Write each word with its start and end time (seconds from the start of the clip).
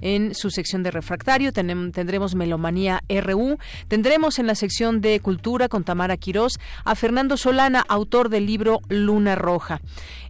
en 0.02 0.34
su 0.34 0.50
sección 0.50 0.84
de 0.84 0.92
refractario 0.92 1.52
tendremos 1.52 2.36
Melomanía 2.36 3.04
RU. 3.10 3.58
Tendremos 3.88 4.40
en 4.40 4.48
la 4.48 4.56
sección 4.56 5.02
de 5.02 5.20
Cultura 5.20 5.68
con 5.68 5.84
Tamara 5.84 6.18
Quirós 6.18 6.60
a 6.86 6.96
Fernando 6.96 7.38
Solana, 7.38 7.84
autor 7.88 8.30
del 8.30 8.46
libro 8.46 8.80
Luna 8.90 9.36
Roja. 9.36 9.82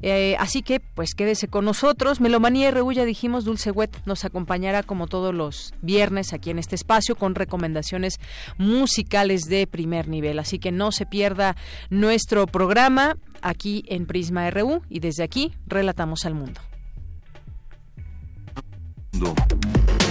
Eh, 0.01 0.35
así 0.39 0.61
que, 0.61 0.79
pues 0.79 1.13
quédese 1.13 1.47
con 1.47 1.65
nosotros. 1.65 2.21
Melomanía 2.21 2.71
RU, 2.71 2.91
ya 2.91 3.05
dijimos, 3.05 3.45
Dulce 3.45 3.71
Wet 3.71 4.01
nos 4.05 4.25
acompañará 4.25 4.83
como 4.83 5.07
todos 5.07 5.33
los 5.33 5.73
viernes 5.81 6.33
aquí 6.33 6.49
en 6.49 6.59
este 6.59 6.75
espacio 6.75 7.15
con 7.15 7.35
recomendaciones 7.35 8.19
musicales 8.57 9.43
de 9.43 9.67
primer 9.67 10.07
nivel. 10.07 10.39
Así 10.39 10.59
que 10.59 10.71
no 10.71 10.91
se 10.91 11.05
pierda 11.05 11.55
nuestro 11.89 12.47
programa 12.47 13.17
aquí 13.41 13.83
en 13.87 14.05
Prisma 14.05 14.49
RU 14.49 14.81
y 14.89 14.99
desde 14.99 15.23
aquí 15.23 15.53
relatamos 15.67 16.25
al 16.25 16.33
mundo. 16.33 16.68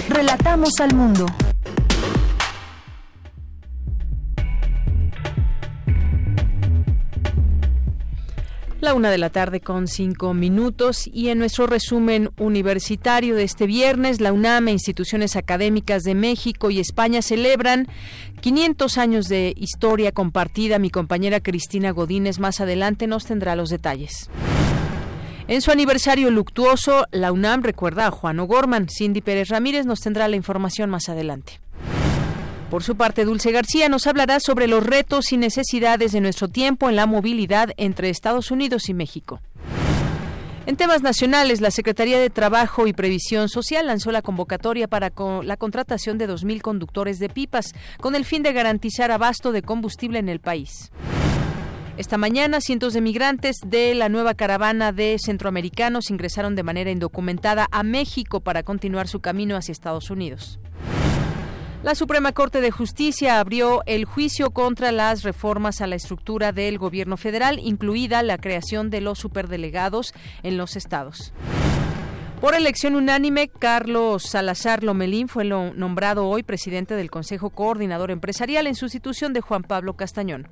Relatamos 0.09 0.79
al 0.79 0.95
mundo. 0.95 1.25
La 8.81 8.93
una 8.93 9.11
de 9.11 9.17
la 9.17 9.29
tarde 9.29 9.59
con 9.59 9.87
cinco 9.87 10.33
minutos 10.33 11.05
y 11.05 11.27
en 11.27 11.39
nuestro 11.39 11.67
resumen 11.67 12.29
universitario 12.37 13.35
de 13.35 13.43
este 13.43 13.67
viernes, 13.67 14.21
la 14.21 14.31
UNAM 14.31 14.69
e 14.69 14.71
instituciones 14.71 15.35
académicas 15.35 16.03
de 16.03 16.15
México 16.15 16.71
y 16.71 16.79
España 16.79 17.21
celebran 17.21 17.87
500 18.41 18.97
años 18.97 19.25
de 19.25 19.53
historia 19.57 20.13
compartida. 20.13 20.79
Mi 20.79 20.89
compañera 20.89 21.41
Cristina 21.41 21.91
Godínez 21.91 22.39
más 22.39 22.61
adelante 22.61 23.05
nos 23.05 23.25
tendrá 23.25 23.57
los 23.57 23.69
detalles. 23.69 24.29
En 25.49 25.61
su 25.61 25.71
aniversario 25.71 26.29
luctuoso, 26.29 27.07
la 27.09 27.31
UNAM 27.31 27.63
recuerda 27.63 28.05
a 28.05 28.11
Juan 28.11 28.39
O'Gorman. 28.39 28.87
Cindy 28.87 29.19
Pérez 29.21 29.49
Ramírez 29.49 29.87
nos 29.87 29.99
tendrá 29.99 30.27
la 30.27 30.35
información 30.35 30.91
más 30.91 31.09
adelante. 31.09 31.59
Por 32.69 32.83
su 32.83 32.95
parte, 32.95 33.25
Dulce 33.25 33.51
García 33.51 33.89
nos 33.89 34.05
hablará 34.05 34.39
sobre 34.39 34.67
los 34.67 34.85
retos 34.85 35.31
y 35.31 35.37
necesidades 35.37 36.11
de 36.11 36.21
nuestro 36.21 36.49
tiempo 36.49 36.87
en 36.87 36.95
la 36.95 37.07
movilidad 37.07 37.71
entre 37.77 38.11
Estados 38.11 38.51
Unidos 38.51 38.89
y 38.89 38.93
México. 38.93 39.41
En 40.67 40.75
temas 40.75 41.01
nacionales, 41.01 41.61
la 41.61 41.71
Secretaría 41.71 42.19
de 42.19 42.29
Trabajo 42.29 42.85
y 42.85 42.93
Previsión 42.93 43.49
Social 43.49 43.87
lanzó 43.87 44.11
la 44.11 44.21
convocatoria 44.21 44.87
para 44.87 45.11
la 45.41 45.57
contratación 45.57 46.19
de 46.19 46.29
2.000 46.29 46.61
conductores 46.61 47.17
de 47.17 47.27
pipas 47.27 47.73
con 47.99 48.13
el 48.13 48.23
fin 48.23 48.43
de 48.43 48.53
garantizar 48.53 49.09
abasto 49.09 49.51
de 49.51 49.63
combustible 49.63 50.19
en 50.19 50.29
el 50.29 50.41
país. 50.41 50.91
Esta 51.99 52.17
mañana, 52.17 52.61
cientos 52.61 52.93
de 52.93 53.01
migrantes 53.01 53.57
de 53.65 53.93
la 53.93 54.07
nueva 54.07 54.33
caravana 54.33 54.93
de 54.93 55.17
centroamericanos 55.19 56.11
ingresaron 56.11 56.55
de 56.55 56.63
manera 56.63 56.91
indocumentada 56.91 57.67
a 57.73 57.83
México 57.83 58.39
para 58.39 58.63
continuar 58.63 59.09
su 59.09 59.19
camino 59.19 59.57
hacia 59.57 59.73
Estados 59.73 60.09
Unidos. 60.09 60.61
La 61.83 61.95
Suprema 61.95 62.31
Corte 62.31 62.61
de 62.61 62.71
Justicia 62.71 63.41
abrió 63.41 63.83
el 63.85 64.05
juicio 64.05 64.51
contra 64.51 64.93
las 64.93 65.23
reformas 65.23 65.81
a 65.81 65.87
la 65.87 65.97
estructura 65.97 66.53
del 66.53 66.77
gobierno 66.77 67.17
federal, 67.17 67.59
incluida 67.61 68.23
la 68.23 68.37
creación 68.37 68.89
de 68.89 69.01
los 69.01 69.19
superdelegados 69.19 70.13
en 70.41 70.55
los 70.55 70.77
estados. 70.77 71.33
Por 72.39 72.55
elección 72.55 72.95
unánime, 72.95 73.49
Carlos 73.49 74.23
Salazar 74.23 74.85
Lomelín 74.85 75.27
fue 75.27 75.43
nombrado 75.43 76.29
hoy 76.29 76.43
presidente 76.43 76.95
del 76.95 77.11
Consejo 77.11 77.49
Coordinador 77.49 78.09
Empresarial 78.09 78.67
en 78.67 78.75
sustitución 78.75 79.33
de 79.33 79.41
Juan 79.41 79.63
Pablo 79.63 79.97
Castañón. 79.97 80.47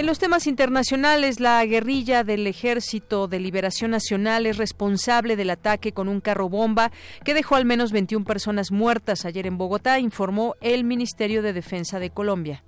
En 0.00 0.06
los 0.06 0.18
temas 0.18 0.46
internacionales, 0.46 1.40
la 1.40 1.62
guerrilla 1.66 2.24
del 2.24 2.46
Ejército 2.46 3.28
de 3.28 3.38
Liberación 3.38 3.90
Nacional 3.90 4.46
es 4.46 4.56
responsable 4.56 5.36
del 5.36 5.50
ataque 5.50 5.92
con 5.92 6.08
un 6.08 6.22
carro 6.22 6.48
bomba 6.48 6.90
que 7.22 7.34
dejó 7.34 7.54
al 7.54 7.66
menos 7.66 7.92
21 7.92 8.24
personas 8.24 8.72
muertas 8.72 9.26
ayer 9.26 9.46
en 9.46 9.58
Bogotá, 9.58 9.98
informó 9.98 10.54
el 10.62 10.84
Ministerio 10.84 11.42
de 11.42 11.52
Defensa 11.52 11.98
de 11.98 12.08
Colombia. 12.08 12.64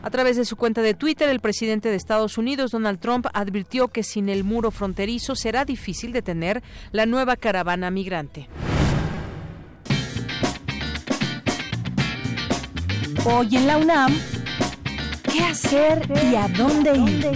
A 0.00 0.10
través 0.10 0.36
de 0.36 0.44
su 0.44 0.54
cuenta 0.54 0.80
de 0.80 0.94
Twitter, 0.94 1.28
el 1.28 1.40
presidente 1.40 1.88
de 1.88 1.96
Estados 1.96 2.38
Unidos, 2.38 2.70
Donald 2.70 3.00
Trump, 3.00 3.26
advirtió 3.34 3.88
que 3.88 4.04
sin 4.04 4.28
el 4.28 4.44
muro 4.44 4.70
fronterizo 4.70 5.34
será 5.34 5.64
difícil 5.64 6.12
detener 6.12 6.62
la 6.92 7.04
nueva 7.04 7.34
caravana 7.34 7.90
migrante. 7.90 8.48
Hoy 13.24 13.56
en 13.56 13.66
la 13.66 13.76
UNAM, 13.76 14.16
¿Qué 15.30 15.40
hacer 15.40 16.02
y 16.30 16.34
a 16.34 16.48
dónde 16.48 16.92
ir? 16.96 17.30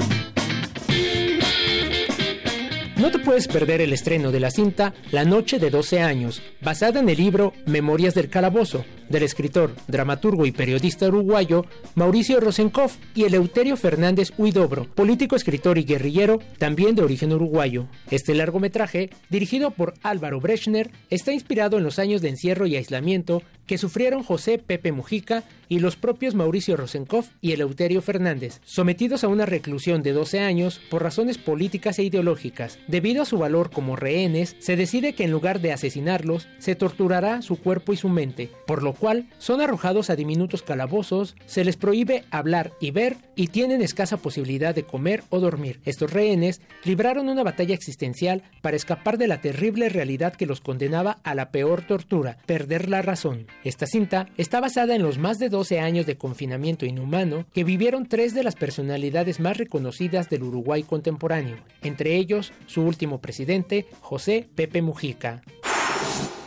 No 2.96 3.10
te 3.10 3.18
puedes 3.18 3.46
perder 3.46 3.82
el 3.82 3.92
estreno 3.92 4.32
de 4.32 4.40
la 4.40 4.50
cinta 4.50 4.94
La 5.10 5.24
Noche 5.24 5.58
de 5.58 5.70
12 5.70 6.00
años, 6.00 6.42
basada 6.62 7.00
en 7.00 7.08
el 7.08 7.18
libro 7.18 7.52
Memorias 7.66 8.14
del 8.14 8.30
Calabozo, 8.30 8.84
del 9.08 9.22
escritor, 9.22 9.74
dramaturgo 9.88 10.46
y 10.46 10.52
periodista 10.52 11.08
uruguayo 11.08 11.64
Mauricio 11.94 12.40
Rosenkopf 12.40 12.96
y 13.14 13.24
Eleuterio 13.24 13.76
Fernández 13.76 14.32
Huidobro, 14.36 14.84
político, 14.84 15.36
escritor 15.36 15.78
y 15.78 15.84
guerrillero, 15.84 16.40
también 16.58 16.94
de 16.94 17.02
origen 17.02 17.32
uruguayo. 17.32 17.86
Este 18.10 18.34
largometraje, 18.34 19.10
dirigido 19.30 19.70
por 19.70 19.94
Álvaro 20.02 20.40
Brechner, 20.40 20.90
está 21.10 21.32
inspirado 21.32 21.78
en 21.78 21.84
los 21.84 21.98
años 21.98 22.22
de 22.22 22.30
encierro 22.30 22.66
y 22.66 22.76
aislamiento 22.76 23.42
que 23.66 23.78
sufrieron 23.78 24.22
José 24.22 24.58
Pepe 24.58 24.92
Mujica 24.92 25.44
y 25.68 25.80
los 25.80 25.96
propios 25.96 26.34
Mauricio 26.34 26.76
Rosenkopf 26.76 27.28
y 27.40 27.52
Eleuterio 27.52 28.00
Fernández, 28.00 28.60
sometidos 28.64 29.24
a 29.24 29.28
una 29.28 29.46
reclusión 29.46 30.02
de 30.02 30.12
12 30.12 30.40
años 30.40 30.80
por 30.90 31.02
razones 31.02 31.38
políticas 31.38 31.98
e 31.98 32.04
ideológicas. 32.04 32.78
Debido 32.86 33.22
a 33.22 33.26
su 33.26 33.38
valor 33.38 33.70
como 33.70 33.96
rehenes, 33.96 34.56
se 34.60 34.76
decide 34.76 35.14
que 35.14 35.24
en 35.24 35.32
lugar 35.32 35.60
de 35.60 35.72
asesinarlos, 35.72 36.48
se 36.58 36.76
torturará 36.76 37.42
su 37.42 37.56
cuerpo 37.56 37.92
y 37.92 37.96
su 37.96 38.08
mente, 38.08 38.50
por 38.66 38.82
lo 38.82 38.92
cual 38.96 39.26
son 39.38 39.60
arrojados 39.60 40.10
a 40.10 40.16
diminutos 40.16 40.62
calabozos, 40.62 41.36
se 41.46 41.64
les 41.64 41.76
prohíbe 41.76 42.24
hablar 42.30 42.72
y 42.80 42.90
ver 42.90 43.16
y 43.36 43.48
tienen 43.48 43.82
escasa 43.82 44.16
posibilidad 44.16 44.74
de 44.74 44.84
comer 44.84 45.22
o 45.30 45.40
dormir. 45.40 45.80
Estos 45.84 46.12
rehenes 46.12 46.60
libraron 46.84 47.28
una 47.28 47.42
batalla 47.42 47.74
existencial 47.74 48.42
para 48.62 48.76
escapar 48.76 49.18
de 49.18 49.28
la 49.28 49.40
terrible 49.40 49.88
realidad 49.88 50.34
que 50.34 50.46
los 50.46 50.60
condenaba 50.60 51.18
a 51.22 51.34
la 51.34 51.50
peor 51.50 51.82
tortura, 51.82 52.38
perder 52.46 52.88
la 52.88 53.02
razón. 53.02 53.46
Esta 53.64 53.86
cinta 53.86 54.28
está 54.36 54.60
basada 54.60 54.94
en 54.94 55.02
los 55.02 55.18
más 55.18 55.38
de 55.38 55.48
12 55.48 55.80
años 55.80 56.06
de 56.06 56.16
confinamiento 56.16 56.86
inhumano 56.86 57.46
que 57.52 57.64
vivieron 57.64 58.06
tres 58.06 58.34
de 58.34 58.42
las 58.42 58.56
personalidades 58.56 59.40
más 59.40 59.56
reconocidas 59.56 60.28
del 60.30 60.42
Uruguay 60.42 60.82
contemporáneo, 60.82 61.56
entre 61.82 62.16
ellos 62.16 62.52
su 62.66 62.82
último 62.82 63.20
presidente, 63.20 63.86
José 64.00 64.48
Pepe 64.54 64.82
Mujica. 64.82 65.42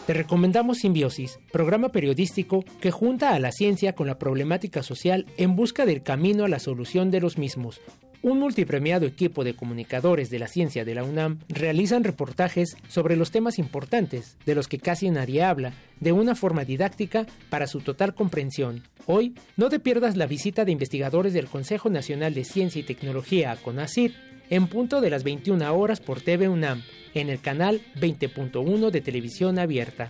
Te 0.09 0.15
recomendamos 0.15 0.79
Simbiosis, 0.79 1.37
programa 1.51 1.89
periodístico 1.89 2.65
que 2.81 2.89
junta 2.89 3.35
a 3.35 3.39
la 3.39 3.51
ciencia 3.51 3.93
con 3.93 4.07
la 4.07 4.17
problemática 4.17 4.81
social 4.81 5.27
en 5.37 5.55
busca 5.55 5.85
del 5.85 6.01
camino 6.01 6.45
a 6.45 6.47
la 6.47 6.57
solución 6.57 7.11
de 7.11 7.21
los 7.21 7.37
mismos. 7.37 7.79
Un 8.23 8.39
multipremiado 8.39 9.05
equipo 9.05 9.43
de 9.43 9.55
comunicadores 9.55 10.31
de 10.31 10.39
la 10.39 10.47
ciencia 10.47 10.83
de 10.83 10.95
la 10.95 11.03
UNAM 11.03 11.37
realizan 11.47 12.03
reportajes 12.03 12.75
sobre 12.87 13.17
los 13.17 13.29
temas 13.29 13.59
importantes, 13.59 14.35
de 14.47 14.55
los 14.55 14.67
que 14.67 14.79
casi 14.79 15.11
nadie 15.11 15.43
habla, 15.43 15.73
de 15.99 16.11
una 16.11 16.33
forma 16.33 16.65
didáctica 16.65 17.27
para 17.51 17.67
su 17.67 17.81
total 17.81 18.15
comprensión. 18.15 18.81
Hoy, 19.05 19.35
no 19.57 19.69
te 19.69 19.79
pierdas 19.79 20.17
la 20.17 20.25
visita 20.25 20.65
de 20.65 20.71
investigadores 20.71 21.33
del 21.33 21.45
Consejo 21.45 21.91
Nacional 21.91 22.33
de 22.33 22.45
Ciencia 22.45 22.79
y 22.79 22.83
Tecnología 22.83 23.51
a 23.51 23.57
CONACYT 23.57 24.13
en 24.49 24.67
punto 24.67 25.01
de 25.01 25.09
las 25.09 25.23
21 25.23 25.73
horas 25.73 25.99
por 25.99 26.21
TV 26.21 26.49
UNAM, 26.49 26.83
en 27.13 27.29
el 27.29 27.39
canal 27.39 27.81
20.1 27.99 28.89
de 28.89 29.01
televisión 29.01 29.59
abierta. 29.59 30.09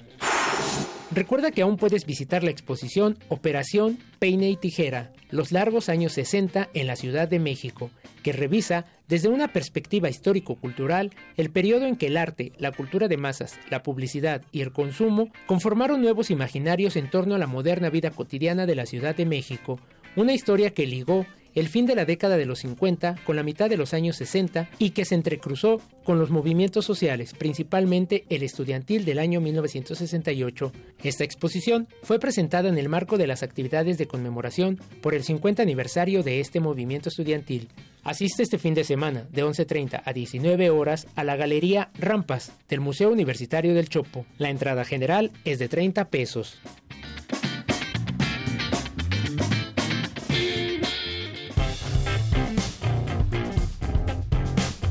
Recuerda 1.12 1.50
que 1.50 1.64
aún 1.64 1.78
puedes 1.78 2.06
visitar 2.06 2.44
la 2.44 2.52
exposición 2.52 3.18
Operación 3.30 3.98
Peine 4.20 4.52
y 4.52 4.56
Tijera, 4.56 5.12
los 5.32 5.52
largos 5.52 5.90
años 5.90 6.14
60 6.14 6.70
en 6.76 6.86
la 6.86 6.96
Ciudad 6.96 7.28
de 7.28 7.40
México, 7.40 7.90
que 8.22 8.32
revisa 8.32 8.86
desde 9.08 9.28
una 9.28 9.52
perspectiva 9.52 10.08
histórico-cultural 10.08 11.10
el 11.36 11.50
periodo 11.50 11.88
en 11.88 11.96
que 11.96 12.08
el 12.08 12.18
arte, 12.18 12.52
la 12.60 12.72
cultura 12.72 13.08
de 13.08 13.18
masas, 13.18 13.60
la 13.72 13.82
publicidad 13.82 14.44
y 14.52 14.62
el 14.62 14.72
consumo 14.72 15.30
conformaron 15.48 16.02
nuevos 16.02 16.30
imaginarios 16.30 16.96
en 16.96 17.10
torno 17.10 17.34
a 17.34 17.40
la 17.40 17.48
moderna 17.48 17.90
vida 17.90 18.12
cotidiana 18.12 18.68
de 18.68 18.76
la 18.76 18.86
Ciudad 18.86 19.16
de 19.16 19.26
México, 19.26 19.80
una 20.16 20.34
historia 20.34 20.76
que 20.76 20.86
ligó 20.86 21.26
el 21.56 21.68
fin 21.68 21.86
de 21.86 21.96
la 21.96 22.06
década 22.06 22.38
de 22.38 22.46
los 22.46 22.60
50 22.60 23.18
con 23.26 23.36
la 23.36 23.44
mitad 23.44 23.70
de 23.70 23.78
los 23.78 23.94
años 23.94 24.18
60 24.18 24.70
y 24.80 24.92
que 24.92 25.06
se 25.06 25.16
entrecruzó 25.16 25.82
con 26.04 26.20
los 26.20 26.30
movimientos 26.30 26.86
sociales, 26.86 27.34
principalmente 27.34 28.26
el 28.30 28.44
estudiantil 28.44 29.06
del 29.06 29.20
año 29.20 29.42
1968. 29.42 30.72
Esta 31.04 31.24
exposición 31.24 31.88
fue 32.04 32.20
presentada 32.20 32.70
en 32.70 32.78
el 32.78 32.90
marco 32.90 33.18
de 33.18 33.28
las 33.28 33.44
actividades 33.44 33.98
de 33.98 34.08
conmemoración 34.08 34.80
por 35.02 35.14
el 35.14 35.24
50 35.24 35.62
aniversario 35.62 36.24
de 36.24 36.40
este 36.40 36.60
movimiento 36.60 37.10
estudiantil. 37.10 37.70
Asiste 38.04 38.44
este 38.44 38.58
fin 38.58 38.74
de 38.74 38.84
semana 38.84 39.28
de 39.30 39.44
11.30 39.44 40.02
a 40.04 40.14
19 40.14 40.70
horas 40.70 41.08
a 41.16 41.24
la 41.24 41.36
Galería 41.36 41.92
Rampas 41.96 42.54
del 42.70 42.80
Museo 42.80 43.12
Universitario 43.12 43.74
del 43.74 43.90
Chopo. 43.90 44.26
La 44.38 44.50
entrada 44.50 44.86
general 44.86 45.32
es 45.44 45.60
de 45.60 45.68
30 45.68 46.10
pesos. 46.10 46.60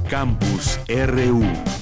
Campus 0.08 0.78
RU. 0.88 1.77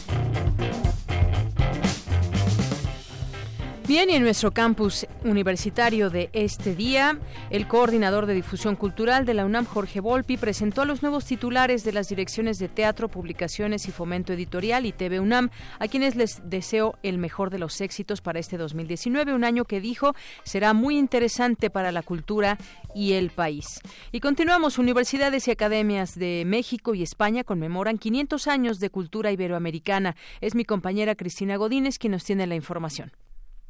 Bien, 3.87 4.11
y 4.11 4.15
en 4.15 4.25
nuestro 4.25 4.51
campus 4.51 5.07
universitario 5.23 6.11
de 6.11 6.29
este 6.33 6.75
día, 6.75 7.21
el 7.51 7.69
coordinador 7.69 8.27
de 8.27 8.35
difusión 8.35 8.75
cultural 8.75 9.25
de 9.25 9.33
la 9.33 9.47
UNAM, 9.47 9.65
Jorge 9.65 10.01
Volpi, 10.01 10.37
presentó 10.37 10.83
a 10.83 10.85
los 10.87 11.03
nuevos 11.03 11.25
titulares 11.25 11.85
de 11.85 11.93
las 11.93 12.09
direcciones 12.09 12.59
de 12.59 12.67
teatro, 12.67 13.09
publicaciones 13.09 13.87
y 13.87 13.93
fomento 13.93 14.33
editorial 14.33 14.87
y 14.87 14.93
TV 14.93 15.21
UNAM, 15.21 15.51
a 15.79 15.87
quienes 15.87 16.17
les 16.17 16.43
deseo 16.51 16.99
el 17.05 17.19
mejor 17.19 17.51
de 17.51 17.61
los 17.61 17.81
éxitos 17.81 18.21
para 18.21 18.41
este 18.41 18.57
2019, 18.57 19.33
un 19.33 19.45
año 19.45 19.65
que 19.67 19.81
dijo 19.81 20.17
será 20.43 20.73
muy 20.73 20.99
interesante 20.99 21.71
para 21.71 21.93
la 21.93 22.03
cultura 22.03 22.59
y 22.93 23.13
el 23.13 23.31
país. 23.31 23.79
Y 24.11 24.19
continuamos, 24.19 24.79
universidades 24.79 25.47
y 25.47 25.53
academias 25.53 26.19
de 26.19 26.43
México 26.45 26.97
y 26.97 27.05
España 27.05 27.45
conmemoran 27.45 27.99
500 27.99 28.49
años 28.49 28.81
de 28.81 28.91
cultura 28.91 29.31
iberoamericana. 29.31 30.17
Es 30.41 30.57
mi 30.57 30.65
compañera 30.65 31.15
Cristina 31.15 31.55
Godínez 31.55 32.01
quien 32.01 32.11
nos 32.11 32.25
tiene 32.25 32.49
la 32.49 32.57
información. 32.57 33.13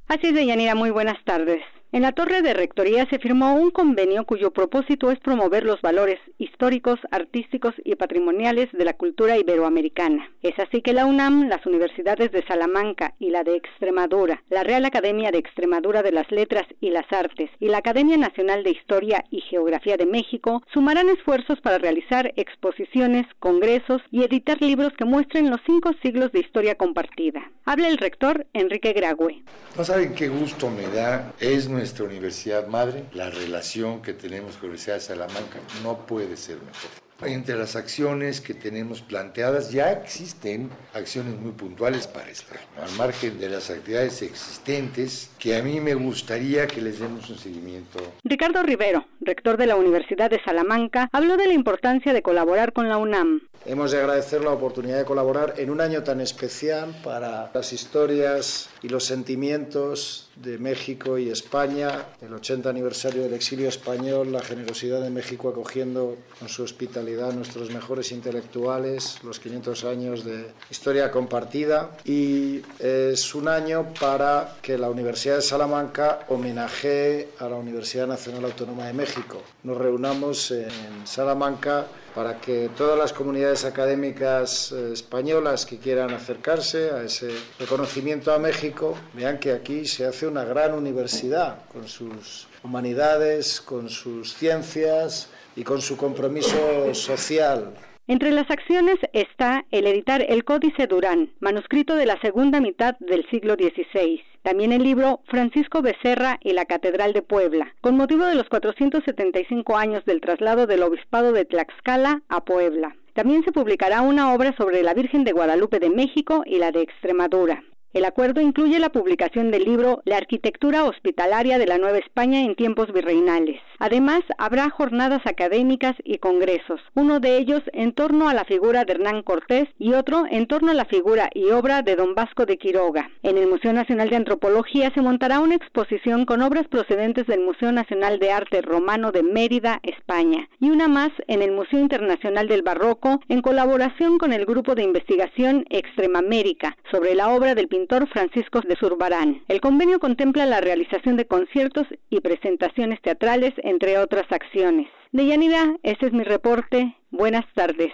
Así 0.08 0.28
es, 0.28 0.34
Deyanira, 0.34 0.74
muy 0.74 0.90
buenas 0.90 1.22
tardes. 1.24 1.62
En 1.92 2.02
la 2.02 2.10
Torre 2.10 2.42
de 2.42 2.52
Rectoría 2.52 3.06
se 3.08 3.20
firmó 3.20 3.54
un 3.54 3.70
convenio 3.70 4.24
cuyo 4.24 4.50
propósito 4.50 5.12
es 5.12 5.20
promover 5.20 5.64
los 5.64 5.80
valores 5.82 6.18
históricos, 6.36 6.98
artísticos 7.12 7.74
y 7.84 7.94
patrimoniales 7.94 8.68
de 8.72 8.84
la 8.84 8.94
cultura 8.94 9.38
iberoamericana. 9.38 10.28
Es 10.42 10.58
así 10.58 10.82
que 10.82 10.92
la 10.92 11.06
UNAM, 11.06 11.48
las 11.48 11.64
universidades 11.64 12.32
de 12.32 12.44
Salamanca 12.44 13.14
y 13.20 13.30
la 13.30 13.44
de 13.44 13.54
Extremadura, 13.54 14.42
la 14.50 14.64
Real 14.64 14.84
Academia 14.84 15.30
de 15.30 15.38
Extremadura 15.38 16.02
de 16.02 16.10
las 16.10 16.28
Letras 16.32 16.64
y 16.80 16.90
las 16.90 17.10
Artes 17.12 17.50
y 17.60 17.68
la 17.68 17.78
Academia 17.78 18.16
Nacional 18.16 18.64
de 18.64 18.70
Historia 18.70 19.24
y 19.30 19.40
Geografía 19.42 19.96
de 19.96 20.06
México 20.06 20.62
sumarán 20.74 21.08
esfuerzos 21.08 21.60
para 21.60 21.78
realizar 21.78 22.32
exposiciones, 22.36 23.26
congresos 23.38 24.02
y 24.10 24.24
editar 24.24 24.60
libros 24.60 24.92
que 24.98 25.04
muestren 25.04 25.50
los 25.50 25.60
cinco 25.64 25.92
siglos 26.02 26.32
de 26.32 26.40
historia 26.40 26.74
compartida. 26.74 27.48
Habla 27.64 27.88
el 27.88 27.98
rector 27.98 28.46
Enrique 28.52 28.92
Grague. 28.92 29.42
No 29.76 29.84
saben 29.84 30.14
qué 30.14 30.28
gusto 30.28 30.68
me 30.68 30.86
da. 30.88 31.32
Es 31.40 31.68
universidad 32.04 32.66
madre, 32.66 33.04
la 33.12 33.30
relación 33.30 34.02
que 34.02 34.12
tenemos 34.12 34.52
con 34.56 34.62
la 34.62 34.66
Universidad 34.68 34.94
de 34.96 35.00
Salamanca 35.00 35.58
no 35.82 36.06
puede 36.06 36.36
ser 36.36 36.56
mejor. 36.56 37.06
Entre 37.22 37.56
las 37.56 37.76
acciones 37.76 38.42
que 38.42 38.52
tenemos 38.52 39.00
planteadas 39.00 39.72
ya 39.72 39.90
existen 39.90 40.68
acciones 40.92 41.40
muy 41.40 41.52
puntuales 41.52 42.06
para 42.06 42.28
esto, 42.28 42.52
al 42.82 42.92
margen 42.98 43.40
de 43.40 43.48
las 43.48 43.70
actividades 43.70 44.20
existentes 44.20 45.30
que 45.38 45.56
a 45.56 45.62
mí 45.62 45.80
me 45.80 45.94
gustaría 45.94 46.66
que 46.66 46.82
les 46.82 47.00
demos 47.00 47.30
un 47.30 47.38
seguimiento. 47.38 48.00
Ricardo 48.22 48.62
Rivero, 48.62 49.06
rector 49.22 49.56
de 49.56 49.64
la 49.64 49.76
Universidad 49.76 50.28
de 50.28 50.42
Salamanca, 50.44 51.08
habló 51.10 51.38
de 51.38 51.46
la 51.46 51.54
importancia 51.54 52.12
de 52.12 52.20
colaborar 52.20 52.74
con 52.74 52.90
la 52.90 52.98
UNAM. 52.98 53.48
Hemos 53.64 53.92
de 53.92 53.98
agradecer 53.98 54.44
la 54.44 54.50
oportunidad 54.50 54.98
de 54.98 55.04
colaborar 55.06 55.54
en 55.56 55.70
un 55.70 55.80
año 55.80 56.02
tan 56.02 56.20
especial 56.20 56.94
para 57.02 57.50
las 57.54 57.72
historias 57.72 58.68
y 58.82 58.90
los 58.90 59.04
sentimientos 59.04 60.25
de 60.36 60.58
México 60.58 61.18
y 61.18 61.30
España, 61.30 62.06
el 62.20 62.32
80 62.32 62.68
aniversario 62.68 63.22
del 63.22 63.34
exilio 63.34 63.68
español, 63.68 64.32
la 64.32 64.42
generosidad 64.42 65.00
de 65.00 65.10
México 65.10 65.48
acogiendo 65.48 66.16
con 66.38 66.48
su 66.48 66.62
hospitalidad 66.62 67.30
a 67.30 67.32
nuestros 67.32 67.70
mejores 67.70 68.12
intelectuales, 68.12 69.18
los 69.22 69.40
500 69.40 69.84
años 69.84 70.24
de 70.24 70.46
historia 70.70 71.10
compartida 71.10 71.96
y 72.04 72.60
es 72.78 73.34
un 73.34 73.48
año 73.48 73.92
para 73.98 74.56
que 74.62 74.76
la 74.78 74.90
Universidad 74.90 75.36
de 75.36 75.42
Salamanca 75.42 76.20
homenajee 76.28 77.28
a 77.38 77.48
la 77.48 77.56
Universidad 77.56 78.06
Nacional 78.06 78.44
Autónoma 78.44 78.86
de 78.86 78.92
México. 78.92 79.42
Nos 79.62 79.78
reunamos 79.78 80.50
en 80.50 80.70
Salamanca 81.04 81.86
para 82.16 82.40
que 82.40 82.70
todas 82.74 82.98
las 82.98 83.12
comunidades 83.12 83.66
académicas 83.66 84.72
eh, 84.72 84.92
españolas 84.94 85.66
que 85.66 85.76
quieran 85.76 86.14
acercarse 86.14 86.90
a 86.90 87.02
ese 87.02 87.28
reconocimiento 87.58 88.32
a 88.32 88.38
México 88.38 88.96
vean 89.12 89.38
que 89.38 89.52
aquí 89.52 89.84
se 89.84 90.06
hace 90.06 90.26
una 90.26 90.42
gran 90.42 90.72
universidad 90.72 91.66
con 91.70 91.86
sus 91.86 92.48
humanidades, 92.64 93.60
con 93.60 93.90
sus 93.90 94.32
ciencias 94.34 95.28
y 95.56 95.62
con 95.62 95.82
su 95.82 95.98
compromiso 95.98 96.94
social 96.94 97.74
entre 98.08 98.30
las 98.30 98.50
acciones 98.50 98.96
está 99.12 99.64
el 99.70 99.86
editar 99.86 100.24
el 100.28 100.44
Códice 100.44 100.86
Durán, 100.86 101.30
manuscrito 101.40 101.96
de 101.96 102.06
la 102.06 102.20
segunda 102.20 102.60
mitad 102.60 102.96
del 103.00 103.28
siglo 103.30 103.54
XVI. 103.54 104.22
También 104.42 104.72
el 104.72 104.84
libro 104.84 105.20
Francisco 105.26 105.82
Becerra 105.82 106.38
y 106.40 106.52
la 106.52 106.66
Catedral 106.66 107.12
de 107.12 107.22
Puebla, 107.22 107.74
con 107.80 107.96
motivo 107.96 108.24
de 108.26 108.36
los 108.36 108.48
475 108.48 109.76
años 109.76 110.04
del 110.04 110.20
traslado 110.20 110.68
del 110.68 110.84
Obispado 110.84 111.32
de 111.32 111.44
Tlaxcala 111.44 112.22
a 112.28 112.44
Puebla. 112.44 112.94
También 113.14 113.42
se 113.44 113.50
publicará 113.50 114.02
una 114.02 114.32
obra 114.32 114.54
sobre 114.56 114.82
la 114.82 114.94
Virgen 114.94 115.24
de 115.24 115.32
Guadalupe 115.32 115.80
de 115.80 115.90
México 115.90 116.44
y 116.46 116.58
la 116.58 116.70
de 116.70 116.82
Extremadura. 116.82 117.64
El 117.92 118.04
acuerdo 118.04 118.42
incluye 118.42 118.78
la 118.78 118.90
publicación 118.90 119.50
del 119.50 119.64
libro 119.64 120.02
La 120.04 120.18
arquitectura 120.18 120.84
hospitalaria 120.84 121.58
de 121.58 121.66
la 121.66 121.78
Nueva 121.78 121.98
España 121.98 122.42
en 122.42 122.54
tiempos 122.54 122.92
virreinales. 122.92 123.60
Además, 123.78 124.20
habrá 124.36 124.68
jornadas 124.68 125.22
académicas 125.24 125.94
y 126.04 126.18
congresos, 126.18 126.80
uno 126.94 127.20
de 127.20 127.38
ellos 127.38 127.62
en 127.72 127.92
torno 127.92 128.28
a 128.28 128.34
la 128.34 128.44
figura 128.44 128.84
de 128.84 128.92
Hernán 128.92 129.22
Cortés 129.22 129.68
y 129.78 129.94
otro 129.94 130.24
en 130.30 130.46
torno 130.46 130.72
a 130.72 130.74
la 130.74 130.84
figura 130.84 131.30
y 131.32 131.50
obra 131.50 131.82
de 131.82 131.96
don 131.96 132.14
Vasco 132.14 132.44
de 132.44 132.58
Quiroga. 132.58 133.10
En 133.22 133.38
el 133.38 133.46
Museo 133.46 133.72
Nacional 133.72 134.10
de 134.10 134.16
Antropología 134.16 134.90
se 134.94 135.00
montará 135.00 135.40
una 135.40 135.54
exposición 135.54 136.26
con 136.26 136.42
obras 136.42 136.68
procedentes 136.68 137.26
del 137.26 137.40
Museo 137.40 137.72
Nacional 137.72 138.18
de 138.18 138.30
Arte 138.30 138.60
Romano 138.62 139.10
de 139.12 139.22
Mérida, 139.22 139.80
España, 139.82 140.48
y 140.60 140.70
una 140.70 140.88
más 140.88 141.10
en 141.28 141.40
el 141.40 141.52
Museo 141.52 141.80
Internacional 141.80 142.48
del 142.48 142.62
Barroco 142.62 143.20
en 143.28 143.40
colaboración 143.40 144.18
con 144.18 144.32
el 144.32 144.44
Grupo 144.44 144.74
de 144.74 144.82
Investigación 144.82 145.64
Extremamérica 145.70 146.76
sobre 146.90 147.14
la 147.14 147.30
obra 147.30 147.54
del 147.54 147.68
Francisco 148.12 148.60
de 148.60 148.76
Zurbarán. 148.76 149.42
El 149.48 149.60
convenio 149.60 150.00
contempla 150.00 150.44
la 150.46 150.60
realización 150.60 151.16
de 151.16 151.26
conciertos 151.26 151.86
y 152.10 152.20
presentaciones 152.20 153.00
teatrales, 153.00 153.54
entre 153.58 153.98
otras 153.98 154.30
acciones. 154.30 154.88
Deyanira, 155.12 155.76
ese 155.82 156.06
es 156.06 156.12
mi 156.12 156.24
reporte. 156.24 156.96
Buenas 157.10 157.44
tardes. 157.54 157.92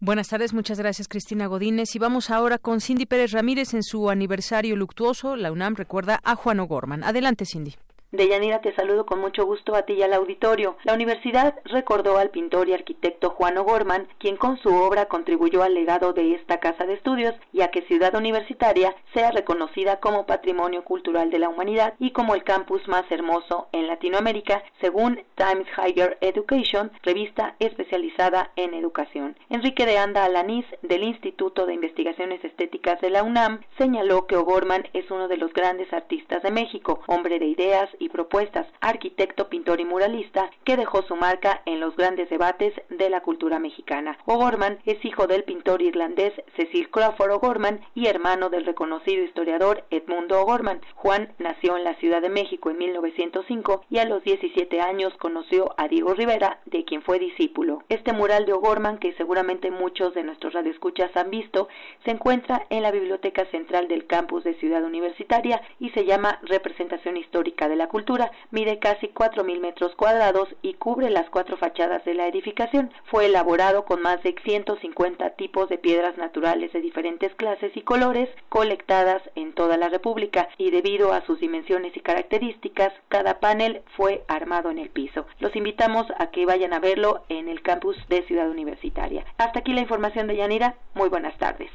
Buenas 0.00 0.28
tardes, 0.28 0.54
muchas 0.54 0.78
gracias 0.78 1.08
Cristina 1.08 1.46
Godínez. 1.46 1.96
Y 1.96 1.98
vamos 1.98 2.30
ahora 2.30 2.58
con 2.58 2.80
Cindy 2.80 3.06
Pérez 3.06 3.32
Ramírez 3.32 3.74
en 3.74 3.82
su 3.82 4.08
aniversario 4.10 4.76
luctuoso. 4.76 5.34
La 5.34 5.50
UNAM 5.50 5.74
recuerda 5.74 6.20
a 6.22 6.36
Juan 6.36 6.60
O'Gorman. 6.60 7.02
Adelante, 7.02 7.44
Cindy. 7.44 7.74
Deyanira, 8.10 8.62
te 8.62 8.74
saludo 8.74 9.04
con 9.04 9.20
mucho 9.20 9.44
gusto 9.44 9.74
a 9.74 9.82
ti 9.82 9.92
y 9.92 10.02
al 10.02 10.14
auditorio. 10.14 10.78
La 10.84 10.94
universidad 10.94 11.56
recordó 11.66 12.16
al 12.16 12.30
pintor 12.30 12.66
y 12.66 12.72
arquitecto 12.72 13.28
Juan 13.28 13.58
O'Gorman, 13.58 14.08
quien 14.16 14.38
con 14.38 14.56
su 14.56 14.74
obra 14.74 15.08
contribuyó 15.08 15.62
al 15.62 15.74
legado 15.74 16.14
de 16.14 16.34
esta 16.34 16.58
casa 16.58 16.86
de 16.86 16.94
estudios 16.94 17.34
y 17.52 17.60
a 17.60 17.68
que 17.70 17.82
Ciudad 17.82 18.14
Universitaria 18.14 18.96
sea 19.12 19.30
reconocida 19.30 20.00
como 20.00 20.24
Patrimonio 20.24 20.84
Cultural 20.84 21.30
de 21.30 21.38
la 21.38 21.50
Humanidad 21.50 21.92
y 21.98 22.12
como 22.12 22.34
el 22.34 22.44
campus 22.44 22.88
más 22.88 23.04
hermoso 23.10 23.68
en 23.72 23.86
Latinoamérica, 23.86 24.62
según 24.80 25.20
Times 25.34 25.68
Higher 25.76 26.16
Education, 26.22 26.90
revista 27.02 27.56
especializada 27.58 28.52
en 28.56 28.72
educación. 28.72 29.36
Enrique 29.50 29.84
de 29.84 29.98
Anda 29.98 30.24
Alanís, 30.24 30.64
del 30.80 31.02
Instituto 31.02 31.66
de 31.66 31.74
Investigaciones 31.74 32.42
Estéticas 32.42 33.02
de 33.02 33.10
la 33.10 33.22
UNAM, 33.22 33.60
señaló 33.76 34.26
que 34.26 34.36
O'Gorman 34.36 34.88
es 34.94 35.10
uno 35.10 35.28
de 35.28 35.36
los 35.36 35.52
grandes 35.52 35.92
artistas 35.92 36.42
de 36.42 36.50
México, 36.50 37.02
hombre 37.06 37.38
de 37.38 37.48
ideas 37.48 37.90
y 37.98 38.08
propuestas, 38.08 38.66
arquitecto, 38.80 39.48
pintor 39.48 39.80
y 39.80 39.84
muralista, 39.84 40.50
que 40.64 40.76
dejó 40.76 41.02
su 41.02 41.16
marca 41.16 41.62
en 41.66 41.80
los 41.80 41.96
grandes 41.96 42.30
debates 42.30 42.74
de 42.90 43.10
la 43.10 43.20
cultura 43.20 43.58
mexicana. 43.58 44.18
O'Gorman 44.26 44.78
es 44.84 45.04
hijo 45.04 45.26
del 45.26 45.44
pintor 45.44 45.82
irlandés 45.82 46.32
Cecil 46.56 46.90
Crawford 46.90 47.32
O'Gorman 47.32 47.80
y 47.94 48.06
hermano 48.06 48.50
del 48.50 48.64
reconocido 48.64 49.22
historiador 49.22 49.84
Edmundo 49.90 50.40
O'Gorman. 50.40 50.80
Juan 50.94 51.32
nació 51.38 51.76
en 51.76 51.84
la 51.84 51.94
Ciudad 51.94 52.22
de 52.22 52.28
México 52.28 52.70
en 52.70 52.78
1905 52.78 53.84
y 53.90 53.98
a 53.98 54.04
los 54.04 54.22
17 54.22 54.80
años 54.80 55.14
conoció 55.18 55.74
a 55.76 55.88
Diego 55.88 56.14
Rivera, 56.14 56.60
de 56.66 56.84
quien 56.84 57.02
fue 57.02 57.18
discípulo. 57.18 57.82
Este 57.88 58.12
mural 58.12 58.46
de 58.46 58.52
O'Gorman, 58.52 58.98
que 58.98 59.12
seguramente 59.14 59.70
muchos 59.70 60.14
de 60.14 60.22
nuestros 60.22 60.52
radioescuchas 60.52 61.16
han 61.16 61.30
visto, 61.30 61.68
se 62.04 62.10
encuentra 62.10 62.66
en 62.70 62.82
la 62.82 62.90
Biblioteca 62.90 63.44
Central 63.46 63.88
del 63.88 64.06
campus 64.06 64.44
de 64.44 64.54
Ciudad 64.54 64.84
Universitaria 64.84 65.60
y 65.80 65.90
se 65.90 66.04
llama 66.04 66.38
Representación 66.42 67.16
Histórica 67.16 67.68
de 67.68 67.76
la 67.76 67.87
cultura, 67.88 68.30
mide 68.50 68.78
casi 68.78 69.08
4.000 69.08 69.60
metros 69.60 69.94
cuadrados 69.94 70.48
y 70.62 70.74
cubre 70.74 71.10
las 71.10 71.28
cuatro 71.30 71.56
fachadas 71.56 72.04
de 72.04 72.14
la 72.14 72.26
edificación. 72.26 72.90
Fue 73.04 73.26
elaborado 73.26 73.84
con 73.84 74.02
más 74.02 74.22
de 74.22 74.34
150 74.44 75.30
tipos 75.30 75.68
de 75.68 75.78
piedras 75.78 76.16
naturales 76.16 76.72
de 76.72 76.80
diferentes 76.80 77.34
clases 77.34 77.76
y 77.76 77.82
colores 77.82 78.28
colectadas 78.48 79.22
en 79.34 79.52
toda 79.52 79.76
la 79.76 79.88
República 79.88 80.48
y 80.58 80.70
debido 80.70 81.12
a 81.12 81.24
sus 81.26 81.40
dimensiones 81.40 81.96
y 81.96 82.00
características, 82.00 82.92
cada 83.08 83.40
panel 83.40 83.82
fue 83.96 84.24
armado 84.28 84.70
en 84.70 84.78
el 84.78 84.90
piso. 84.90 85.26
Los 85.40 85.54
invitamos 85.56 86.06
a 86.18 86.30
que 86.30 86.46
vayan 86.46 86.72
a 86.72 86.80
verlo 86.80 87.24
en 87.28 87.48
el 87.48 87.62
campus 87.62 87.96
de 88.08 88.22
Ciudad 88.22 88.48
Universitaria. 88.48 89.24
Hasta 89.38 89.60
aquí 89.60 89.72
la 89.72 89.80
información 89.80 90.26
de 90.26 90.36
Yanira. 90.36 90.76
Muy 90.94 91.08
buenas 91.08 91.36
tardes. 91.38 91.70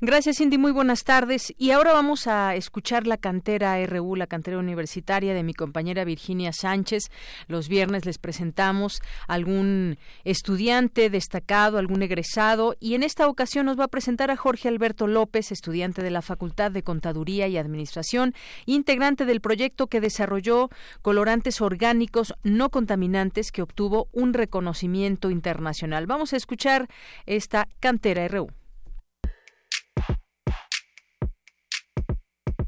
Gracias, 0.00 0.38
Cindy. 0.38 0.58
Muy 0.58 0.72
buenas 0.72 1.04
tardes. 1.04 1.54
Y 1.56 1.70
ahora 1.70 1.92
vamos 1.92 2.26
a 2.26 2.56
escuchar 2.56 3.06
la 3.06 3.16
cantera 3.16 3.80
RU, 3.86 4.16
la 4.16 4.26
cantera 4.26 4.58
universitaria 4.58 5.34
de 5.34 5.44
mi 5.44 5.54
compañera 5.54 6.04
Virginia 6.04 6.52
Sánchez. 6.52 7.10
Los 7.46 7.68
viernes 7.68 8.04
les 8.04 8.18
presentamos 8.18 9.00
algún 9.28 9.96
estudiante 10.24 11.10
destacado, 11.10 11.78
algún 11.78 12.02
egresado. 12.02 12.74
Y 12.80 12.94
en 12.94 13.04
esta 13.04 13.28
ocasión 13.28 13.66
nos 13.66 13.78
va 13.78 13.84
a 13.84 13.88
presentar 13.88 14.32
a 14.32 14.36
Jorge 14.36 14.68
Alberto 14.68 15.06
López, 15.06 15.52
estudiante 15.52 16.02
de 16.02 16.10
la 16.10 16.22
Facultad 16.22 16.72
de 16.72 16.82
Contaduría 16.82 17.46
y 17.46 17.56
Administración, 17.56 18.34
integrante 18.66 19.24
del 19.26 19.40
proyecto 19.40 19.86
que 19.86 20.00
desarrolló 20.00 20.70
colorantes 21.02 21.60
orgánicos 21.60 22.34
no 22.42 22.70
contaminantes 22.70 23.52
que 23.52 23.62
obtuvo 23.62 24.08
un 24.12 24.34
reconocimiento 24.34 25.30
internacional. 25.30 26.06
Vamos 26.06 26.32
a 26.32 26.36
escuchar 26.36 26.88
esta 27.26 27.68
cantera 27.78 28.26
RU. 28.26 28.48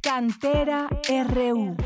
Cantera 0.06 0.86
RU. 1.28 1.76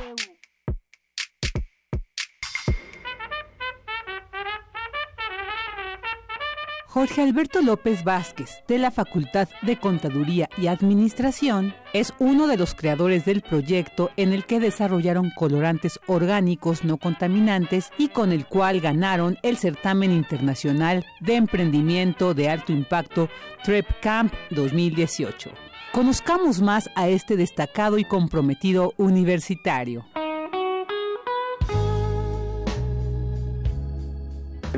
Jorge 6.84 7.22
Alberto 7.22 7.62
López 7.62 8.04
Vázquez, 8.04 8.62
de 8.68 8.76
la 8.76 8.90
Facultad 8.90 9.48
de 9.62 9.78
Contaduría 9.78 10.50
y 10.58 10.66
Administración, 10.66 11.74
es 11.94 12.12
uno 12.18 12.46
de 12.46 12.58
los 12.58 12.74
creadores 12.74 13.24
del 13.24 13.40
proyecto 13.40 14.10
en 14.18 14.34
el 14.34 14.44
que 14.44 14.60
desarrollaron 14.60 15.30
colorantes 15.34 15.98
orgánicos 16.06 16.84
no 16.84 16.98
contaminantes 16.98 17.90
y 17.96 18.08
con 18.08 18.32
el 18.32 18.44
cual 18.44 18.82
ganaron 18.82 19.38
el 19.42 19.56
certamen 19.56 20.12
internacional 20.12 21.06
de 21.20 21.36
emprendimiento 21.36 22.34
de 22.34 22.50
alto 22.50 22.70
impacto 22.70 23.30
TREP 23.64 23.86
Camp 24.02 24.34
2018. 24.50 25.69
Conozcamos 25.92 26.62
más 26.62 26.88
a 26.94 27.08
este 27.08 27.36
destacado 27.36 27.98
y 27.98 28.04
comprometido 28.04 28.92
universitario. 28.96 30.04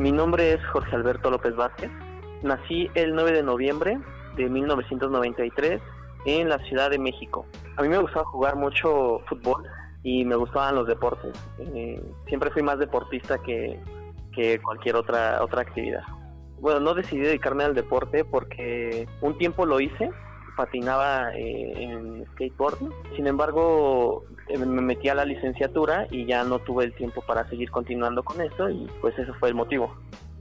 Mi 0.00 0.10
nombre 0.10 0.54
es 0.54 0.66
Jorge 0.72 0.96
Alberto 0.96 1.30
López 1.30 1.54
Vázquez. 1.54 1.90
Nací 2.42 2.88
el 2.94 3.14
9 3.14 3.32
de 3.32 3.42
noviembre 3.42 4.00
de 4.36 4.48
1993 4.48 5.82
en 6.24 6.48
la 6.48 6.58
Ciudad 6.60 6.88
de 6.88 6.98
México. 6.98 7.44
A 7.76 7.82
mí 7.82 7.88
me 7.88 7.98
gustaba 7.98 8.24
jugar 8.24 8.56
mucho 8.56 9.20
fútbol 9.28 9.64
y 10.02 10.24
me 10.24 10.36
gustaban 10.36 10.76
los 10.76 10.88
deportes. 10.88 11.38
Eh, 11.58 12.02
siempre 12.26 12.50
fui 12.52 12.62
más 12.62 12.78
deportista 12.78 13.36
que, 13.36 13.78
que 14.34 14.58
cualquier 14.62 14.96
otra, 14.96 15.44
otra 15.44 15.60
actividad. 15.60 16.04
Bueno, 16.58 16.80
no 16.80 16.94
decidí 16.94 17.20
dedicarme 17.20 17.64
al 17.64 17.74
deporte 17.74 18.24
porque 18.24 19.06
un 19.20 19.36
tiempo 19.36 19.66
lo 19.66 19.78
hice, 19.78 20.10
patinaba 20.56 21.34
eh, 21.34 21.72
en 21.76 22.24
skateboard. 22.32 22.78
Sin 23.16 23.26
embargo, 23.26 24.24
eh, 24.48 24.58
me 24.58 24.82
metí 24.82 25.08
a 25.08 25.14
la 25.14 25.24
licenciatura 25.24 26.06
y 26.10 26.26
ya 26.26 26.44
no 26.44 26.58
tuve 26.58 26.84
el 26.84 26.94
tiempo 26.94 27.22
para 27.22 27.48
seguir 27.48 27.70
continuando 27.70 28.22
con 28.22 28.40
esto 28.40 28.68
y 28.70 28.88
pues 29.00 29.18
eso 29.18 29.34
fue 29.34 29.50
el 29.50 29.54
motivo. 29.54 29.94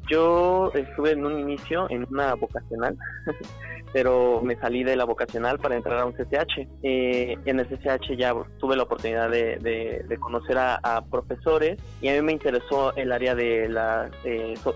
Yo 0.09 0.71
estuve 0.73 1.11
en 1.11 1.25
un 1.25 1.39
inicio 1.39 1.89
en 1.89 2.05
una 2.11 2.33
vocacional, 2.33 2.97
pero 3.93 4.41
me 4.43 4.55
salí 4.57 4.83
de 4.83 4.95
la 4.95 5.05
vocacional 5.05 5.57
para 5.59 5.75
entrar 5.75 5.99
a 5.99 6.05
un 6.05 6.13
CCH. 6.13 6.67
Eh, 6.83 7.37
en 7.45 7.59
el 7.59 7.67
CCH 7.67 8.17
ya 8.17 8.33
tuve 8.59 8.75
la 8.75 8.83
oportunidad 8.83 9.29
de, 9.29 10.17
conocer 10.19 10.57
a, 10.57 11.03
profesores 11.09 11.79
y 12.01 12.09
a 12.09 12.13
mí 12.13 12.21
me 12.21 12.33
interesó 12.33 12.93
el 12.95 13.11
área 13.11 13.35
de 13.35 13.69
las 13.69 14.11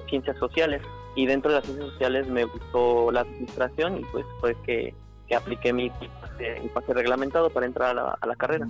ciencias 0.07 0.37
sociales 0.37 0.81
y 1.15 1.25
dentro 1.25 1.51
de 1.51 1.57
las 1.57 1.65
ciencias 1.65 1.89
sociales 1.91 2.27
me 2.27 2.45
gustó 2.45 3.11
la 3.11 3.21
administración 3.21 3.99
y 3.99 4.03
pues 4.11 4.25
fue 4.39 4.55
que 4.65 4.93
que 5.27 5.35
apliqué 5.35 5.73
mi, 5.73 5.91
pase 6.73 6.93
reglamentado 6.93 7.49
para 7.49 7.65
entrar 7.65 7.97
a 7.97 8.25
la, 8.25 8.35
carrera. 8.35 8.67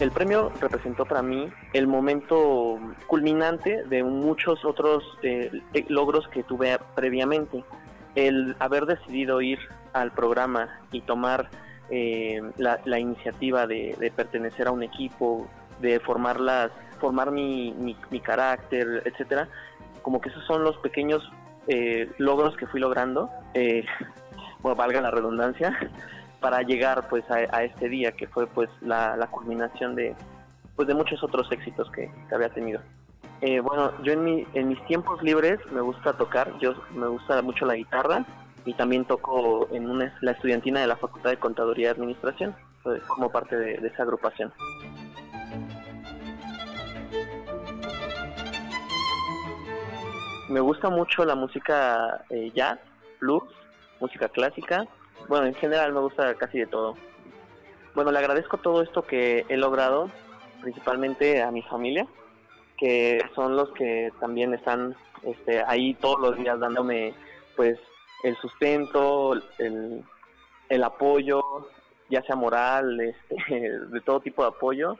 El 0.00 0.10
premio 0.12 0.50
representó 0.60 1.04
para 1.04 1.20
mí 1.22 1.50
el 1.74 1.86
momento 1.86 2.78
culminante 3.06 3.84
de 3.84 4.02
muchos 4.02 4.64
otros 4.64 5.04
eh, 5.22 5.50
logros 5.88 6.26
que 6.28 6.42
tuve 6.42 6.78
previamente. 6.94 7.62
El 8.14 8.56
haber 8.58 8.86
decidido 8.86 9.42
ir 9.42 9.58
al 9.92 10.10
programa 10.12 10.80
y 10.90 11.02
tomar 11.02 11.50
eh, 11.90 12.40
la, 12.56 12.98
iniciativa 12.98 13.66
de, 13.66 14.12
pertenecer 14.14 14.68
a 14.68 14.70
un 14.70 14.84
equipo, 14.84 15.48
de 15.80 15.98
formar 15.98 16.38
las 16.38 16.70
formar 17.00 17.30
mi, 17.30 17.72
mi, 17.72 18.20
carácter, 18.20 19.02
etcétera, 19.04 19.48
como 20.02 20.20
que 20.20 20.28
esos 20.28 20.44
son 20.46 20.62
los 20.62 20.76
pequeños 20.78 21.22
eh, 21.66 22.10
logros 22.18 22.56
que 22.56 22.66
fui 22.66 22.80
logrando, 22.80 23.30
eh, 23.54 23.84
bueno, 24.62 24.76
valga 24.76 25.00
la 25.00 25.10
redundancia, 25.10 25.76
para 26.40 26.62
llegar 26.62 27.08
pues 27.08 27.24
a, 27.30 27.64
este 27.64 27.88
día 27.88 28.12
que 28.12 28.26
fue 28.26 28.46
pues 28.46 28.70
la, 28.80 29.28
culminación 29.30 29.94
de 29.94 30.14
pues 30.76 30.88
de 30.88 30.94
muchos 30.94 31.22
otros 31.22 31.50
éxitos 31.52 31.90
que, 31.90 32.10
había 32.32 32.48
tenido. 32.48 32.80
Eh, 33.42 33.60
bueno, 33.60 33.92
yo 34.02 34.12
en, 34.12 34.24
mi, 34.24 34.46
en 34.54 34.68
mis 34.68 34.84
tiempos 34.86 35.22
libres 35.22 35.58
me 35.72 35.80
gusta 35.80 36.14
tocar, 36.14 36.58
yo 36.58 36.74
me 36.94 37.06
gusta 37.06 37.42
mucho 37.42 37.66
la 37.66 37.74
guitarra 37.74 38.24
y 38.64 38.74
también 38.74 39.04
toco 39.04 39.68
en 39.72 39.90
una, 39.90 40.14
la 40.20 40.32
estudiantina 40.32 40.80
de 40.80 40.86
la 40.86 40.96
Facultad 40.96 41.30
de 41.30 41.38
Contaduría 41.38 41.88
y 41.88 41.90
Administración, 41.90 42.54
como 43.08 43.30
parte 43.30 43.56
de, 43.56 43.74
esa 43.86 44.02
agrupación. 44.02 44.52
Me 50.50 50.58
gusta 50.58 50.90
mucho 50.90 51.24
la 51.24 51.36
música 51.36 52.24
eh, 52.28 52.50
jazz, 52.52 52.80
blues, 53.20 53.44
música 54.00 54.28
clásica, 54.28 54.84
bueno, 55.28 55.46
en 55.46 55.54
general 55.54 55.92
me 55.92 56.00
gusta 56.00 56.34
casi 56.34 56.58
de 56.58 56.66
todo. 56.66 56.96
Bueno, 57.94 58.10
le 58.10 58.18
agradezco 58.18 58.56
todo 58.56 58.82
esto 58.82 59.02
que 59.02 59.46
he 59.48 59.56
logrado, 59.56 60.10
principalmente 60.60 61.40
a 61.40 61.52
mi 61.52 61.62
familia, 61.62 62.04
que 62.76 63.24
son 63.36 63.54
los 63.54 63.70
que 63.74 64.12
también 64.18 64.52
están 64.52 64.96
este, 65.22 65.62
ahí 65.64 65.94
todos 65.94 66.18
los 66.18 66.36
días 66.36 66.58
dándome 66.58 67.14
pues 67.54 67.78
el 68.24 68.36
sustento, 68.38 69.34
el, 69.58 70.02
el 70.68 70.82
apoyo, 70.82 71.42
ya 72.08 72.22
sea 72.22 72.34
moral, 72.34 73.00
este, 73.30 73.70
de 73.70 74.00
todo 74.00 74.18
tipo 74.18 74.42
de 74.42 74.48
apoyo, 74.48 74.96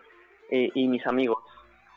eh, 0.49 0.71
y 0.77 0.87
mis 0.87 1.05
amigos 1.09 1.43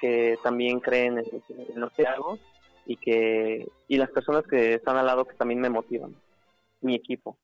que 0.01 0.39
también 0.41 0.79
creen 0.79 1.19
en, 1.19 1.79
lo 1.79 1.91
que 1.91 2.07
hago 2.07 2.39
y 2.85 2.97
que 2.97 3.67
y 3.87 3.97
las 3.97 4.09
personas 4.09 4.43
que 4.47 4.75
están 4.75 4.97
al 4.97 5.05
lado 5.05 5.25
que 5.25 5.35
también 5.35 5.61
me 5.61 5.69
motivan, 5.69 6.15
mi 6.81 6.95
equipo. 6.95 7.37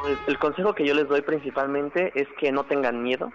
Pues 0.00 0.18
el 0.26 0.38
consejo 0.38 0.74
que 0.74 0.84
yo 0.84 0.94
les 0.94 1.08
doy 1.08 1.22
principalmente 1.22 2.12
es 2.14 2.26
que 2.40 2.50
no 2.50 2.64
tengan 2.64 3.02
miedo 3.02 3.30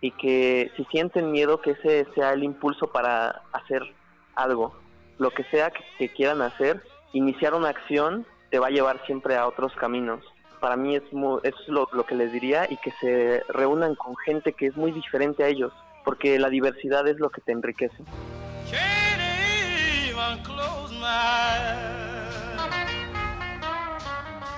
y 0.00 0.12
que 0.12 0.70
si 0.76 0.84
sienten 0.84 1.32
miedo 1.32 1.60
que 1.60 1.72
ese 1.72 2.06
sea 2.14 2.32
el 2.32 2.44
impulso 2.44 2.92
para 2.92 3.42
hacer 3.52 3.82
algo, 4.36 4.76
lo 5.18 5.30
que 5.30 5.44
sea 5.44 5.72
que, 5.98 6.08
quieran 6.10 6.42
hacer, 6.42 6.82
iniciar 7.12 7.54
una 7.54 7.70
acción 7.70 8.26
te 8.50 8.58
va 8.58 8.68
a 8.68 8.70
llevar 8.70 9.04
siempre 9.06 9.34
a 9.36 9.46
otros 9.46 9.74
caminos. 9.74 10.20
Para 10.64 10.78
mí 10.78 10.96
es, 10.96 11.02
es 11.42 11.54
lo, 11.68 11.86
lo 11.92 12.06
que 12.06 12.14
les 12.14 12.32
diría 12.32 12.66
y 12.70 12.78
que 12.78 12.90
se 12.98 13.42
reúnan 13.50 13.94
con 13.96 14.16
gente 14.16 14.54
que 14.54 14.68
es 14.68 14.76
muy 14.78 14.92
diferente 14.92 15.44
a 15.44 15.48
ellos, 15.48 15.74
porque 16.06 16.38
la 16.38 16.48
diversidad 16.48 17.06
es 17.06 17.18
lo 17.18 17.28
que 17.28 17.42
te 17.42 17.52
enriquece. 17.52 18.02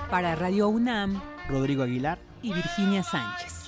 Para 0.09 0.35
Radio 0.35 0.69
UNAM, 0.69 1.21
Rodrigo 1.49 1.83
Aguilar 1.83 2.19
y 2.41 2.53
Virginia 2.53 3.03
Sánchez. 3.03 3.67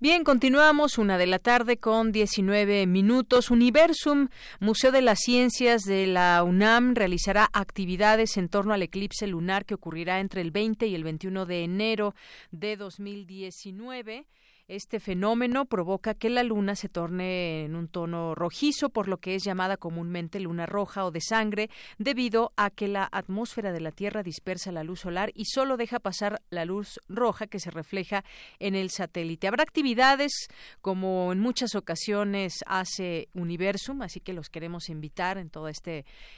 Bien, 0.00 0.22
continuamos 0.22 0.96
una 0.96 1.18
de 1.18 1.26
la 1.26 1.40
tarde 1.40 1.76
con 1.76 2.12
19 2.12 2.86
minutos. 2.86 3.50
Universum, 3.50 4.28
Museo 4.60 4.92
de 4.92 5.02
las 5.02 5.18
Ciencias 5.18 5.82
de 5.82 6.06
la 6.06 6.44
UNAM, 6.44 6.94
realizará 6.94 7.48
actividades 7.52 8.36
en 8.36 8.48
torno 8.48 8.72
al 8.72 8.82
eclipse 8.82 9.26
lunar 9.26 9.64
que 9.64 9.74
ocurrirá 9.74 10.20
entre 10.20 10.40
el 10.40 10.52
20 10.52 10.86
y 10.86 10.94
el 10.94 11.02
21 11.02 11.46
de 11.46 11.64
enero 11.64 12.14
de 12.52 12.76
2019. 12.76 14.24
Este 14.68 15.00
fenómeno 15.00 15.64
provoca 15.64 16.12
que 16.12 16.28
la 16.28 16.42
luna 16.42 16.76
se 16.76 16.90
torne 16.90 17.64
en 17.64 17.74
un 17.74 17.88
tono 17.88 18.34
rojizo, 18.34 18.90
por 18.90 19.08
lo 19.08 19.16
que 19.16 19.34
es 19.34 19.42
llamada 19.42 19.78
comúnmente 19.78 20.40
luna 20.40 20.66
roja 20.66 21.06
o 21.06 21.10
de 21.10 21.22
sangre, 21.22 21.70
debido 21.96 22.52
a 22.54 22.68
que 22.68 22.86
la 22.86 23.08
atmósfera 23.10 23.72
de 23.72 23.80
la 23.80 23.92
Tierra 23.92 24.22
dispersa 24.22 24.70
la 24.70 24.84
luz 24.84 25.00
solar 25.00 25.32
y 25.34 25.46
solo 25.46 25.78
deja 25.78 26.00
pasar 26.00 26.42
la 26.50 26.66
luz 26.66 27.00
roja 27.08 27.46
que 27.46 27.60
se 27.60 27.70
refleja 27.70 28.26
en 28.58 28.74
el 28.74 28.90
satélite. 28.90 29.48
Habrá 29.48 29.62
actividades 29.62 30.48
como 30.82 31.32
en 31.32 31.40
muchas 31.40 31.74
ocasiones 31.74 32.62
hace 32.66 33.30
Universum, 33.32 34.02
así 34.02 34.20
que 34.20 34.34
los 34.34 34.50
queremos 34.50 34.90
invitar 34.90 35.38
en 35.38 35.48
toda 35.48 35.70
esta 35.70 35.92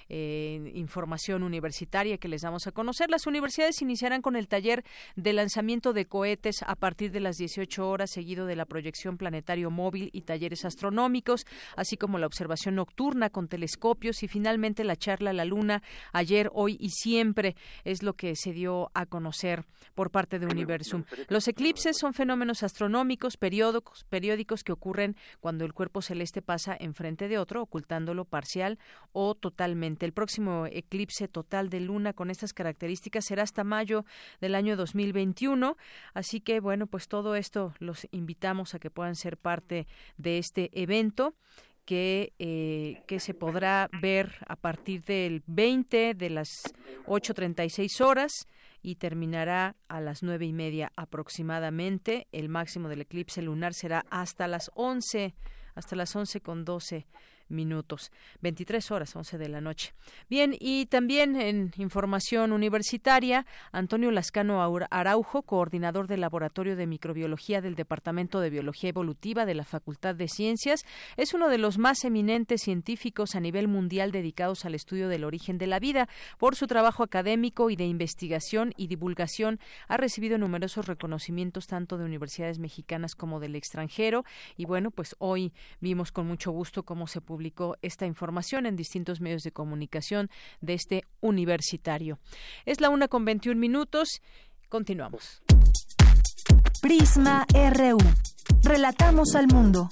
eh, 0.09 0.71
información 0.77 1.43
universitaria 1.43 2.17
que 2.19 2.29
les 2.29 2.43
damos 2.43 2.69
a 2.69 2.71
conocer. 2.71 3.11
Las 3.11 3.27
universidades 3.27 3.83
iniciarán 3.83 4.23
con 4.23 4.37
el 4.37 4.47
taller 4.47 4.85
de 5.17 5.33
lanzamiento 5.33 5.93
de 5.93 6.07
cohetes 6.07 6.63
a 6.65 6.77
partir 6.77 7.11
de 7.11 7.19
las 7.19 7.35
18 7.37 7.89
horas 7.89 8.20
seguido 8.21 8.45
de 8.45 8.55
la 8.55 8.67
proyección 8.67 9.17
planetario 9.17 9.71
móvil 9.71 10.11
y 10.13 10.21
talleres 10.21 10.67
astronómicos, 10.67 11.47
así 11.75 11.97
como 11.97 12.19
la 12.19 12.27
observación 12.27 12.75
nocturna 12.75 13.31
con 13.31 13.49
telescopios 13.49 14.23
y 14.23 14.29
finalmente 14.29 14.85
la 14.85 14.95
charla 14.95 15.31
a 15.31 15.33
la 15.33 15.47
Luna 15.47 15.83
ayer, 16.13 16.51
hoy 16.53 16.77
y 16.79 16.91
siempre 16.91 17.57
es 17.85 18.03
lo 18.03 18.13
que 18.13 18.37
se 18.37 18.53
dio 18.53 18.91
a 18.93 19.07
conocer 19.07 19.65
por 19.95 20.11
parte 20.11 20.39
de 20.39 20.45
Universum. 20.45 21.05
Los 21.29 21.49
eclipses 21.49 21.97
son 21.97 22.13
fenómenos 22.13 22.63
astronómicos 22.63 23.39
periódicos, 23.39 24.05
periódicos 24.11 24.65
que 24.65 24.73
ocurren 24.73 25.17
cuando 25.41 25.65
el 25.65 25.73
cuerpo 25.73 26.03
celeste 26.03 26.43
pasa 26.43 26.77
enfrente 26.79 27.27
de 27.27 27.39
otro, 27.39 27.63
ocultándolo 27.63 28.27
parcial 28.27 28.79
o 29.13 29.35
totalmente. 29.35 30.05
El 30.05 30.13
próximo 30.13 30.67
eclipse 30.67 31.27
total 31.27 31.71
de 31.71 31.81
Luna 31.81 32.13
con 32.13 32.31
estas 32.31 32.53
características 32.53 33.25
será 33.25 33.45
hasta 33.45 33.65
mayo 33.65 34.05
del 34.43 34.55
año 34.55 34.77
2021, 34.77 35.79
así 36.13 36.43
que 36.43 36.61
bueno, 36.61 36.87
pues 36.87 37.09
todo 37.09 37.35
esto 37.35 37.73
los 37.79 38.07
invitamos 38.11 38.75
a 38.75 38.79
que 38.79 38.91
puedan 38.91 39.17
ser 39.17 39.37
parte 39.37 39.87
de 40.17 40.39
este 40.39 40.71
evento. 40.73 41.35
Que, 41.87 42.35
eh, 42.39 43.03
que 43.09 43.19
se 43.19 43.35
podrá 43.35 43.89
ver 44.01 44.37
a 44.47 44.55
partir 44.55 45.03
del 45.03 45.43
20 45.49 46.15
de 46.15 46.31
las 46.31 46.63
8.36 47.07 48.01
horas 48.01 48.47
y 48.81 48.97
terminará 48.97 49.75
a 49.89 50.01
las 50.01 50.23
nueve 50.23 50.47
y 50.47 50.53
media 50.53 50.93
aproximadamente. 50.95 52.29
El 52.31 52.49
máximo 52.49 52.89
del 52.89 53.01
eclipse 53.01 53.43
lunar 53.43 53.75
será 53.75 54.05
hasta 54.11 54.47
las 54.47 54.71
11, 54.75 55.35
hasta 55.75 55.97
las 55.97 56.15
11 56.15 56.41
con 56.41 56.65
12 56.65 57.09
minutos. 57.51 58.13
23 58.41 58.91
horas, 58.91 59.15
11 59.15 59.39
de 59.39 59.49
la 59.49 59.61
noche. 59.61 59.93
Bien, 60.29 60.55
y 60.59 60.87
también 60.87 61.37
en 61.37 61.73
información 61.77 62.53
universitaria, 62.53 63.47
Antonio 63.73 64.11
Lascano 64.11 64.63
Araujo, 64.91 65.43
coordinador 65.43 66.07
del 66.07 66.21
Laboratorio 66.21 66.77
de 66.77 66.87
Microbiología 66.87 67.61
del 67.61 67.75
Departamento 67.75 68.41
de 68.41 68.51
Biología 68.51 68.91
Evolutiva 68.91 69.47
de 69.47 69.55
la 69.55 69.65
Facultad 69.65 70.15
de 70.15 70.29
Ciencias, 70.29 70.85
es 71.17 71.35
uno 71.35 71.49
de 71.49 71.59
los 71.59 71.79
más 71.79 72.05
eminentes 72.05 72.63
científicos 72.63 73.35
a 73.35 73.41
nivel 73.41 73.69
mundial 73.69 74.13
dedicados 74.13 74.65
al 74.65 74.75
estudio 74.75 75.09
del 75.09 75.25
origen 75.25 75.59
de 75.59 75.67
la 75.67 75.81
vida. 75.81 76.09
Por 76.39 76.57
su 76.57 76.67
trabajo 76.67 77.03
académico 77.03 77.71
y 77.71 77.77
de 77.77 77.87
investigación 77.87 78.73
y 78.77 78.87
divulgación, 78.87 79.59
ha 79.89 79.97
recibido 79.97 80.39
numerosos 80.39 80.87
reconocimientos 80.87 81.67
tanto 81.67 81.99
de 81.99 82.05
universidades 82.05 82.59
mexicanas 82.59 83.15
como 83.15 83.41
del 83.41 83.57
extranjero. 83.57 84.25
Y 84.57 84.67
bueno, 84.67 84.91
pues 84.91 85.17
hoy 85.19 85.53
vimos 85.81 86.13
con 86.13 86.27
mucho 86.27 86.53
gusto 86.53 86.85
cómo 86.85 87.07
se 87.07 87.21
publicó 87.21 87.40
publicó 87.41 87.79
esta 87.81 88.05
información 88.05 88.67
en 88.67 88.77
distintos 88.77 89.23
medios 89.23 89.43
de 89.45 89.51
comunicación 89.51 90.29
de 90.61 90.75
este 90.75 91.05
universitario. 91.21 92.19
Es 92.67 92.83
la 92.83 92.91
una 92.91 93.09
con 93.09 93.25
21 93.25 93.59
minutos. 93.59 94.21
Continuamos. 94.69 95.43
Prisma 96.83 97.47
RU. 97.55 97.97
Relatamos 98.63 99.35
al 99.37 99.47
mundo. 99.47 99.89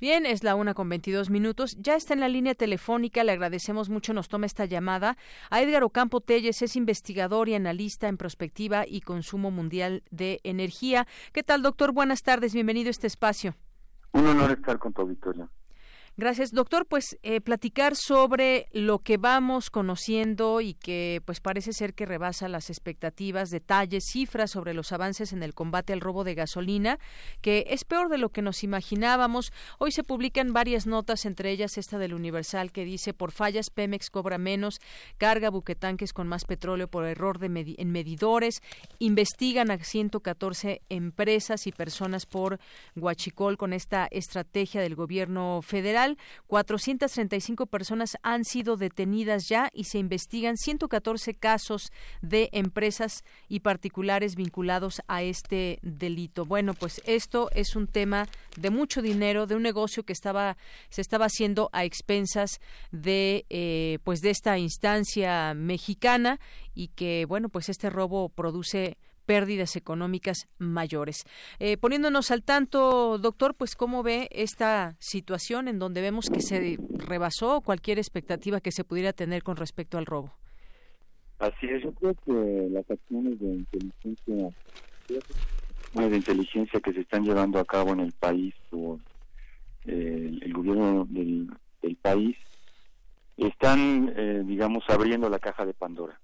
Bien, 0.00 0.24
es 0.24 0.42
la 0.44 0.54
una 0.54 0.72
con 0.72 0.88
veintidós 0.88 1.28
minutos. 1.28 1.76
Ya 1.78 1.94
está 1.94 2.14
en 2.14 2.20
la 2.20 2.28
línea 2.30 2.54
telefónica. 2.54 3.22
Le 3.22 3.32
agradecemos 3.32 3.90
mucho. 3.90 4.14
Nos 4.14 4.28
toma 4.28 4.46
esta 4.46 4.64
llamada. 4.64 5.18
A 5.50 5.60
Edgar 5.60 5.84
Ocampo 5.84 6.22
Telles 6.22 6.62
es 6.62 6.74
investigador 6.74 7.50
y 7.50 7.54
analista 7.54 8.08
en 8.08 8.16
prospectiva 8.16 8.86
y 8.88 9.02
consumo 9.02 9.50
mundial 9.50 10.02
de 10.10 10.40
energía. 10.42 11.06
¿Qué 11.34 11.42
tal, 11.42 11.60
doctor? 11.60 11.92
Buenas 11.92 12.22
tardes. 12.22 12.54
Bienvenido 12.54 12.88
a 12.88 12.92
este 12.92 13.08
espacio. 13.08 13.56
Un 14.12 14.26
honor 14.26 14.52
estar 14.52 14.78
con 14.78 14.94
tu 14.94 15.02
auditorio. 15.02 15.50
Gracias, 16.20 16.52
doctor. 16.52 16.84
Pues 16.84 17.16
eh, 17.22 17.40
platicar 17.40 17.96
sobre 17.96 18.66
lo 18.72 18.98
que 18.98 19.16
vamos 19.16 19.70
conociendo 19.70 20.60
y 20.60 20.74
que 20.74 21.22
pues 21.24 21.40
parece 21.40 21.72
ser 21.72 21.94
que 21.94 22.04
rebasa 22.04 22.46
las 22.46 22.68
expectativas, 22.68 23.48
detalles, 23.48 24.04
cifras 24.12 24.50
sobre 24.50 24.74
los 24.74 24.92
avances 24.92 25.32
en 25.32 25.42
el 25.42 25.54
combate 25.54 25.94
al 25.94 26.02
robo 26.02 26.22
de 26.22 26.34
gasolina, 26.34 26.98
que 27.40 27.64
es 27.70 27.86
peor 27.86 28.10
de 28.10 28.18
lo 28.18 28.28
que 28.28 28.42
nos 28.42 28.62
imaginábamos. 28.64 29.50
Hoy 29.78 29.92
se 29.92 30.04
publican 30.04 30.52
varias 30.52 30.86
notas, 30.86 31.24
entre 31.24 31.52
ellas 31.52 31.78
esta 31.78 31.96
del 31.96 32.12
Universal 32.12 32.70
que 32.70 32.84
dice 32.84 33.14
por 33.14 33.32
fallas 33.32 33.70
Pemex 33.70 34.10
cobra 34.10 34.36
menos, 34.36 34.78
carga 35.16 35.48
buquetanques 35.48 36.12
con 36.12 36.28
más 36.28 36.44
petróleo 36.44 36.86
por 36.86 37.06
error 37.06 37.38
de 37.38 37.46
en 37.78 37.92
medidores, 37.92 38.60
investigan 38.98 39.70
a 39.70 39.82
114 39.82 40.82
empresas 40.90 41.66
y 41.66 41.72
personas 41.72 42.26
por 42.26 42.60
Huachicol 42.94 43.56
con 43.56 43.72
esta 43.72 44.06
estrategia 44.10 44.82
del 44.82 44.96
gobierno 44.96 45.60
federal 45.62 46.09
435 46.46 47.66
personas 47.66 48.16
han 48.22 48.44
sido 48.44 48.76
detenidas 48.76 49.48
ya 49.48 49.70
y 49.72 49.84
se 49.84 49.98
investigan 49.98 50.56
114 50.56 51.34
casos 51.34 51.92
de 52.22 52.48
empresas 52.52 53.24
y 53.48 53.60
particulares 53.60 54.36
vinculados 54.36 55.02
a 55.08 55.22
este 55.22 55.78
delito. 55.82 56.44
Bueno, 56.44 56.74
pues 56.74 57.00
esto 57.04 57.50
es 57.54 57.76
un 57.76 57.86
tema 57.86 58.26
de 58.56 58.70
mucho 58.70 59.02
dinero, 59.02 59.46
de 59.46 59.56
un 59.56 59.62
negocio 59.62 60.04
que 60.04 60.12
estaba 60.12 60.56
se 60.88 61.00
estaba 61.00 61.26
haciendo 61.26 61.70
a 61.72 61.84
expensas 61.84 62.60
de 62.90 63.46
eh, 63.50 63.98
pues 64.04 64.20
de 64.20 64.30
esta 64.30 64.58
instancia 64.58 65.54
mexicana 65.54 66.40
y 66.74 66.88
que 66.88 67.24
bueno 67.26 67.48
pues 67.48 67.68
este 67.68 67.90
robo 67.90 68.28
produce 68.28 68.96
pérdidas 69.30 69.76
económicas 69.76 70.48
mayores. 70.58 71.24
Eh, 71.60 71.76
poniéndonos 71.76 72.32
al 72.32 72.42
tanto, 72.42 73.16
doctor, 73.16 73.54
pues 73.54 73.76
cómo 73.76 74.02
ve 74.02 74.28
esta 74.32 74.96
situación 74.98 75.68
en 75.68 75.78
donde 75.78 76.00
vemos 76.00 76.28
que 76.30 76.40
se 76.40 76.78
rebasó 76.90 77.60
cualquier 77.60 77.98
expectativa 77.98 78.60
que 78.60 78.72
se 78.72 78.82
pudiera 78.82 79.12
tener 79.12 79.44
con 79.44 79.54
respecto 79.54 79.98
al 79.98 80.06
robo. 80.06 80.32
Así 81.38 81.68
es, 81.68 81.80
yo 81.80 81.92
creo 81.92 82.14
que 82.24 82.70
las 82.72 82.90
acciones 82.90 83.38
de 83.38 83.46
inteligencia, 83.46 84.50
de 85.94 86.16
inteligencia 86.16 86.80
que 86.80 86.92
se 86.92 87.00
están 87.02 87.22
llevando 87.22 87.60
a 87.60 87.64
cabo 87.64 87.92
en 87.92 88.00
el 88.00 88.10
país 88.10 88.52
por 88.68 88.98
eh, 89.84 90.38
el 90.42 90.52
gobierno 90.52 91.06
del, 91.08 91.56
país 92.02 92.36
están, 93.36 94.12
eh, 94.16 94.42
digamos, 94.44 94.82
abriendo 94.88 95.28
la 95.28 95.38
caja 95.38 95.64
de 95.64 95.74
Pandora. 95.74 96.18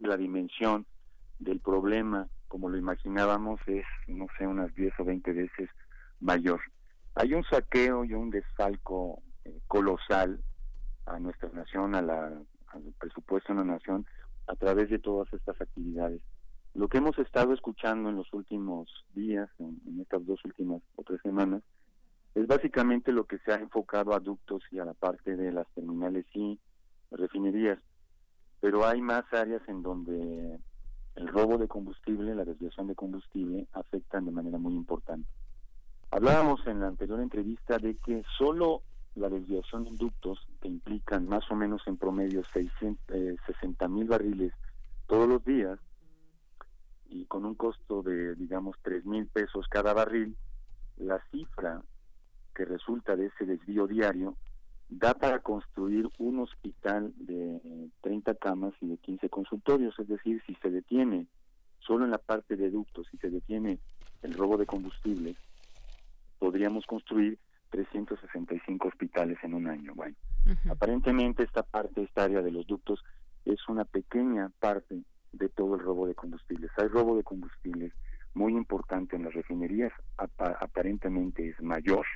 la 0.00 0.16
dimensión 0.18 0.84
del 1.38 1.60
problema, 1.60 2.28
como 2.48 2.68
lo 2.68 2.76
imaginábamos, 2.76 3.60
es, 3.66 3.84
no 4.06 4.26
sé, 4.38 4.46
unas 4.46 4.74
10 4.74 4.92
o 5.00 5.04
20 5.04 5.32
veces 5.32 5.70
mayor. 6.20 6.60
Hay 7.14 7.34
un 7.34 7.44
saqueo 7.44 8.04
y 8.04 8.14
un 8.14 8.30
desfalco 8.30 9.22
eh, 9.44 9.60
colosal 9.66 10.40
a 11.06 11.18
nuestra 11.18 11.48
nación, 11.50 11.94
a 11.94 12.02
la, 12.02 12.26
al 12.68 12.94
presupuesto 12.98 13.52
de 13.52 13.60
la 13.60 13.64
nación, 13.64 14.06
a 14.46 14.54
través 14.56 14.90
de 14.90 14.98
todas 14.98 15.32
estas 15.32 15.60
actividades. 15.60 16.20
Lo 16.74 16.88
que 16.88 16.98
hemos 16.98 17.18
estado 17.18 17.52
escuchando 17.52 18.08
en 18.10 18.16
los 18.16 18.32
últimos 18.32 18.88
días, 19.14 19.48
en, 19.58 19.80
en 19.86 20.00
estas 20.00 20.26
dos 20.26 20.44
últimas 20.44 20.82
o 20.96 21.02
tres 21.02 21.20
semanas, 21.22 21.62
es 22.34 22.46
básicamente 22.46 23.12
lo 23.12 23.24
que 23.26 23.38
se 23.38 23.52
ha 23.52 23.56
enfocado 23.56 24.12
a 24.12 24.20
ductos 24.20 24.62
y 24.72 24.78
a 24.80 24.84
la 24.84 24.94
parte 24.94 25.36
de 25.36 25.52
las 25.52 25.68
terminales 25.74 26.26
y 26.34 26.58
refinerías. 27.12 27.78
Pero 28.60 28.86
hay 28.86 29.00
más 29.00 29.24
áreas 29.32 29.62
en 29.68 29.82
donde 29.82 30.58
el 31.16 31.28
robo 31.28 31.58
de 31.58 31.68
combustible, 31.68 32.34
la 32.34 32.44
desviación 32.44 32.88
de 32.88 32.94
combustible 32.94 33.66
afectan 33.72 34.24
de 34.24 34.32
manera 34.32 34.58
muy 34.58 34.74
importante. 34.74 35.28
Hablábamos 36.10 36.66
en 36.66 36.80
la 36.80 36.88
anterior 36.88 37.20
entrevista 37.20 37.78
de 37.78 37.96
que 37.96 38.22
solo 38.38 38.82
la 39.14 39.28
desviación 39.28 39.84
de 39.84 39.90
inductos, 39.90 40.38
que 40.60 40.68
implican 40.68 41.28
más 41.28 41.48
o 41.50 41.54
menos 41.54 41.82
en 41.86 41.96
promedio 41.96 42.42
660 42.52 43.84
eh, 43.84 43.88
mil 43.88 44.08
barriles 44.08 44.52
todos 45.06 45.28
los 45.28 45.44
días, 45.44 45.78
y 47.08 47.26
con 47.26 47.44
un 47.44 47.54
costo 47.54 48.02
de, 48.02 48.34
digamos, 48.34 48.76
3 48.82 49.04
mil 49.04 49.26
pesos 49.26 49.66
cada 49.68 49.92
barril, 49.92 50.36
la 50.96 51.22
cifra 51.30 51.82
que 52.54 52.64
resulta 52.64 53.14
de 53.14 53.26
ese 53.26 53.44
desvío 53.44 53.86
diario 53.86 54.36
da 54.98 55.14
para 55.14 55.40
construir 55.40 56.08
un 56.18 56.40
hospital 56.40 57.12
de 57.16 57.90
30 58.02 58.34
camas 58.36 58.74
y 58.80 58.86
de 58.86 58.96
15 58.98 59.28
consultorios, 59.28 59.98
es 59.98 60.08
decir, 60.08 60.40
si 60.46 60.54
se 60.56 60.70
detiene 60.70 61.26
solo 61.80 62.04
en 62.04 62.12
la 62.12 62.18
parte 62.18 62.56
de 62.56 62.70
ductos, 62.70 63.06
si 63.10 63.18
se 63.18 63.30
detiene 63.30 63.78
el 64.22 64.34
robo 64.34 64.56
de 64.56 64.66
combustible, 64.66 65.36
podríamos 66.38 66.86
construir 66.86 67.38
365 67.70 68.88
hospitales 68.88 69.38
en 69.42 69.54
un 69.54 69.66
año. 69.66 69.94
Bueno, 69.94 70.16
aparentemente 70.70 71.42
esta 71.42 71.64
parte, 71.64 72.02
esta 72.02 72.24
área 72.24 72.40
de 72.40 72.52
los 72.52 72.66
ductos, 72.66 73.02
es 73.44 73.68
una 73.68 73.84
pequeña 73.84 74.50
parte 74.60 75.02
de 75.32 75.48
todo 75.48 75.74
el 75.74 75.80
robo 75.80 76.06
de 76.06 76.14
combustibles. 76.14 76.70
Hay 76.76 76.86
robo 76.86 77.16
de 77.16 77.24
combustibles 77.24 77.92
muy 78.32 78.52
importante 78.52 79.16
en 79.16 79.24
las 79.24 79.34
refinerías, 79.34 79.92
aparentemente 80.16 81.48
es 81.48 81.60
mayor 81.60 82.06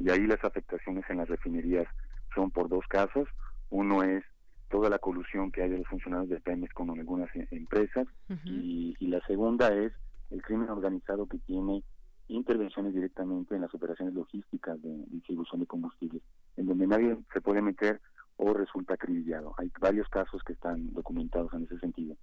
y 0.00 0.10
ahí 0.10 0.26
las 0.26 0.42
afectaciones 0.42 1.04
en 1.10 1.18
las 1.18 1.28
refinerías 1.28 1.86
son 2.34 2.50
por 2.50 2.68
dos 2.68 2.86
casos. 2.88 3.28
Uno 3.68 4.02
es 4.02 4.24
toda 4.70 4.88
la 4.88 4.98
colusión 4.98 5.52
que 5.52 5.62
hay 5.62 5.68
de 5.68 5.78
los 5.78 5.86
funcionarios 5.88 6.30
de 6.30 6.40
Pemex 6.40 6.72
con 6.72 6.90
algunas 6.90 7.28
e-, 7.36 7.46
empresas 7.50 8.06
y, 8.44 8.96
la 9.00 9.20
segunda 9.26 9.74
es 9.74 9.92
el 10.30 10.40
crimen 10.42 10.70
organizado 10.70 11.26
que 11.26 11.38
tiene 11.38 11.82
intervenciones 12.28 12.94
directamente 12.94 13.56
en 13.56 13.62
las 13.62 13.74
operaciones 13.74 14.14
logísticas 14.14 14.80
de 14.80 15.04
distribución 15.08 15.60
de 15.60 15.66
combustibles, 15.66 16.22
en 16.56 16.66
donde 16.66 16.86
nadie 16.86 17.18
se 17.32 17.40
puede 17.40 17.60
meter 17.60 18.00
o 18.36 18.54
resulta 18.54 18.94
acribillado. 18.94 19.52
Hay 19.58 19.72
varios 19.80 20.08
casos 20.08 20.40
que 20.44 20.52
están 20.52 20.92
documentados 20.92 21.52
en 21.54 21.64
ese 21.64 21.80
sentido. 21.80 22.16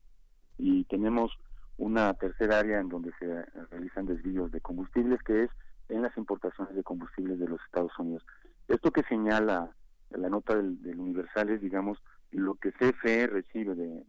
Y 0.58 0.86
tenemos 0.86 1.38
una 1.76 2.14
tercera 2.14 2.60
área 2.60 2.80
en 2.80 2.88
donde 2.88 3.12
se 3.20 3.44
realizan 3.70 4.06
desvíos 4.06 4.50
de 4.54 4.62
combustibles, 4.62 5.22
que 5.24 5.44
es 5.44 5.50
en 5.90 6.02
las 6.02 6.16
importaciones 6.18 6.76
de 6.76 6.84
combustibles 6.84 7.40
de 7.40 7.48
los 7.48 7.62
Estados 7.66 7.98
Unidos. 7.98 8.26
Esto 8.68 8.92
que 8.92 9.04
señala 9.04 9.72
la 10.12 10.30
nota 10.30 10.56
del, 10.56 11.00
Universal 11.00 11.50
es, 11.50 11.62
digamos, 11.62 12.00
lo 12.32 12.56
que 12.56 12.72
CFE 12.72 13.28
recibe 13.28 13.76
de, 13.76 14.04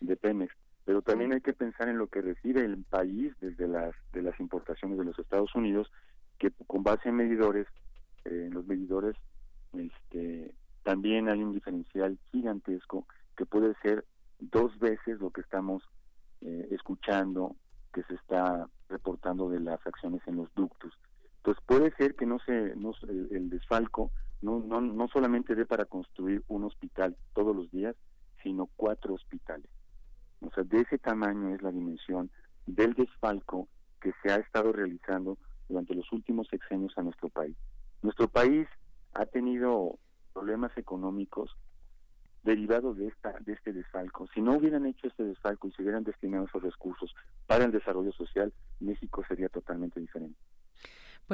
de, 0.00 0.16
Pemex, 0.16 0.54
pero 0.84 1.00
también 1.00 1.32
hay 1.32 1.40
que 1.40 1.54
pensar 1.54 1.88
en 1.88 1.98
lo 1.98 2.08
que 2.08 2.20
recibe 2.20 2.64
el 2.64 2.84
país 2.84 3.32
desde 3.40 3.66
las 3.66 3.94
de 4.12 4.22
las 4.22 4.38
importaciones 4.40 4.98
de 4.98 5.04
los 5.04 5.18
Estados 5.18 5.54
Unidos, 5.54 5.90
que 6.38 6.50
con 6.66 6.82
base 6.82 7.08
en 7.08 7.16
medidores, 7.16 7.66
eh, 8.24 8.44
en 8.46 8.54
los 8.54 8.66
medidores, 8.66 9.16
este, 9.72 10.54
también 10.82 11.28
hay 11.28 11.42
un 11.42 11.52
diferencial 11.52 12.18
gigantesco 12.30 13.06
que 13.36 13.46
puede 13.46 13.74
ser 13.82 14.04
dos 14.38 14.78
veces 14.78 15.18
lo 15.20 15.30
que 15.30 15.40
estamos 15.40 15.82
eh, 16.42 16.68
escuchando 16.70 17.56
que 17.92 18.02
se 18.04 18.14
está 18.14 18.68
reportando 18.88 19.48
de 19.48 19.60
las 19.60 19.84
acciones 19.86 20.20
en 20.26 20.36
los 20.36 20.52
ductos. 20.54 20.92
Entonces 21.38 21.62
puede 21.66 21.92
ser 21.96 22.14
que 22.14 22.26
no 22.26 22.38
se 22.40 22.74
no, 22.76 22.92
el, 23.08 23.50
desfalco 23.50 24.10
no, 24.40 24.60
no, 24.60 24.80
no 24.80 25.08
solamente 25.08 25.54
dé 25.54 25.66
para 25.66 25.84
construir 25.84 26.42
un 26.48 26.64
hospital 26.64 27.16
todos 27.34 27.54
los 27.54 27.70
días, 27.70 27.96
sino 28.42 28.68
cuatro 28.76 29.14
hospitales. 29.14 29.68
O 30.40 30.50
sea, 30.50 30.64
de 30.64 30.80
ese 30.80 30.98
tamaño 30.98 31.54
es 31.54 31.62
la 31.62 31.70
dimensión 31.70 32.30
del 32.66 32.94
desfalco 32.94 33.68
que 34.00 34.12
se 34.22 34.32
ha 34.32 34.36
estado 34.36 34.72
realizando 34.72 35.38
durante 35.68 35.94
los 35.94 36.10
últimos 36.12 36.48
sexenios 36.48 36.96
a 36.96 37.02
nuestro 37.02 37.28
país. 37.28 37.56
Nuestro 38.02 38.28
país 38.28 38.66
ha 39.14 39.26
tenido 39.26 39.98
problemas 40.32 40.76
económicos 40.76 41.50
derivados 42.42 42.96
de 42.96 43.08
esta 43.08 43.38
de 43.40 43.52
este 43.52 43.72
desfalco. 43.72 44.26
Si 44.34 44.40
no 44.40 44.56
hubieran 44.56 44.86
hecho 44.86 45.06
este 45.06 45.24
desfalco 45.24 45.68
y 45.68 45.72
se 45.72 45.82
hubieran 45.82 46.04
destinado 46.04 46.46
esos 46.46 46.62
recursos 46.62 47.14
para 47.46 47.64
el 47.64 47.72
desarrollo 47.72 48.12
social, 48.12 48.52
México 48.80 49.24
sería 49.28 49.48
totalmente 49.48 50.00
diferente. 50.00 50.38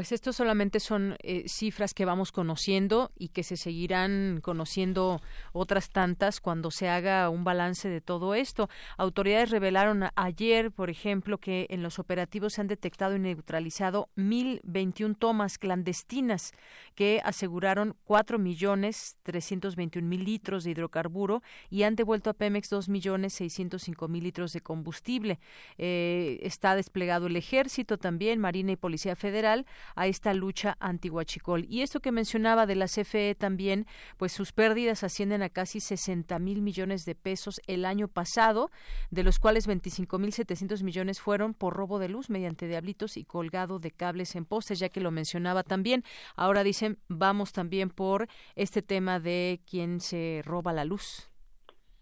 Pues 0.08 0.14
solamente 0.32 0.80
son 0.80 1.16
eh, 1.22 1.44
cifras 1.48 1.92
que 1.92 2.06
vamos 2.06 2.32
conociendo 2.32 3.12
y 3.18 3.28
que 3.28 3.42
se 3.42 3.58
seguirán 3.58 4.40
conociendo 4.42 5.20
otras 5.52 5.90
tantas 5.90 6.40
cuando 6.40 6.70
se 6.70 6.88
haga 6.88 7.28
un 7.30 7.44
balance 7.44 7.88
de 7.88 8.00
todo 8.00 8.34
esto. 8.34 8.68
Autoridades 8.96 9.50
revelaron 9.50 10.04
ayer, 10.14 10.70
por 10.72 10.90
ejemplo, 10.90 11.38
que 11.38 11.66
en 11.70 11.82
los 11.82 11.98
operativos 11.98 12.54
se 12.54 12.60
han 12.60 12.66
detectado 12.66 13.16
y 13.16 13.18
neutralizado 13.18 14.08
1.021 14.16 15.16
tomas 15.18 15.58
clandestinas 15.58 16.52
que 16.94 17.20
aseguraron 17.24 17.96
4 18.04 18.38
millones 18.38 19.16
321 19.22 20.06
mil 20.06 20.24
litros 20.24 20.64
de 20.64 20.70
hidrocarburo 20.70 21.42
y 21.70 21.82
han 21.82 21.96
devuelto 21.96 22.30
a 22.30 22.34
Pemex 22.34 22.70
2 22.70 22.88
millones 22.88 23.34
605 23.34 24.08
mil 24.08 24.24
litros 24.24 24.52
de 24.52 24.60
combustible. 24.60 25.38
Eh, 25.76 26.38
está 26.42 26.74
desplegado 26.74 27.26
el 27.26 27.36
ejército 27.36 27.98
también, 27.98 28.40
Marina 28.40 28.72
y 28.72 28.76
Policía 28.76 29.16
Federal 29.16 29.66
a 29.94 30.06
esta 30.06 30.34
lucha 30.34 30.76
anti-huachicol. 30.80 31.66
Y 31.68 31.82
esto 31.82 32.00
que 32.00 32.12
mencionaba 32.12 32.66
de 32.66 32.74
la 32.74 32.86
CFE 32.86 33.34
también, 33.34 33.86
pues 34.16 34.32
sus 34.32 34.52
pérdidas 34.52 35.04
ascienden 35.04 35.42
a 35.42 35.47
casi 35.50 35.80
60 35.80 36.38
mil 36.38 36.62
millones 36.62 37.04
de 37.04 37.14
pesos 37.14 37.60
el 37.66 37.84
año 37.84 38.08
pasado, 38.08 38.70
de 39.10 39.22
los 39.22 39.38
cuales 39.38 39.66
25 39.66 40.18
mil 40.18 40.32
700 40.32 40.82
millones 40.82 41.20
fueron 41.20 41.54
por 41.54 41.74
robo 41.74 41.98
de 41.98 42.08
luz 42.08 42.30
mediante 42.30 42.66
diablitos 42.66 43.16
y 43.16 43.24
colgado 43.24 43.78
de 43.78 43.90
cables 43.90 44.34
en 44.36 44.44
postes, 44.44 44.78
ya 44.78 44.88
que 44.88 45.00
lo 45.00 45.10
mencionaba 45.10 45.62
también. 45.62 46.04
Ahora 46.36 46.64
dicen, 46.64 46.98
vamos 47.08 47.52
también 47.52 47.90
por 47.90 48.28
este 48.54 48.82
tema 48.82 49.20
de 49.20 49.60
quién 49.68 50.00
se 50.00 50.42
roba 50.44 50.72
la 50.72 50.84
luz. 50.84 51.28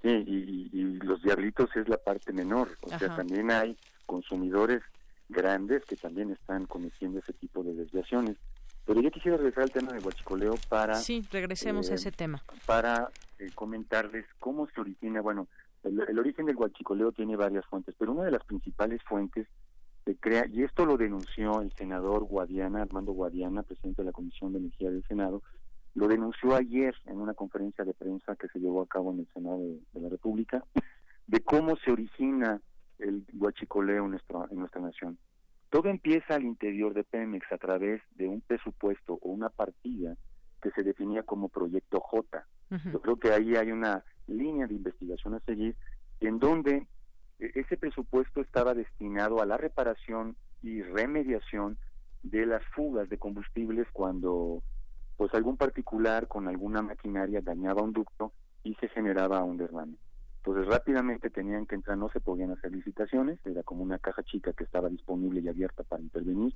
Sí, 0.03 0.09
y, 0.09 0.67
los 1.07 1.23
diablitos 1.23 1.69
es 1.77 1.89
la 1.89 1.99
parte 1.99 2.33
menor, 2.33 2.69
o 2.83 2.99
sea, 2.99 3.15
también 3.15 3.51
hay 3.51 3.77
consumidores 4.07 4.83
grandes 5.29 5.85
que 5.85 5.97
también 5.97 6.31
están 6.31 6.67
cometiendo 6.67 7.19
ese 7.19 7.33
tipo 7.33 7.63
de 7.63 7.75
desviaciones. 7.75 8.37
Pero 8.85 9.01
yo 9.01 9.11
quisiera 9.11 9.37
regresar 9.37 9.65
al 9.65 9.71
tema 9.73 9.93
de 9.93 9.99
huachicoleo 9.99 10.55
para... 10.69 10.95
Sí, 10.95 11.27
regresemos 11.33 11.91
a 11.91 11.93
eh, 11.93 11.97
ese 11.97 12.13
tema. 12.13 12.43
Para 12.67 13.11
eh, 13.39 13.51
comentarles 13.55 14.25
cómo 14.39 14.67
se 14.69 14.81
origina, 14.81 15.21
bueno, 15.21 15.49
el, 15.83 16.19
origen 16.19 16.47
del 16.47 16.57
huachicoleo 16.57 17.13
tiene 17.13 17.37
varias 17.37 17.65
fuentes, 17.67 17.95
pero 17.99 18.13
una 18.13 18.25
de 18.25 18.31
las 18.31 18.45
principales 18.45 19.03
fuentes 19.05 19.47
se 20.05 20.17
crea, 20.17 20.47
y 20.47 20.63
esto 20.63 20.87
lo 20.87 20.97
denunció 20.97 21.61
el 21.61 21.73
senador 21.73 22.25
Guadiana, 22.25 22.83
Armando 22.83 23.13
Guadiana, 23.13 23.63
presidente 23.63 24.03
de 24.03 24.07
la 24.07 24.13
Comisión 24.13 24.53
de 24.53 24.59
Energía 24.59 24.91
del 24.91 25.05
Senado, 25.05 25.43
lo 25.95 26.09
denunció 26.09 26.55
ayer 26.55 26.95
en 27.07 27.19
una 27.19 27.35
conferencia 27.35 27.85
de 27.85 27.95
prensa 27.95 28.37
que 28.37 28.49
se 28.49 28.59
llevó 28.59 28.83
a 28.83 28.87
cabo 28.87 29.13
en 29.13 29.21
el 29.21 29.29
Senado 29.33 29.59
de, 29.59 30.01
la 30.01 30.09
República, 30.09 30.65
de 31.27 31.41
cómo 31.41 31.77
se 31.77 31.91
origina 31.91 32.61
el 32.99 33.25
huachicoleo 33.33 34.05
en 34.05 34.11
nuestra, 34.11 34.47
en 34.51 34.59
nuestra 34.59 34.81
nación. 34.81 35.19
Todo 35.71 35.89
empieza 35.89 36.35
al 36.35 36.45
interior 36.45 36.95
de 36.95 37.03
Pemex 37.03 37.51
a 37.51 37.59
través 37.59 38.01
de 38.15 38.29
un 38.29 38.41
presupuesto 38.41 39.19
o 39.21 39.29
una 39.31 39.49
partida 39.49 40.17
que 40.67 40.73
se 40.73 40.83
definía 40.83 41.23
como 41.23 41.49
Proyecto 41.49 42.01
J. 42.01 42.45
Yo 42.93 43.01
creo 43.01 43.17
que 43.17 43.33
ahí 43.33 43.55
hay 43.55 43.71
una 43.71 44.05
línea 44.27 44.67
de 44.67 44.75
investigación 44.75 45.35
a 45.35 45.41
seguir 45.41 45.77
en 46.21 46.41
donde 46.41 46.89
e, 47.39 47.53
ese 47.55 47.77
presupuesto 47.77 48.41
estaba 48.41 48.75
destinado 48.75 49.41
a 49.41 49.47
la 49.47 49.57
reparación 49.57 50.35
y 50.65 50.83
remediación 50.83 51.79
de 52.25 52.47
las 52.47 52.65
fugas 52.75 53.09
de 53.09 53.19
combustibles 53.19 53.87
cuando 53.93 54.63
pues 55.17 55.33
algún 55.35 55.57
particular 55.57 56.27
con 56.27 56.49
alguna 56.49 56.83
maquinaria 56.83 57.41
dañaba 57.41 57.83
un 57.83 57.93
ducto 57.93 58.33
y 58.65 58.75
se 58.75 58.89
generaba 58.89 59.45
un 59.45 59.59
derrame. 59.59 59.95
Entonces 60.39 60.67
rápidamente 60.67 61.31
tenían 61.31 61.67
que 61.67 61.77
entrar, 61.77 61.97
no 61.97 62.09
se 62.09 62.21
podían 62.21 62.51
hacer 62.51 62.73
licitaciones, 62.73 63.39
era 63.45 63.63
como 63.63 63.85
una 63.85 63.99
caja 63.99 64.25
chica 64.25 64.53
que 64.53 64.65
estaba 64.65 64.89
disponible 64.89 65.41
y 65.41 65.49
abierta 65.49 65.85
para 65.85 66.03
intervenir. 66.03 66.55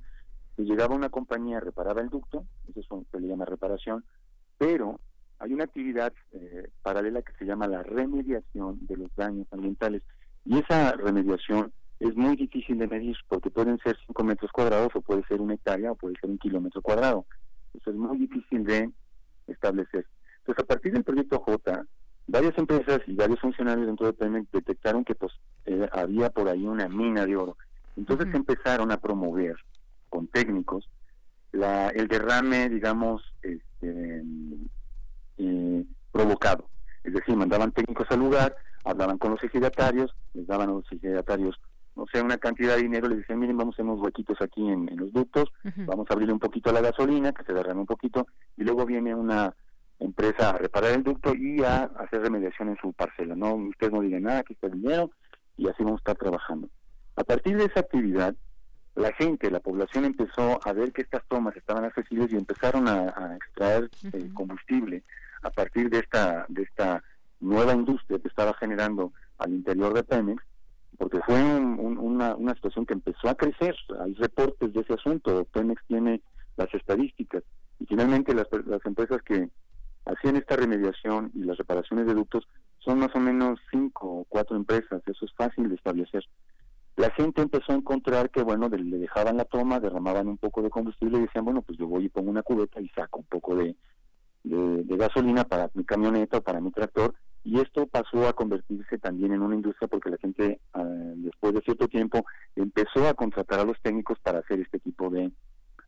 Y 0.57 0.63
llegaba 0.63 0.95
una 0.95 1.09
compañía, 1.09 1.59
reparaba 1.59 2.01
el 2.01 2.09
ducto, 2.09 2.45
eso 2.75 3.05
se 3.11 3.19
le 3.19 3.27
llama 3.27 3.45
reparación, 3.45 4.03
pero 4.57 4.99
hay 5.39 5.53
una 5.53 5.63
actividad 5.63 6.13
eh, 6.33 6.69
paralela 6.83 7.21
que 7.21 7.33
se 7.33 7.45
llama 7.45 7.67
la 7.67 7.81
remediación 7.81 8.85
de 8.85 8.97
los 8.97 9.15
daños 9.15 9.47
ambientales. 9.51 10.03
Y 10.45 10.59
esa 10.59 10.91
remediación 10.93 11.71
es 11.99 12.15
muy 12.15 12.35
difícil 12.35 12.77
de 12.77 12.87
medir 12.87 13.15
porque 13.27 13.49
pueden 13.49 13.79
ser 13.79 13.97
5 14.07 14.23
metros 14.23 14.51
cuadrados 14.51 14.89
o 14.95 15.01
puede 15.01 15.23
ser 15.25 15.41
una 15.41 15.55
hectárea 15.55 15.91
o 15.91 15.95
puede 15.95 16.15
ser 16.19 16.29
un 16.29 16.37
kilómetro 16.37 16.81
cuadrado. 16.81 17.25
Eso 17.73 17.89
es 17.89 17.95
muy 17.95 18.17
difícil 18.17 18.63
de 18.65 18.91
establecer. 19.47 20.05
Entonces, 20.39 20.63
a 20.63 20.67
partir 20.67 20.93
del 20.93 21.03
proyecto 21.03 21.39
J, 21.39 21.85
varias 22.27 22.57
empresas 22.57 22.99
y 23.07 23.15
varios 23.15 23.39
funcionarios 23.39 23.87
dentro 23.87 24.07
de 24.07 24.13
Pemex 24.13 24.51
detectaron 24.51 25.03
que 25.03 25.15
pues 25.15 25.33
eh, 25.65 25.87
había 25.91 26.29
por 26.29 26.47
ahí 26.49 26.65
una 26.65 26.87
mina 26.87 27.25
de 27.25 27.35
oro. 27.35 27.57
Entonces 27.97 28.27
empezaron 28.33 28.91
a 28.91 28.97
promover 28.97 29.55
con 30.11 30.27
técnicos 30.27 30.87
la, 31.51 31.89
el 31.89 32.07
derrame, 32.07 32.69
digamos, 32.69 33.23
este, 33.41 34.23
eh, 35.37 35.83
provocado. 36.11 36.69
Es 37.03 37.13
decir, 37.13 37.35
mandaban 37.35 37.71
técnicos 37.71 38.05
al 38.11 38.19
lugar, 38.19 38.55
hablaban 38.83 39.17
con 39.17 39.31
los 39.31 39.43
ejidatarios, 39.43 40.13
les 40.33 40.45
daban 40.45 40.69
a 40.69 40.73
los 40.73 40.91
ejidatarios 40.91 41.59
o 41.95 42.07
sea, 42.07 42.23
una 42.23 42.37
cantidad 42.37 42.75
de 42.75 42.83
dinero, 42.83 43.09
les 43.09 43.19
dicen, 43.19 43.39
miren, 43.39 43.57
vamos 43.57 43.73
a 43.73 43.75
hacer 43.75 43.85
unos 43.85 43.99
huequitos 43.99 44.41
aquí 44.41 44.67
en, 44.67 44.89
los 44.95 45.11
ductos, 45.11 45.51
vamos 45.75 46.07
a 46.09 46.13
abrirle 46.13 46.33
un 46.33 46.39
poquito 46.39 46.69
a 46.69 46.73
la 46.73 46.81
gasolina, 46.81 47.33
que 47.33 47.43
se 47.43 47.53
derrame 47.53 47.81
un 47.81 47.85
poquito, 47.85 48.27
y 48.57 48.63
luego 48.63 48.85
viene 48.85 49.13
una 49.13 49.53
empresa 49.99 50.51
a 50.51 50.57
reparar 50.57 50.91
el 50.91 51.03
ducto 51.03 51.35
y 51.35 51.63
a 51.63 51.83
hacer 51.83 52.21
remediación 52.21 52.69
en 52.69 52.77
su 52.77 52.93
parcela. 52.93 53.35
No, 53.35 53.55
ustedes 53.55 53.91
no 53.91 54.01
digan 54.01 54.23
nada, 54.23 54.39
aquí 54.39 54.53
está 54.53 54.67
el 54.67 54.81
dinero, 54.81 55.11
y 55.57 55.67
así 55.67 55.83
vamos 55.83 55.99
a 55.99 56.03
estar 56.11 56.15
trabajando. 56.15 56.69
A 57.17 57.23
partir 57.23 57.57
de 57.57 57.65
esa 57.65 57.81
actividad, 57.81 58.35
la 58.95 59.13
gente, 59.13 59.49
la 59.49 59.59
población 59.59 60.05
empezó 60.05 60.59
a 60.63 60.73
ver 60.73 60.91
que 60.91 61.01
estas 61.01 61.23
tomas 61.27 61.55
estaban 61.55 61.85
accesibles 61.85 62.31
y 62.31 62.35
empezaron 62.35 62.87
a, 62.87 63.35
extraer 63.35 63.89
eh, 64.13 64.29
combustible 64.33 65.03
a 65.43 65.49
partir 65.49 65.89
de 65.89 65.99
esta, 65.99 66.45
de 66.49 66.63
esta 66.63 67.03
nueva 67.39 67.73
industria 67.73 68.19
que 68.19 68.27
estaba 68.27 68.53
generando 68.53 69.13
al 69.37 69.51
interior 69.51 69.93
de 69.93 70.03
Pemex 70.03 70.43
porque 71.01 71.19
fue 71.25 71.35
una, 71.35 72.35
una 72.35 72.53
situación 72.53 72.85
que 72.85 72.93
empezó 72.93 73.27
a 73.27 73.33
crecer. 73.33 73.75
Hay 74.01 74.13
reportes 74.13 74.71
de 74.71 74.81
ese 74.81 74.93
asunto. 74.93 75.45
Pemex 75.45 75.81
tiene 75.87 76.21
las 76.57 76.71
estadísticas. 76.75 77.41
Y 77.79 77.87
finalmente 77.87 78.35
las, 78.35 78.47
las 78.67 78.85
empresas 78.85 79.19
que 79.23 79.49
hacían 80.05 80.35
esta 80.35 80.57
remediación 80.57 81.31
y 81.33 81.43
las 81.43 81.57
reparaciones 81.57 82.05
de 82.05 82.13
ductos 82.13 82.47
son 82.77 82.99
más 82.99 83.09
o 83.15 83.19
menos 83.19 83.59
cinco 83.71 84.19
o 84.19 84.25
cuatro 84.25 84.55
empresas. 84.55 85.01
Eso 85.07 85.25
es 85.25 85.33
fácil 85.33 85.69
de 85.69 85.75
establecer. 85.75 86.23
La 86.97 87.09
gente 87.11 87.41
empezó 87.41 87.71
a 87.71 87.75
encontrar 87.75 88.29
que, 88.29 88.43
bueno, 88.43 88.67
le 88.69 88.97
dejaban 88.97 89.37
la 89.37 89.45
toma, 89.45 89.79
derramaban 89.79 90.27
un 90.27 90.37
poco 90.37 90.61
de 90.61 90.69
combustible 90.69 91.17
y 91.17 91.21
decían, 91.21 91.45
bueno, 91.45 91.61
pues 91.61 91.77
yo 91.79 91.87
voy 91.87 92.05
y 92.05 92.09
pongo 92.09 92.29
una 92.29 92.43
cubeta 92.43 92.81
y 92.81 92.89
saco 92.89 93.19
un 93.19 93.25
poco 93.25 93.55
de, 93.55 93.75
gasolina 94.43 95.43
para 95.45 95.69
mi 95.73 95.83
camioneta 95.83 96.37
o 96.37 96.41
para 96.41 96.61
mi 96.61 96.71
tractor 96.71 97.15
y 97.43 97.59
esto 97.59 97.87
pasó 97.87 98.27
a 98.27 98.33
convertirse 98.33 98.99
también 98.99 99.33
en 99.33 99.41
una 99.41 99.55
industria 99.55 99.87
porque 99.87 100.11
la 100.11 100.17
gente 100.17 100.59
ah, 100.73 100.83
después 101.15 101.53
de 101.53 101.61
cierto 101.61 101.87
tiempo 101.87 102.23
empezó 102.55 103.07
a 103.07 103.15
contratar 103.15 103.59
a 103.59 103.63
los 103.63 103.81
técnicos 103.81 104.19
para 104.19 104.39
hacer 104.39 104.59
este 104.59 104.79
tipo 104.79 105.09
de, 105.09 105.31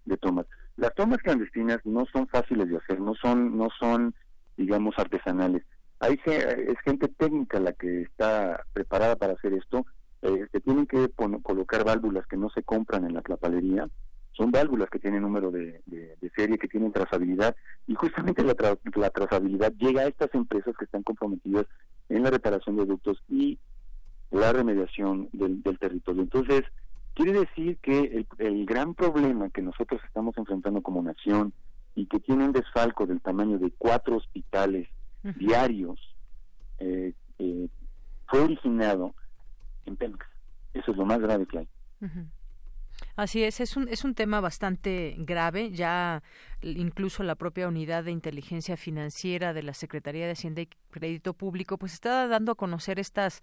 de 0.05 0.17
tomas. 0.17 0.47
Las 0.77 0.93
tomas 0.95 1.19
clandestinas 1.19 1.79
no 1.85 2.05
son 2.11 2.27
fáciles 2.27 2.69
de 2.69 2.77
hacer, 2.77 2.99
no 2.99 3.13
son 3.15 3.57
no 3.57 3.67
son 3.79 4.15
digamos 4.57 4.95
artesanales. 4.97 5.63
Hay 5.99 6.19
es 6.25 6.79
gente 6.83 7.07
técnica 7.07 7.59
la 7.59 7.73
que 7.73 8.01
está 8.01 8.63
preparada 8.73 9.15
para 9.15 9.33
hacer 9.33 9.53
esto. 9.53 9.85
Eh, 10.23 10.47
se 10.51 10.59
tienen 10.61 10.87
que 10.87 11.09
colocar 11.41 11.83
válvulas 11.83 12.25
que 12.27 12.37
no 12.37 12.49
se 12.49 12.63
compran 12.63 13.05
en 13.05 13.13
la 13.13 13.21
clapalería 13.21 13.87
son 14.35 14.51
válvulas 14.51 14.89
que 14.89 14.99
tienen 14.99 15.21
número 15.21 15.51
de, 15.51 15.81
serie, 16.35 16.57
que 16.57 16.67
tienen 16.67 16.91
trazabilidad, 16.91 17.55
y 17.87 17.93
justamente 17.93 18.43
la, 18.43 18.55
la, 18.95 19.09
trazabilidad 19.11 19.71
llega 19.73 20.01
a 20.01 20.07
estas 20.07 20.33
empresas 20.33 20.75
que 20.77 20.85
están 20.85 21.03
comprometidas 21.03 21.67
en 22.09 22.23
la 22.23 22.31
reparación 22.31 22.75
de 22.75 22.85
ductos 22.85 23.21
y 23.29 23.59
la 24.31 24.51
remediación 24.51 25.29
del, 25.33 25.61
territorio. 25.77 26.23
Entonces, 26.23 26.63
quiere 27.13 27.33
decir 27.33 27.77
que 27.77 28.25
el, 28.39 28.65
gran 28.65 28.95
problema 28.95 29.49
que 29.51 29.61
nosotros 29.61 30.01
estamos 30.03 30.35
enfrentando 30.37 30.81
como 30.81 31.03
nación 31.03 31.53
y 31.93 32.07
que 32.07 32.19
tiene 32.19 32.45
un 32.45 32.53
desfalco 32.53 33.05
del 33.05 33.21
tamaño 33.21 33.59
de 33.59 33.71
cuatro 33.77 34.17
hospitales 34.17 34.89
diarios, 35.35 35.99
eh, 36.79 37.13
eh, 37.37 37.67
fue 38.27 38.41
originado 38.41 39.13
en 39.85 39.95
Pemex. 39.95 40.25
Eso 40.73 40.91
es 40.91 40.97
lo 40.97 41.05
más 41.05 41.19
grave 41.19 41.45
que 41.45 41.59
hay. 41.59 41.67
Así 43.15 43.43
es, 43.43 43.59
es 43.59 43.77
un, 43.77 43.87
es 43.87 44.03
un 44.03 44.15
tema 44.15 44.41
bastante 44.41 45.15
grave. 45.19 45.71
Ya 45.71 46.23
incluso 46.63 47.23
la 47.23 47.35
propia 47.35 47.67
unidad 47.67 48.03
de 48.03 48.11
inteligencia 48.11 48.77
financiera 48.77 49.53
de 49.53 49.63
la 49.63 49.73
Secretaría 49.73 50.25
de 50.25 50.31
Hacienda 50.31 50.61
y 50.61 50.69
Crédito 50.91 51.33
Público, 51.33 51.77
pues 51.77 51.93
está 51.93 52.27
dando 52.27 52.51
a 52.51 52.55
conocer 52.55 52.99
estas 52.99 53.39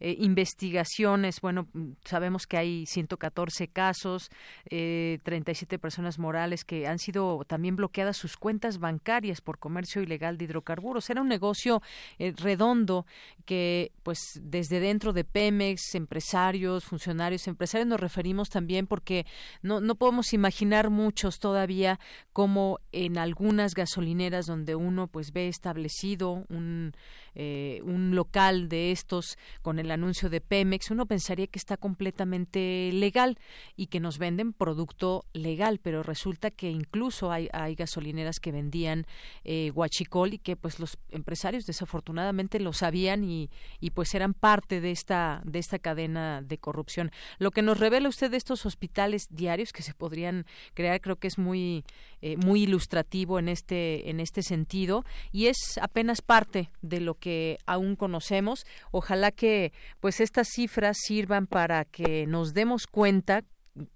eh, 0.00 0.16
investigaciones. 0.18 1.40
Bueno, 1.40 1.68
sabemos 2.04 2.46
que 2.46 2.56
hay 2.56 2.86
114 2.86 3.68
casos, 3.68 4.30
eh, 4.70 5.18
37 5.22 5.78
personas 5.78 6.18
morales 6.18 6.64
que 6.64 6.86
han 6.86 6.98
sido 6.98 7.44
también 7.46 7.76
bloqueadas 7.76 8.16
sus 8.16 8.36
cuentas 8.36 8.78
bancarias 8.78 9.40
por 9.40 9.58
comercio 9.58 10.02
ilegal 10.02 10.38
de 10.38 10.46
hidrocarburos. 10.46 11.10
Era 11.10 11.20
un 11.20 11.28
negocio 11.28 11.82
eh, 12.18 12.32
redondo 12.36 13.06
que, 13.44 13.92
pues, 14.02 14.40
desde 14.42 14.80
dentro 14.80 15.12
de 15.12 15.24
Pemex, 15.24 15.94
empresarios, 15.94 16.84
funcionarios, 16.84 17.46
empresarios, 17.46 17.86
nos 17.86 18.00
referimos 18.00 18.48
también 18.48 18.86
porque 18.86 19.26
no, 19.62 19.80
no 19.80 19.94
podemos 19.94 20.32
imaginar 20.32 20.90
muchos 20.90 21.38
todavía 21.38 22.00
cómo 22.32 22.63
en 22.92 23.18
algunas 23.18 23.74
gasolineras 23.74 24.46
donde 24.46 24.74
uno 24.74 25.06
pues 25.06 25.32
ve 25.32 25.48
establecido 25.48 26.44
un, 26.48 26.92
eh, 27.34 27.80
un 27.84 28.14
local 28.14 28.68
de 28.68 28.92
estos 28.92 29.38
con 29.62 29.78
el 29.78 29.90
anuncio 29.90 30.30
de 30.30 30.40
Pemex, 30.40 30.90
uno 30.90 31.06
pensaría 31.06 31.46
que 31.46 31.58
está 31.58 31.76
completamente 31.76 32.90
legal 32.92 33.38
y 33.76 33.86
que 33.86 34.00
nos 34.00 34.18
venden 34.18 34.52
producto 34.52 35.24
legal, 35.32 35.80
pero 35.82 36.02
resulta 36.02 36.50
que 36.50 36.70
incluso 36.70 37.32
hay, 37.32 37.48
hay 37.52 37.74
gasolineras 37.74 38.40
que 38.40 38.52
vendían 38.52 39.06
eh, 39.44 39.70
guachicol 39.74 40.34
y 40.34 40.38
que 40.38 40.56
pues 40.56 40.78
los 40.78 40.98
empresarios 41.10 41.66
desafortunadamente 41.66 42.60
lo 42.60 42.72
sabían 42.72 43.24
y, 43.24 43.50
y 43.80 43.90
pues 43.90 44.14
eran 44.14 44.34
parte 44.34 44.80
de 44.80 44.90
esta, 44.90 45.42
de 45.44 45.58
esta 45.58 45.78
cadena 45.78 46.42
de 46.42 46.58
corrupción. 46.58 47.10
Lo 47.38 47.50
que 47.50 47.62
nos 47.62 47.78
revela 47.78 48.08
usted 48.08 48.30
de 48.30 48.36
estos 48.36 48.66
hospitales 48.66 49.26
diarios 49.30 49.72
que 49.72 49.82
se 49.82 49.94
podrían 49.94 50.46
crear 50.74 51.00
creo 51.00 51.16
que 51.16 51.28
es 51.28 51.38
muy, 51.38 51.84
eh, 52.22 52.36
muy 52.36 52.62
ilustrativo 52.62 53.38
en 53.38 53.48
este, 53.48 54.10
en 54.10 54.20
este 54.20 54.42
sentido 54.42 55.04
y 55.32 55.46
es 55.46 55.78
apenas 55.80 56.22
parte 56.22 56.70
de 56.82 57.00
lo 57.00 57.14
que 57.14 57.23
aún 57.66 57.96
conocemos. 57.96 58.66
Ojalá 58.90 59.30
que 59.30 59.72
pues 60.00 60.20
estas 60.20 60.48
cifras 60.48 60.96
sirvan 61.00 61.46
para 61.46 61.84
que 61.84 62.26
nos 62.26 62.54
demos 62.54 62.86
cuenta 62.86 63.42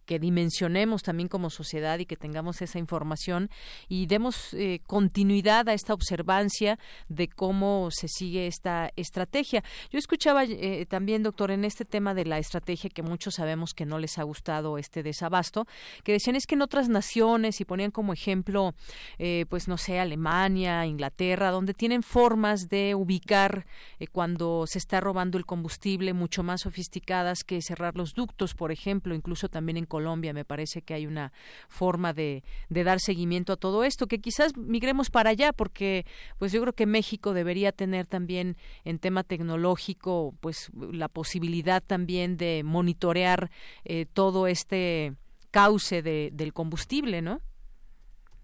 que 0.07 0.19
dimensionemos 0.19 1.03
también 1.03 1.29
como 1.29 1.51
sociedad 1.51 1.99
y 1.99 2.07
que 2.07 2.17
tengamos 2.17 2.63
esa 2.63 2.79
información 2.79 3.51
y 3.89 4.07
demos 4.07 4.53
eh, 4.55 4.81
continuidad 4.87 5.69
a 5.69 5.75
esta 5.75 5.95
observancia 5.95 6.79
de 7.09 7.29
cómo 7.29 7.91
se 7.93 8.09
sigue 8.09 8.47
esta 8.47 8.91
estrategia. 8.97 9.63
Yo 9.91 9.99
escuchaba 9.99 10.45
eh, 10.45 10.87
también, 10.87 11.23
doctor, 11.23 11.51
en 11.51 11.65
este 11.65 11.85
tema 11.85 12.15
de 12.15 12.25
la 12.25 12.39
estrategia 12.39 12.91
que 12.91 13.03
muchos 13.03 13.35
sabemos 13.35 13.75
que 13.75 13.87
no 13.87 13.99
les 13.99 14.19
ha 14.19 14.25
gustado 14.25 14.79
este 14.79 15.03
desabasto, 15.03 15.67
que 16.03 16.13
decían 16.13 16.37
es 16.37 16.47
que 16.47 16.55
en 16.55 16.63
otras 16.63 16.89
naciones 16.89 17.61
y 17.61 17.65
ponían 17.65 17.91
como 17.91 18.13
ejemplo, 18.13 18.75
eh, 19.19 19.45
pues 19.49 19.69
no 19.69 19.77
sé, 19.79 20.01
Alemania, 20.01 20.87
Inglaterra, 20.87 21.51
donde 21.51 21.75
tienen 21.75 22.03
formas 22.03 22.69
de 22.69 22.95
ubicar 22.95 23.67
cuando 24.13 24.65
se 24.67 24.79
está 24.79 25.01
robando 25.01 25.39
el 25.39 25.47
combustible 25.47 26.13
mucho 26.15 26.43
más 26.43 26.63
sofisticadas 26.63 27.45
que 27.45 27.63
cerrar 27.63 27.97
los 27.97 28.15
ductos, 28.15 28.55
por 28.55 28.73
ejemplo, 28.73 29.15
incluso 29.15 29.49
también 29.49 29.68
en 29.77 29.87
Colombia 29.87 30.33
me 30.33 30.45
parece 30.45 30.83
que 30.83 30.95
hay 30.95 31.07
una 31.07 31.33
forma 31.69 32.13
de, 32.13 32.43
de 32.69 32.85
dar 32.85 33.01
seguimiento 33.01 33.53
a 33.53 33.57
todo 33.57 33.85
esto, 33.85 34.07
que 34.07 34.21
quizás 34.21 34.57
migremos 34.57 35.11
para 35.11 35.31
allá, 35.31 35.53
porque 35.53 36.07
pues 36.39 36.53
yo 36.53 36.61
creo 36.61 36.73
que 36.73 36.87
México 36.87 37.35
debería 37.35 37.73
tener 37.73 38.07
también 38.07 38.57
en 38.85 38.99
tema 38.99 39.25
tecnológico 39.25 40.35
pues 40.41 40.71
la 40.75 41.09
posibilidad 41.09 41.83
también 41.83 42.37
de 42.37 42.63
monitorear 42.65 43.51
eh, 43.85 44.07
todo 44.13 44.47
este 44.47 45.15
cauce 45.51 46.03
de, 46.03 46.31
del 46.33 46.53
combustible, 46.53 47.23
¿no? 47.23 47.41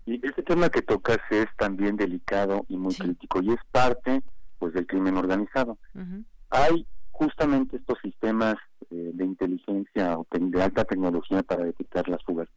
Y 0.06 0.14
este 0.26 0.42
tema 0.42 0.68
que 0.68 0.82
tocas 0.82 1.18
es 1.30 1.46
también 1.56 1.96
delicado 1.96 2.66
y 2.68 2.76
muy 2.76 2.94
crítico 2.94 3.40
y 3.42 3.52
es 3.52 3.60
parte 3.70 4.22
pues 4.58 4.74
del 4.74 4.86
crimen 4.86 5.16
organizado. 5.16 5.78
Hay 6.50 6.86
justamente 7.10 7.76
estos 7.76 7.98
sistemas 8.02 8.56
de 8.94 9.24
inteligencia 9.24 10.18
o 10.18 10.26
de 10.30 10.62
alta 10.62 10.84
tecnología 10.84 11.42
para 11.42 11.64
detectar 11.64 12.08
las 12.08 12.22
fugas. 12.22 12.48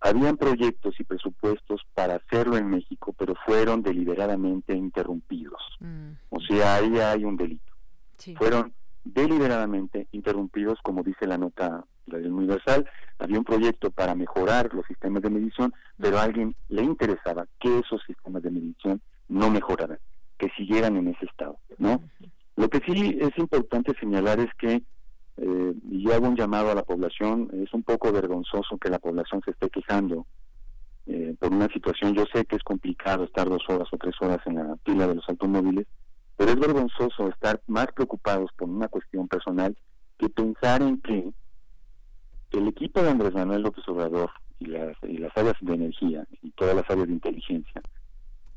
Habían 0.00 0.36
proyectos 0.36 0.98
y 0.98 1.04
presupuestos 1.04 1.82
para 1.94 2.16
hacerlo 2.16 2.56
en 2.56 2.68
México, 2.68 3.14
pero 3.18 3.34
fueron 3.44 3.82
deliberadamente 3.82 4.74
interrumpidos. 4.74 5.60
Mm. 5.80 6.12
O 6.30 6.40
sea, 6.40 6.76
ahí 6.76 6.98
hay 6.98 7.24
un 7.24 7.36
delito. 7.36 7.72
Fueron 8.36 8.72
deliberadamente 9.04 10.06
interrumpidos, 10.12 10.78
como 10.82 11.02
dice 11.02 11.26
la 11.26 11.38
nota 11.38 11.84
la 12.06 12.18
del 12.18 12.32
Universal. 12.32 12.88
Había 13.18 13.38
un 13.38 13.44
proyecto 13.44 13.90
para 13.90 14.14
mejorar 14.14 14.72
los 14.74 14.86
sistemas 14.86 15.22
de 15.22 15.30
medición, 15.30 15.72
pero 15.98 16.18
a 16.18 16.22
alguien 16.22 16.54
le 16.68 16.82
interesaba 16.82 17.46
que 17.58 17.78
esos 17.78 18.02
sistemas 18.06 18.42
de 18.42 18.50
medición 18.50 19.00
no 19.28 19.50
mejoraran, 19.50 19.98
que 20.38 20.50
siguieran 20.56 20.96
en 20.96 21.08
ese 21.08 21.26
estado, 21.26 21.58
¿no? 21.78 22.02
Lo 22.56 22.68
que 22.68 22.80
sí 22.80 23.18
es 23.20 23.36
importante 23.38 23.94
señalar 23.98 24.40
es 24.40 24.52
que, 24.58 24.82
eh, 25.42 25.74
y 25.90 26.02
yo 26.04 26.12
hago 26.12 26.28
un 26.28 26.36
llamado 26.36 26.70
a 26.70 26.74
la 26.74 26.82
población, 26.82 27.48
es 27.54 27.72
un 27.72 27.82
poco 27.82 28.12
vergonzoso 28.12 28.76
que 28.76 28.90
la 28.90 28.98
población 28.98 29.40
se 29.42 29.52
esté 29.52 29.70
quejando 29.70 30.26
eh, 31.06 31.34
por 31.38 31.50
una 31.50 31.66
situación, 31.68 32.14
yo 32.14 32.24
sé 32.32 32.44
que 32.44 32.56
es 32.56 32.62
complicado 32.62 33.24
estar 33.24 33.48
dos 33.48 33.62
horas 33.68 33.88
o 33.90 33.96
tres 33.96 34.14
horas 34.20 34.38
en 34.44 34.56
la 34.56 34.76
pila 34.84 35.06
de 35.06 35.14
los 35.14 35.26
automóviles, 35.30 35.86
pero 36.36 36.50
es 36.50 36.60
vergonzoso 36.60 37.28
estar 37.28 37.60
más 37.66 37.86
preocupados 37.94 38.50
por 38.56 38.68
una 38.68 38.88
cuestión 38.88 39.28
personal 39.28 39.74
que 40.18 40.28
pensar 40.28 40.82
en 40.82 41.00
que 41.00 41.32
el 42.52 42.68
equipo 42.68 43.02
de 43.02 43.08
Andrés 43.08 43.32
Manuel 43.32 43.62
López 43.62 43.88
Obrador 43.88 44.30
y 44.58 44.66
las, 44.66 44.94
y 45.04 45.16
las 45.16 45.34
áreas 45.36 45.56
de 45.62 45.74
energía 45.74 46.26
y 46.42 46.50
todas 46.50 46.76
las 46.76 46.88
áreas 46.90 47.06
de 47.06 47.14
inteligencia 47.14 47.80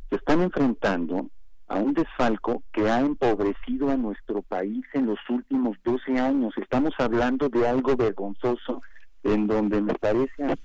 se 0.09 0.17
están 0.17 0.41
enfrentando 0.41 1.29
a 1.73 1.77
un 1.77 1.93
desfalco 1.95 2.61
que 2.71 2.87
ha 2.87 2.99
empobrecido 2.99 3.89
a 3.89 3.97
nuestro 3.97 4.43
país 4.43 4.85
en 4.93 5.07
los 5.07 5.17
últimos 5.27 5.75
12 5.83 6.19
años. 6.19 6.53
Estamos 6.57 6.93
hablando 6.99 7.49
de 7.49 7.67
algo 7.67 7.95
vergonzoso 7.95 8.83
en 9.23 9.47
donde 9.47 9.81
me 9.81 9.95
parece... 9.95 10.55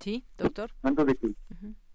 Sí, 0.00 0.24
doctor. 0.36 0.72
Hablando 0.82 1.04
de 1.04 1.14
que 1.14 1.28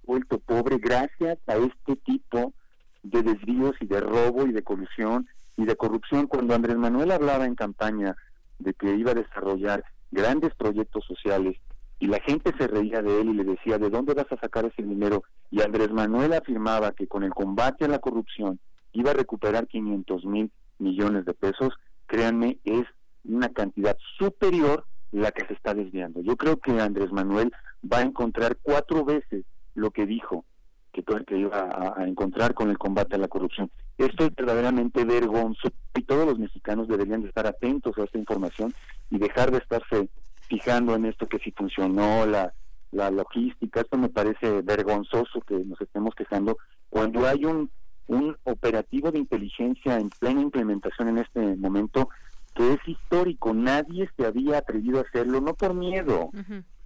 vuelto 0.03 0.39
pobre 0.39 0.77
gracias 0.77 1.37
a 1.47 1.55
este 1.57 1.97
tipo 1.97 2.53
de 3.01 3.23
desvíos 3.23 3.75
y 3.81 3.87
de 3.87 3.99
robo 3.99 4.45
y 4.45 4.53
de 4.53 4.63
colusión 4.63 5.27
y 5.57 5.65
de 5.65 5.75
corrupción. 5.75 6.27
Cuando 6.27 6.55
Andrés 6.55 6.77
Manuel 6.77 7.11
hablaba 7.11 7.45
en 7.45 7.55
campaña 7.55 8.15
de 8.59 8.73
que 8.73 8.95
iba 8.95 9.11
a 9.11 9.15
desarrollar 9.15 9.83
grandes 10.11 10.55
proyectos 10.55 11.03
sociales 11.05 11.57
y 12.03 12.07
la 12.07 12.19
gente 12.19 12.51
se 12.57 12.67
reía 12.67 13.01
de 13.01 13.21
él 13.21 13.29
y 13.29 13.33
le 13.33 13.45
decía, 13.45 13.77
¿de 13.77 13.89
dónde 13.89 14.13
vas 14.13 14.29
a 14.29 14.35
sacar 14.35 14.65
ese 14.65 14.83
dinero? 14.83 15.23
Y 15.49 15.61
Andrés 15.61 15.89
Manuel 15.89 16.33
afirmaba 16.33 16.91
que 16.91 17.07
con 17.07 17.23
el 17.23 17.33
combate 17.33 17.85
a 17.85 17.87
la 17.87 17.99
corrupción 17.99 18.59
iba 18.91 19.11
a 19.11 19.13
recuperar 19.13 19.67
500 19.67 20.25
mil 20.25 20.51
millones 20.79 21.23
de 21.23 21.33
pesos, 21.33 21.69
créanme, 22.05 22.59
es 22.65 22.83
una 23.23 23.47
cantidad 23.53 23.95
superior 24.19 24.83
la 25.13 25.31
que 25.31 25.47
se 25.47 25.53
está 25.53 25.73
desviando. 25.73 26.19
Yo 26.19 26.35
creo 26.35 26.57
que 26.57 26.71
Andrés 26.81 27.09
Manuel 27.13 27.53
va 27.89 27.99
a 27.99 28.01
encontrar 28.01 28.57
cuatro 28.61 29.05
veces 29.05 29.45
lo 29.73 29.91
que 29.91 30.05
dijo 30.05 30.43
que, 30.91 31.03
que 31.03 31.37
iba 31.37 31.57
a, 31.57 32.01
a, 32.01 32.05
encontrar 32.05 32.53
con 32.53 32.69
el 32.69 32.77
combate 32.77 33.15
a 33.15 33.19
la 33.19 33.29
corrupción. 33.29 33.71
Esto 33.97 34.25
es 34.25 34.35
verdaderamente 34.35 35.05
vergonzoso 35.05 35.73
y 35.95 36.01
todos 36.01 36.25
los 36.25 36.37
mexicanos 36.37 36.89
deberían 36.89 37.21
de 37.21 37.29
estar 37.29 37.47
atentos 37.47 37.97
a 37.97 38.03
esta 38.03 38.17
información 38.17 38.73
y 39.09 39.19
dejar 39.19 39.51
de 39.51 39.59
estarse 39.59 40.09
fijando 40.47 40.95
en 40.95 41.05
esto 41.05 41.27
que 41.27 41.39
si 41.39 41.51
funcionó 41.51 42.25
la, 42.25 42.53
la 42.91 43.09
logística, 43.11 43.81
esto 43.81 43.97
me 43.97 44.09
parece 44.09 44.61
vergonzoso 44.61 45.41
que 45.41 45.55
nos 45.55 45.79
estemos 45.81 46.13
quejando 46.15 46.57
cuando 46.89 47.27
hay 47.27 47.45
un, 47.45 47.69
un 48.07 48.37
operativo 48.43 49.11
de 49.11 49.19
inteligencia 49.19 49.97
en 49.97 50.09
plena 50.09 50.41
implementación 50.41 51.09
en 51.09 51.17
este 51.19 51.55
momento 51.55 52.09
que 52.55 52.73
es 52.73 52.79
histórico, 52.87 53.53
nadie 53.53 54.09
se 54.15 54.25
había 54.25 54.59
atrevido 54.59 54.99
a 54.99 55.03
hacerlo, 55.03 55.41
no 55.41 55.55
por 55.55 55.73
miedo, 55.73 56.29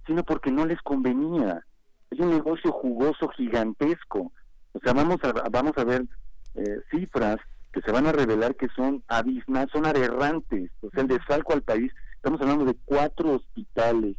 sino 0.06 0.24
porque 0.24 0.50
no 0.50 0.64
les 0.64 0.80
convenía. 0.80 1.62
Es 2.10 2.18
un 2.20 2.30
negocio 2.30 2.72
jugoso, 2.72 3.28
gigantesco. 3.28 4.32
O 4.72 4.78
sea, 4.82 4.94
vamos 4.94 5.18
a, 5.22 5.32
vamos 5.50 5.72
a 5.76 5.84
ver 5.84 6.06
eh, 6.54 6.80
cifras 6.90 7.36
que 7.72 7.82
se 7.82 7.92
van 7.92 8.06
a 8.06 8.12
revelar 8.12 8.56
que 8.56 8.68
son 8.74 9.02
abismas, 9.08 9.66
son 9.70 9.84
aberrantes. 9.84 10.70
O 10.80 10.88
sea, 10.90 11.02
el 11.02 11.08
desfalco 11.08 11.52
al 11.52 11.62
país 11.62 11.92
Estamos 12.28 12.42
hablando 12.42 12.70
de 12.70 12.78
cuatro 12.84 13.36
hospitales 13.36 14.14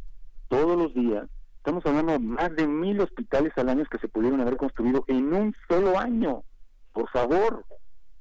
todos 0.48 0.76
los 0.76 0.92
días. 0.94 1.30
Estamos 1.58 1.86
hablando 1.86 2.10
de 2.10 2.18
más 2.18 2.56
de 2.56 2.66
mil 2.66 3.00
hospitales 3.00 3.52
al 3.54 3.68
año 3.68 3.84
que 3.88 3.98
se 3.98 4.08
pudieron 4.08 4.40
haber 4.40 4.56
construido 4.56 5.04
en 5.06 5.32
un 5.32 5.54
solo 5.68 5.96
año. 5.96 6.42
Por 6.92 7.08
favor, 7.10 7.64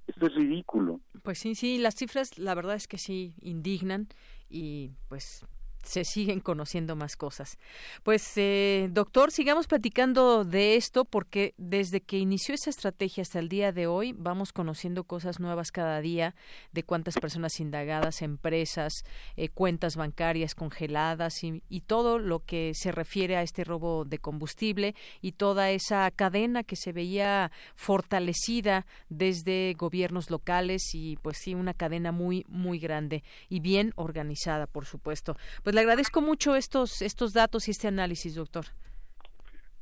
esto 0.06 0.28
es 0.28 0.36
ridículo. 0.36 1.00
Pues 1.24 1.40
sí, 1.40 1.56
sí, 1.56 1.80
las 1.80 1.96
cifras 1.96 2.38
la 2.38 2.54
verdad 2.54 2.76
es 2.76 2.88
que 2.88 3.00
sí 3.00 3.34
indignan 3.42 4.10
y 4.48 4.92
pues 5.08 5.44
se 5.90 6.06
siguen 6.06 6.40
conociendo 6.40 6.96
más 6.96 7.16
cosas. 7.16 7.58
Pues, 8.04 8.34
eh, 8.36 8.90
doctor, 8.92 9.32
sigamos 9.32 9.66
platicando 9.66 10.46
de 10.46 10.76
esto 10.76 11.04
porque 11.04 11.56
desde 11.58 12.02
que 12.02 12.20
inició 12.20 12.54
esa 12.54 12.70
estrategia 12.70 13.24
hasta 13.24 13.40
el 13.40 13.50
día 13.50 13.72
de 13.72 13.88
hoy 13.88 14.14
vamos 14.16 14.54
conociendo 14.54 15.04
cosas 15.04 15.40
nuevas 15.40 15.72
cada 15.72 16.00
día 16.00 16.36
de 16.74 16.84
cuántas 16.84 17.16
personas 17.16 17.60
indagadas, 17.60 18.22
empresas, 18.22 18.94
eh, 19.36 19.50
cuentas 19.50 19.96
bancarias 19.96 20.54
congeladas 20.54 21.44
y, 21.44 21.62
todo 21.88 22.20
lo 22.20 22.46
que 22.46 22.74
se 22.76 22.92
refiere 22.92 23.36
a 23.36 23.42
este 23.42 23.64
robo 23.64 24.06
de 24.06 24.20
combustible 24.20 24.94
y 25.22 25.32
toda 25.32 25.72
esa 25.72 26.12
cadena 26.12 26.64
que 26.64 26.76
se 26.76 26.92
veía 26.92 27.52
fortalecida 27.74 28.86
desde 29.08 29.74
gobiernos 29.76 30.30
locales 30.30 30.94
y 30.94 31.18
pues 31.24 31.38
sí, 31.38 31.56
una 31.56 31.74
cadena 31.74 32.12
muy, 32.12 32.46
muy 32.48 32.78
grande 32.78 33.24
y 33.48 33.60
bien 33.60 33.94
organizada, 33.96 34.68
por 34.68 34.86
supuesto. 34.86 35.36
Pues 35.64 35.74
le 35.80 35.84
agradezco 35.84 36.20
mucho 36.22 36.58
estos, 36.58 37.02
estos 37.02 37.32
datos 37.32 37.70
y 37.70 37.72
este 37.72 37.88
análisis, 37.88 38.36
doctor. 38.36 38.66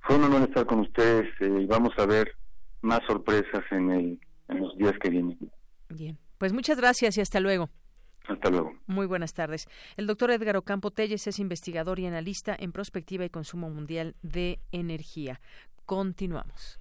Fue 0.02 0.16
un 0.16 0.26
honor 0.26 0.44
estar 0.44 0.64
con 0.68 0.82
ustedes 0.82 1.26
eh, 1.40 1.62
y 1.62 1.66
vamos 1.66 1.92
a 1.98 2.06
ver 2.06 2.36
más 2.82 3.00
sorpresas 3.08 3.64
en, 3.72 3.90
el, 3.90 4.20
en 4.48 4.60
los 4.60 4.78
días 4.78 4.94
que 5.02 5.10
vienen. 5.10 5.40
Bien, 5.90 6.20
pues 6.38 6.54
muchas 6.54 6.78
gracias 6.78 7.18
y 7.18 7.22
hasta 7.22 7.40
luego. 7.40 7.72
Hasta 8.28 8.52
luego. 8.52 8.74
Muy 8.86 9.08
buenas 9.08 9.34
tardes. 9.34 9.66
El 9.96 10.06
doctor 10.06 10.30
Edgar 10.30 10.58
Ocampo 10.58 10.92
Telles 10.92 11.26
es 11.26 11.40
investigador 11.40 11.98
y 12.00 12.06
analista 12.06 12.56
en 12.60 12.72
prospectiva 12.74 13.26
y 13.26 13.32
consumo 13.32 13.72
mundial 13.72 14.16
de 14.22 14.60
energía. 14.72 15.42
Continuamos. 15.86 16.80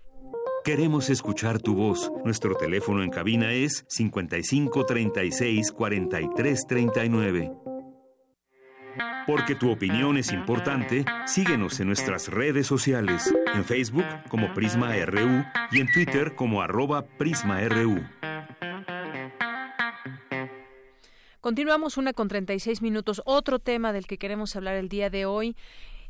Queremos 0.62 1.08
escuchar 1.08 1.62
tu 1.62 1.74
voz. 1.74 2.12
Nuestro 2.22 2.54
teléfono 2.54 3.02
en 3.02 3.08
cabina 3.08 3.54
es 3.54 3.86
55 3.88 4.84
36 4.84 5.72
43 5.72 6.66
39. 6.66 7.75
Porque 9.26 9.56
tu 9.56 9.70
opinión 9.70 10.16
es 10.16 10.32
importante, 10.32 11.04
síguenos 11.26 11.80
en 11.80 11.88
nuestras 11.88 12.28
redes 12.28 12.66
sociales, 12.66 13.34
en 13.54 13.64
Facebook 13.64 14.06
como 14.28 14.54
Prisma 14.54 14.94
RU 15.04 15.44
y 15.72 15.80
en 15.80 15.90
Twitter 15.92 16.36
como 16.36 16.62
arroba 16.62 17.04
PrismaRU. 17.04 18.04
Continuamos 21.40 21.96
una 21.96 22.12
con 22.12 22.28
36 22.28 22.82
minutos. 22.82 23.22
Otro 23.24 23.58
tema 23.58 23.92
del 23.92 24.06
que 24.06 24.18
queremos 24.18 24.56
hablar 24.56 24.76
el 24.76 24.88
día 24.88 25.10
de 25.10 25.26
hoy. 25.26 25.56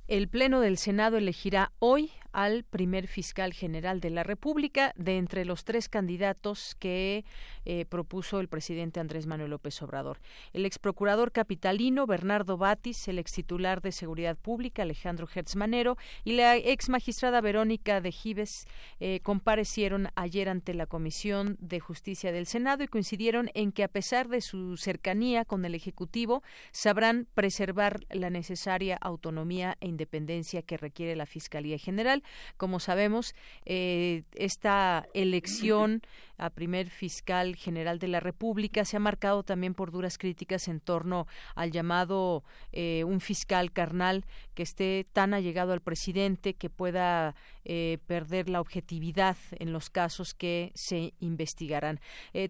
El 0.09 0.29
Pleno 0.29 0.61
del 0.61 0.79
Senado 0.79 1.17
elegirá 1.17 1.73
hoy 1.79 2.11
al 2.37 2.65
primer 2.65 3.09
fiscal 3.09 3.55
general 3.55 4.01
de 4.01 4.11
la 4.11 4.23
República 4.23 4.93
de 4.95 5.17
entre 5.17 5.47
los 5.47 5.65
tres 5.65 5.89
candidatos 5.89 6.77
que 6.79 7.25
eh, 7.65 7.87
propuso 7.87 8.41
el 8.41 8.49
presidente 8.49 9.01
Andrés 9.01 9.27
Manuel 9.27 9.53
López 9.53 9.81
Obrador. 9.81 10.21
El 10.53 10.67
ex 10.67 10.79
procurador 10.79 11.33
capitalino 11.33 12.07
Bernardo 12.07 12.59
Batis, 12.59 13.09
el 13.09 13.19
ex 13.19 13.33
titular 13.33 13.81
de 13.81 13.91
Seguridad 13.91 14.37
Pública 14.37 14.83
Alejandro 14.83 15.27
Hertz 15.35 15.57
Manero 15.57 15.97
y 16.25 16.33
la 16.33 16.57
ex 16.57 16.91
magistrada 16.91 17.41
Verónica 17.41 18.03
de 18.03 18.13
Gives 18.13 18.67
eh, 19.01 19.21
comparecieron 19.23 20.09
ayer 20.15 20.51
ante 20.51 20.75
la 20.75 20.85
Comisión 20.85 21.57
de 21.59 21.81
Justicia 21.81 22.33
del 22.33 22.45
Senado 22.45 22.85
y 22.85 22.89
coincidieron 22.89 23.49
en 23.55 23.73
que 23.73 23.83
a 23.83 23.89
pesar 23.89 24.29
de 24.29 24.43
su 24.43 24.77
cercanía 24.77 25.47
con 25.47 25.65
el 25.65 25.75
Ejecutivo 25.75 26.43
sabrán 26.71 27.29
preservar 27.33 28.01
la 28.11 28.29
necesaria 28.29 28.99
autonomía 29.01 29.79
e 29.81 29.89
independencia 29.89 30.61
que 30.61 30.77
requiere 30.77 31.17
la 31.17 31.25
Fiscalía 31.25 31.79
General 31.79 32.23
como 32.57 32.81
sabemos, 32.81 33.35
eh, 33.65 34.23
esta 34.35 35.07
elección 35.15 36.03
a 36.39 36.51
primer 36.51 36.91
fiscal 36.91 37.57
general 37.57 37.99
de 37.99 38.09
la 38.09 38.21
República 38.21 38.85
se 38.85 38.99
ha 38.99 39.01
marcado 39.01 39.43
también 39.43 39.73
por 39.73 39.91
duras 39.91 40.19
críticas 40.19 40.69
en 40.69 40.81
torno 40.81 41.27
al 41.55 41.71
llamado 41.71 42.45
eh, 42.73 43.05
un 43.05 43.21
fiscal 43.21 43.73
carnal 43.73 44.27
que 44.55 44.63
esté 44.63 45.07
tan 45.13 45.33
allegado 45.33 45.73
al 45.73 45.81
presidente 45.81 46.53
que 46.53 46.69
pueda 46.69 47.35
eh, 47.65 47.99
perder 48.07 48.51
la 48.51 48.61
objetividad 48.61 49.37
en 49.53 49.73
los 49.73 49.89
casos 49.89 50.35
que 50.35 50.73
se 50.75 51.15
investigarán. 51.21 52.01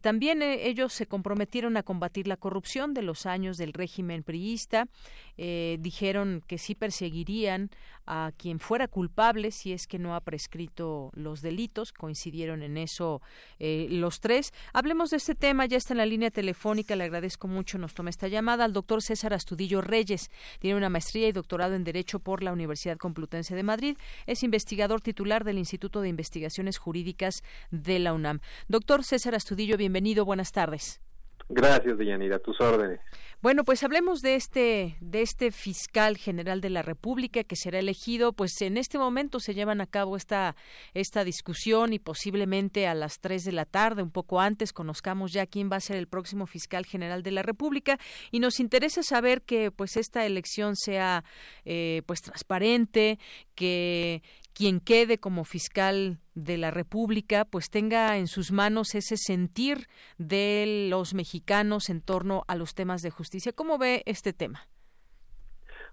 también 0.01 0.43
ellos 0.43 0.93
se 0.93 1.07
comprometieron 1.07 1.77
a 1.77 1.85
combatir 1.85 2.27
la 2.27 2.37
corrupción 2.37 2.93
de 2.93 3.03
los 3.03 3.25
años 3.25 3.57
del 3.57 3.73
régimen 3.73 4.25
priista. 4.25 4.89
dijeron 5.37 6.43
que 6.47 6.59
sí 6.59 6.75
perseguirían 6.75 7.71
a 8.07 8.33
quien 8.37 8.61
fuera 8.61 8.89
culpable 8.89 9.51
si 9.51 9.73
es 9.73 9.87
que 9.87 9.99
no 9.99 10.15
ha 10.15 10.21
prescrito 10.21 11.11
los 11.15 11.43
delitos. 11.43 11.93
Coincidieron 11.93 12.63
en 12.63 12.77
eso 12.77 13.21
eh, 13.59 13.89
los 13.91 14.21
tres. 14.21 14.53
Hablemos 14.73 15.11
de 15.11 15.19
este 15.19 15.35
tema, 15.35 15.67
ya 15.67 15.77
está 15.77 15.95
en 15.95 15.99
la 15.99 16.07
línea 16.07 16.31
telefónica, 16.31 16.97
le 16.97 17.05
agradezco 17.05 17.49
mucho, 17.49 17.79
nos 17.79 17.95
toma 17.95 18.11
esta 18.11 18.29
llamada 18.29 18.65
al 18.65 18.73
doctor 18.73 19.03
César 19.03 19.35
Astudillo 19.35 19.81
Reyes. 19.81 20.31
Tiene 20.61 20.77
una 20.77 20.89
maestría 20.89 21.29
y 21.29 21.33
doctorado 21.33 21.75
en 21.75 21.85
Derecho 21.85 22.21
por 22.21 22.43
la 22.43 22.53
Universidad 22.53 22.97
Complutense 22.97 23.55
de 23.55 23.63
Madrid. 23.63 23.97
Es 24.27 24.43
investigador 24.43 25.01
titular 25.01 25.45
del 25.45 25.59
Instituto 25.59 26.01
de 26.01 26.09
Investigaciones 26.09 26.79
Jurídicas 26.79 27.43
de 27.71 27.99
la 27.99 28.13
UNAM. 28.13 28.41
Doctor 28.69 29.05
César 29.05 29.35
Astudillo, 29.35 29.77
bienvenido, 29.77 30.25
buenas 30.25 30.53
tardes. 30.53 31.01
Gracias, 31.49 31.97
Deyanira, 31.97 32.41
tus 32.41 32.61
órdenes. 32.61 33.01
Bueno, 33.41 33.63
pues 33.65 33.85
hablemos 33.85 34.21
de 34.21 34.35
este 34.35 34.97
de 35.01 35.23
este 35.23 35.53
fiscal 35.53 36.17
general 36.17 36.61
de 36.61 36.71
la 36.71 36.83
República 36.83 37.45
que 37.45 37.55
será 37.55 37.79
elegido, 37.79 38.33
pues 38.33 38.61
en 38.63 38.77
este 38.77 38.99
momento 38.99 39.39
se 39.39 39.55
llevan 39.55 39.81
a 39.81 39.87
cabo 39.87 40.17
esta 40.17 40.57
esta 40.95 41.23
discusión 41.23 41.93
y 41.93 42.01
posiblemente 42.01 42.89
a 42.89 42.95
las 42.95 43.21
tres 43.21 43.45
de 43.45 43.53
la 43.53 43.65
tarde, 43.65 44.03
un 44.03 44.11
poco 44.11 44.41
antes, 44.41 44.73
conozcamos 44.73 45.33
ya 45.33 45.47
quién 45.47 45.71
va 45.71 45.77
a 45.77 45.81
ser 45.81 45.97
el 45.97 46.09
próximo 46.09 46.47
fiscal 46.47 46.85
general 46.85 47.23
de 47.23 47.31
la 47.31 47.43
República 47.43 47.99
y 48.33 48.41
nos 48.41 48.59
interesa 48.59 49.05
saber 49.05 49.43
que 49.43 49.71
pues 49.71 49.97
esta 49.97 50.27
elección 50.27 50.75
sea 50.75 51.23
eh, 51.65 52.03
pues 52.07 52.23
transparente, 52.23 53.21
que 53.55 54.23
quien 54.57 54.81
quede 54.81 55.19
como 55.19 55.45
fiscal 55.45 56.19
de 56.35 56.57
la 56.57 56.71
República 56.71 57.45
pues 57.45 57.69
tenga 57.69 58.17
en 58.17 58.27
sus 58.27 58.53
manos 58.53 58.95
ese 58.95 59.19
sentir 59.19 59.87
de 60.17 60.87
los 60.89 61.13
mexicanos 61.13 61.91
en 61.91 62.01
torno 62.01 62.43
a 62.49 62.57
los 62.57 62.75
temas 62.75 63.03
de 63.03 63.11
justicia. 63.11 63.53
¿Cómo 63.53 63.77
ve 63.77 64.03
este 64.07 64.33
tema? 64.33 64.67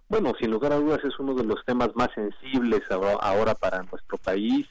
Bueno, 0.07 0.32
sin 0.39 0.49
lugar 0.49 0.72
a 0.72 0.78
dudas 0.78 1.01
es 1.03 1.20
uno 1.20 1.36
de 1.36 1.43
los 1.43 1.66
temas 1.66 1.89
más 1.95 2.07
sensibles 2.16 2.80
ahora 2.89 3.53
para 3.53 3.84
nuestro 3.84 4.18
país 4.18 4.66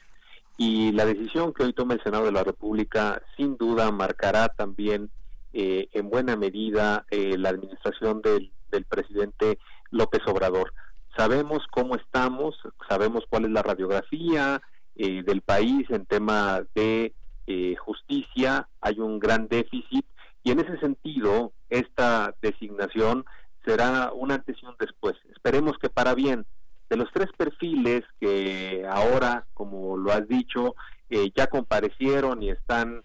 y 0.57 0.91
la 0.93 1.05
decisión 1.05 1.53
que 1.53 1.61
hoy 1.61 1.73
toma 1.73 1.93
el 1.93 2.01
Senado 2.01 2.25
de 2.25 2.31
la 2.31 2.43
República 2.43 3.21
sin 3.37 3.57
duda 3.57 3.91
marcará 3.91 4.49
también 4.49 5.11
eh, 5.53 5.89
en 5.91 6.09
buena 6.09 6.35
medida 6.35 7.05
eh, 7.11 7.37
la 7.37 7.49
administración 7.49 8.23
del, 8.23 8.51
del 8.71 8.85
presidente 8.85 9.59
López 9.91 10.21
Obrador 10.25 10.73
sabemos 11.15 11.65
cómo 11.71 11.95
estamos, 11.95 12.55
sabemos 12.89 13.23
cuál 13.29 13.45
es 13.45 13.51
la 13.51 13.61
radiografía 13.61 14.61
eh, 14.95 15.23
del 15.23 15.41
país 15.41 15.89
en 15.89 16.05
tema 16.05 16.63
de 16.75 17.13
eh, 17.47 17.75
justicia, 17.77 18.67
hay 18.81 18.99
un 18.99 19.19
gran 19.19 19.47
déficit 19.47 20.05
y 20.43 20.51
en 20.51 20.59
ese 20.59 20.77
sentido 20.79 21.53
esta 21.69 22.35
designación 22.41 23.25
será 23.65 24.11
un 24.13 24.31
antes 24.31 24.57
y 24.61 24.65
un 24.65 24.75
después. 24.79 25.15
Esperemos 25.31 25.77
que 25.77 25.89
para 25.89 26.13
bien 26.13 26.45
de 26.89 26.97
los 26.97 27.09
tres 27.13 27.29
perfiles 27.35 28.03
que 28.19 28.85
ahora, 28.89 29.45
como 29.53 29.97
lo 29.97 30.11
has 30.11 30.27
dicho, 30.27 30.75
eh, 31.09 31.31
ya 31.35 31.47
comparecieron 31.47 32.41
y 32.43 32.49
están 32.49 33.03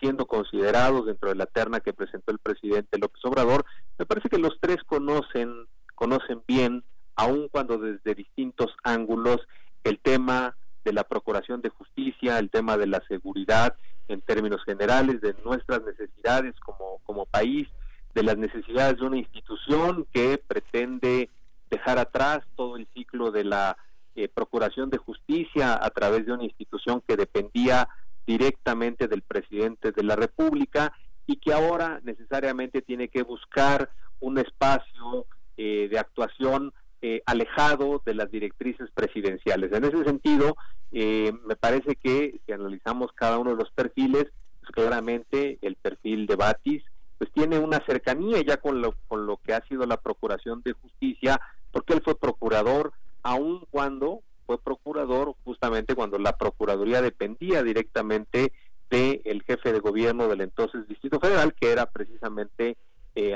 siendo 0.00 0.24
considerados 0.24 1.04
dentro 1.04 1.28
de 1.28 1.34
la 1.34 1.44
terna 1.44 1.80
que 1.80 1.92
presentó 1.92 2.32
el 2.32 2.38
presidente 2.38 2.96
López 2.96 3.22
Obrador, 3.26 3.66
me 3.98 4.06
parece 4.06 4.30
que 4.30 4.38
los 4.38 4.58
tres 4.58 4.78
conocen 4.86 5.66
conocen 5.98 6.42
bien, 6.46 6.84
aun 7.16 7.48
cuando 7.48 7.76
desde 7.76 8.14
distintos 8.14 8.70
ángulos, 8.84 9.40
el 9.82 9.98
tema 9.98 10.56
de 10.84 10.92
la 10.92 11.02
procuración 11.02 11.60
de 11.60 11.70
justicia, 11.70 12.38
el 12.38 12.50
tema 12.50 12.76
de 12.76 12.86
la 12.86 13.02
seguridad 13.08 13.74
en 14.06 14.20
términos 14.20 14.62
generales, 14.64 15.20
de 15.20 15.34
nuestras 15.44 15.82
necesidades 15.82 16.54
como, 16.60 17.00
como 17.02 17.26
país, 17.26 17.66
de 18.14 18.22
las 18.22 18.38
necesidades 18.38 18.98
de 18.98 19.06
una 19.06 19.18
institución 19.18 20.06
que 20.12 20.38
pretende 20.38 21.30
dejar 21.68 21.98
atrás 21.98 22.44
todo 22.54 22.76
el 22.76 22.86
ciclo 22.94 23.32
de 23.32 23.42
la 23.42 23.76
eh, 24.14 24.28
procuración 24.28 24.90
de 24.90 24.98
justicia 24.98 25.78
a 25.82 25.90
través 25.90 26.26
de 26.26 26.32
una 26.32 26.44
institución 26.44 27.02
que 27.06 27.16
dependía 27.16 27.88
directamente 28.24 29.08
del 29.08 29.22
presidente 29.22 29.90
de 29.90 30.02
la 30.04 30.14
República 30.14 30.92
y 31.26 31.36
que 31.36 31.52
ahora 31.52 32.00
necesariamente 32.04 32.82
tiene 32.82 33.08
que 33.08 33.22
buscar 33.22 33.90
un 34.20 34.38
espacio 34.38 35.26
eh, 35.60 35.88
de 35.90 35.98
actuación 35.98 36.72
eh, 37.02 37.20
alejado 37.26 38.00
de 38.06 38.14
las 38.14 38.30
directrices 38.30 38.88
presidenciales. 38.94 39.72
En 39.72 39.84
ese 39.84 40.04
sentido, 40.04 40.56
eh, 40.92 41.32
me 41.46 41.56
parece 41.56 41.96
que 41.96 42.38
si 42.46 42.52
analizamos 42.52 43.10
cada 43.12 43.38
uno 43.38 43.50
de 43.50 43.56
los 43.56 43.72
perfiles, 43.72 44.26
pues 44.60 44.70
claramente 44.70 45.58
el 45.62 45.74
perfil 45.74 46.28
de 46.28 46.36
Batis 46.36 46.84
pues 47.18 47.32
tiene 47.32 47.58
una 47.58 47.84
cercanía 47.84 48.40
ya 48.42 48.58
con 48.58 48.80
lo, 48.80 48.94
con 49.08 49.26
lo 49.26 49.38
que 49.38 49.52
ha 49.52 49.66
sido 49.66 49.84
la 49.84 49.96
Procuración 49.96 50.62
de 50.64 50.74
Justicia, 50.74 51.40
porque 51.72 51.94
él 51.94 52.02
fue 52.04 52.16
procurador, 52.16 52.92
aun 53.24 53.64
cuando 53.68 54.20
fue 54.46 54.62
procurador 54.62 55.34
justamente 55.42 55.96
cuando 55.96 56.20
la 56.20 56.36
Procuraduría 56.36 57.02
dependía 57.02 57.64
directamente 57.64 58.52
del 58.90 59.22
el 59.24 59.42
jefe 59.42 59.72
de 59.72 59.80
gobierno 59.80 60.28
del 60.28 60.42
entonces 60.42 60.86
Distrito 60.86 61.18
Federal, 61.18 61.52
que 61.54 61.72
era 61.72 61.86
precisamente 61.86 62.76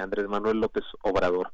Andrés 0.00 0.28
Manuel 0.28 0.60
López 0.60 0.84
Obrador. 1.02 1.50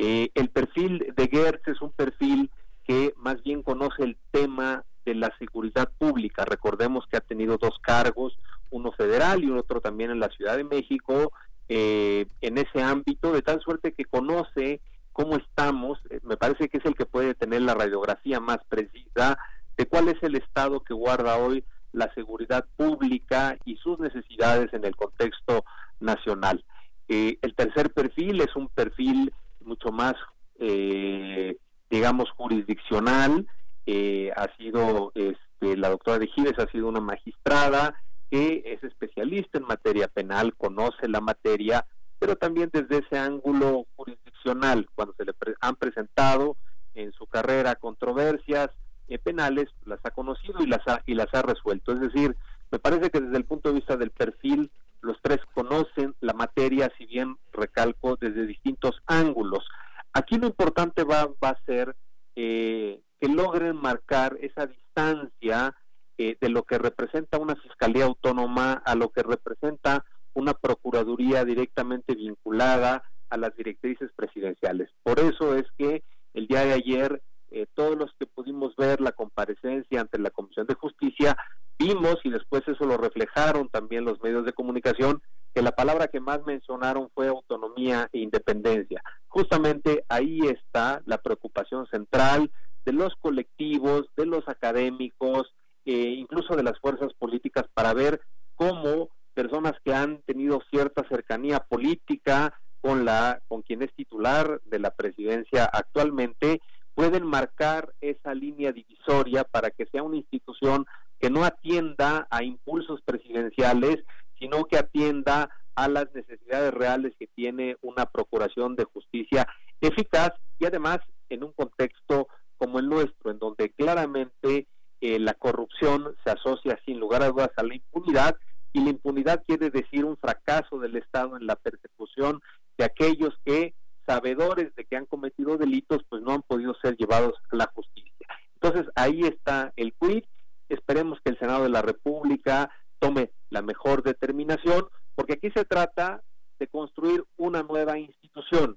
Eh, 0.00 0.30
el 0.36 0.48
perfil 0.48 1.12
de 1.16 1.26
Gertz 1.26 1.66
es 1.66 1.82
un 1.82 1.90
perfil 1.90 2.52
que 2.86 3.12
más 3.16 3.42
bien 3.42 3.64
conoce 3.64 4.04
el 4.04 4.16
tema 4.30 4.84
de 5.04 5.16
la 5.16 5.34
seguridad 5.40 5.90
pública. 5.98 6.44
Recordemos 6.44 7.04
que 7.08 7.16
ha 7.16 7.20
tenido 7.20 7.58
dos 7.58 7.80
cargos, 7.82 8.38
uno 8.70 8.92
federal 8.92 9.42
y 9.42 9.50
otro 9.50 9.80
también 9.80 10.12
en 10.12 10.20
la 10.20 10.28
Ciudad 10.28 10.56
de 10.56 10.62
México, 10.62 11.32
eh, 11.68 12.26
en 12.40 12.58
ese 12.58 12.80
ámbito, 12.80 13.32
de 13.32 13.42
tal 13.42 13.60
suerte 13.60 13.92
que 13.92 14.04
conoce 14.04 14.80
cómo 15.12 15.36
estamos, 15.36 15.98
eh, 16.10 16.20
me 16.22 16.36
parece 16.36 16.68
que 16.68 16.78
es 16.78 16.84
el 16.84 16.94
que 16.94 17.04
puede 17.04 17.34
tener 17.34 17.62
la 17.62 17.74
radiografía 17.74 18.38
más 18.38 18.58
precisa 18.68 19.36
de 19.76 19.86
cuál 19.86 20.10
es 20.10 20.22
el 20.22 20.36
estado 20.36 20.78
que 20.84 20.94
guarda 20.94 21.38
hoy 21.38 21.64
la 21.90 22.14
seguridad 22.14 22.64
pública 22.76 23.58
y 23.64 23.74
sus 23.78 23.98
necesidades 23.98 24.72
en 24.72 24.84
el 24.84 24.94
contexto 24.94 25.64
nacional. 25.98 26.64
el 27.08 27.54
tercer 27.56 27.90
perfil 27.90 28.42
es 28.42 28.54
un 28.54 28.68
perfil 28.68 29.32
mucho 29.68 29.90
más, 29.92 30.14
eh, 30.58 31.56
digamos, 31.90 32.30
jurisdiccional. 32.30 33.46
Eh, 33.86 34.32
ha 34.36 34.54
sido, 34.56 35.12
este, 35.14 35.76
la 35.76 35.90
doctora 35.90 36.18
de 36.18 36.26
Gives 36.26 36.58
ha 36.58 36.70
sido 36.70 36.88
una 36.88 37.00
magistrada 37.00 37.94
que 38.30 38.62
es 38.66 38.82
especialista 38.84 39.58
en 39.58 39.64
materia 39.64 40.08
penal, 40.08 40.54
conoce 40.56 41.08
la 41.08 41.20
materia 41.20 41.86
pero 42.18 42.36
también 42.36 42.70
desde 42.72 42.98
ese 42.98 43.18
ángulo 43.18 43.86
jurisdiccional, 43.96 44.88
cuando 44.94 45.14
se 45.14 45.24
le 45.24 45.32
han 45.60 45.76
presentado 45.76 46.56
en 46.94 47.12
su 47.12 47.26
carrera 47.26 47.76
controversias 47.76 48.70
eh, 49.08 49.18
penales, 49.18 49.66
las 49.84 50.00
ha 50.04 50.10
conocido 50.10 50.60
y 50.60 50.66
las 50.66 50.86
ha, 50.86 51.02
y 51.06 51.14
las 51.14 51.32
ha 51.32 51.42
resuelto. 51.42 51.92
Es 51.92 52.00
decir, 52.00 52.36
me 52.70 52.78
parece 52.78 53.10
que 53.10 53.20
desde 53.20 53.36
el 53.36 53.44
punto 53.44 53.68
de 53.68 53.76
vista 53.76 53.96
del 53.96 54.10
perfil, 54.10 54.70
los 55.00 55.16
tres 55.22 55.38
conocen 55.54 56.14
la 56.20 56.32
materia, 56.32 56.92
si 56.98 57.06
bien 57.06 57.36
recalco, 57.52 58.16
desde 58.16 58.46
distintos 58.46 59.00
ángulos. 59.06 59.64
Aquí 60.12 60.38
lo 60.38 60.46
importante 60.46 61.04
va, 61.04 61.28
a 61.42 61.58
ser 61.66 61.94
eh, 62.36 63.00
que 63.20 63.28
logren 63.28 63.76
marcar 63.76 64.36
esa 64.40 64.66
distancia 64.66 65.74
eh, 66.16 66.36
de 66.40 66.48
lo 66.48 66.64
que 66.64 66.78
representa 66.78 67.38
una 67.38 67.56
fiscalía 67.56 68.04
autónoma 68.04 68.82
a 68.84 68.94
lo 68.94 69.10
que 69.10 69.22
representa 69.22 70.04
una 70.34 70.54
procuraduría 70.54 71.44
directamente 71.44 72.14
vinculada 72.14 73.02
a 73.30 73.36
las 73.36 73.54
directrices 73.56 74.10
presidenciales. 74.16 74.90
Por 75.02 75.20
eso 75.20 75.54
es 75.54 75.66
que 75.76 76.02
el 76.34 76.46
día 76.46 76.64
de 76.64 76.72
ayer 76.72 77.22
eh, 77.50 77.66
todos 77.74 77.96
los 77.96 78.12
que 78.18 78.26
pudimos 78.26 78.76
ver 78.76 79.00
la 79.00 79.12
comparecencia 79.12 80.00
ante 80.00 80.18
la 80.18 80.30
Comisión 80.30 80.66
de 80.66 80.74
Justicia, 80.74 81.36
vimos 81.78 82.16
y 82.24 82.30
después 82.30 82.62
eso 82.66 82.84
lo 82.84 82.96
reflejaron 82.96 83.68
también 83.68 84.04
los 84.04 84.20
medios 84.22 84.44
de 84.44 84.52
comunicación, 84.52 85.22
que 85.54 85.62
la 85.62 85.72
palabra 85.72 86.08
que 86.08 86.20
más 86.20 86.44
mencionaron 86.44 87.10
fue 87.14 87.28
autonomía 87.28 88.08
e 88.12 88.18
independencia. 88.18 89.02
Justamente 89.28 90.04
ahí 90.08 90.40
está 90.40 91.00
la 91.06 91.18
preocupación 91.18 91.86
central 91.86 92.50
de 92.84 92.92
los 92.92 93.14
colectivos, 93.20 94.06
de 94.16 94.26
los 94.26 94.46
académicos, 94.48 95.54
eh, 95.84 95.92
incluso 95.92 96.56
de 96.56 96.62
las 96.62 96.78
fuerzas 96.80 97.12
políticas, 97.18 97.64
para 97.74 97.94
ver 97.94 98.20
cómo 98.54 99.08
personas 99.34 99.74
que 99.84 99.94
han 99.94 100.20
tenido 100.22 100.60
cierta 100.70 101.06
cercanía 101.08 101.60
política 101.60 102.58
con 102.80 103.04
la 103.04 103.40
con 103.48 103.62
quien 103.62 103.82
es 103.82 103.92
titular 103.94 104.60
de 104.64 104.78
la 104.78 104.90
presidencia 104.90 105.64
actualmente 105.64 106.60
pueden 106.94 107.24
marcar 107.24 107.92
esa 108.00 108.34
línea 108.34 108.72
divisoria 108.72 109.44
para 109.44 109.70
que 109.70 109.86
sea 109.86 110.02
una 110.02 110.16
institución 110.16 110.84
que 111.20 111.30
no 111.30 111.44
atienda 111.44 112.26
a 112.30 112.42
impulsos 112.42 113.00
presidenciales, 113.02 114.04
sino 114.38 114.64
que 114.64 114.78
atienda 114.78 115.50
a 115.74 115.88
las 115.88 116.12
necesidades 116.14 116.72
reales 116.72 117.14
que 117.18 117.28
tiene 117.28 117.76
una 117.82 118.06
procuración 118.06 118.76
de 118.76 118.84
justicia 118.84 119.46
eficaz 119.80 120.32
y 120.58 120.66
además 120.66 120.98
en 121.28 121.44
un 121.44 121.52
contexto 121.52 122.28
como 122.56 122.80
el 122.80 122.88
nuestro, 122.88 123.30
en 123.30 123.38
donde 123.38 123.70
claramente 123.70 124.66
eh, 125.00 125.18
la 125.20 125.34
corrupción 125.34 126.16
se 126.24 126.30
asocia 126.32 126.78
sin 126.84 126.98
lugar 126.98 127.22
a 127.22 127.28
dudas 127.28 127.50
a 127.56 127.62
la 127.62 127.76
impunidad 127.76 128.36
y 128.72 128.82
la 128.82 128.90
impunidad 128.90 129.42
quiere 129.46 129.70
decir 129.70 130.04
un 130.04 130.16
fracaso 130.16 130.78
del 130.78 130.96
Estado 130.96 131.36
en 131.36 131.46
la 131.46 131.56
persecución 131.56 132.40
de 132.76 132.84
aquellos 132.84 133.34
que 133.44 133.74
sabedores 134.06 134.74
de 134.74 134.84
que 134.84 134.96
han 134.96 135.06
cometido 135.06 135.56
delitos, 135.56 136.02
pues 136.08 136.22
no 136.22 136.32
han 136.32 136.42
podido 136.42 136.74
ser 136.82 136.96
llevados 136.96 137.34
a 137.50 137.56
la 137.56 137.70
justicia. 137.74 138.26
Entonces 138.54 138.90
ahí 138.96 139.22
está 139.22 139.72
el 139.76 139.92
quid. 139.94 140.24
Esperemos 140.68 141.18
que 141.22 141.30
el 141.30 141.38
Senado 141.38 141.62
de 141.62 141.70
la 141.70 141.82
República 141.82 142.70
tome 142.98 143.30
la 143.50 143.62
mejor 143.62 144.02
determinación, 144.02 144.86
porque 145.14 145.34
aquí 145.34 145.50
se 145.50 145.64
trata 145.64 146.22
de 146.58 146.66
construir 146.66 147.24
una 147.36 147.62
nueva 147.62 147.98
institución, 147.98 148.76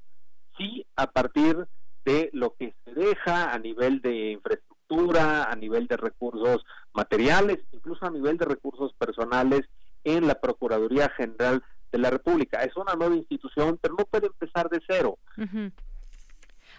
sí 0.58 0.86
a 0.96 1.08
partir 1.08 1.68
de 2.06 2.30
lo 2.34 2.56
que 2.56 2.74
se 2.84 2.94
deja 2.94 3.54
a 3.54 3.60
nivel 3.60 4.02
de 4.02 4.32
infraestructura, 4.32 5.46
a 5.46 5.56
nivel 5.56 5.88
de 5.88 5.98
recursos 5.98 6.64
materiales, 6.94 7.60
incluso 7.72 8.06
a 8.06 8.12
nivel 8.12 8.38
de 8.38 8.46
recursos 8.46 8.94
personales 8.94 9.62
en 10.04 10.28
la 10.28 10.36
Procuraduría 10.36 11.10
General 11.16 11.64
de 11.92 11.98
la 11.98 12.10
República. 12.10 12.64
Es 12.64 12.76
una 12.76 12.94
nueva 12.96 13.16
institución, 13.16 13.78
pero 13.82 13.96
no 13.98 14.06
puede 14.06 14.28
empezar 14.28 14.70
de 14.70 14.82
cero. 14.88 15.18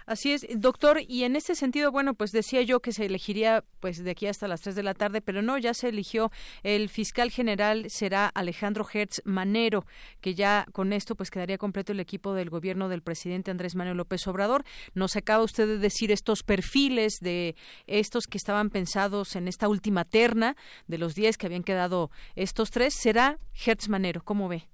Así 0.07 0.33
es, 0.33 0.47
doctor, 0.57 1.01
y 1.07 1.25
en 1.25 1.37
este 1.37 1.55
sentido, 1.55 1.93
bueno, 1.93 2.15
pues 2.15 2.33
decía 2.33 2.63
yo 2.63 2.81
que 2.81 2.93
se 2.93 3.07
elegiría 3.07 3.65
pues 3.81 4.03
de 4.03 4.11
aquí 4.11 4.27
hasta 4.27 4.49
las 4.49 4.61
3 4.61 4.75
de 4.75 4.83
la 4.83 4.95
tarde, 4.95 5.21
pero 5.21 5.43
no, 5.43 5.59
ya 5.59 5.75
se 5.75 5.89
eligió 5.89 6.31
el 6.63 6.89
fiscal 6.89 7.31
general 7.31 7.87
será 7.89 8.27
Alejandro 8.29 8.87
Hertz 8.93 9.23
Manero, 9.25 9.85
que 10.21 10.35
ya 10.35 10.67
con 10.73 10.93
esto 10.93 11.15
pues 11.15 11.31
quedaría 11.31 11.59
completo 11.59 11.93
el 11.93 12.01
equipo 12.01 12.35
del 12.35 12.51
gobierno 12.51 12.89
del 12.89 13.03
presidente 13.03 13.51
Andrés 13.51 13.75
Manuel 13.75 13.97
López 13.97 14.27
Obrador. 14.27 14.65
Nos 14.95 15.17
acaba 15.17 15.43
usted 15.43 15.67
de 15.67 15.79
decir 15.79 16.11
estos 16.13 16.43
perfiles 16.43 17.19
de 17.21 17.57
estos 17.87 18.27
que 18.27 18.39
estaban 18.39 18.71
pensados 18.71 19.37
en 19.37 19.49
esta 19.49 19.69
última 19.69 20.05
terna 20.05 20.57
de 20.87 20.99
los 20.99 21.15
10 21.15 21.37
que 21.37 21.47
habían 21.47 21.63
quedado 21.63 22.11
estos 22.35 22.71
tres, 22.71 22.95
será 22.95 23.39
Hertz 23.65 23.89
Manero, 23.89 24.23
¿cómo 24.25 24.49
ve? 24.49 24.69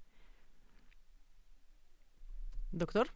Doctor. 2.71 3.13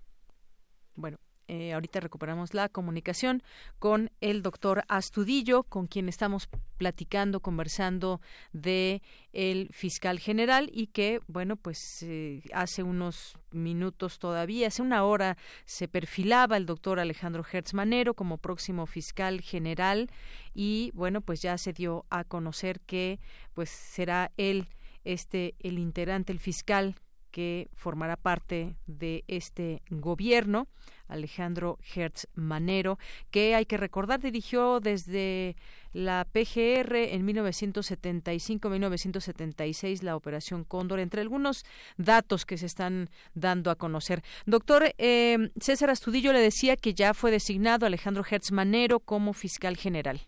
Bueno, 0.95 1.19
eh, 1.55 1.75
ahorita 1.75 2.01
recuperamos 2.01 2.55
la 2.55 2.71
comunicación 2.71 3.43
con 3.79 4.11
el 4.23 4.41
doctor 4.41 4.85
Astudillo, 4.89 5.65
con 5.65 5.87
quien 5.87 6.09
estamos 6.09 6.49
platicando, 6.79 7.41
conversando 7.41 8.23
de 8.55 9.03
el 9.35 9.69
fiscal 9.71 10.19
general 10.19 10.71
y 10.73 10.87
que, 10.87 11.21
bueno, 11.27 11.57
pues 11.57 12.03
eh, 12.05 12.41
hace 12.55 12.83
unos 12.83 13.37
minutos 13.51 14.19
todavía, 14.19 14.69
hace 14.69 14.81
una 14.81 15.05
hora 15.05 15.37
se 15.67 15.89
perfilaba 15.89 16.57
el 16.57 16.65
doctor 16.65 16.99
Alejandro 16.99 17.45
Hertz 17.45 17.75
Manero 17.75 18.15
como 18.15 18.39
próximo 18.39 18.87
fiscal 18.87 19.43
general 19.43 20.09
y, 20.55 20.91
bueno, 20.95 21.21
pues 21.21 21.43
ya 21.43 21.59
se 21.59 21.75
dio 21.75 22.07
a 22.09 22.25
conocer 22.25 22.81
que, 22.81 23.21
pues 23.53 23.69
será 23.69 24.33
él 24.39 24.69
este 25.05 25.55
el 25.59 25.79
integrante, 25.79 26.33
el 26.33 26.39
fiscal 26.39 26.95
que 27.33 27.69
formará 27.75 28.17
parte 28.17 28.77
de 28.87 29.25
este 29.27 29.83
gobierno, 29.91 30.69
Alejandro 31.13 31.79
Hertz 31.95 32.27
Manero, 32.35 32.99
que 33.31 33.55
hay 33.55 33.67
que 33.67 33.77
recordar 33.77 34.21
dirigió 34.21 34.81
desde 34.81 35.55
la 35.93 36.25
PGR 36.25 36.97
en 36.97 37.25
1975-1976 37.27 40.03
la 40.03 40.17
Operación 40.17 40.65
Cóndor, 40.65 40.99
entre 41.01 41.21
algunos 41.21 41.65
datos 41.97 42.47
que 42.47 42.57
se 42.59 42.67
están 42.67 43.11
dando 43.35 43.71
a 43.71 43.77
conocer. 43.77 44.25
Doctor 44.47 44.93
eh, 44.99 45.51
César 45.61 45.91
Astudillo 45.91 46.33
le 46.33 46.41
decía 46.41 46.77
que 46.77 46.95
ya 46.95 47.15
fue 47.15 47.31
designado 47.31 47.87
Alejandro 47.87 48.25
Hertz 48.29 48.51
Manero 48.53 48.99
como 49.01 49.33
fiscal 49.33 49.77
general 49.77 50.23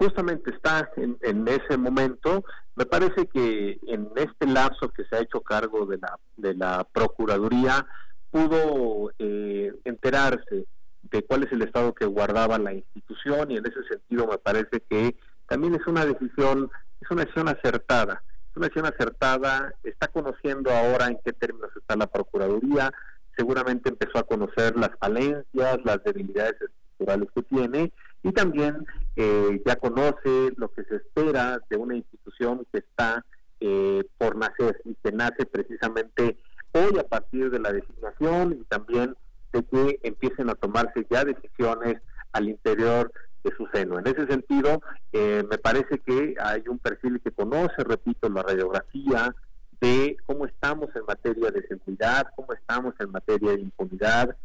justamente 0.00 0.50
está 0.50 0.90
en, 0.96 1.46
ese 1.46 1.76
momento. 1.76 2.42
Me 2.74 2.86
parece 2.86 3.26
que 3.26 3.78
en 3.86 4.08
este 4.16 4.46
lapso 4.46 4.88
que 4.88 5.04
se 5.04 5.16
ha 5.16 5.20
hecho 5.20 5.42
cargo 5.42 5.84
de 5.84 5.98
la, 5.98 6.18
de 6.38 6.54
la 6.54 6.86
Procuraduría 6.90 7.86
pudo 8.30 9.12
eh, 9.18 9.72
enterarse 9.84 10.66
de 11.02 11.22
cuál 11.24 11.44
es 11.44 11.52
el 11.52 11.62
estado 11.62 11.94
que 11.94 12.06
guardaba 12.06 12.58
la 12.58 12.72
institución 12.72 13.50
y 13.50 13.56
en 13.56 13.66
ese 13.66 13.82
sentido 13.88 14.26
me 14.26 14.38
parece 14.38 14.80
que 14.88 15.16
también 15.48 15.74
es 15.74 15.86
una 15.86 16.04
decisión, 16.04 16.70
es 17.00 17.10
una 17.10 17.22
decisión 17.22 17.48
acertada. 17.48 18.22
Es 18.50 18.56
una 18.56 18.66
decisión 18.66 18.86
acertada, 18.86 19.74
está 19.82 20.08
conociendo 20.08 20.70
ahora 20.70 21.06
en 21.06 21.18
qué 21.24 21.32
términos 21.32 21.70
está 21.76 21.96
la 21.96 22.06
Procuraduría, 22.06 22.92
seguramente 23.36 23.88
empezó 23.88 24.18
a 24.18 24.26
conocer 24.26 24.76
las 24.76 24.90
falencias, 24.98 25.78
las 25.84 26.02
debilidades 26.04 26.54
estructurales 26.60 27.28
que 27.34 27.42
tiene 27.42 27.92
y 28.22 28.32
también 28.32 28.86
eh, 29.16 29.62
ya 29.64 29.76
conoce 29.76 30.52
lo 30.56 30.68
que 30.68 30.84
se 30.84 30.96
espera 30.96 31.58
de 31.68 31.76
una 31.76 31.96
institución 31.96 32.66
que 32.72 32.78
está 32.78 33.24
eh, 33.60 34.04
por 34.18 34.36
nacer 34.36 34.80
y 34.84 34.94
que 35.02 35.12
nace 35.12 35.46
precisamente 35.46 36.38
hoy 36.72 36.98
a 36.98 37.04
partir 37.04 37.50
de 37.50 37.58
la 37.58 37.72
designación 37.72 38.58
y 38.60 38.64
también 38.64 39.16
de 39.52 39.62
que 39.64 40.00
empiecen 40.02 40.50
a 40.50 40.54
tomarse 40.54 41.06
ya 41.10 41.24
decisiones 41.24 42.00
al 42.32 42.48
interior 42.48 43.12
de 43.42 43.56
su 43.56 43.66
seno. 43.72 43.98
En 43.98 44.06
ese 44.06 44.26
sentido, 44.26 44.82
eh, 45.12 45.42
me 45.50 45.58
parece 45.58 45.98
que 45.98 46.34
hay 46.40 46.62
un 46.68 46.78
perfil 46.78 47.20
que 47.20 47.32
conoce, 47.32 47.82
repito, 47.84 48.28
la 48.28 48.42
radiografía 48.42 49.34
de 49.80 50.16
cómo 50.26 50.46
estamos 50.46 50.90
en 50.94 51.04
materia 51.06 51.50
de 51.50 51.66
seguridad, 51.66 52.28
cómo 52.36 52.52
estamos 52.52 52.94
en 53.00 53.10
materia 53.10 53.52
de 53.52 53.60
impunidad, 53.62 54.36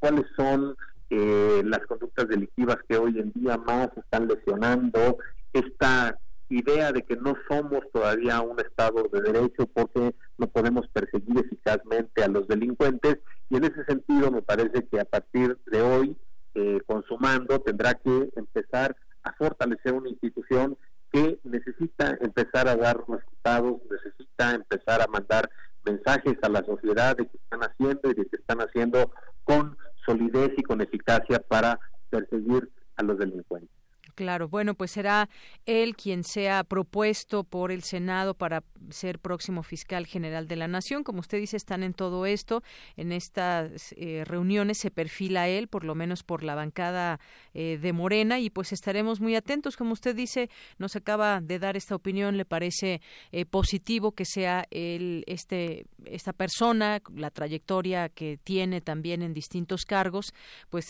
cuáles 0.00 0.24
son 0.36 0.74
eh, 1.10 1.62
las 1.64 1.80
conductas 1.86 2.28
delictivas 2.28 2.78
que 2.88 2.96
hoy 2.96 3.18
en 3.18 3.32
día 3.32 3.58
más 3.58 3.90
están 3.96 4.26
lesionando 4.26 5.18
esta 5.52 6.18
idea 6.48 6.92
de 6.92 7.02
que 7.02 7.16
no 7.16 7.34
somos 7.48 7.80
todavía 7.92 8.40
un 8.40 8.58
Estado 8.60 9.08
de 9.12 9.20
Derecho 9.20 9.66
porque 9.66 10.14
no 10.38 10.46
podemos 10.46 10.86
perseguir 10.88 11.38
eficazmente 11.38 12.22
a 12.22 12.28
los 12.28 12.46
delincuentes 12.48 13.18
y 13.50 13.56
en 13.56 13.64
ese 13.64 13.84
sentido 13.84 14.30
me 14.30 14.42
parece 14.42 14.86
que 14.90 15.00
a 15.00 15.04
partir 15.04 15.58
de 15.66 15.82
hoy, 15.82 16.16
eh, 16.54 16.80
consumando, 16.86 17.60
tendrá 17.60 17.94
que 17.94 18.30
empezar 18.36 18.96
a 19.22 19.32
fortalecer 19.32 19.94
una 19.94 20.10
institución 20.10 20.76
que 21.12 21.38
necesita 21.44 22.18
empezar 22.20 22.68
a 22.68 22.76
dar 22.76 22.98
resultados, 23.08 23.80
necesita 23.90 24.54
empezar 24.54 25.00
a 25.00 25.06
mandar 25.06 25.48
mensajes 25.84 26.34
a 26.42 26.48
la 26.48 26.64
sociedad 26.64 27.16
de 27.16 27.26
que 27.26 27.36
están 27.36 27.60
haciendo 27.60 28.10
y 28.10 28.14
de 28.14 28.26
que 28.26 28.36
están 28.36 28.58
haciendo 28.60 29.12
con 29.44 29.76
solidez 30.04 30.52
y 30.56 30.62
con 30.62 30.80
eficacia 30.80 31.38
para 31.38 31.78
perseguir 32.10 32.68
a 32.96 33.02
los 33.02 33.18
delincuentes. 33.18 33.83
Claro, 34.14 34.48
bueno, 34.48 34.74
pues 34.74 34.92
será 34.92 35.28
él 35.66 35.96
quien 35.96 36.22
sea 36.22 36.62
propuesto 36.62 37.42
por 37.42 37.72
el 37.72 37.82
Senado 37.82 38.34
para 38.34 38.62
ser 38.90 39.18
próximo 39.18 39.64
fiscal 39.64 40.06
general 40.06 40.46
de 40.46 40.54
la 40.54 40.68
Nación. 40.68 41.02
Como 41.02 41.18
usted 41.18 41.38
dice, 41.38 41.56
están 41.56 41.82
en 41.82 41.94
todo 41.94 42.24
esto. 42.24 42.62
En 42.96 43.10
estas 43.10 43.92
eh, 43.96 44.22
reuniones 44.24 44.78
se 44.78 44.92
perfila 44.92 45.48
él, 45.48 45.66
por 45.66 45.82
lo 45.82 45.96
menos 45.96 46.22
por 46.22 46.44
la 46.44 46.54
bancada 46.54 47.18
eh, 47.54 47.76
de 47.80 47.92
Morena, 47.92 48.38
y 48.38 48.50
pues 48.50 48.72
estaremos 48.72 49.20
muy 49.20 49.34
atentos. 49.34 49.76
Como 49.76 49.92
usted 49.92 50.14
dice, 50.14 50.48
nos 50.78 50.94
acaba 50.94 51.40
de 51.40 51.58
dar 51.58 51.76
esta 51.76 51.96
opinión. 51.96 52.36
Le 52.36 52.44
parece 52.44 53.00
eh, 53.32 53.46
positivo 53.46 54.12
que 54.12 54.26
sea 54.26 54.64
él, 54.70 55.24
este, 55.26 55.86
esta 56.04 56.32
persona, 56.32 57.02
la 57.12 57.30
trayectoria 57.30 58.08
que 58.10 58.38
tiene 58.44 58.80
también 58.80 59.22
en 59.22 59.34
distintos 59.34 59.84
cargos, 59.84 60.32
pues 60.70 60.86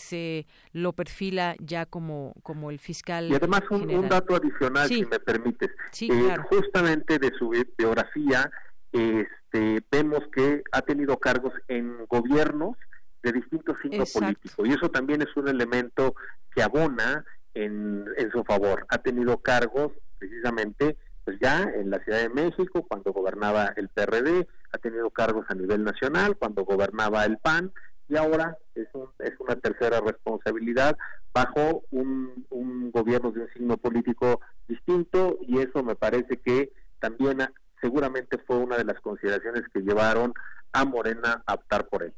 lo 0.73 0.93
perfila 0.93 1.55
ya 1.59 1.85
como, 1.85 2.33
como 2.43 2.69
el 2.69 2.79
fiscal 2.79 3.14
y 3.23 3.35
además 3.35 3.61
un, 3.69 4.09
dato 4.09 4.35
adicional, 4.35 4.87
si 4.87 5.05
me 5.05 5.19
permites. 5.19 5.71
Eh, 6.01 6.37
justamente 6.49 7.19
de 7.19 7.31
su 7.37 7.51
biografía, 7.77 8.49
este, 8.91 9.81
vemos 9.91 10.21
que 10.31 10.63
ha 10.71 10.81
tenido 10.81 11.17
cargos 11.17 11.53
en 11.67 12.05
gobiernos 12.07 12.75
de 13.23 13.31
distintos 13.31 13.77
signos 13.81 14.11
políticos 14.11 14.67
y 14.67 14.73
eso 14.73 14.89
también 14.89 15.21
es 15.21 15.35
un 15.35 15.47
elemento 15.47 16.15
que 16.53 16.61
abona 16.61 17.25
en, 17.53 18.05
en 18.17 18.31
su 18.31 18.43
favor. 18.43 18.85
Ha 18.89 18.99
tenido 18.99 19.37
cargos 19.39 19.91
precisamente 20.17 20.97
pues 21.25 21.37
ya 21.41 21.63
en 21.63 21.89
la 21.89 21.99
Ciudad 22.03 22.19
de 22.19 22.29
México 22.29 22.85
cuando 22.87 23.11
gobernaba 23.11 23.73
el 23.75 23.89
PRD, 23.89 24.47
ha 24.71 24.77
tenido 24.77 25.09
cargos 25.09 25.45
a 25.49 25.55
nivel 25.55 25.83
nacional 25.83 26.37
cuando 26.37 26.63
gobernaba 26.63 27.25
el 27.25 27.37
PAN 27.39 27.73
y 28.07 28.17
ahora 28.17 28.57
es, 28.75 28.87
es 29.19 29.33
una 29.39 29.55
tercera 29.55 29.99
responsabilidad 29.99 30.97
bajo 31.33 31.83
un, 31.91 32.45
un 32.49 32.91
gobierno 32.91 33.31
de 33.31 33.41
un 33.41 33.49
signo 33.49 33.77
político 33.77 34.41
distinto 34.67 35.37
y 35.41 35.59
eso 35.59 35.83
me 35.83 35.95
parece 35.95 36.37
que 36.37 36.71
también 36.99 37.39
seguramente 37.81 38.37
fue 38.45 38.57
una 38.57 38.77
de 38.77 38.85
las 38.85 38.99
consideraciones 39.01 39.63
que 39.73 39.81
llevaron 39.81 40.33
a 40.71 40.85
Morena 40.85 41.43
a 41.45 41.53
optar 41.53 41.87
por 41.87 42.03
él. 42.03 42.13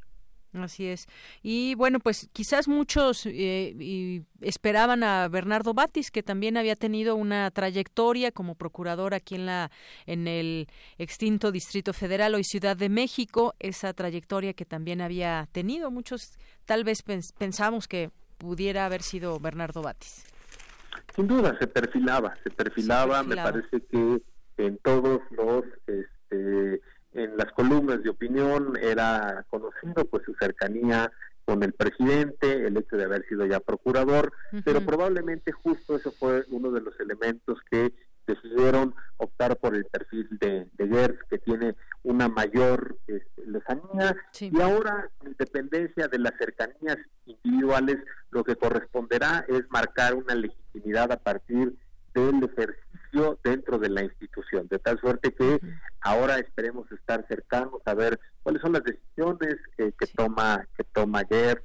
Así 0.53 0.87
es. 0.87 1.07
Y 1.43 1.75
bueno, 1.75 1.99
pues 1.99 2.29
quizás 2.33 2.67
muchos 2.67 3.25
eh, 3.25 4.23
esperaban 4.41 5.03
a 5.03 5.27
Bernardo 5.27 5.73
Batis, 5.73 6.09
que 6.09 6.23
también 6.23 6.57
había 6.57 6.75
tenido 6.75 7.15
una 7.15 7.51
trayectoria 7.51 8.31
como 8.31 8.55
procurador 8.55 9.13
aquí 9.13 9.35
en 9.35 9.45
la 9.45 9.71
en 10.05 10.27
el 10.27 10.67
extinto 10.97 11.51
Distrito 11.51 11.93
Federal 11.93 12.33
hoy 12.33 12.43
Ciudad 12.43 12.77
de 12.77 12.89
México, 12.89 13.55
esa 13.59 13.93
trayectoria 13.93 14.53
que 14.53 14.65
también 14.65 15.01
había 15.01 15.47
tenido. 15.51 15.91
Muchos 15.91 16.37
tal 16.65 16.83
vez 16.83 17.03
pensamos 17.03 17.87
que 17.87 18.09
pudiera 18.37 18.85
haber 18.85 19.03
sido 19.03 19.39
Bernardo 19.39 19.81
Batis. 19.81 20.23
Sin 21.15 21.27
duda 21.27 21.57
se 21.59 21.67
perfilaba, 21.67 22.35
se 22.43 22.49
perfilaba, 22.49 23.23
me 23.23 23.35
parece 23.35 23.81
que 23.91 24.21
en 24.57 24.77
todos 24.79 25.21
los 25.31 25.63
este, 25.85 26.81
en 27.13 27.37
las 27.37 27.51
columnas 27.53 28.03
de 28.03 28.09
opinión 28.09 28.77
era 28.81 29.45
conocido 29.49 30.05
pues 30.05 30.23
su 30.25 30.33
cercanía 30.35 31.11
con 31.45 31.63
el 31.63 31.73
presidente, 31.73 32.67
el 32.67 32.75
hecho 32.75 32.97
de 32.97 33.05
haber 33.05 33.25
sido 33.27 33.45
ya 33.45 33.61
procurador, 33.61 34.33
pero 34.65 34.81
probablemente 34.81 35.53
justo 35.53 35.95
eso 35.95 36.11
fue 36.11 36.43
uno 36.49 36.71
de 36.71 36.81
los 36.81 36.99
elementos 36.99 37.59
que 37.71 37.93
decidieron 38.27 38.93
optar 39.15 39.55
por 39.55 39.73
el 39.73 39.85
perfil 39.85 40.27
de, 40.41 40.67
de 40.73 40.87
Gertz, 40.87 41.23
que 41.29 41.37
tiene 41.37 41.75
una 42.03 42.27
mayor 42.27 42.97
este, 43.07 43.45
lejanía, 43.45 44.15
y 44.39 44.59
ahora, 44.59 45.09
en 45.23 45.35
dependencia 45.39 46.09
de 46.09 46.19
las 46.19 46.33
cercanías 46.37 46.97
individuales, 47.25 47.97
lo 48.29 48.43
que 48.43 48.57
corresponderá 48.57 49.45
es 49.47 49.63
marcar 49.69 50.15
una 50.15 50.35
legitimidad 50.35 51.11
a 51.13 51.17
partir 51.17 51.73
del 52.13 52.43
ejercicio 52.43 52.86
dentro 53.43 53.77
de 53.77 53.89
la 53.89 54.03
institución, 54.03 54.67
de 54.69 54.79
tal 54.79 54.99
suerte 54.99 55.33
que 55.33 55.59
ahora 56.01 56.37
esperemos 56.37 56.91
estar 56.91 57.25
cercanos 57.27 57.81
a 57.85 57.93
ver 57.93 58.19
cuáles 58.43 58.61
son 58.61 58.73
las 58.73 58.83
decisiones 58.83 59.55
que, 59.77 59.91
toma 60.15 60.67
que 60.75 60.83
toma 60.85 61.23
Gertz 61.29 61.63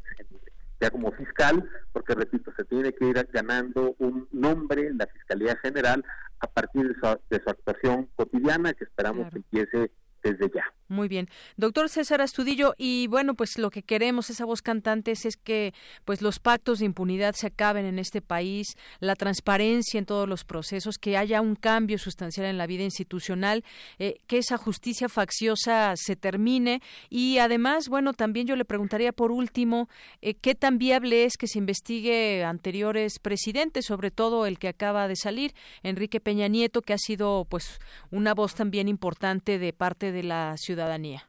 ya 0.80 0.90
como 0.90 1.12
fiscal, 1.12 1.68
porque 1.92 2.14
repito, 2.14 2.52
se 2.56 2.64
tiene 2.64 2.92
que 2.92 3.06
ir 3.06 3.28
ganando 3.32 3.94
un 3.98 4.28
nombre 4.32 4.88
en 4.88 4.98
la 4.98 5.06
Fiscalía 5.06 5.56
General 5.62 6.04
a 6.40 6.46
partir 6.48 6.88
de 6.88 6.94
su, 6.94 7.20
de 7.30 7.40
su 7.42 7.50
actuación 7.50 8.08
cotidiana 8.16 8.72
que 8.72 8.84
esperamos 8.84 9.30
que 9.30 9.36
empiece 9.36 9.92
desde 10.22 10.50
ya. 10.54 10.64
Muy 10.92 11.08
bien. 11.08 11.28
Doctor 11.56 11.88
César 11.88 12.20
Astudillo, 12.20 12.74
y 12.76 13.06
bueno, 13.06 13.34
pues 13.34 13.56
lo 13.56 13.70
que 13.70 13.82
queremos, 13.82 14.28
esa 14.28 14.44
voz 14.44 14.60
cantantes, 14.60 15.24
es 15.24 15.38
que 15.38 15.72
pues 16.04 16.20
los 16.20 16.38
pactos 16.38 16.80
de 16.80 16.84
impunidad 16.84 17.34
se 17.34 17.46
acaben 17.46 17.86
en 17.86 17.98
este 17.98 18.20
país, 18.20 18.76
la 19.00 19.16
transparencia 19.16 19.96
en 19.96 20.04
todos 20.04 20.28
los 20.28 20.44
procesos, 20.44 20.98
que 20.98 21.16
haya 21.16 21.40
un 21.40 21.56
cambio 21.56 21.96
sustancial 21.96 22.46
en 22.46 22.58
la 22.58 22.66
vida 22.66 22.82
institucional, 22.82 23.64
eh, 23.98 24.18
que 24.26 24.36
esa 24.36 24.58
justicia 24.58 25.08
facciosa 25.08 25.94
se 25.96 26.14
termine 26.14 26.82
y 27.08 27.38
además, 27.38 27.88
bueno, 27.88 28.12
también 28.12 28.46
yo 28.46 28.54
le 28.54 28.66
preguntaría 28.66 29.12
por 29.12 29.32
último, 29.32 29.88
eh, 30.20 30.34
¿qué 30.34 30.54
tan 30.54 30.76
viable 30.76 31.24
es 31.24 31.38
que 31.38 31.46
se 31.46 31.58
investigue 31.58 32.44
anteriores 32.44 33.18
presidentes, 33.18 33.86
sobre 33.86 34.10
todo 34.10 34.44
el 34.44 34.58
que 34.58 34.68
acaba 34.68 35.08
de 35.08 35.16
salir, 35.16 35.54
Enrique 35.82 36.20
Peña 36.20 36.48
Nieto, 36.48 36.82
que 36.82 36.92
ha 36.92 36.98
sido 36.98 37.46
pues 37.48 37.80
una 38.10 38.34
voz 38.34 38.54
también 38.54 38.88
importante 38.88 39.58
de 39.58 39.72
parte 39.72 40.11
de 40.12 40.22
la 40.22 40.56
ciudad 40.56 40.72
ciudadanía? 40.72 41.28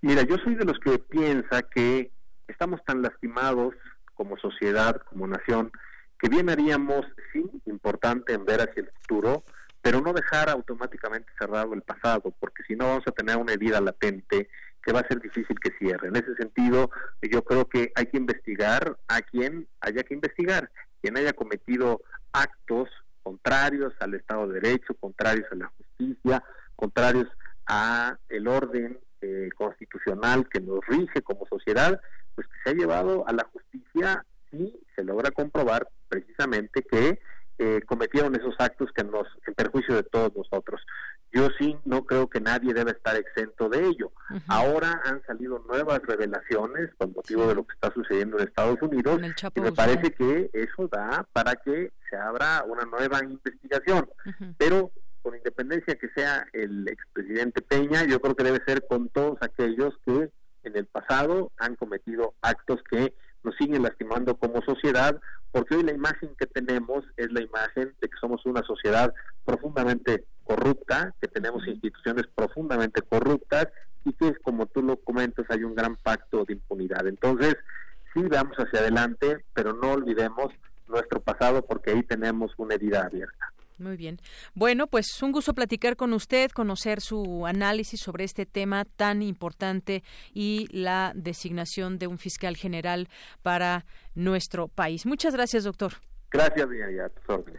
Mira, 0.00 0.22
yo 0.22 0.36
soy 0.38 0.54
de 0.54 0.64
los 0.64 0.78
que 0.78 0.98
piensa 0.98 1.62
que 1.62 2.10
estamos 2.48 2.82
tan 2.84 3.02
lastimados 3.02 3.74
como 4.14 4.36
sociedad, 4.38 5.00
como 5.08 5.26
nación, 5.26 5.70
que 6.18 6.28
bien 6.28 6.48
haríamos, 6.48 7.04
sí, 7.32 7.44
importante 7.66 8.32
en 8.32 8.44
ver 8.44 8.60
hacia 8.60 8.82
el 8.82 8.90
futuro, 9.00 9.44
pero 9.82 10.00
no 10.00 10.12
dejar 10.12 10.48
automáticamente 10.48 11.30
cerrado 11.38 11.74
el 11.74 11.82
pasado, 11.82 12.34
porque 12.40 12.62
si 12.66 12.74
no 12.74 12.88
vamos 12.88 13.04
a 13.06 13.12
tener 13.12 13.36
una 13.36 13.52
herida 13.52 13.80
latente 13.80 14.48
que 14.82 14.92
va 14.92 15.00
a 15.00 15.08
ser 15.08 15.20
difícil 15.20 15.58
que 15.60 15.72
cierre. 15.78 16.08
En 16.08 16.16
ese 16.16 16.34
sentido, 16.36 16.90
yo 17.22 17.42
creo 17.42 17.68
que 17.68 17.92
hay 17.94 18.06
que 18.06 18.16
investigar 18.16 18.96
a 19.08 19.20
quien 19.22 19.66
haya 19.80 20.02
que 20.02 20.14
investigar, 20.14 20.70
quien 21.02 21.16
haya 21.18 21.32
cometido 21.32 22.00
actos 22.32 22.88
contrarios 23.22 23.92
al 24.00 24.14
Estado 24.14 24.46
de 24.48 24.60
Derecho, 24.60 24.94
contrarios 24.94 25.46
a 25.50 25.56
la 25.56 25.72
justicia, 25.78 26.42
contrarios 26.76 27.26
a 27.66 28.16
el 28.28 28.48
orden 28.48 28.98
eh, 29.20 29.48
constitucional 29.56 30.48
que 30.48 30.60
nos 30.60 30.80
rige 30.86 31.22
como 31.22 31.46
sociedad, 31.46 32.00
pues 32.34 32.46
que 32.46 32.54
se 32.62 32.70
ha 32.70 32.74
llevado 32.74 33.26
a 33.26 33.32
la 33.32 33.44
justicia 33.44 34.24
si 34.50 34.78
se 34.94 35.04
logra 35.04 35.30
comprobar 35.30 35.88
precisamente 36.08 36.82
que 36.82 37.20
eh, 37.56 37.80
cometieron 37.86 38.34
esos 38.34 38.54
actos 38.58 38.90
que 38.92 39.04
nos 39.04 39.28
en 39.46 39.54
perjuicio 39.54 39.94
de 39.94 40.02
todos 40.02 40.34
nosotros. 40.34 40.80
Yo 41.32 41.48
sí 41.58 41.76
no 41.84 42.04
creo 42.04 42.28
que 42.28 42.40
nadie 42.40 42.74
debe 42.74 42.90
estar 42.90 43.16
exento 43.16 43.68
de 43.68 43.86
ello. 43.86 44.12
Ahora 44.48 45.00
han 45.04 45.22
salido 45.22 45.60
nuevas 45.60 46.00
revelaciones 46.02 46.90
con 46.98 47.12
motivo 47.12 47.46
de 47.46 47.54
lo 47.54 47.64
que 47.64 47.74
está 47.74 47.92
sucediendo 47.92 48.38
en 48.38 48.48
Estados 48.48 48.80
Unidos 48.82 49.20
y 49.54 49.60
me 49.60 49.72
parece 49.72 50.12
que 50.12 50.50
eso 50.52 50.88
da 50.88 51.26
para 51.32 51.54
que 51.56 51.92
se 52.10 52.16
abra 52.16 52.64
una 52.66 52.84
nueva 52.84 53.20
investigación. 53.24 54.08
Pero 54.58 54.90
con 55.24 55.34
independencia 55.34 55.94
que 55.94 56.10
sea 56.10 56.46
el 56.52 56.86
expresidente 56.86 57.62
Peña, 57.62 58.04
yo 58.04 58.20
creo 58.20 58.36
que 58.36 58.44
debe 58.44 58.62
ser 58.66 58.86
con 58.86 59.08
todos 59.08 59.38
aquellos 59.40 59.94
que 60.04 60.30
en 60.64 60.76
el 60.76 60.84
pasado 60.84 61.50
han 61.56 61.76
cometido 61.76 62.34
actos 62.42 62.82
que 62.90 63.14
nos 63.42 63.56
siguen 63.56 63.82
lastimando 63.82 64.36
como 64.36 64.60
sociedad, 64.60 65.18
porque 65.50 65.76
hoy 65.76 65.82
la 65.82 65.94
imagen 65.94 66.34
que 66.38 66.46
tenemos 66.46 67.04
es 67.16 67.32
la 67.32 67.40
imagen 67.40 67.94
de 68.02 68.08
que 68.08 68.16
somos 68.20 68.44
una 68.44 68.62
sociedad 68.64 69.14
profundamente 69.46 70.26
corrupta, 70.44 71.14
que 71.22 71.28
tenemos 71.28 71.66
instituciones 71.66 72.26
profundamente 72.34 73.00
corruptas 73.00 73.68
y 74.04 74.12
que, 74.12 74.34
como 74.36 74.66
tú 74.66 74.82
lo 74.82 74.96
comentas, 74.96 75.46
hay 75.48 75.64
un 75.64 75.74
gran 75.74 75.96
pacto 75.96 76.44
de 76.44 76.52
impunidad. 76.52 77.06
Entonces, 77.06 77.56
sí, 78.12 78.22
vamos 78.24 78.56
hacia 78.58 78.80
adelante, 78.80 79.42
pero 79.54 79.72
no 79.72 79.92
olvidemos 79.92 80.52
nuestro 80.86 81.20
pasado 81.20 81.64
porque 81.64 81.92
ahí 81.92 82.02
tenemos 82.02 82.52
una 82.58 82.74
herida 82.74 83.04
abierta. 83.04 83.53
Muy 83.78 83.96
bien. 83.96 84.20
Bueno, 84.54 84.86
pues 84.86 85.20
un 85.22 85.32
gusto 85.32 85.52
platicar 85.52 85.96
con 85.96 86.12
usted, 86.12 86.50
conocer 86.52 87.00
su 87.00 87.44
análisis 87.44 88.00
sobre 88.00 88.24
este 88.24 88.46
tema 88.46 88.84
tan 88.84 89.20
importante 89.20 90.04
y 90.32 90.68
la 90.70 91.12
designación 91.14 91.98
de 91.98 92.06
un 92.06 92.18
fiscal 92.18 92.56
general 92.56 93.08
para 93.42 93.84
nuestro 94.14 94.68
país. 94.68 95.06
Muchas 95.06 95.34
gracias, 95.34 95.64
doctor. 95.64 95.94
Gracias, 96.34 96.68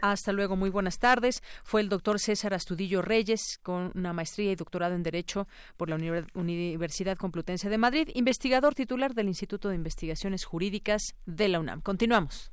Hasta 0.02 0.32
luego, 0.32 0.54
muy 0.54 0.68
buenas 0.68 0.98
tardes. 0.98 1.42
Fue 1.64 1.80
el 1.80 1.88
doctor 1.88 2.20
César 2.20 2.52
Astudillo 2.52 3.00
Reyes, 3.00 3.58
con 3.62 3.90
una 3.94 4.12
maestría 4.12 4.52
y 4.52 4.54
doctorado 4.54 4.94
en 4.94 5.02
Derecho 5.02 5.48
por 5.78 5.88
la 5.88 5.96
Universidad 6.34 7.16
Complutense 7.16 7.70
de 7.70 7.78
Madrid, 7.78 8.10
investigador 8.12 8.74
titular 8.74 9.14
del 9.14 9.28
Instituto 9.28 9.70
de 9.70 9.76
Investigaciones 9.76 10.44
Jurídicas 10.44 11.14
de 11.24 11.48
la 11.48 11.58
UNAM. 11.58 11.80
Continuamos. 11.80 12.52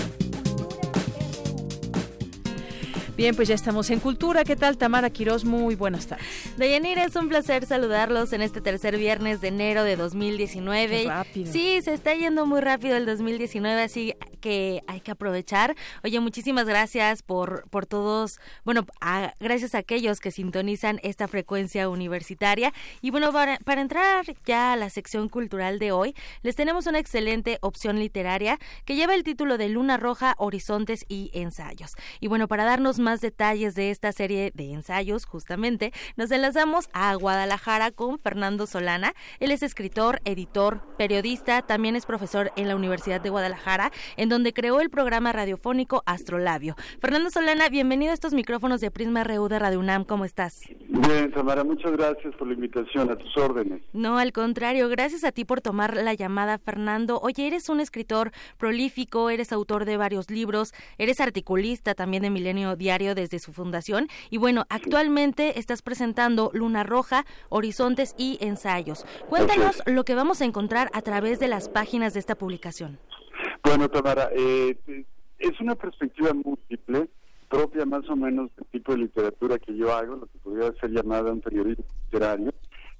Bien, 3.17 3.35
pues 3.35 3.49
ya 3.49 3.55
estamos 3.55 3.89
en 3.89 3.99
Cultura. 3.99 4.45
¿Qué 4.45 4.55
tal, 4.55 4.77
Tamara 4.77 5.09
Quirós? 5.09 5.43
Muy 5.43 5.75
buenas 5.75 6.07
tardes. 6.07 6.25
Deyanira, 6.57 7.03
es 7.03 7.15
un 7.15 7.27
placer 7.27 7.65
saludarlos 7.65 8.31
en 8.31 8.41
este 8.41 8.61
tercer 8.61 8.97
viernes 8.97 9.41
de 9.41 9.49
enero 9.49 9.83
de 9.83 9.97
2019. 9.97 11.03
Qué 11.03 11.07
rápido. 11.09 11.51
Sí, 11.51 11.81
se 11.81 11.93
está 11.93 12.15
yendo 12.15 12.45
muy 12.45 12.61
rápido 12.61 12.95
el 12.95 13.05
2019, 13.05 13.81
así 13.81 14.15
que 14.39 14.81
hay 14.87 15.01
que 15.01 15.11
aprovechar. 15.11 15.75
Oye, 16.03 16.19
muchísimas 16.21 16.65
gracias 16.65 17.21
por, 17.21 17.69
por 17.69 17.85
todos, 17.85 18.39
bueno, 18.63 18.85
gracias 19.39 19.75
a 19.75 19.79
aquellos 19.79 20.19
que 20.21 20.31
sintonizan 20.31 20.99
esta 21.03 21.27
frecuencia 21.27 21.89
universitaria. 21.89 22.73
Y 23.01 23.11
bueno, 23.11 23.33
para, 23.33 23.59
para 23.59 23.81
entrar 23.81 24.25
ya 24.45 24.73
a 24.73 24.77
la 24.77 24.89
sección 24.89 25.27
cultural 25.27 25.79
de 25.79 25.91
hoy, 25.91 26.15
les 26.43 26.55
tenemos 26.55 26.87
una 26.87 26.99
excelente 26.99 27.57
opción 27.61 27.99
literaria 27.99 28.57
que 28.85 28.95
lleva 28.95 29.15
el 29.15 29.23
título 29.23 29.57
de 29.57 29.67
Luna 29.67 29.97
Roja, 29.97 30.33
Horizontes 30.37 31.05
y 31.09 31.29
Ensayos. 31.33 31.95
Y 32.21 32.27
bueno, 32.27 32.47
para 32.47 32.63
darnos 32.63 32.99
más 32.99 33.10
detalles 33.19 33.75
de 33.75 33.91
esta 33.91 34.13
serie 34.13 34.51
de 34.53 34.71
ensayos, 34.71 35.25
justamente, 35.25 35.91
nos 36.15 36.31
enlazamos 36.31 36.89
a 36.93 37.13
Guadalajara 37.15 37.91
con 37.91 38.19
Fernando 38.19 38.67
Solana. 38.67 39.13
Él 39.39 39.51
es 39.51 39.63
escritor, 39.63 40.21
editor, 40.23 40.81
periodista, 40.97 41.61
también 41.63 41.95
es 41.95 42.05
profesor 42.05 42.51
en 42.55 42.67
la 42.67 42.75
Universidad 42.75 43.19
de 43.19 43.29
Guadalajara, 43.29 43.91
en 44.17 44.29
donde 44.29 44.53
creó 44.53 44.79
el 44.79 44.89
programa 44.89 45.33
radiofónico 45.33 46.03
Astrolabio. 46.05 46.75
Fernando 47.01 47.31
Solana, 47.31 47.69
bienvenido 47.69 48.11
a 48.11 48.13
estos 48.13 48.33
micrófonos 48.33 48.79
de 48.81 48.91
Prisma 48.91 49.23
RU 49.23 49.47
de 49.49 49.57
Radio 49.57 49.79
UNAM. 49.79 50.05
¿Cómo 50.05 50.23
estás? 50.23 50.61
Bien, 50.87 51.31
Tamara, 51.31 51.63
muchas 51.63 51.91
gracias 51.93 52.35
por 52.35 52.47
la 52.47 52.53
invitación, 52.53 53.09
a 53.09 53.15
tus 53.15 53.35
órdenes. 53.35 53.81
No, 53.93 54.19
al 54.19 54.31
contrario, 54.31 54.87
gracias 54.89 55.23
a 55.23 55.31
ti 55.31 55.43
por 55.43 55.59
tomar 55.59 55.97
la 55.97 56.13
llamada, 56.13 56.59
Fernando. 56.59 57.19
Oye, 57.19 57.47
eres 57.47 57.67
un 57.67 57.79
escritor 57.79 58.31
prolífico, 58.59 59.31
eres 59.31 59.51
autor 59.51 59.85
de 59.85 59.97
varios 59.97 60.29
libros, 60.29 60.73
eres 60.99 61.19
articulista 61.19 61.95
también 61.95 62.21
de 62.21 62.29
Milenio 62.29 62.75
Diario 62.75 62.90
desde 62.91 63.39
su 63.39 63.53
fundación. 63.53 64.07
Y 64.29 64.37
bueno, 64.37 64.65
actualmente 64.69 65.59
estás 65.59 65.81
presentando 65.81 66.51
Luna 66.53 66.83
Roja, 66.83 67.25
Horizontes 67.47 68.15
y 68.17 68.37
Ensayos. 68.41 69.05
Cuéntanos 69.29 69.81
lo 69.85 70.03
que 70.03 70.13
vamos 70.13 70.41
a 70.41 70.45
encontrar 70.45 70.89
a 70.93 71.01
través 71.01 71.39
de 71.39 71.47
las 71.47 71.69
páginas 71.69 72.13
de 72.13 72.19
esta 72.19 72.35
publicación. 72.35 72.99
Bueno, 73.63 73.87
Tamara, 73.87 74.29
eh, 74.35 74.77
es 75.39 75.59
una 75.61 75.75
perspectiva 75.75 76.33
múltiple, 76.33 77.07
propia 77.49 77.85
más 77.85 78.09
o 78.09 78.15
menos 78.17 78.53
del 78.57 78.65
tipo 78.67 78.91
de 78.91 78.99
literatura 78.99 79.57
que 79.57 79.75
yo 79.75 79.93
hago, 79.93 80.17
lo 80.17 80.25
que 80.25 80.37
podría 80.39 80.73
ser 80.73 80.91
llamada 80.91 81.31
un 81.31 81.39
periodismo 81.39 81.85
literario. 82.03 82.53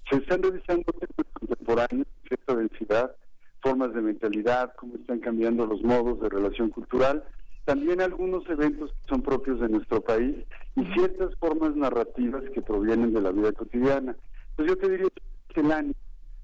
Se 0.10 0.18
están 0.18 0.42
revisando 0.42 0.86
temas 0.94 1.32
contemporáneos, 1.34 2.08
cierta 2.28 2.56
densidad, 2.56 3.16
formas 3.62 3.94
de 3.94 4.02
mentalidad, 4.02 4.74
cómo 4.78 4.96
están 4.96 5.20
cambiando 5.20 5.66
los 5.66 5.82
modos 5.84 6.22
de 6.22 6.30
relación 6.30 6.70
cultural, 6.70 7.24
también 7.66 8.02
algunos 8.02 8.48
eventos 8.50 8.92
que 8.92 9.10
son 9.10 9.22
propios 9.22 9.60
de 9.60 9.70
nuestro 9.70 10.02
país 10.02 10.36
y 10.76 10.86
ciertas 10.94 11.36
formas 11.36 11.76
narrativas 11.76 12.44
que 12.54 12.62
provienen 12.62 13.14
de 13.14 13.22
la 13.22 13.32
vida 13.32 13.52
cotidiana. 13.52 14.16
Pues 14.56 14.68
yo 14.68 14.78
te 14.78 14.90
diría 14.90 15.08
que 15.50 15.62
el 15.62 15.72
año 15.72 15.94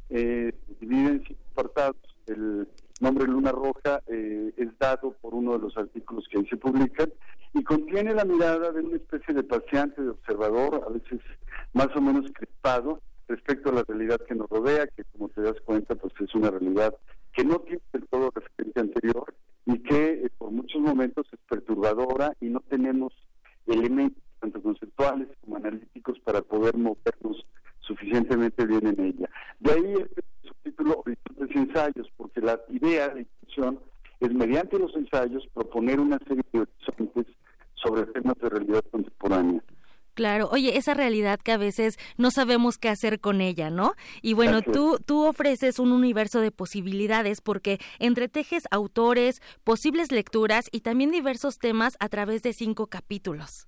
eh, 0.09 0.53
divide 0.79 1.09
en 1.09 1.23
cinco 1.27 1.41
apartados. 1.51 1.97
El 2.27 2.67
nombre 2.99 3.25
Luna 3.25 3.51
Roja 3.51 4.01
eh, 4.07 4.53
es 4.57 4.77
dado 4.79 5.11
por 5.21 5.33
uno 5.33 5.53
de 5.53 5.59
los 5.59 5.77
artículos 5.77 6.25
que 6.29 6.39
ahí 6.39 6.47
se 6.47 6.57
publican 6.57 7.11
y 7.53 7.63
contiene 7.63 8.13
la 8.13 8.25
mirada 8.25 8.71
de 8.71 8.81
una 8.81 8.97
especie 8.97 9.33
de 9.33 9.43
paseante, 9.43 10.01
de 10.01 10.09
observador, 10.09 10.83
a 10.85 10.91
veces 10.91 11.19
más 11.73 11.87
o 11.95 12.01
menos 12.01 12.29
crispado, 12.33 13.01
respecto 13.27 13.69
a 13.69 13.73
la 13.73 13.83
realidad 13.83 14.19
que 14.27 14.35
nos 14.35 14.49
rodea, 14.49 14.87
que 14.87 15.03
como 15.05 15.29
te 15.29 15.41
das 15.41 15.59
cuenta, 15.65 15.95
pues 15.95 16.13
es 16.19 16.33
una 16.35 16.49
realidad 16.49 16.95
que 17.37 17.45
no 17.45 17.59
tiene 17.59 17.81
del 17.93 18.07
todo 18.07 18.31
referente 18.33 18.79
anterior 18.79 19.35
y 19.67 19.77
que 19.83 20.25
eh, 20.25 20.31
por 20.39 20.49
muchos 20.49 20.81
momentos 20.81 21.27
es 21.31 21.39
perturbadora 21.47 22.35
y 22.41 22.47
no 22.47 22.61
tenemos 22.61 23.13
elementos 23.67 24.23
tanto 24.39 24.59
conceptuales 24.61 25.27
como 25.41 25.57
analíticos 25.57 26.19
para 26.21 26.41
poder 26.41 26.75
movernos 26.77 27.45
suficientemente 27.81 28.65
bien 28.65 28.87
en 28.87 29.05
ella. 29.05 29.29
De 29.59 29.71
ahí 29.71 29.93
el 29.93 30.09
subtítulo 30.41 31.03
Horizontes 31.05 31.55
y 31.55 31.59
Ensayos, 31.59 32.11
porque 32.17 32.41
la 32.41 32.59
idea, 32.69 33.13
la 33.13 33.19
intención, 33.19 33.79
es 34.19 34.33
mediante 34.33 34.79
los 34.79 34.95
ensayos 34.95 35.47
proponer 35.53 35.99
una 35.99 36.17
serie 36.27 36.43
de 36.51 36.61
horizontes 36.61 37.27
sobre 37.75 38.07
temas 38.13 38.35
de 38.41 38.49
realidad 38.49 38.83
contemporánea. 38.89 39.63
Claro, 40.17 40.49
oye, 40.51 40.79
esa 40.79 40.95
realidad 40.95 41.39
que 41.39 41.51
a 41.51 41.57
veces 41.57 41.99
no 42.17 42.31
sabemos 42.31 42.79
qué 42.79 42.89
hacer 42.89 43.19
con 43.19 43.39
ella, 43.39 43.69
¿no? 43.69 43.93
Y 44.23 44.33
bueno, 44.33 44.63
tú, 44.63 44.97
tú 45.05 45.27
ofreces 45.27 45.77
un 45.77 45.91
universo 45.91 46.41
de 46.41 46.49
posibilidades 46.49 47.39
porque 47.39 47.77
entretejes 47.99 48.63
autores, 48.71 49.43
posibles 49.63 50.11
lecturas 50.11 50.69
y 50.71 50.79
también 50.79 51.11
diversos 51.11 51.59
temas 51.59 51.97
a 51.99 52.09
través 52.09 52.41
de 52.41 52.53
cinco 52.53 52.87
capítulos. 52.87 53.67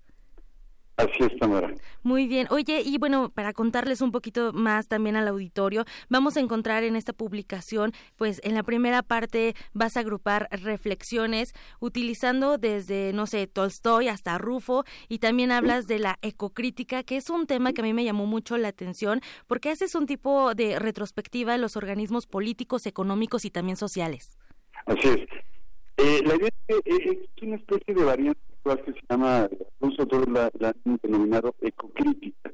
Así 1.00 1.24
es, 1.24 1.40
Tamara. 1.40 1.74
Muy 2.04 2.28
bien. 2.28 2.48
Oye, 2.50 2.82
y 2.84 2.98
bueno, 2.98 3.30
para 3.30 3.54
contarles 3.54 4.02
un 4.02 4.12
poquito 4.12 4.52
más 4.52 4.90
también 4.90 5.16
al 5.16 5.30
auditorio, 5.30 5.86
vamos 6.10 6.36
a 6.36 6.42
encontrar 6.42 6.84
en 6.84 6.98
esta 6.98 7.14
publicación, 7.14 7.94
pues 8.18 8.42
en 8.44 8.54
la 8.54 8.64
primera 8.64 9.02
parte 9.02 9.56
vas 9.72 9.96
a 9.96 10.02
agrupar 10.02 10.50
reflexiones 10.52 11.54
utilizando 11.80 12.58
desde, 12.58 13.14
no 13.14 13.28
sé, 13.28 13.48
Tolstoy 13.48 14.10
hasta 14.10 14.38
Rufo, 14.38 14.84
y 15.08 15.20
también 15.20 15.54
hablas 15.54 15.88
de 15.88 16.00
la 16.00 16.20
ecocrítica, 16.22 17.04
que 17.04 17.16
es 17.16 17.30
un 17.30 17.48
tema 17.48 17.72
que 17.72 17.80
a 17.80 17.86
mí 17.86 17.94
me 17.94 18.04
llamó 18.04 18.26
mucho 18.26 18.58
la 18.58 18.68
atención, 18.68 19.22
porque 19.48 19.70
haces 19.70 19.96
un 19.96 20.06
tipo 20.06 20.54
de 20.54 20.80
retrospectiva 20.80 21.54
de 21.54 21.60
los 21.60 21.78
organismos 21.78 22.28
políticos, 22.28 22.86
económicos 22.86 23.46
y 23.46 23.52
también 23.52 23.78
sociales. 23.78 24.38
Así 24.86 25.08
es. 25.08 25.20
Eh, 25.96 26.22
la 26.26 26.36
idea 26.36 26.50
es, 26.68 26.82
que 26.84 27.10
es 27.12 27.44
una 27.44 27.56
especie 27.56 27.94
de 27.94 28.04
variante 28.04 28.49
que 28.64 28.94
se 28.94 29.00
llama, 29.10 29.50
nosotros 29.80 30.28
la, 30.30 30.50
la 30.60 30.70
han 30.70 31.00
denominado 31.02 31.56
ecocrítica. 31.62 32.52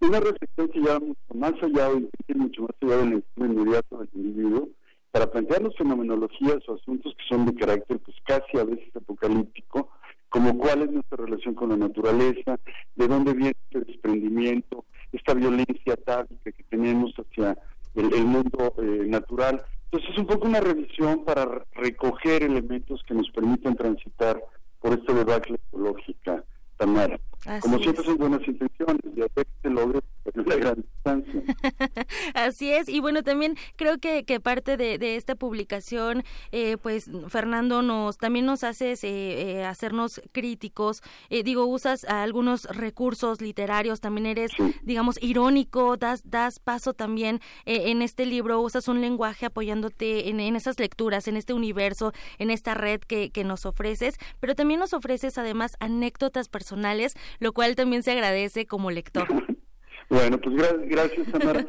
Una 0.00 0.20
reflexión 0.20 0.68
que 0.68 0.80
lleva 0.80 1.00
mucho 1.00 1.34
más 1.34 1.54
allá, 1.62 1.90
mucho 2.36 2.62
más 2.62 2.70
allá 2.80 2.96
del 2.98 3.12
entorno 3.14 3.52
inmediato 3.52 3.98
del 3.98 4.08
individuo, 4.14 4.68
para 5.10 5.30
plantearnos 5.30 5.76
fenomenologías 5.76 6.58
o 6.68 6.74
asuntos 6.74 7.14
que 7.16 7.24
son 7.28 7.46
de 7.46 7.54
carácter 7.54 7.98
pues 7.98 8.16
casi 8.24 8.58
a 8.58 8.64
veces 8.64 8.94
apocalíptico, 8.94 9.90
como 10.28 10.56
cuál 10.58 10.82
es 10.82 10.92
nuestra 10.92 11.24
relación 11.24 11.54
con 11.54 11.70
la 11.70 11.76
naturaleza, 11.76 12.58
de 12.94 13.08
dónde 13.08 13.32
viene 13.32 13.54
este 13.64 13.84
desprendimiento, 13.84 14.84
esta 15.12 15.34
violencia 15.34 15.96
táctica 16.04 16.52
que 16.52 16.62
tenemos 16.64 17.12
hacia 17.14 17.58
el, 17.94 18.24
mundo 18.24 18.74
eh, 18.78 19.06
natural. 19.06 19.62
Entonces 19.84 20.10
es 20.10 20.18
un 20.18 20.26
poco 20.26 20.46
una 20.46 20.60
revisión 20.60 21.24
para 21.24 21.64
recoger 21.72 22.42
elementos 22.42 23.02
que 23.04 23.14
nos 23.14 23.30
permitan 23.30 23.74
transitar 23.74 24.40
por 24.80 24.92
esta 24.92 25.12
debacle 25.12 25.56
ecológica, 25.68 26.44
Tamara. 26.76 27.18
Como 27.60 27.78
siempre 27.78 28.04
son 28.04 28.18
buenas 28.18 28.46
intenciones 28.46 29.00
y 29.16 29.22
hacer 29.22 29.46
que 29.46 29.52
se 29.62 29.70
logre 29.70 30.00
la 30.34 30.56
gran 30.56 30.74
distancia. 30.76 31.42
Así 32.34 32.72
es, 32.72 32.88
y 32.88 33.00
bueno, 33.00 33.22
también 33.22 33.56
creo 33.76 33.98
que, 33.98 34.24
que 34.24 34.40
parte 34.40 34.76
de, 34.76 34.98
de 34.98 35.16
esta 35.16 35.34
publicación, 35.34 36.24
eh, 36.52 36.76
pues 36.76 37.10
Fernando 37.28 37.82
nos 37.82 38.18
también 38.18 38.46
nos 38.46 38.64
haces 38.64 39.00
eh, 39.04 39.64
hacernos 39.64 40.20
críticos, 40.32 41.02
eh, 41.30 41.42
digo, 41.42 41.66
usas 41.66 42.04
algunos 42.04 42.64
recursos 42.64 43.40
literarios, 43.40 44.00
también 44.00 44.26
eres, 44.26 44.52
digamos, 44.82 45.18
irónico, 45.22 45.96
das, 45.96 46.28
das 46.28 46.58
paso 46.58 46.94
también 46.94 47.40
en 47.64 48.02
este 48.02 48.26
libro, 48.26 48.60
usas 48.60 48.88
un 48.88 49.00
lenguaje 49.00 49.46
apoyándote 49.46 50.28
en, 50.28 50.40
en 50.40 50.56
esas 50.56 50.78
lecturas, 50.78 51.28
en 51.28 51.36
este 51.36 51.52
universo, 51.52 52.12
en 52.38 52.50
esta 52.50 52.74
red 52.74 53.00
que, 53.00 53.30
que 53.30 53.44
nos 53.44 53.66
ofreces, 53.66 54.16
pero 54.40 54.54
también 54.54 54.80
nos 54.80 54.92
ofreces 54.92 55.38
además 55.38 55.76
anécdotas 55.80 56.48
personales 56.48 57.14
lo 57.40 57.52
cual 57.52 57.76
también 57.76 58.02
se 58.02 58.12
agradece 58.12 58.66
como 58.66 58.90
lector. 58.90 59.26
Bueno, 60.10 60.38
pues 60.40 60.56
gracias, 60.86 61.26
Tamara. 61.30 61.66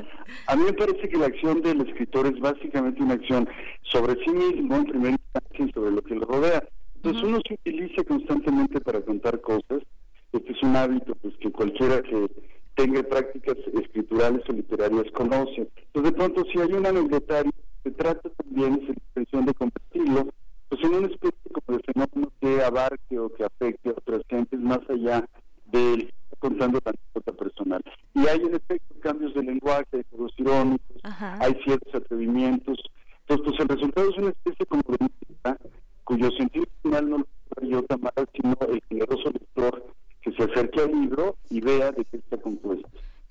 A 0.48 0.56
mí 0.56 0.64
me 0.64 0.72
parece 0.72 1.10
que 1.10 1.18
la 1.18 1.26
acción 1.26 1.62
del 1.62 1.82
escritor 1.82 2.26
es 2.26 2.40
básicamente 2.40 3.04
una 3.04 3.16
acción 3.16 3.50
sobre 3.84 4.14
sí 4.24 4.32
mismo, 4.32 4.78
en 4.78 4.86
primera 4.86 5.18
instancia, 5.18 5.66
y 5.66 5.72
sobre 5.74 5.92
lo 5.92 6.02
que 6.02 6.16
le 6.16 6.26
rodea. 6.26 6.64
Entonces 6.96 7.24
uno 7.24 7.40
se 7.46 7.56
utiliza 7.56 8.04
constantemente 8.04 8.80
para 8.80 9.02
contar 9.02 9.42
cosas. 9.42 9.84
Este 10.32 10.52
es 10.52 10.64
un 10.64 10.76
hábito 10.76 11.16
pues 11.16 11.34
que 11.38 11.52
cualquiera 11.52 12.02
que 12.02 12.28
tenga 12.76 13.04
prácticas 13.04 13.58
escriturales 13.74 14.42
o 14.48 14.54
literarias 14.54 15.12
conoce. 15.14 15.68
Entonces 15.88 16.12
de 16.12 16.18
pronto 16.18 16.44
si 16.52 16.60
hay 16.60 16.72
un 16.72 16.86
anecdotario, 16.86 17.52
se 17.84 17.92
trata 17.92 18.30
también, 18.30 18.74
es 18.76 18.88
la 18.88 18.96
intención 19.08 19.46
de 19.46 19.54
compartirlo, 19.54 20.28
pues 20.70 20.84
en 20.84 20.94
una 20.94 21.08
especie 21.08 21.52
como 21.52 21.78
de 21.78 21.84
fenómeno 21.84 22.32
que 22.40 22.64
abarque 22.64 23.20
o 23.20 23.34
que 23.34 23.44
afecte 23.44 23.90
a 23.90 23.94
otras 23.94 24.22
gentes 24.30 24.60
más 24.60 24.80
allá 24.90 25.26
de 25.72 26.14
contando 26.40 26.80
la 26.86 26.92
anécdota 26.92 27.32
personal. 27.34 27.84
Y 28.14 28.28
hay 28.28 28.40
en 28.40 28.56
efecto 28.56 28.96
cambios 29.02 29.34
de 29.34 29.44
lenguaje, 29.44 30.06
los 30.18 30.32
irónicos, 30.38 30.98
hay 31.04 31.54
ciertos 31.64 31.94
atrevimientos. 31.94 32.80
Entonces, 33.28 33.46
pues 33.46 33.60
el 33.60 33.68
resultado 33.76 34.10
es 34.10 34.18
una 34.18 34.30
especie 34.30 34.66
de 34.70 34.98
música 35.00 35.58
cuyo 36.04 36.32
sentido 36.32 36.66
final 36.82 37.10
no 37.10 37.18
lo 37.18 37.68
yo 37.68 37.84
Tamara, 37.84 38.26
sino 38.34 38.56
el 38.68 38.82
generoso 38.90 39.30
lector 39.32 39.86
que 40.22 40.32
se 40.32 40.44
acerque 40.44 40.82
al 40.82 40.92
libro 40.92 41.36
y 41.50 41.62
vea 41.62 41.92
de 41.92 42.06
qué 42.06 42.18
está 42.18 42.38
compuesto. 42.38 42.90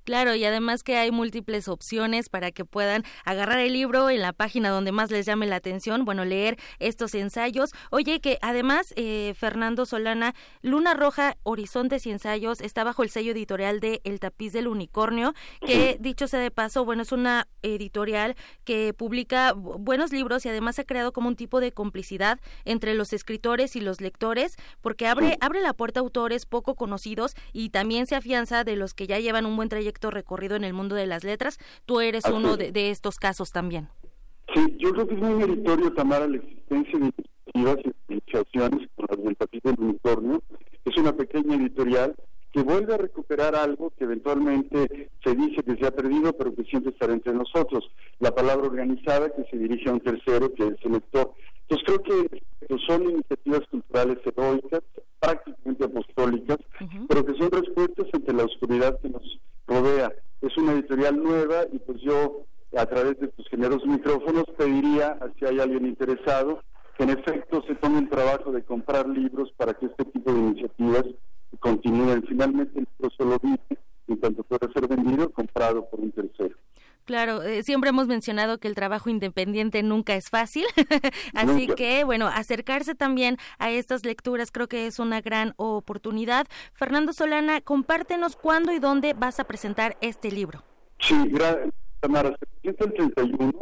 Claro, 0.09 0.35
y 0.35 0.43
además 0.47 0.85
que 0.85 0.97
hay 0.97 1.11
múltiples 1.11 1.69
opciones 1.69 2.31
para 2.31 2.51
que 2.51 2.65
puedan 2.65 3.05
agarrar 3.27 3.59
el 3.59 3.75
libro 3.75 4.09
en 4.09 4.23
la 4.23 4.33
página 4.33 4.71
donde 4.71 4.91
más 4.91 5.11
les 5.11 5.27
llame 5.27 5.47
la 5.47 5.57
atención, 5.57 6.07
bueno, 6.07 6.25
leer 6.25 6.57
estos 6.79 7.15
ensayos. 7.15 7.73
Oye, 7.91 8.19
que 8.19 8.39
además, 8.41 8.95
eh, 8.97 9.35
Fernando 9.37 9.85
Solana, 9.85 10.35
Luna 10.63 10.95
Roja, 10.95 11.37
Horizontes 11.43 12.07
y 12.07 12.11
Ensayos 12.11 12.63
está 12.63 12.85
bajo 12.85 13.03
el 13.03 13.11
sello 13.11 13.33
editorial 13.33 13.81
de 13.81 14.01
El 14.03 14.19
Tapiz 14.19 14.55
del 14.55 14.69
Unicornio, 14.69 15.35
que 15.61 15.99
dicho 16.01 16.27
sea 16.27 16.41
de 16.41 16.51
paso, 16.51 16.87
bueno, 16.87 17.03
es 17.03 17.13
una 17.13 17.47
editorial 17.61 18.35
que 18.65 18.95
publica 18.95 19.53
buenos 19.53 20.11
libros 20.11 20.47
y 20.47 20.49
además 20.49 20.79
ha 20.79 20.85
creado 20.85 21.13
como 21.13 21.29
un 21.29 21.37
tipo 21.37 21.61
de 21.61 21.73
complicidad 21.73 22.41
entre 22.65 22.95
los 22.95 23.13
escritores 23.13 23.77
y 23.77 23.83
los 23.83 24.01
lectores, 24.01 24.57
porque 24.81 25.07
abre, 25.07 25.37
abre 25.43 25.61
la 25.61 25.75
puerta 25.75 26.01
a 26.01 26.03
autores 26.03 26.47
poco 26.47 26.77
conocidos 26.77 27.35
y 27.53 27.69
también 27.69 28.07
se 28.07 28.17
afianza 28.17 28.65
de 28.65 28.77
los 28.77 28.95
que 28.95 29.07
ya 29.07 29.19
llevan 29.19 29.45
un 29.45 29.55
buen 29.55 29.69
trayecto 29.69 29.98
recorrido 30.01 30.57
en 30.57 30.65
el 30.65 30.73
mundo 30.73 30.95
de 30.95 31.07
las 31.07 31.25
letras. 31.25 31.59
Tú 31.85 32.01
eres 32.01 32.25
uno 32.27 32.57
de, 32.57 32.91
estos 32.91 33.19
casos 33.19 33.53
también. 33.53 33.89
Sí, 34.55 34.77
yo 34.79 34.93
creo 34.93 35.07
que 35.07 35.15
es 35.15 35.21
muy 35.21 35.35
meritorio, 35.35 35.93
Tamara, 35.93 36.27
la 36.27 36.39
existencia 36.39 36.99
de 36.99 37.13
iniciativas 37.17 37.77
y 37.85 38.13
iniciaciones 38.13 38.89
como 38.95 39.09
las 39.11 39.25
del 39.25 39.37
Tapiz 39.37 39.63
del 39.63 39.75
Unicornio. 39.79 40.43
Es 40.85 40.97
una 40.97 41.13
pequeña 41.13 41.57
editorial 41.57 42.15
que 42.53 42.63
vuelve 42.63 42.95
a 42.95 42.99
recuperar 42.99 43.55
algo 43.55 43.91
que 43.91 44.05
eventualmente 44.05 45.11
se 45.23 45.35
dice 45.35 45.63
que 45.63 45.77
se 45.77 45.87
ha 45.87 45.91
perdido, 45.91 46.33
pero 46.33 46.55
que 46.55 46.65
siempre 46.65 46.93
estará 46.93 47.13
entre 47.13 47.35
nosotros. 47.35 47.91
La 48.21 48.35
palabra 48.35 48.67
organizada 48.67 49.31
que 49.31 49.45
se 49.51 49.59
dirige 49.59 49.91
a 49.91 49.93
un 49.93 50.01
tercero, 50.01 50.53
que 50.55 50.69
es 50.69 50.77
el 50.83 50.93
lector. 50.93 51.33
Entonces 51.69 51.87
creo 51.87 52.03
que 52.03 52.77
son 52.87 53.03
iniciativas 53.03 53.61
culturales 53.71 54.19
heroicas, 54.25 54.81
prácticamente 55.21 55.85
apostólicas, 55.85 56.59
pero 57.09 57.25
que 57.27 57.35
son 57.35 57.51
respuestas 57.51 58.07
ante 58.13 58.33
la 58.33 58.45
oscuridad 58.45 58.99
que 59.01 59.11
nos 59.11 59.39
rodea. 59.67 60.13
Es 60.41 60.57
una 60.57 60.73
editorial 60.73 61.23
nueva 61.23 61.65
y 61.71 61.79
pues 61.79 62.01
yo 62.01 62.45
a 62.77 62.87
través 62.87 63.19
de 63.21 63.29
tus 63.29 63.47
generosos 63.49 63.87
micrófonos 63.87 64.45
pediría, 64.57 65.19
si 65.39 65.45
hay 65.45 65.61
alguien 65.61 65.87
interesado, 65.87 66.63
que 66.97 67.05
en 67.05 67.11
efecto 67.11 67.63
se 67.67 67.75
tome 67.77 67.99
el 67.99 68.09
trabajo 68.09 68.51
de 68.51 68.65
comprar 68.65 69.09
libros 69.09 69.53
para 69.57 69.75
que 69.75 69.87
este 69.87 70.05
tipo 70.07 70.33
de 70.33 70.39
iniciativas 70.39 71.05
continúen. 71.61 72.25
Finalmente 72.29 72.79
el 72.79 72.87
libro 72.99 73.15
solo 73.17 73.39
vive 73.43 73.61
en 74.09 74.17
cuanto 74.17 74.43
pueda 74.43 74.73
ser 74.73 74.89
vendido, 74.89 75.31
comprado 75.31 75.89
por 75.89 76.01
un 76.01 76.13
tercero. 76.13 76.57
Claro, 77.09 77.43
eh, 77.43 77.63
siempre 77.63 77.89
hemos 77.89 78.07
mencionado 78.07 78.59
que 78.59 78.69
el 78.69 78.75
trabajo 78.75 79.09
independiente 79.09 79.83
nunca 79.83 80.15
es 80.15 80.29
fácil, 80.29 80.67
así 81.35 81.67
que 81.67 82.05
bueno, 82.05 82.27
acercarse 82.27 82.95
también 82.95 83.39
a 83.59 83.71
estas 83.71 84.05
lecturas 84.05 84.51
creo 84.53 84.69
que 84.69 84.87
es 84.87 84.99
una 84.99 85.23
gran 85.23 85.55
oportunidad. 85.57 86.47
Fernando 86.75 87.15
Solana, 87.15 87.63
compártenos 87.63 88.37
cuándo 88.37 88.73
y 88.73 88.79
dónde 88.79 89.15
vas 89.15 89.41
a 89.41 89.45
presentar 89.45 89.97
este 90.03 90.31
libro. 90.31 90.63
Sí, 91.01 91.17
gracias, 91.29 91.71
Tamara. 92.01 92.37
Se 92.63 92.75
presenta 92.75 93.03
el 93.03 93.15
31, 93.15 93.53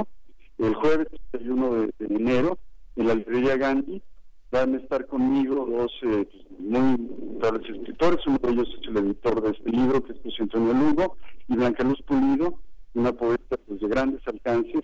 el 0.59 0.75
jueves 0.75 1.07
31 1.31 1.71
de, 1.71 1.93
enero, 2.01 2.59
en 2.97 3.07
la 3.07 3.15
librería 3.15 3.57
Gandhi. 3.57 4.03
Van 4.51 4.75
a 4.75 4.79
estar 4.79 5.07
conmigo 5.07 5.67
dos 5.67 5.93
eh, 6.03 6.29
pues, 6.29 6.46
muy 6.67 6.97
notables 7.35 7.69
escritores, 7.69 8.27
uno 8.27 8.39
de 8.43 8.51
ellos 8.51 8.69
es 8.81 8.89
el 8.89 8.97
editor 8.99 9.43
de 9.43 9.51
este 9.51 9.71
libro, 9.71 10.03
que 10.03 10.13
es 10.13 10.19
José 10.23 10.43
Antonio 10.43 10.75
Lugo, 10.75 11.17
y 11.49 11.57
Blanca 11.57 11.85
Luz 11.85 12.03
Pulido 12.03 12.59
una 12.97 13.13
poeta 13.13 13.57
pues, 13.67 13.81
de 13.81 13.89
grandes 13.89 14.21
alcances 14.27 14.83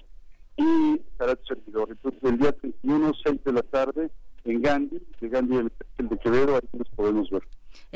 y 0.57 0.99
para 1.17 1.35
tu 1.35 1.47
servidor. 1.47 1.89
Entonces, 1.91 2.23
el 2.23 2.39
día 2.39 2.53
31, 2.53 3.13
6 3.25 3.45
de 3.45 3.53
la 3.53 3.63
tarde, 3.63 4.11
en 4.45 4.61
Gandhi, 4.61 5.03
de 5.21 5.29
Gandhi 5.29 5.57
el, 5.57 5.73
el 5.99 6.09
de 6.09 6.19
Quevedo, 6.19 6.57
ahí 6.57 6.69
nos 6.73 6.89
podemos 6.91 7.31
ver. 7.31 7.43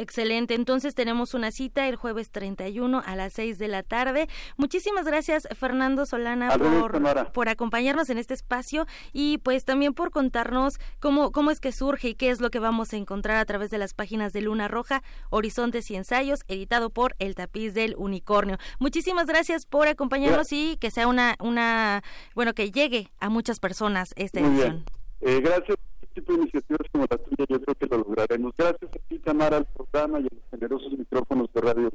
Excelente, 0.07 0.55
entonces 0.55 0.95
tenemos 0.95 1.35
una 1.35 1.51
cita 1.51 1.89
el 1.89 1.97
jueves 1.97 2.31
31 2.31 3.03
a 3.05 3.17
las 3.17 3.33
6 3.33 3.59
de 3.59 3.67
la 3.67 3.83
tarde. 3.83 4.29
Muchísimas 4.57 5.05
gracias 5.05 5.49
Fernando 5.59 6.07
Solana 6.07 6.57
por, 6.57 7.33
por, 7.33 7.49
acompañarnos 7.49 8.09
en 8.09 8.17
este 8.17 8.33
espacio 8.33 8.87
y 9.13 9.39
pues 9.39 9.65
también 9.65 9.95
por 9.95 10.13
contarnos 10.13 10.79
cómo, 11.01 11.33
cómo 11.33 11.51
es 11.51 11.59
que 11.59 11.73
surge 11.73 12.11
y 12.11 12.15
qué 12.15 12.31
es 12.31 12.41
lo 12.41 12.51
que 12.51 12.61
vamos 12.61 12.93
a 12.93 12.97
encontrar 12.97 13.39
a 13.39 13.45
través 13.47 13.69
de 13.71 13.79
las 13.79 13.95
páginas 13.95 14.33
de 14.33 14.43
Luna 14.43 14.69
Roja, 14.69 15.03
Horizontes 15.31 15.91
y 15.91 15.97
Ensayos, 15.97 16.39
editado 16.47 16.91
por 16.91 17.17
El 17.19 17.35
Tapiz 17.35 17.75
del 17.75 17.97
Unicornio. 17.99 18.59
Muchísimas 18.79 19.27
gracias 19.27 19.67
por 19.67 19.89
acompañarnos 19.89 20.53
y 20.53 20.77
que 20.77 20.93
sea 20.93 21.09
una, 21.09 21.35
una, 21.41 22.05
bueno, 22.37 22.55
que 22.55 22.71
llegue 22.71 23.11
a 23.19 23.29
muchas 23.29 23.59
personas 23.59 24.13
esta 24.15 24.39
edición. 24.39 24.85
Eh, 25.21 25.41
gracias 25.41 25.77
tipo 26.17 26.33
de 26.33 26.39
iniciativas 26.43 26.89
como 26.91 27.07
la 27.09 27.19
tuya 27.19 27.45
yo 27.49 27.61
creo 27.61 27.75
que 27.75 27.87
lo 27.87 27.99
lograremos. 27.99 28.55
Gracias 28.57 28.91
a 28.91 29.09
ti, 29.09 29.19
Tamara, 29.19 29.59
al 29.59 29.67
programa 29.67 30.21
y 30.21 30.23
a 30.23 30.29
los 30.33 30.43
generosos 30.51 30.93
micrófonos 30.99 31.53
de 31.53 31.61
radio. 31.61 31.93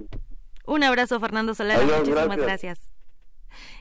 Un 0.68 0.84
abrazo, 0.84 1.20
Fernando 1.20 1.54
Solano. 1.56 1.84
Muchísimas 1.84 2.38
gracias. 2.38 2.92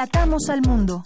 Relatamos 0.02 0.48
al 0.48 0.62
mundo. 0.62 1.04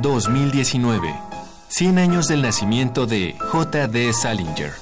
...2019... 0.00 1.20
...100 1.68 1.98
años 1.98 2.28
del 2.28 2.40
nacimiento 2.40 3.04
de 3.04 3.36
J.D. 3.38 4.14
Salinger. 4.14 4.72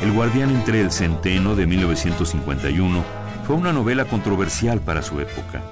El 0.00 0.12
guardián 0.12 0.50
entre 0.50 0.80
el 0.80 0.92
centeno 0.92 1.56
de 1.56 1.66
1951 1.66 3.04
fue 3.48 3.56
una 3.56 3.72
novela 3.72 4.04
controversial 4.04 4.80
para 4.80 5.02
su 5.02 5.18
época. 5.18 5.64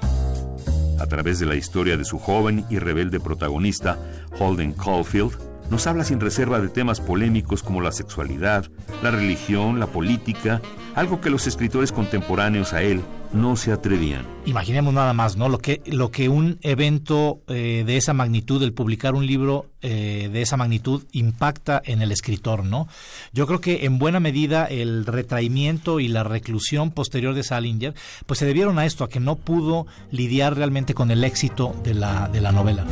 A 0.99 1.05
través 1.05 1.39
de 1.39 1.45
la 1.45 1.55
historia 1.55 1.95
de 1.95 2.03
su 2.03 2.19
joven 2.19 2.65
y 2.69 2.77
rebelde 2.77 3.21
protagonista, 3.21 3.97
Holden 4.37 4.73
Caulfield, 4.73 5.48
nos 5.69 5.87
habla 5.87 6.03
sin 6.03 6.19
reserva 6.19 6.59
de 6.59 6.69
temas 6.69 7.01
polémicos 7.01 7.63
como 7.63 7.81
la 7.81 7.91
sexualidad, 7.91 8.65
la 9.03 9.11
religión, 9.11 9.79
la 9.79 9.87
política, 9.87 10.61
algo 10.95 11.21
que 11.21 11.29
los 11.29 11.47
escritores 11.47 11.91
contemporáneos 11.91 12.73
a 12.73 12.81
él 12.81 13.01
no 13.31 13.55
se 13.55 13.71
atrevían. 13.71 14.25
Imaginemos 14.45 14.93
nada 14.93 15.13
más, 15.13 15.37
¿no? 15.37 15.49
Lo 15.49 15.59
que, 15.59 15.81
lo 15.85 16.09
que 16.09 16.29
un 16.29 16.57
evento 16.61 17.41
eh, 17.47 17.83
de 17.85 17.97
esa 17.97 18.13
magnitud, 18.13 18.61
el 18.63 18.73
publicar 18.73 19.13
un 19.13 19.27
libro 19.27 19.67
eh, 19.81 20.29
de 20.33 20.41
esa 20.41 20.57
magnitud, 20.57 21.03
impacta 21.11 21.81
en 21.85 22.01
el 22.01 22.11
escritor, 22.11 22.65
¿no? 22.65 22.87
Yo 23.31 23.45
creo 23.45 23.61
que 23.61 23.85
en 23.85 23.99
buena 23.99 24.19
medida 24.19 24.65
el 24.65 25.05
retraimiento 25.05 25.99
y 25.99 26.07
la 26.07 26.23
reclusión 26.23 26.91
posterior 26.91 27.35
de 27.35 27.43
Salinger, 27.43 27.93
pues 28.25 28.39
se 28.39 28.45
debieron 28.45 28.79
a 28.79 28.85
esto, 28.85 29.03
a 29.03 29.09
que 29.09 29.19
no 29.19 29.35
pudo 29.35 29.85
lidiar 30.11 30.55
realmente 30.55 30.93
con 30.93 31.11
el 31.11 31.23
éxito 31.23 31.75
de 31.83 31.93
la, 31.93 32.27
de 32.29 32.41
la 32.41 32.51
novela. 32.51 32.85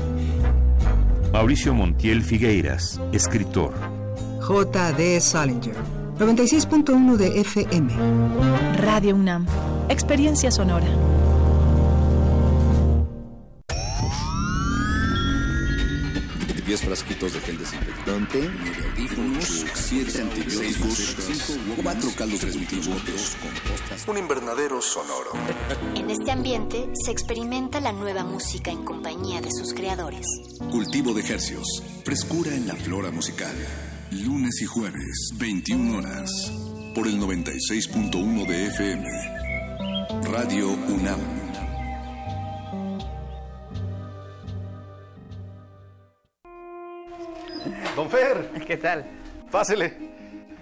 Mauricio 1.32 1.74
Montiel 1.74 2.24
Figueiras, 2.24 3.00
escritor. 3.12 3.74
J.D. 4.42 5.20
Salinger, 5.20 5.76
96.1 6.18 7.18
de 7.18 7.42
FM. 7.42 7.92
Radio 8.78 9.16
UNAM, 9.16 9.46
experiencia 9.90 10.52
sonora. 10.52 10.88
Diez 16.68 16.82
frasquitos 16.82 17.32
de 17.32 17.40
gel 17.40 17.58
desinfectante, 17.58 18.42
nueve 18.42 18.90
audífonos, 18.92 19.66
siete 19.74 20.22
antibióticos, 20.22 21.18
cuatro 21.82 22.10
caldos 22.18 22.42
transmitivos, 22.42 23.38
un 24.06 24.18
invernadero 24.18 24.82
sonoro. 24.82 25.32
En 25.96 26.10
este 26.10 26.30
ambiente 26.30 26.90
se 27.06 27.12
experimenta 27.12 27.80
la 27.80 27.94
nueva 27.94 28.26
música 28.26 28.70
en 28.70 28.84
compañía 28.84 29.40
de 29.40 29.50
sus 29.50 29.74
creadores. 29.74 30.28
Cultivo 30.70 31.14
de 31.14 31.22
hercios, 31.22 31.82
frescura 32.04 32.54
en 32.54 32.68
la 32.68 32.76
flora 32.76 33.12
musical. 33.12 33.56
Lunes 34.12 34.62
y 34.62 34.66
jueves, 34.66 35.30
21 35.36 36.00
horas, 36.00 36.30
por 36.94 37.08
el 37.08 37.18
96.1 37.18 38.46
de 38.46 38.68
FM. 38.68 39.08
Radio 40.34 40.72
UNAM. 40.72 41.47
Don 47.96 48.10
Fer. 48.10 48.52
¿Qué 48.66 48.78
tal? 48.78 49.06
Pásele. 49.52 49.94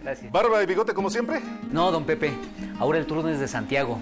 Gracias. 0.03 0.31
¿Barba 0.31 0.61
y 0.61 0.65
bigote 0.65 0.93
como 0.93 1.09
siempre? 1.09 1.41
No, 1.71 1.91
don 1.91 2.05
Pepe. 2.05 2.31
Ahora 2.79 2.99
el 2.99 3.05
turno 3.05 3.29
es 3.29 3.39
de 3.39 3.47
Santiago. 3.47 3.97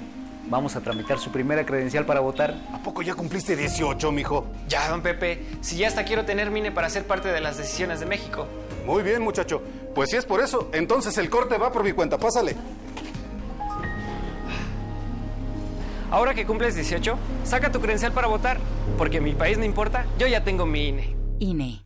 Vamos 0.50 0.76
a 0.76 0.82
tramitar 0.82 1.20
su 1.20 1.32
primera 1.32 1.66
credencial 1.66 2.06
para 2.06 2.20
votar. 2.20 2.54
¿A 2.74 2.80
poco 2.80 3.02
ya 3.02 3.16
cumpliste 3.16 3.56
18, 3.56 4.12
mijo? 4.12 4.46
Ya, 4.68 4.90
don 4.90 5.02
Pepe. 5.02 5.46
Si 5.62 5.78
ya 5.78 5.88
hasta 5.88 6.04
quiero 6.04 6.26
tener 6.26 6.52
mine 6.52 6.72
para 6.72 6.90
ser 6.90 7.08
parte 7.08 7.30
de 7.30 7.40
las 7.40 7.58
decisiones 7.58 8.02
de 8.02 8.06
México. 8.06 8.48
Muy 8.86 9.04
bien, 9.04 9.22
muchacho. 9.22 9.62
Pues 9.96 10.10
si 10.10 10.18
es 10.18 10.26
por 10.26 10.42
eso, 10.42 10.70
entonces 10.74 11.18
el 11.18 11.30
corte 11.30 11.58
va 11.58 11.72
por 11.72 11.84
mi 11.84 11.94
cuenta. 11.94 12.18
Pásale. 12.18 12.56
Ahora 16.12 16.34
que 16.34 16.46
cumples 16.46 16.76
18, 16.76 17.18
saca 17.44 17.72
tu 17.72 17.80
credencial 17.80 18.12
para 18.12 18.28
votar. 18.28 18.60
Porque 18.98 19.22
mi 19.22 19.34
país 19.34 19.58
no 19.58 19.64
importa, 19.64 20.06
yo 20.20 20.28
ya 20.28 20.44
tengo 20.44 20.66
mi 20.66 20.90
INE. 20.90 21.16
INE. 21.40 21.86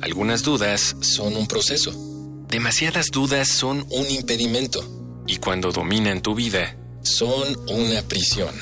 Algunas 0.00 0.42
dudas 0.42 0.96
son 1.00 1.36
un 1.36 1.46
proceso. 1.46 1.92
Demasiadas 2.48 3.06
dudas 3.10 3.48
son 3.48 3.86
un 3.90 4.10
impedimento. 4.10 5.24
Y 5.26 5.36
cuando 5.36 5.72
dominan 5.72 6.22
tu 6.22 6.34
vida, 6.34 6.76
son 7.02 7.56
una 7.68 8.02
prisión. 8.02 8.54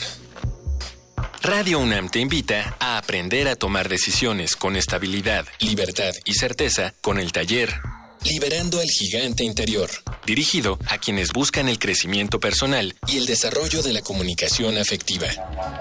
Radio 1.42 1.80
UNAM 1.80 2.08
te 2.08 2.20
invita 2.20 2.76
a 2.78 2.98
aprender 2.98 3.48
a 3.48 3.56
tomar 3.56 3.88
decisiones 3.88 4.54
con 4.54 4.76
estabilidad, 4.76 5.44
libertad 5.58 6.14
y 6.24 6.34
certeza 6.34 6.94
con 7.00 7.18
el 7.18 7.32
taller 7.32 7.80
Liberando 8.24 8.78
al 8.78 8.86
Gigante 8.88 9.42
Interior, 9.42 9.90
dirigido 10.24 10.78
a 10.86 10.98
quienes 10.98 11.32
buscan 11.32 11.68
el 11.68 11.80
crecimiento 11.80 12.38
personal 12.38 12.94
y 13.08 13.16
el 13.16 13.26
desarrollo 13.26 13.82
de 13.82 13.92
la 13.92 14.02
comunicación 14.02 14.78
afectiva. 14.78 15.26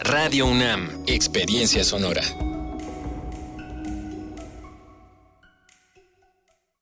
Radio 0.00 0.46
UNAM, 0.46 1.04
Experiencia 1.06 1.84
Sonora. 1.84 2.22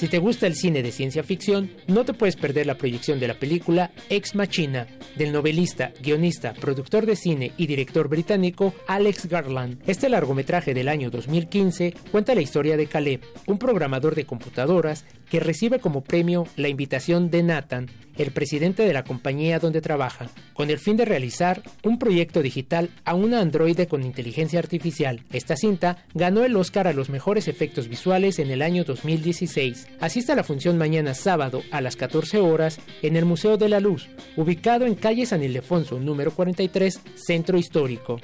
Si 0.00 0.08
te 0.08 0.18
gusta 0.18 0.46
el 0.46 0.54
cine 0.54 0.82
de 0.82 0.92
ciencia 0.92 1.22
ficción, 1.22 1.72
no 1.86 2.06
te 2.06 2.14
puedes 2.14 2.34
perder 2.34 2.64
la 2.64 2.78
proyección 2.78 3.20
de 3.20 3.28
la 3.28 3.34
película 3.34 3.90
Ex 4.08 4.34
Machina 4.34 4.86
del 5.14 5.30
novelista, 5.30 5.92
guionista, 6.02 6.54
productor 6.54 7.04
de 7.04 7.16
cine 7.16 7.52
y 7.58 7.66
director 7.66 8.08
británico 8.08 8.72
Alex 8.86 9.26
Garland. 9.26 9.82
Este 9.86 10.08
largometraje 10.08 10.72
del 10.72 10.88
año 10.88 11.10
2015 11.10 11.92
cuenta 12.10 12.34
la 12.34 12.40
historia 12.40 12.78
de 12.78 12.86
Caleb, 12.86 13.20
un 13.46 13.58
programador 13.58 14.14
de 14.14 14.24
computadoras 14.24 15.04
que 15.28 15.38
recibe 15.38 15.80
como 15.80 16.02
premio 16.02 16.46
la 16.56 16.68
invitación 16.68 17.30
de 17.30 17.42
Nathan, 17.42 17.90
el 18.22 18.32
presidente 18.32 18.84
de 18.84 18.92
la 18.92 19.04
compañía 19.04 19.58
donde 19.58 19.80
trabaja, 19.80 20.28
con 20.52 20.70
el 20.70 20.78
fin 20.78 20.96
de 20.96 21.04
realizar 21.04 21.62
un 21.82 21.98
proyecto 21.98 22.42
digital 22.42 22.90
a 23.04 23.14
una 23.14 23.40
androide 23.40 23.86
con 23.86 24.04
inteligencia 24.04 24.58
artificial. 24.58 25.22
Esta 25.32 25.56
cinta 25.56 26.04
ganó 26.14 26.44
el 26.44 26.56
Oscar 26.56 26.86
a 26.86 26.92
los 26.92 27.08
mejores 27.08 27.48
efectos 27.48 27.88
visuales 27.88 28.38
en 28.38 28.50
el 28.50 28.62
año 28.62 28.84
2016. 28.84 29.88
Asista 30.00 30.34
a 30.34 30.36
la 30.36 30.44
función 30.44 30.76
mañana 30.76 31.14
sábado 31.14 31.62
a 31.70 31.80
las 31.80 31.96
14 31.96 32.38
horas 32.40 32.78
en 33.02 33.16
el 33.16 33.24
Museo 33.24 33.56
de 33.56 33.68
la 33.68 33.80
Luz, 33.80 34.08
ubicado 34.36 34.86
en 34.86 34.94
calle 34.94 35.26
San 35.26 35.42
Ildefonso 35.42 35.98
número 35.98 36.30
43, 36.32 37.00
Centro 37.14 37.58
Histórico. 37.58 38.20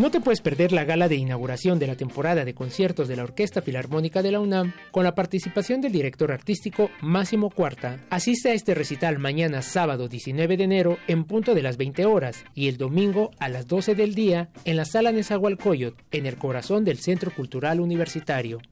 No 0.00 0.10
te 0.10 0.22
puedes 0.22 0.40
perder 0.40 0.72
la 0.72 0.84
gala 0.84 1.08
de 1.08 1.16
inauguración 1.16 1.78
de 1.78 1.86
la 1.86 1.94
temporada 1.94 2.46
de 2.46 2.54
conciertos 2.54 3.06
de 3.06 3.16
la 3.16 3.24
Orquesta 3.24 3.60
Filarmónica 3.60 4.22
de 4.22 4.32
la 4.32 4.40
UNAM 4.40 4.72
con 4.92 5.04
la 5.04 5.14
participación 5.14 5.82
del 5.82 5.92
director 5.92 6.32
artístico 6.32 6.90
Máximo 7.02 7.50
Cuarta. 7.50 8.00
Asiste 8.08 8.48
a 8.48 8.54
este 8.54 8.74
recital 8.74 9.18
mañana 9.18 9.60
sábado 9.60 10.08
19 10.08 10.56
de 10.56 10.64
enero 10.64 10.98
en 11.06 11.24
punto 11.24 11.54
de 11.54 11.60
las 11.60 11.76
20 11.76 12.06
horas 12.06 12.46
y 12.54 12.68
el 12.68 12.78
domingo 12.78 13.32
a 13.38 13.50
las 13.50 13.66
12 13.66 13.94
del 13.94 14.14
día 14.14 14.48
en 14.64 14.78
la 14.78 14.86
sala 14.86 15.12
Nezahualcóyotl, 15.12 16.02
en 16.12 16.24
el 16.24 16.38
corazón 16.38 16.86
del 16.86 16.96
Centro 16.96 17.30
Cultural 17.30 17.78
Universitario. 17.78 18.62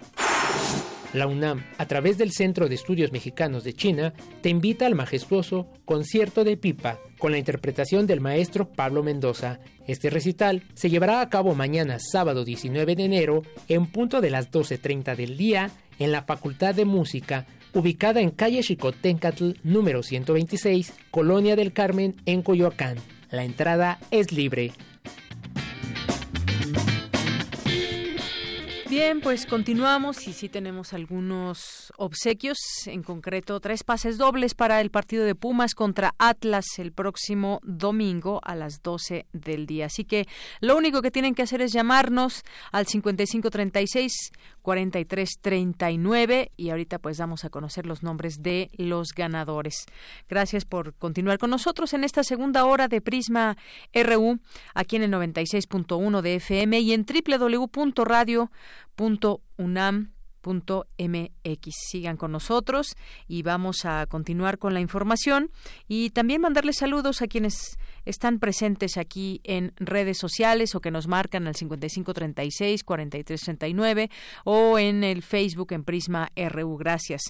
La 1.13 1.27
UNAM, 1.27 1.63
a 1.77 1.85
través 1.85 2.17
del 2.17 2.33
Centro 2.33 2.71
de 2.71 2.75
Estudios 2.75 3.13
Mexicanos 3.13 3.65
de 3.65 3.75
China, 3.75 4.15
te 4.41 4.49
invita 4.49 4.87
al 4.87 4.95
majestuoso 4.95 5.69
Concierto 5.85 6.45
de 6.45 6.57
Pipa, 6.57 6.99
con 7.19 7.33
la 7.33 7.39
interpretación 7.39 8.07
del 8.07 8.21
maestro 8.21 8.69
Pablo 8.69 9.03
Mendoza. 9.03 9.59
Este 9.87 10.11
recital 10.11 10.63
se 10.75 10.89
llevará 10.89 11.21
a 11.21 11.29
cabo 11.29 11.55
mañana 11.55 11.99
sábado 11.99 12.45
19 12.45 12.97
de 12.97 13.05
enero 13.05 13.43
en 13.69 13.87
punto 13.87 14.21
de 14.21 14.31
las 14.31 14.51
12.30 14.51 15.17
del 15.17 15.37
día 15.37 15.71
en 15.99 16.13
la 16.13 16.23
Facultad 16.23 16.75
de 16.75 16.85
Música, 16.85 17.47
ubicada 17.75 18.21
en 18.21 18.31
calle 18.31 18.63
Chicotencatl 18.63 19.53
número 19.63 20.03
126, 20.03 20.95
Colonia 21.11 21.57
del 21.57 21.73
Carmen, 21.73 22.17
en 22.25 22.43
Coyoacán. 22.43 22.97
La 23.31 23.45
entrada 23.45 23.99
es 24.11 24.33
libre. 24.33 24.73
Bien, 28.89 29.21
pues 29.21 29.45
continuamos 29.45 30.27
y 30.29 30.33
sí 30.33 30.49
tenemos 30.49 30.95
algunos 30.95 31.93
obsequios, 31.99 32.57
en 32.87 33.03
concreto 33.03 33.61
tres 33.61 33.85
pases 33.85 34.17
dobles 34.17 34.55
para 34.55 34.81
el 34.81 34.91
partido 34.91 35.27
de 35.27 35.35
Pumas 35.35 35.75
contra 35.75 36.15
Atlas 36.17 36.65
el 36.79 36.93
próximo 36.93 37.61
domingo 37.63 38.41
a 38.43 38.55
las 38.55 38.83
12 38.83 39.27
del 39.35 39.67
día. 39.67 39.87
Así 39.87 40.05
que 40.05 40.27
lo 40.61 40.75
único 40.75 41.03
que 41.03 41.11
tienen 41.11 41.35
que 41.35 41.43
hacer 41.43 41.61
es 41.61 41.75
llamarnos 41.75 42.45
al 42.73 42.87
5536 42.87 44.33
4339 44.69 46.53
y 46.59 46.69
ahorita 46.69 46.99
pues 46.99 47.17
damos 47.17 47.47
a 47.47 47.49
conocer 47.49 47.87
los 47.87 48.03
nombres 48.03 48.43
de 48.43 48.71
los 48.77 49.15
ganadores. 49.17 49.87
Gracias 50.29 50.67
por 50.67 50.93
continuar 50.93 51.39
con 51.39 51.49
nosotros 51.49 51.95
en 51.95 52.05
esta 52.05 52.23
segunda 52.23 52.67
hora 52.67 52.87
de 52.87 53.01
Prisma 53.01 53.57
RU 53.95 54.41
aquí 54.75 54.97
en 54.97 55.05
el 55.05 55.11
96.1 55.11 56.21
de 56.21 56.35
FM 56.35 56.81
y 56.81 56.93
en 56.93 57.07
www.radio 57.07 58.51
unam 59.57 60.13
mx 60.49 61.75
Sigan 61.91 62.17
con 62.17 62.33
nosotros 62.33 62.95
y 63.27 63.43
vamos 63.43 63.85
a 63.85 64.07
continuar 64.07 64.59
con 64.59 64.75
la 64.75 64.81
información 64.81 65.51
y 65.89 66.11
también 66.11 66.41
mandarles 66.41 66.77
saludos 66.77 67.23
a 67.23 67.27
quienes 67.27 67.79
están 68.09 68.39
presentes 68.39 68.97
aquí 68.97 69.43
en 69.45 69.75
redes 69.77 70.17
sociales 70.19 70.75
o 70.75 70.81
que 70.81 70.91
nos 70.91 71.07
marcan 71.09 71.47
al 71.47 71.55
5536-4339 71.55 74.11
o 74.45 74.79
en 74.79 75.05
el 75.05 75.23
Facebook 75.23 75.73
en 75.73 75.85
Prisma 75.85 76.31
RU. 76.35 76.79
Gracias. 76.79 77.21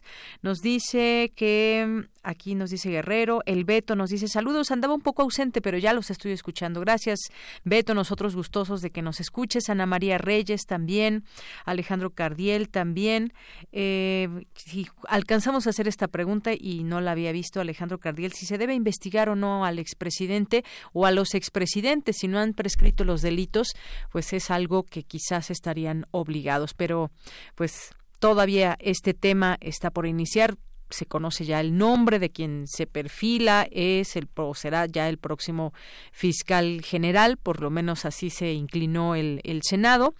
Nos 0.42 0.60
dice 0.60 1.32
que 1.34 2.06
aquí 2.22 2.54
nos 2.54 2.70
dice 2.70 2.90
Guerrero, 2.90 3.40
el 3.46 3.64
Beto 3.64 3.96
nos 3.96 4.10
dice 4.10 4.28
saludos, 4.28 4.70
andaba 4.70 4.94
un 4.94 5.00
poco 5.00 5.22
ausente, 5.22 5.60
pero 5.60 5.76
ya 5.78 5.92
los 5.92 6.10
estoy 6.10 6.30
escuchando. 6.32 6.80
Gracias, 6.80 7.18
Beto, 7.64 7.94
nosotros 7.94 8.36
gustosos 8.36 8.80
de 8.80 8.90
que 8.90 9.02
nos 9.02 9.20
escuches. 9.20 9.68
Ana 9.70 9.86
María 9.86 10.18
Reyes 10.18 10.66
también, 10.66 11.24
Alejandro 11.64 12.10
Cardiel 12.10 12.68
también. 12.68 13.32
Eh, 13.72 14.28
si 14.54 14.86
alcanzamos 15.08 15.66
a 15.66 15.70
hacer 15.70 15.88
esta 15.88 16.08
pregunta 16.08 16.52
y 16.52 16.84
no 16.84 17.00
la 17.00 17.12
había 17.12 17.32
visto 17.32 17.60
Alejandro 17.60 17.98
Cardiel, 17.98 18.32
si 18.32 18.44
se 18.46 18.58
debe 18.58 18.74
investigar 18.74 19.28
o 19.28 19.36
no 19.36 19.64
al 19.64 19.78
expresidente 19.78 20.64
o 20.92 21.06
a 21.06 21.10
los 21.10 21.34
expresidentes 21.34 22.16
si 22.18 22.28
no 22.28 22.38
han 22.38 22.54
prescrito 22.54 23.04
los 23.04 23.22
delitos, 23.22 23.68
pues 24.10 24.32
es 24.32 24.50
algo 24.50 24.82
que 24.84 25.02
quizás 25.02 25.50
estarían 25.50 26.06
obligados. 26.10 26.74
Pero 26.74 27.10
pues 27.54 27.90
todavía 28.18 28.76
este 28.80 29.14
tema 29.14 29.56
está 29.60 29.90
por 29.90 30.06
iniciar 30.06 30.56
se 30.90 31.06
conoce 31.06 31.44
ya 31.44 31.60
el 31.60 31.76
nombre 31.76 32.18
de 32.18 32.30
quien 32.30 32.66
se 32.66 32.86
perfila 32.86 33.68
es 33.70 34.16
el 34.16 34.28
o 34.36 34.54
será 34.54 34.86
ya 34.86 35.08
el 35.08 35.18
próximo 35.18 35.72
fiscal 36.12 36.82
general 36.82 37.36
por 37.36 37.60
lo 37.60 37.70
menos 37.70 38.04
así 38.04 38.30
se 38.30 38.52
inclinó 38.52 39.14
el, 39.14 39.40
el 39.44 39.60
Senado 39.62 40.14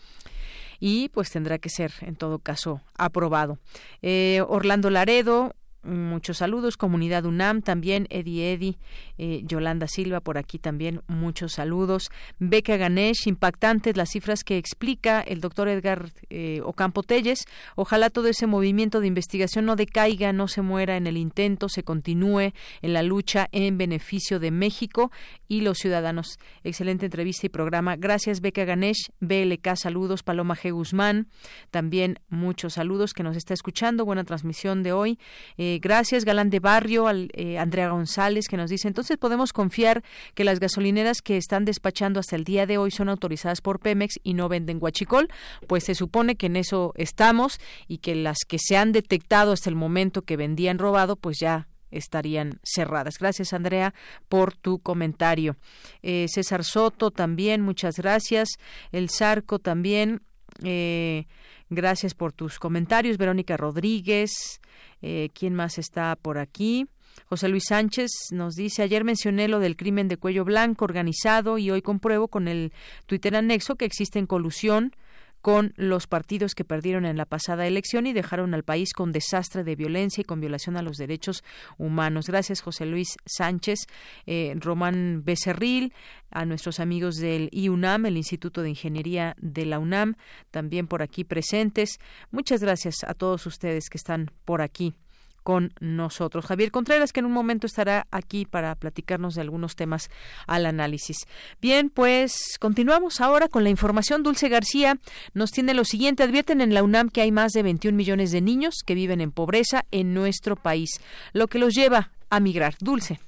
y 0.80 1.08
pues 1.08 1.30
tendrá 1.30 1.58
que 1.58 1.70
ser 1.70 1.92
en 2.02 2.16
todo 2.16 2.38
caso 2.38 2.82
aprobado 2.96 3.58
eh, 4.02 4.42
Orlando 4.46 4.90
Laredo 4.90 5.54
Muchos 5.88 6.36
saludos, 6.36 6.76
comunidad 6.76 7.24
UNAM 7.24 7.62
también, 7.62 8.06
Eddie 8.10 8.52
Eddie, 8.52 8.78
eh, 9.16 9.40
Yolanda 9.44 9.88
Silva 9.88 10.20
por 10.20 10.36
aquí 10.36 10.58
también, 10.58 11.00
muchos 11.06 11.54
saludos. 11.54 12.10
Beca 12.38 12.76
Ganesh, 12.76 13.26
impactantes 13.26 13.96
las 13.96 14.10
cifras 14.10 14.44
que 14.44 14.58
explica 14.58 15.22
el 15.22 15.40
doctor 15.40 15.66
Edgar 15.66 16.10
eh, 16.28 16.60
Ocampo 16.62 17.02
Telles. 17.02 17.46
Ojalá 17.74 18.10
todo 18.10 18.28
ese 18.28 18.46
movimiento 18.46 19.00
de 19.00 19.06
investigación 19.06 19.64
no 19.64 19.76
decaiga, 19.76 20.34
no 20.34 20.46
se 20.46 20.60
muera 20.60 20.98
en 20.98 21.06
el 21.06 21.16
intento, 21.16 21.70
se 21.70 21.84
continúe 21.84 22.52
en 22.82 22.92
la 22.92 23.02
lucha 23.02 23.48
en 23.52 23.78
beneficio 23.78 24.40
de 24.40 24.50
México 24.50 25.10
y 25.48 25.62
los 25.62 25.78
ciudadanos. 25.78 26.38
Excelente 26.64 27.06
entrevista 27.06 27.46
y 27.46 27.48
programa. 27.48 27.96
Gracias, 27.96 28.42
Beca 28.42 28.66
Ganesh. 28.66 29.08
BLK, 29.20 29.74
saludos. 29.76 30.22
Paloma 30.22 30.54
G. 30.54 30.70
Guzmán, 30.70 31.28
también 31.70 32.18
muchos 32.28 32.74
saludos 32.74 33.14
que 33.14 33.22
nos 33.22 33.36
está 33.36 33.54
escuchando. 33.54 34.04
Buena 34.04 34.24
transmisión 34.24 34.82
de 34.82 34.92
hoy. 34.92 35.18
Eh, 35.56 35.77
gracias, 35.78 36.24
Galán 36.24 36.50
de 36.50 36.60
Barrio, 36.60 37.06
al, 37.06 37.30
eh, 37.34 37.58
Andrea 37.58 37.88
González, 37.90 38.48
que 38.48 38.56
nos 38.56 38.70
dice, 38.70 38.88
entonces 38.88 39.16
podemos 39.16 39.52
confiar 39.52 40.02
que 40.34 40.44
las 40.44 40.60
gasolineras 40.60 41.22
que 41.22 41.36
están 41.36 41.64
despachando 41.64 42.20
hasta 42.20 42.36
el 42.36 42.44
día 42.44 42.66
de 42.66 42.78
hoy 42.78 42.90
son 42.90 43.08
autorizadas 43.08 43.60
por 43.60 43.80
Pemex 43.80 44.18
y 44.22 44.34
no 44.34 44.48
venden 44.48 44.78
guachicol. 44.78 45.28
Pues 45.66 45.84
se 45.84 45.94
supone 45.94 46.36
que 46.36 46.46
en 46.46 46.56
eso 46.56 46.92
estamos 46.96 47.60
y 47.86 47.98
que 47.98 48.14
las 48.14 48.38
que 48.46 48.58
se 48.58 48.76
han 48.76 48.92
detectado 48.92 49.52
hasta 49.52 49.70
el 49.70 49.76
momento 49.76 50.22
que 50.22 50.36
vendían 50.36 50.78
robado, 50.78 51.16
pues 51.16 51.38
ya 51.40 51.68
estarían 51.90 52.60
cerradas. 52.62 53.18
Gracias, 53.18 53.52
Andrea, 53.52 53.94
por 54.28 54.54
tu 54.54 54.78
comentario. 54.78 55.56
Eh, 56.02 56.26
César 56.28 56.64
Soto 56.64 57.10
también, 57.10 57.62
muchas 57.62 57.96
gracias. 57.96 58.48
El 58.92 59.10
Zarco 59.10 59.58
también. 59.58 60.22
Eh, 60.64 61.26
gracias 61.70 62.14
por 62.14 62.32
tus 62.32 62.58
comentarios. 62.58 63.18
Verónica 63.18 63.56
Rodríguez. 63.56 64.60
Eh, 65.02 65.28
¿Quién 65.32 65.54
más 65.54 65.78
está 65.78 66.16
por 66.16 66.38
aquí? 66.38 66.86
José 67.26 67.48
Luis 67.48 67.64
Sánchez 67.68 68.10
nos 68.30 68.54
dice, 68.54 68.82
ayer 68.82 69.04
mencioné 69.04 69.48
lo 69.48 69.58
del 69.58 69.76
crimen 69.76 70.08
de 70.08 70.16
cuello 70.16 70.44
blanco 70.44 70.84
organizado 70.84 71.58
y 71.58 71.70
hoy 71.70 71.82
compruebo 71.82 72.28
con 72.28 72.48
el 72.48 72.72
Twitter 73.06 73.36
anexo 73.36 73.76
que 73.76 73.84
existe 73.84 74.18
en 74.18 74.26
colusión 74.26 74.94
con 75.40 75.72
los 75.76 76.06
partidos 76.06 76.54
que 76.54 76.64
perdieron 76.64 77.04
en 77.04 77.16
la 77.16 77.24
pasada 77.24 77.66
elección 77.66 78.06
y 78.06 78.12
dejaron 78.12 78.54
al 78.54 78.64
país 78.64 78.92
con 78.92 79.12
desastre 79.12 79.64
de 79.64 79.76
violencia 79.76 80.22
y 80.22 80.24
con 80.24 80.40
violación 80.40 80.76
a 80.76 80.82
los 80.82 80.96
derechos 80.96 81.44
humanos. 81.76 82.26
Gracias, 82.26 82.60
José 82.60 82.86
Luis 82.86 83.16
Sánchez, 83.24 83.80
eh, 84.26 84.54
Román 84.58 85.22
Becerril, 85.24 85.92
a 86.30 86.44
nuestros 86.44 86.80
amigos 86.80 87.16
del 87.16 87.48
IUNAM, 87.52 88.06
el 88.06 88.16
Instituto 88.16 88.62
de 88.62 88.70
Ingeniería 88.70 89.34
de 89.38 89.64
la 89.64 89.78
UNAM, 89.78 90.16
también 90.50 90.86
por 90.86 91.02
aquí 91.02 91.24
presentes. 91.24 91.98
Muchas 92.30 92.60
gracias 92.60 93.04
a 93.06 93.14
todos 93.14 93.46
ustedes 93.46 93.88
que 93.88 93.98
están 93.98 94.30
por 94.44 94.62
aquí 94.62 94.94
con 95.42 95.72
nosotros. 95.80 96.46
Javier 96.46 96.70
Contreras, 96.70 97.12
que 97.12 97.20
en 97.20 97.26
un 97.26 97.32
momento 97.32 97.66
estará 97.66 98.06
aquí 98.10 98.44
para 98.44 98.74
platicarnos 98.74 99.34
de 99.34 99.40
algunos 99.40 99.76
temas 99.76 100.10
al 100.46 100.66
análisis. 100.66 101.26
Bien, 101.60 101.90
pues 101.90 102.58
continuamos 102.60 103.20
ahora 103.20 103.48
con 103.48 103.64
la 103.64 103.70
información. 103.70 104.22
Dulce 104.22 104.48
García 104.48 104.98
nos 105.34 105.50
tiene 105.50 105.74
lo 105.74 105.84
siguiente. 105.84 106.22
Advierten 106.22 106.60
en 106.60 106.74
la 106.74 106.82
UNAM 106.82 107.08
que 107.08 107.22
hay 107.22 107.32
más 107.32 107.52
de 107.52 107.62
21 107.62 107.96
millones 107.96 108.30
de 108.30 108.40
niños 108.40 108.76
que 108.84 108.94
viven 108.94 109.20
en 109.20 109.32
pobreza 109.32 109.84
en 109.90 110.14
nuestro 110.14 110.56
país, 110.56 111.00
lo 111.32 111.48
que 111.48 111.58
los 111.58 111.74
lleva 111.74 112.10
a 112.30 112.40
migrar. 112.40 112.74
Dulce. 112.80 113.27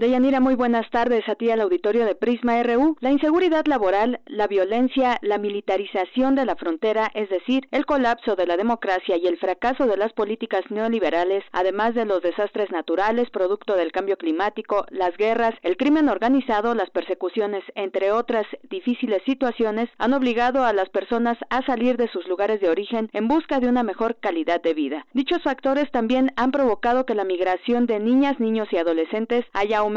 Deyanira, 0.00 0.40
muy 0.40 0.54
buenas 0.54 0.88
tardes 0.88 1.28
a 1.28 1.34
ti 1.34 1.50
al 1.50 1.60
auditorio 1.60 2.06
de 2.06 2.14
Prisma 2.14 2.62
RU. 2.62 2.96
La 3.00 3.10
inseguridad 3.10 3.66
laboral, 3.66 4.20
la 4.24 4.46
violencia, 4.46 5.18
la 5.20 5.36
militarización 5.36 6.34
de 6.34 6.46
la 6.46 6.56
frontera, 6.56 7.10
es 7.12 7.28
decir, 7.28 7.68
el 7.70 7.84
colapso 7.84 8.34
de 8.34 8.46
la 8.46 8.56
democracia 8.56 9.18
y 9.18 9.26
el 9.26 9.36
fracaso 9.36 9.84
de 9.84 9.98
las 9.98 10.14
políticas 10.14 10.62
neoliberales, 10.70 11.44
además 11.52 11.94
de 11.94 12.06
los 12.06 12.22
desastres 12.22 12.70
naturales 12.70 13.28
producto 13.28 13.76
del 13.76 13.92
cambio 13.92 14.16
climático, 14.16 14.86
las 14.88 15.14
guerras, 15.18 15.52
el 15.60 15.76
crimen 15.76 16.08
organizado, 16.08 16.74
las 16.74 16.88
persecuciones, 16.88 17.62
entre 17.74 18.10
otras 18.10 18.46
difíciles 18.70 19.20
situaciones, 19.26 19.90
han 19.98 20.14
obligado 20.14 20.64
a 20.64 20.72
las 20.72 20.88
personas 20.88 21.36
a 21.50 21.60
salir 21.66 21.98
de 21.98 22.08
sus 22.08 22.26
lugares 22.26 22.62
de 22.62 22.70
origen 22.70 23.10
en 23.12 23.28
busca 23.28 23.60
de 23.60 23.68
una 23.68 23.82
mejor 23.82 24.16
calidad 24.16 24.62
de 24.62 24.72
vida. 24.72 25.04
Dichos 25.12 25.42
factores 25.42 25.90
también 25.90 26.32
han 26.36 26.52
provocado 26.52 27.04
que 27.04 27.14
la 27.14 27.24
migración 27.24 27.84
de 27.84 28.00
niñas, 28.00 28.40
niños 28.40 28.68
y 28.70 28.78
adolescentes 28.78 29.44
haya 29.52 29.80
aumentado 29.80 29.89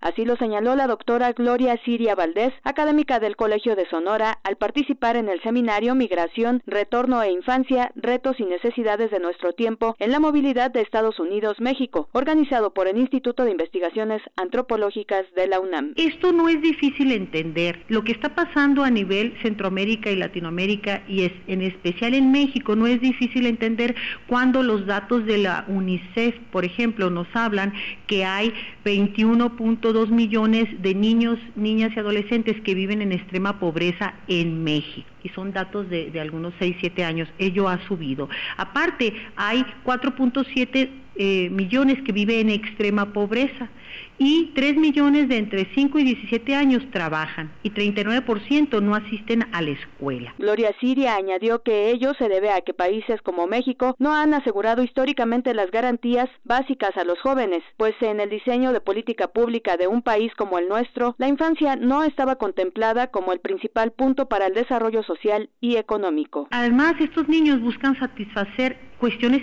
Así 0.00 0.24
lo 0.24 0.36
señaló 0.36 0.74
la 0.74 0.86
doctora 0.86 1.32
Gloria 1.32 1.78
Siria 1.84 2.14
Valdés, 2.14 2.52
académica 2.64 3.20
del 3.20 3.36
Colegio 3.36 3.76
de 3.76 3.88
Sonora, 3.88 4.38
al 4.42 4.56
participar 4.56 5.16
en 5.16 5.28
el 5.28 5.40
seminario 5.42 5.94
Migración, 5.94 6.62
Retorno 6.66 7.22
e 7.22 7.30
Infancia, 7.30 7.92
Retos 7.94 8.40
y 8.40 8.44
Necesidades 8.44 9.10
de 9.10 9.20
nuestro 9.20 9.52
tiempo 9.52 9.94
en 10.00 10.10
la 10.10 10.18
movilidad 10.18 10.72
de 10.72 10.80
Estados 10.80 11.20
Unidos-México, 11.20 12.08
organizado 12.12 12.74
por 12.74 12.88
el 12.88 12.98
Instituto 12.98 13.44
de 13.44 13.52
Investigaciones 13.52 14.20
Antropológicas 14.36 15.24
de 15.36 15.46
la 15.46 15.60
UNAM. 15.60 15.92
Esto 15.96 16.32
no 16.32 16.48
es 16.48 16.60
difícil 16.60 17.12
entender. 17.12 17.84
Lo 17.88 18.02
que 18.02 18.12
está 18.12 18.34
pasando 18.34 18.82
a 18.82 18.90
nivel 18.90 19.36
Centroamérica 19.42 20.10
y 20.10 20.16
Latinoamérica 20.16 21.02
y 21.08 21.22
es 21.22 21.32
en 21.46 21.62
especial 21.62 22.14
en 22.14 22.32
México 22.32 22.74
no 22.74 22.86
es 22.86 23.00
difícil 23.00 23.46
entender 23.46 23.94
cuando 24.26 24.62
los 24.62 24.86
datos 24.86 25.24
de 25.24 25.38
la 25.38 25.64
UNICEF, 25.68 26.34
por 26.50 26.64
ejemplo, 26.64 27.10
nos 27.10 27.28
hablan 27.34 27.72
que 28.06 28.24
hay 28.24 28.52
21.2 29.26 30.08
millones 30.08 30.68
de 30.82 30.94
niños, 30.94 31.38
niñas 31.56 31.92
y 31.96 31.98
adolescentes 31.98 32.60
que 32.62 32.74
viven 32.74 33.02
en 33.02 33.12
extrema 33.12 33.58
pobreza 33.58 34.14
en 34.28 34.62
México. 34.62 35.08
Y 35.22 35.28
son 35.30 35.52
datos 35.52 35.90
de, 35.90 36.10
de 36.10 36.20
algunos 36.20 36.54
6, 36.58 36.76
7 36.80 37.04
años. 37.04 37.28
Ello 37.38 37.68
ha 37.68 37.78
subido. 37.88 38.28
Aparte, 38.56 39.12
hay 39.34 39.64
4.7 39.84 40.90
eh, 41.16 41.48
millones 41.50 42.00
que 42.02 42.12
viven 42.12 42.50
en 42.50 42.60
extrema 42.60 43.12
pobreza 43.12 43.68
y 44.18 44.52
3 44.54 44.76
millones 44.76 45.28
de 45.28 45.36
entre 45.36 45.66
5 45.74 45.98
y 45.98 46.04
17 46.04 46.54
años 46.54 46.82
trabajan 46.90 47.52
y 47.62 47.70
39% 47.70 48.82
no 48.82 48.94
asisten 48.94 49.44
a 49.52 49.62
la 49.62 49.70
escuela. 49.70 50.34
Gloria 50.38 50.74
Siria 50.80 51.16
añadió 51.16 51.62
que 51.62 51.90
ello 51.90 52.14
se 52.18 52.28
debe 52.28 52.50
a 52.50 52.60
que 52.60 52.74
países 52.74 53.20
como 53.22 53.46
México 53.46 53.94
no 53.98 54.14
han 54.14 54.34
asegurado 54.34 54.82
históricamente 54.82 55.54
las 55.54 55.70
garantías 55.70 56.28
básicas 56.44 56.96
a 56.96 57.04
los 57.04 57.20
jóvenes, 57.20 57.62
pues 57.76 57.94
en 58.00 58.20
el 58.20 58.30
diseño 58.30 58.72
de 58.72 58.80
política 58.80 59.28
pública 59.28 59.76
de 59.76 59.86
un 59.86 60.02
país 60.02 60.32
como 60.36 60.58
el 60.58 60.68
nuestro, 60.68 61.14
la 61.18 61.28
infancia 61.28 61.76
no 61.76 62.02
estaba 62.02 62.36
contemplada 62.36 63.08
como 63.08 63.32
el 63.32 63.40
principal 63.40 63.92
punto 63.92 64.28
para 64.28 64.46
el 64.46 64.54
desarrollo 64.54 65.02
social 65.02 65.50
y 65.60 65.76
económico. 65.76 66.48
Además, 66.50 66.94
estos 67.00 67.28
niños 67.28 67.60
buscan 67.60 67.98
satisfacer 67.98 68.78
cuestiones 68.98 69.42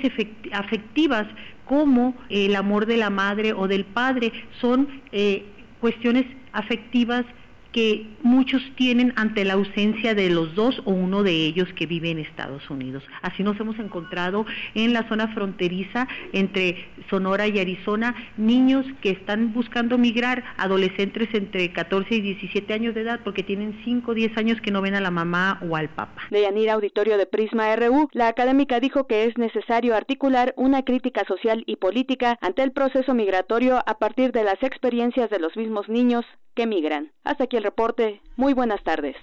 afectivas 0.52 1.28
como 1.66 2.16
el 2.30 2.56
amor 2.56 2.86
de 2.86 2.98
la 2.98 3.10
madre 3.10 3.54
o 3.54 3.68
del 3.68 3.86
padre, 3.86 4.32
son 4.60 4.88
eh, 5.12 5.46
cuestiones 5.80 6.26
afectivas 6.52 7.26
que 7.74 8.08
muchos 8.22 8.62
tienen 8.76 9.14
ante 9.18 9.44
la 9.44 9.54
ausencia 9.54 10.16
de 10.16 10.30
los 10.30 10.56
dos 10.56 10.82
o 10.86 10.91
uno 10.91 11.24
de 11.24 11.32
ellos 11.32 11.68
que 11.76 11.86
vive 11.86 12.12
en 12.12 12.20
Estados 12.20 12.70
Unidos. 12.70 13.04
Así 13.22 13.44
nos 13.44 13.60
hemos 13.60 13.78
encontrado 13.80 14.45
en 14.76 14.94
la 14.94 15.08
zona 15.10 15.28
fronteriza 15.34 16.08
entre 16.32 16.88
Sonora 17.10 17.48
y 17.48 17.60
Arizona, 17.60 18.16
niños 18.38 18.86
que 19.02 19.10
están 19.10 19.54
buscando 19.54 19.98
migrar, 19.98 20.44
adolescentes 20.58 21.28
entre 21.34 21.74
14 21.74 22.16
y 22.16 22.22
17 22.22 22.74
años 22.74 22.95
de 22.95 23.02
edad 23.02 23.20
porque 23.24 23.44
tienen 23.44 23.80
5 23.84 24.12
o 24.12 24.14
10 24.14 24.38
años 24.38 24.62
que 24.62 24.72
no 24.72 24.82
ven 24.82 24.95
a 24.95 25.02
la 25.02 25.12
mamá 25.12 25.60
o 25.68 25.76
al 25.76 25.90
papá. 25.90 26.22
De 26.30 26.41
Yanira 26.41 26.74
Auditorio 26.74 27.18
de 27.18 27.26
Prisma 27.26 27.76
RU, 27.76 28.08
la 28.14 28.28
académica 28.28 28.80
dijo 28.80 29.08
que 29.08 29.26
es 29.26 29.38
necesario 29.38 29.95
articular 29.95 30.54
una 30.58 30.84
crítica 30.84 31.26
social 31.26 31.64
y 31.66 31.78
política 31.78 32.38
ante 32.41 32.62
el 32.64 32.72
proceso 32.72 33.14
migratorio 33.14 33.80
a 33.86 33.98
partir 33.98 34.32
de 34.32 34.44
las 34.44 34.62
experiencias 34.62 35.30
de 35.30 35.40
los 35.40 35.58
mismos 35.58 35.90
niños 35.90 36.26
que 36.54 36.68
migran. 36.68 37.12
Hasta 37.24 37.46
aquí 37.46 37.58
el 37.58 37.64
reporte. 37.64 38.22
Muy 38.36 38.54
buenas 38.54 38.84
tardes. 38.84 39.16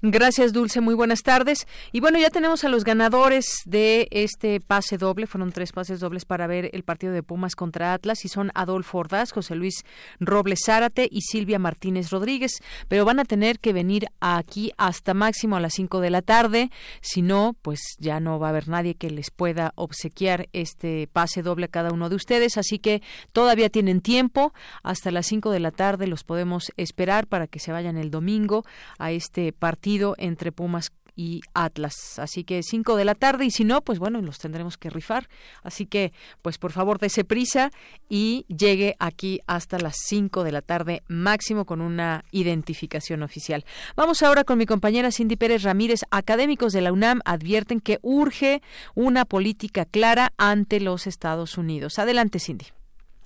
Gracias, 0.00 0.52
Dulce. 0.52 0.80
Muy 0.80 0.94
buenas 0.94 1.22
tardes. 1.22 1.66
Y 1.92 2.00
bueno, 2.00 2.18
ya 2.18 2.30
tenemos 2.30 2.62
a 2.62 2.68
los 2.68 2.84
ganadores 2.84 3.62
de 3.64 4.06
este 4.12 4.60
pase 4.60 4.96
doble. 4.96 5.26
Fueron 5.26 5.50
tres 5.50 5.72
pases 5.72 5.98
dobles 5.98 6.24
para 6.24 6.46
ver 6.46 6.70
el 6.72 6.84
partido 6.84 7.12
de 7.12 7.24
Pumas 7.24 7.56
contra 7.56 7.92
Atlas 7.94 8.24
y 8.24 8.28
son 8.28 8.52
Adolfo 8.54 8.98
Ordaz, 8.98 9.32
José 9.32 9.56
Luis 9.56 9.84
Robles 10.20 10.60
Zárate 10.64 11.08
y 11.10 11.22
Silvia 11.22 11.58
Martínez 11.58 12.10
Rodríguez. 12.10 12.52
Pero 12.86 13.04
van 13.04 13.18
a 13.18 13.24
tener 13.24 13.58
que 13.58 13.72
venir 13.72 14.06
aquí 14.20 14.72
hasta 14.78 15.14
máximo 15.14 15.56
a 15.56 15.60
las 15.60 15.74
cinco 15.74 16.00
de 16.00 16.10
la 16.10 16.22
tarde. 16.22 16.70
Si 17.00 17.22
no, 17.22 17.56
pues 17.62 17.80
ya 17.98 18.20
no 18.20 18.38
va 18.38 18.48
a 18.48 18.50
haber 18.50 18.68
nadie 18.68 18.94
que 18.94 19.10
les 19.10 19.30
pueda 19.30 19.72
obsequiar 19.74 20.48
este 20.52 21.08
pase 21.12 21.42
doble 21.42 21.66
a 21.66 21.68
cada 21.68 21.92
uno 21.92 22.08
de 22.08 22.16
ustedes. 22.16 22.56
Así 22.56 22.78
que 22.78 23.02
todavía 23.32 23.68
tienen 23.68 24.00
tiempo. 24.00 24.52
Hasta 24.84 25.10
las 25.10 25.26
cinco 25.26 25.50
de 25.50 25.60
la 25.60 25.72
tarde 25.72 26.06
los 26.06 26.22
podemos 26.22 26.72
esperar 26.78 27.26
para 27.26 27.46
que 27.46 27.58
se 27.58 27.72
vayan 27.72 27.96
el 27.96 28.10
domingo 28.10 28.64
a 28.98 29.10
este 29.12 29.52
partido 29.52 30.14
entre 30.18 30.52
Pumas 30.52 30.90
y 31.18 31.40
Atlas. 31.52 32.18
Así 32.18 32.44
que 32.44 32.62
5 32.62 32.94
de 32.94 33.04
la 33.04 33.16
tarde 33.16 33.44
y 33.44 33.50
si 33.50 33.64
no, 33.64 33.82
pues 33.82 33.98
bueno, 33.98 34.22
los 34.22 34.38
tendremos 34.38 34.78
que 34.78 34.88
rifar. 34.88 35.28
Así 35.64 35.84
que, 35.84 36.12
pues 36.42 36.58
por 36.58 36.70
favor, 36.70 37.00
dése 37.00 37.24
prisa 37.24 37.72
y 38.08 38.46
llegue 38.46 38.94
aquí 39.00 39.40
hasta 39.48 39.80
las 39.80 39.96
5 40.06 40.44
de 40.44 40.52
la 40.52 40.62
tarde 40.62 41.02
máximo 41.08 41.64
con 41.64 41.80
una 41.80 42.24
identificación 42.30 43.24
oficial. 43.24 43.64
Vamos 43.96 44.22
ahora 44.22 44.44
con 44.44 44.58
mi 44.58 44.66
compañera 44.66 45.10
Cindy 45.10 45.34
Pérez 45.34 45.64
Ramírez. 45.64 46.02
Académicos 46.12 46.72
de 46.72 46.82
la 46.82 46.92
UNAM 46.92 47.20
advierten 47.24 47.80
que 47.80 47.98
urge 48.02 48.62
una 48.94 49.24
política 49.24 49.84
clara 49.86 50.32
ante 50.36 50.78
los 50.78 51.08
Estados 51.08 51.58
Unidos. 51.58 51.98
Adelante, 51.98 52.38
Cindy. 52.38 52.77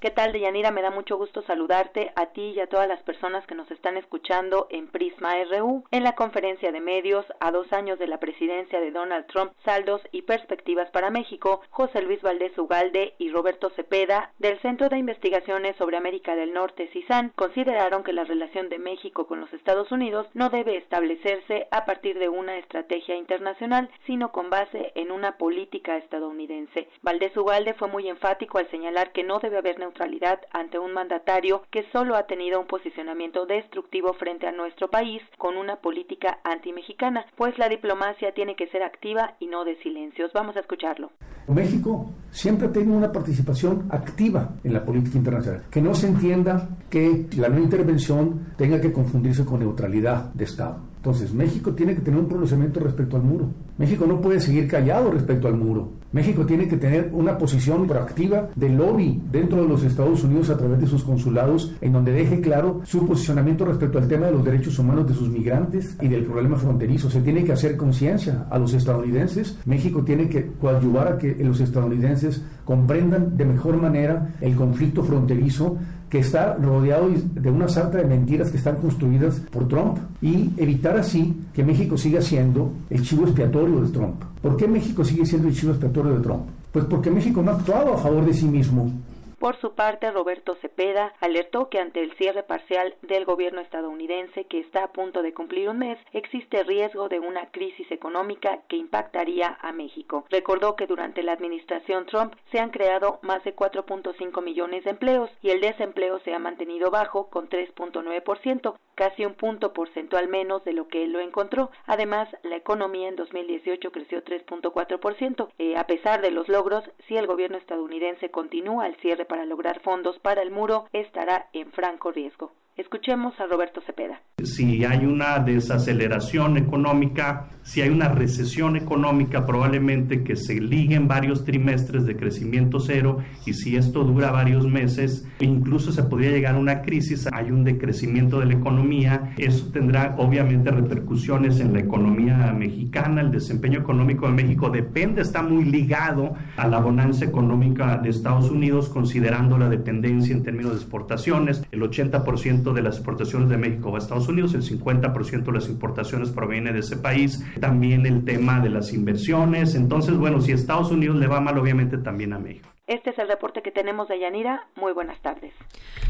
¿Qué 0.03 0.11
tal, 0.11 0.33
Deyanira? 0.33 0.73
Me 0.73 0.83
da 0.83 0.91
mucho 0.91 1.16
gusto 1.16 1.43
saludarte 1.43 2.11
a 2.16 2.33
ti 2.33 2.55
y 2.57 2.59
a 2.59 2.66
todas 2.66 2.89
las 2.89 3.01
personas 3.05 3.47
que 3.47 3.55
nos 3.55 3.70
están 3.70 3.97
escuchando 3.97 4.66
en 4.69 4.89
Prisma 4.89 5.35
RU 5.45 5.85
en 5.93 6.03
la 6.03 6.16
conferencia 6.16 6.73
de 6.73 6.81
medios 6.81 7.24
a 7.39 7.53
dos 7.53 7.73
años 7.73 8.01
de 8.01 8.09
la 8.09 8.19
presidencia 8.19 8.81
de 8.81 8.91
Donald 8.91 9.27
Trump, 9.29 9.53
saldos 9.65 10.01
y 10.11 10.23
perspectivas 10.23 10.91
para 10.91 11.11
México. 11.11 11.61
José 11.70 12.03
Luis 12.03 12.20
Valdés 12.20 12.59
Ugalde 12.59 13.15
y 13.19 13.31
Roberto 13.31 13.70
Cepeda 13.77 14.33
del 14.41 14.59
Centro 14.59 14.89
de 14.89 14.99
Investigaciones 14.99 15.77
sobre 15.77 15.99
América 15.99 16.35
del 16.35 16.53
Norte, 16.53 16.89
CISAN, 16.93 17.31
consideraron 17.37 18.03
que 18.03 18.12
la 18.12 18.24
relación 18.24 18.70
de 18.70 18.81
México 18.81 19.29
con 19.29 19.39
los 19.39 19.53
Estados 19.53 19.93
Unidos 19.93 20.27
no 20.35 20.51
debe 20.51 20.79
establecerse 20.79 21.69
a 21.70 21.85
partir 21.85 22.19
de 22.19 22.29
una 22.29 22.59
estrategia 22.59 23.15
internacional, 23.15 23.89
sino 24.07 24.33
con 24.33 24.51
base 24.51 24.91
en 24.97 25.12
una 25.12 25.39
política 25.39 25.97
estadounidense. 25.97 26.89
Valdés 27.03 27.37
Ugalde 27.37 27.74
fue 27.74 27.87
muy 27.87 28.09
enfático 28.09 28.59
al 28.59 28.69
señalar 28.69 29.12
que 29.12 29.23
no 29.23 29.39
debe 29.39 29.59
haber 29.59 29.79
neutralidad 29.93 30.40
ante 30.52 30.78
un 30.78 30.94
mandatario 30.94 31.62
que 31.70 31.85
solo 31.93 32.16
ha 32.16 32.27
tenido 32.27 32.60
un 32.60 32.66
posicionamiento 32.66 33.44
destructivo 33.44 34.14
frente 34.14 34.47
a 34.47 34.52
nuestro 34.52 34.89
país 34.89 35.23
con 35.36 35.56
una 35.56 35.77
política 35.77 36.39
anti-mexicana, 36.44 37.27
pues 37.36 37.59
la 37.59 37.69
diplomacia 37.69 38.32
tiene 38.32 38.56
que 38.56 38.69
ser 38.69 38.82
activa 38.82 39.35
y 39.39 39.47
no 39.47 39.64
de 39.64 39.77
silencios. 39.82 40.32
Vamos 40.32 40.56
a 40.56 40.60
escucharlo. 40.60 41.10
México 41.48 42.10
siempre 42.31 42.69
ha 42.69 42.73
tenido 42.73 42.97
una 42.97 43.12
participación 43.12 43.89
activa 43.90 44.55
en 44.64 44.73
la 44.73 44.85
política 44.85 45.19
internacional. 45.19 45.64
Que 45.70 45.82
no 45.82 45.94
se 45.94 46.06
entienda 46.06 46.69
que 46.89 47.27
la 47.36 47.48
no 47.48 47.59
intervención 47.59 48.55
tenga 48.56 48.81
que 48.81 48.93
confundirse 48.93 49.44
con 49.44 49.60
neutralidad 49.60 50.32
de 50.32 50.44
Estado. 50.44 50.91
Entonces, 51.03 51.35
México 51.35 51.73
tiene 51.73 51.97
que 51.97 52.01
tener 52.01 52.20
un 52.20 52.29
pronunciamiento 52.29 52.79
respecto 52.79 53.16
al 53.16 53.24
muro. 53.24 53.49
México 53.77 54.07
no 54.07 54.20
puede 54.20 54.39
seguir 54.39 54.69
callado 54.69 55.11
respecto 55.11 55.49
al 55.49 55.57
muro. 55.57 55.89
México 56.12 56.47
tiene 56.47 56.69
que 56.69 56.77
tener 56.77 57.11
una 57.12 57.37
posición 57.37 57.89
proactiva 57.89 58.51
de 58.55 58.69
lobby 58.69 59.20
dentro 59.33 59.62
de 59.62 59.69
los 59.69 59.83
Estados 59.83 60.23
Unidos 60.23 60.51
a 60.51 60.57
través 60.57 60.81
de 60.81 60.87
sus 60.87 61.03
consulados, 61.03 61.74
en 61.81 61.93
donde 61.93 62.12
deje 62.12 62.41
claro 62.41 62.83
su 62.85 63.05
posicionamiento 63.05 63.65
respecto 63.65 63.99
al 63.99 64.07
tema 64.07 64.27
de 64.27 64.33
los 64.33 64.45
derechos 64.45 64.79
humanos 64.79 65.09
de 65.09 65.15
sus 65.15 65.29
migrantes 65.29 65.97
y 66.01 66.07
del 66.07 66.24
problema 66.24 66.57
fronterizo. 66.57 67.11
Se 67.11 67.20
tiene 67.20 67.43
que 67.43 67.51
hacer 67.51 67.77
conciencia 67.77 68.47
a 68.49 68.57
los 68.61 68.73
estadounidenses. 68.73 69.59
México 69.65 70.05
tiene 70.05 70.29
que 70.29 70.53
coadyuvar 70.61 71.09
a 71.09 71.19
que 71.19 71.35
los 71.43 71.59
estadounidenses 71.59 72.45
comprendan 72.65 73.37
de 73.37 73.45
mejor 73.45 73.77
manera 73.77 74.37
el 74.41 74.55
conflicto 74.55 75.03
fronterizo 75.03 75.79
que 76.13 76.19
está 76.19 76.57
rodeado 76.57 77.09
de 77.09 77.51
una 77.51 77.67
sarta 77.69 77.97
de 77.97 78.05
mentiras 78.05 78.51
que 78.51 78.59
están 78.59 78.77
construidas 78.77 79.41
por 79.51 79.67
Trump 79.67 79.97
y 80.21 80.51
evitar 80.59 80.95
así 80.99 81.35
que 81.55 81.65
México 81.65 81.97
siga 81.97 82.21
siendo 82.21 82.71
el 82.91 83.01
chivo 83.01 83.25
expiatorio 83.25 83.81
de 83.81 83.91
Trump. 83.93 84.23
¿Por 84.43 84.59
qué 84.59 84.69
México 84.69 85.03
sigue 85.07 85.25
siendo 85.25 85.49
el 85.49 85.55
chivo 85.55 85.73
expiatorio 85.73 86.13
de 86.13 86.21
Trump? 86.21 86.43
Pues 86.71 86.85
porque 86.85 87.11
México 87.11 87.41
no 87.41 87.53
ha 87.53 87.55
actuado 87.55 87.95
a 87.95 87.97
favor 87.97 88.27
de 88.27 88.35
sí 88.35 88.45
mismo, 88.45 88.93
por 89.43 89.56
su 89.56 89.74
parte, 89.74 90.09
Roberto 90.12 90.55
Cepeda 90.62 91.14
alertó 91.19 91.69
que 91.69 91.81
ante 91.81 92.01
el 92.01 92.12
cierre 92.16 92.44
parcial 92.44 92.94
del 93.02 93.24
gobierno 93.24 93.60
estadounidense 93.60 94.44
que 94.44 94.60
está 94.60 94.85
a 94.85 94.93
punto 94.93 95.20
de 95.20 95.35
cumplir 95.35 95.69
un 95.69 95.78
mes, 95.78 95.98
existe 96.12 96.62
riesgo 96.62 97.09
de 97.09 97.19
una 97.19 97.51
crisis 97.51 97.90
económica 97.90 98.60
que 98.69 98.77
impactaría 98.77 99.59
a 99.60 99.73
México. 99.73 100.27
Recordó 100.31 100.77
que 100.77 100.86
durante 100.86 101.24
la 101.24 101.32
administración 101.32 102.06
Trump 102.06 102.36
se 102.52 102.60
han 102.60 102.70
creado 102.70 103.19
más 103.23 103.43
de 103.43 103.56
4.5 103.56 104.40
millones 104.44 104.85
de 104.85 104.90
empleos 104.90 105.28
y 105.43 105.51
el 105.51 105.60
desempleo 105.60 106.20
se 106.20 106.32
ha 106.32 106.39
mantenido 106.39 106.93
bajo 106.93 107.28
con 107.28 107.48
3.9%, 107.48 108.77
casi 108.94 109.24
un 109.24 109.35
punto 109.35 109.73
porcentual 109.73 110.28
menos 110.28 110.62
de 110.64 110.73
lo 110.73 110.86
que 110.86 111.02
él 111.02 111.10
lo 111.10 111.19
encontró. 111.19 111.73
Además, 111.86 112.28
la 112.44 112.55
economía 112.55 113.09
en 113.09 113.16
2018 113.16 113.90
creció 113.90 114.23
3.4%. 114.23 115.48
Eh, 115.59 115.77
a 115.77 115.86
pesar 115.89 116.20
de 116.20 116.31
los 116.31 116.48
logros, 116.48 116.85
si 117.09 117.16
el 117.16 117.27
gobierno 117.27 117.59
estadounidense 117.59 118.31
continúa 118.31 118.86
el 118.86 118.94
cierre 118.98 119.24
para 119.33 119.47
lograr 119.47 119.81
fondos 119.81 120.19
para 120.19 120.43
el 120.43 120.51
muro 120.51 120.85
estará 120.93 121.49
en 121.55 121.73
franco 121.73 122.13
riesgo. 122.13 122.53
Escuchemos 122.77 123.39
a 123.39 123.47
Roberto 123.47 123.82
Cepeda. 123.85 124.23
Si 124.43 124.85
hay 124.86 125.05
una 125.05 125.39
desaceleración 125.40 126.57
económica, 126.57 127.51
si 127.62 127.82
hay 127.82 127.90
una 127.90 128.09
recesión 128.09 128.77
económica, 128.77 129.47
probablemente 129.47 130.24
que 130.24 130.36
se 130.36 130.59
liguen 130.59 131.07
varios 131.07 131.44
trimestres 131.44 132.07
de 132.07 132.16
crecimiento 132.16 132.81
cero 132.81 133.19
y 133.44 133.53
si 133.53 133.77
esto 133.77 134.05
dura 134.05 134.31
varios 134.31 134.66
meses, 134.66 135.28
incluso 135.39 135.93
se 135.93 136.03
podría 136.03 136.31
llegar 136.31 136.55
a 136.55 136.59
una 136.59 136.81
crisis, 136.81 137.28
hay 137.31 137.51
un 137.51 137.62
decrecimiento 137.62 138.40
de 138.40 138.47
la 138.47 138.55
economía, 138.55 139.35
eso 139.36 139.70
tendrá 139.70 140.15
obviamente 140.19 140.70
repercusiones 140.70 141.61
en 141.61 141.74
la 141.74 141.81
economía 141.81 142.53
mexicana, 142.53 143.20
el 143.20 143.31
desempeño 143.31 143.81
económico 143.81 144.27
de 144.27 144.32
México 144.32 144.70
depende, 144.70 145.20
está 145.20 145.43
muy 145.43 145.65
ligado 145.65 146.35
a 146.57 146.66
la 146.66 146.81
bonanza 146.81 147.27
económica 147.27 147.99
de 147.99 148.09
Estados 148.09 148.51
Unidos, 148.51 148.89
considerando 148.89 149.59
la 149.59 149.69
dependencia 149.69 150.35
en 150.35 150.43
términos 150.43 150.73
de 150.73 150.78
exportaciones, 150.78 151.65
el 151.70 151.82
80% 151.82 152.62
de 152.63 152.83
las 152.83 152.97
exportaciones 152.97 153.49
de 153.49 153.57
México 153.57 153.91
va 153.91 153.99
a 153.99 154.03
Estados 154.03 154.29
Unidos, 154.29 154.55
el 154.55 154.63
50% 154.63 155.45
de 155.45 155.53
las 155.53 155.69
importaciones 155.69 156.31
proviene 156.31 156.73
de 156.73 156.81
ese 156.81 156.97
país, 156.97 157.45
también 157.61 158.07
el 158.07 158.25
tema 158.25 158.61
de 158.61 158.71
las 158.71 158.93
inversiones. 158.93 159.75
Entonces, 159.75 160.17
bueno, 160.17 160.41
si 160.41 160.53
a 160.53 160.55
Estados 160.55 160.91
Unidos 160.91 161.17
le 161.17 161.27
va 161.27 161.41
mal, 161.41 161.59
obviamente 161.59 161.99
también 161.99 162.33
a 162.33 162.39
México. 162.39 162.69
Este 162.87 163.11
es 163.11 163.19
el 163.19 163.29
reporte 163.29 163.63
que 163.63 163.71
tenemos 163.71 164.09
de 164.09 164.21
Yanira. 164.21 164.67
Muy 164.77 164.93
buenas 164.93 165.21
tardes. 165.23 165.53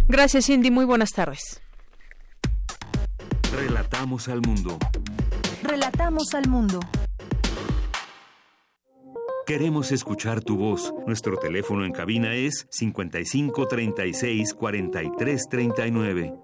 Gracias, 0.08 0.46
Cindy. 0.46 0.70
Muy 0.70 0.84
buenas 0.84 1.10
tardes. 1.10 1.62
Relatamos 3.54 4.28
al 4.28 4.40
mundo. 4.40 4.78
Relatamos 5.62 6.34
al 6.34 6.48
mundo. 6.48 6.80
Queremos 9.44 9.90
escuchar 9.90 10.40
tu 10.40 10.56
voz. 10.56 10.94
Nuestro 11.04 11.36
teléfono 11.36 11.84
en 11.84 11.90
cabina 11.90 12.32
es 12.32 12.68
55 12.70 13.66
36 13.66 14.54
43 14.54 15.48
39. 15.50 16.34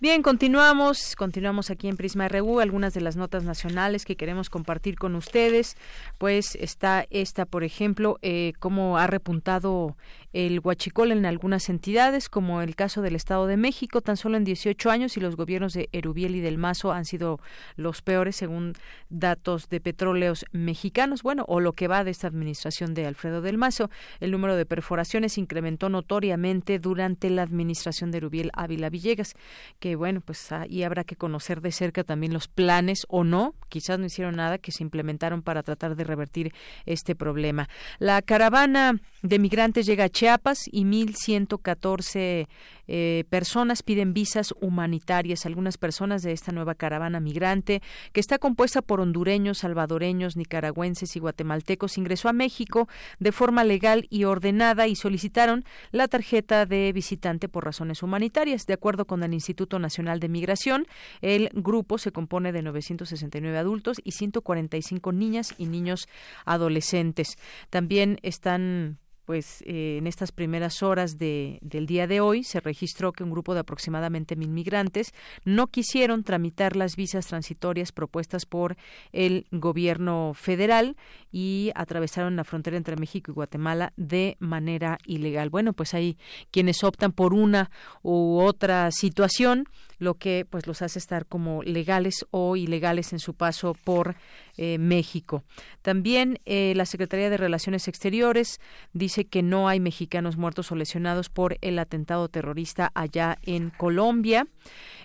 Bien, 0.00 0.20
continuamos, 0.20 1.14
continuamos 1.14 1.70
aquí 1.70 1.86
en 1.86 1.96
Prisma 1.96 2.26
RU, 2.26 2.58
algunas 2.58 2.92
de 2.92 3.02
las 3.02 3.14
notas 3.14 3.44
nacionales 3.44 4.04
que 4.04 4.16
queremos 4.16 4.50
compartir 4.50 4.96
con 4.96 5.14
ustedes, 5.14 5.76
pues 6.18 6.56
está 6.56 7.06
esta, 7.10 7.46
por 7.46 7.62
ejemplo, 7.62 8.18
eh, 8.20 8.54
cómo 8.58 8.98
ha 8.98 9.06
repuntado 9.06 9.96
el 10.32 10.60
huachicol 10.60 11.12
en 11.12 11.26
algunas 11.26 11.68
entidades, 11.68 12.28
como 12.28 12.62
el 12.62 12.74
caso 12.74 13.02
del 13.02 13.16
Estado 13.16 13.46
de 13.46 13.56
México, 13.56 14.00
tan 14.00 14.16
solo 14.16 14.36
en 14.36 14.44
18 14.44 14.90
años 14.90 15.16
y 15.16 15.20
los 15.20 15.36
gobiernos 15.36 15.74
de 15.74 15.88
Erubiel 15.92 16.34
y 16.36 16.40
del 16.40 16.58
Mazo 16.58 16.92
han 16.92 17.04
sido 17.04 17.40
los 17.76 18.02
peores 18.02 18.36
según 18.36 18.72
datos 19.10 19.68
de 19.68 19.80
petróleos 19.80 20.44
mexicanos, 20.52 21.22
bueno, 21.22 21.44
o 21.48 21.60
lo 21.60 21.72
que 21.74 21.88
va 21.88 22.04
de 22.04 22.10
esta 22.10 22.28
administración 22.28 22.94
de 22.94 23.06
Alfredo 23.06 23.42
del 23.42 23.58
Mazo. 23.58 23.90
El 24.20 24.30
número 24.30 24.56
de 24.56 24.66
perforaciones 24.66 25.38
incrementó 25.38 25.88
notoriamente 25.88 26.78
durante 26.78 27.28
la 27.30 27.42
administración 27.42 28.10
de 28.10 28.18
Erubiel 28.18 28.50
Ávila 28.54 28.88
Villegas, 28.88 29.34
que 29.78 29.96
bueno, 29.96 30.20
pues 30.20 30.50
ahí 30.52 30.82
habrá 30.82 31.04
que 31.04 31.16
conocer 31.16 31.60
de 31.60 31.72
cerca 31.72 32.04
también 32.04 32.32
los 32.32 32.48
planes 32.48 33.04
o 33.08 33.24
no, 33.24 33.54
quizás 33.68 33.98
no 33.98 34.06
hicieron 34.06 34.36
nada, 34.36 34.58
que 34.58 34.72
se 34.72 34.82
implementaron 34.82 35.42
para 35.42 35.62
tratar 35.62 35.96
de 35.96 36.04
revertir 36.04 36.52
este 36.86 37.14
problema. 37.14 37.68
La 37.98 38.22
caravana 38.22 39.00
de 39.22 39.38
migrantes 39.38 39.86
llega 39.86 40.04
a 40.04 40.08
Chiapas 40.22 40.68
y 40.70 40.84
1.114 40.84 42.46
eh, 42.86 43.24
personas 43.28 43.82
piden 43.82 44.14
visas 44.14 44.54
humanitarias. 44.60 45.46
Algunas 45.46 45.78
personas 45.78 46.22
de 46.22 46.30
esta 46.30 46.52
nueva 46.52 46.76
caravana 46.76 47.18
migrante, 47.18 47.82
que 48.12 48.20
está 48.20 48.38
compuesta 48.38 48.82
por 48.82 49.00
hondureños, 49.00 49.58
salvadoreños, 49.58 50.36
nicaragüenses 50.36 51.16
y 51.16 51.18
guatemaltecos, 51.18 51.98
ingresó 51.98 52.28
a 52.28 52.32
México 52.32 52.86
de 53.18 53.32
forma 53.32 53.64
legal 53.64 54.06
y 54.10 54.22
ordenada 54.22 54.86
y 54.86 54.94
solicitaron 54.94 55.64
la 55.90 56.06
tarjeta 56.06 56.66
de 56.66 56.92
visitante 56.92 57.48
por 57.48 57.64
razones 57.64 58.04
humanitarias. 58.04 58.64
De 58.66 58.74
acuerdo 58.74 59.06
con 59.06 59.24
el 59.24 59.34
Instituto 59.34 59.80
Nacional 59.80 60.20
de 60.20 60.28
Migración, 60.28 60.86
el 61.20 61.50
grupo 61.52 61.98
se 61.98 62.12
compone 62.12 62.52
de 62.52 62.62
969 62.62 63.58
adultos 63.58 63.96
y 64.04 64.12
145 64.12 65.10
niñas 65.10 65.52
y 65.58 65.66
niños 65.66 66.06
adolescentes. 66.44 67.38
También 67.70 68.20
están 68.22 68.98
pues 69.24 69.62
eh, 69.66 69.96
en 69.98 70.06
estas 70.06 70.32
primeras 70.32 70.82
horas 70.82 71.18
de, 71.18 71.58
del 71.62 71.86
día 71.86 72.06
de 72.06 72.20
hoy 72.20 72.44
se 72.44 72.60
registró 72.60 73.12
que 73.12 73.24
un 73.24 73.30
grupo 73.30 73.54
de 73.54 73.60
aproximadamente 73.60 74.36
mil 74.36 74.50
migrantes 74.50 75.14
no 75.44 75.68
quisieron 75.68 76.24
tramitar 76.24 76.76
las 76.76 76.96
visas 76.96 77.26
transitorias 77.26 77.92
propuestas 77.92 78.46
por 78.46 78.76
el 79.12 79.46
gobierno 79.50 80.32
federal 80.34 80.96
y 81.30 81.70
atravesaron 81.74 82.36
la 82.36 82.44
frontera 82.44 82.76
entre 82.76 82.96
México 82.96 83.30
y 83.30 83.34
Guatemala 83.34 83.92
de 83.96 84.36
manera 84.38 84.98
ilegal. 85.06 85.50
Bueno, 85.50 85.72
pues 85.72 85.94
hay 85.94 86.18
quienes 86.50 86.82
optan 86.84 87.12
por 87.12 87.34
una 87.34 87.70
u 88.02 88.40
otra 88.40 88.90
situación 88.90 89.66
lo 90.02 90.14
que 90.14 90.44
pues 90.48 90.66
los 90.66 90.82
hace 90.82 90.98
estar 90.98 91.26
como 91.26 91.62
legales 91.62 92.26
o 92.30 92.56
ilegales 92.56 93.12
en 93.12 93.20
su 93.20 93.34
paso 93.34 93.74
por 93.74 94.16
eh, 94.56 94.76
México. 94.78 95.44
También 95.80 96.40
eh, 96.44 96.74
la 96.76 96.86
Secretaría 96.86 97.30
de 97.30 97.36
Relaciones 97.36 97.86
Exteriores 97.86 98.60
dice 98.92 99.24
que 99.24 99.42
no 99.42 99.68
hay 99.68 99.78
mexicanos 99.78 100.36
muertos 100.36 100.72
o 100.72 100.76
lesionados 100.76 101.28
por 101.28 101.56
el 101.60 101.78
atentado 101.78 102.28
terrorista 102.28 102.90
allá 102.94 103.38
en 103.42 103.70
Colombia. 103.70 104.48